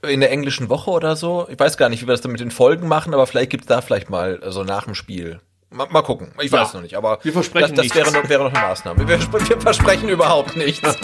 [0.08, 1.48] in, der englischen Woche oder so.
[1.50, 3.68] Ich weiß gar nicht, wie wir das dann mit den Folgen machen, aber vielleicht gibt's
[3.68, 5.40] da vielleicht mal so nach dem Spiel.
[5.72, 6.32] Mal, mal gucken.
[6.42, 6.62] Ich Ja.
[6.62, 9.08] weiß noch nicht, aber Wir versprechen das, das wäre, noch, wäre noch eine Maßnahme.
[9.08, 9.20] Wir,
[9.50, 10.82] wir versprechen überhaupt nichts.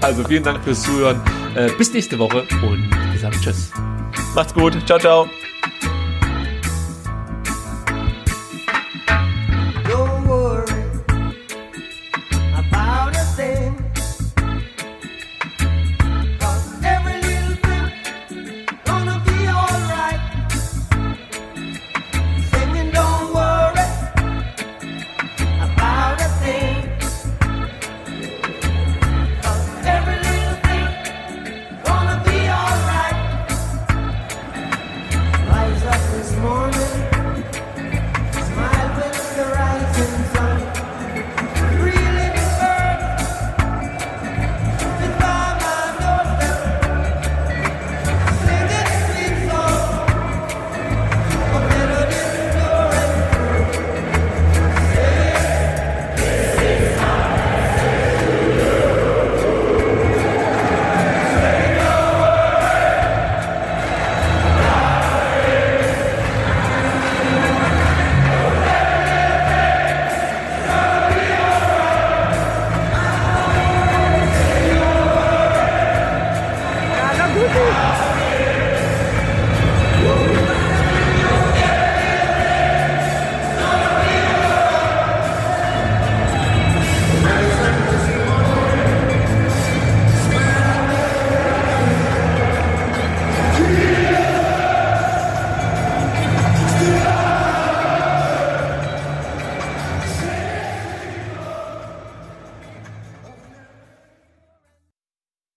[0.00, 1.20] Also vielen Dank fürs Zuhören.
[1.54, 3.70] Äh, bis nächste Woche und wir sagen Tschüss.
[4.34, 4.76] Macht's gut.
[4.86, 5.28] Ciao, ciao.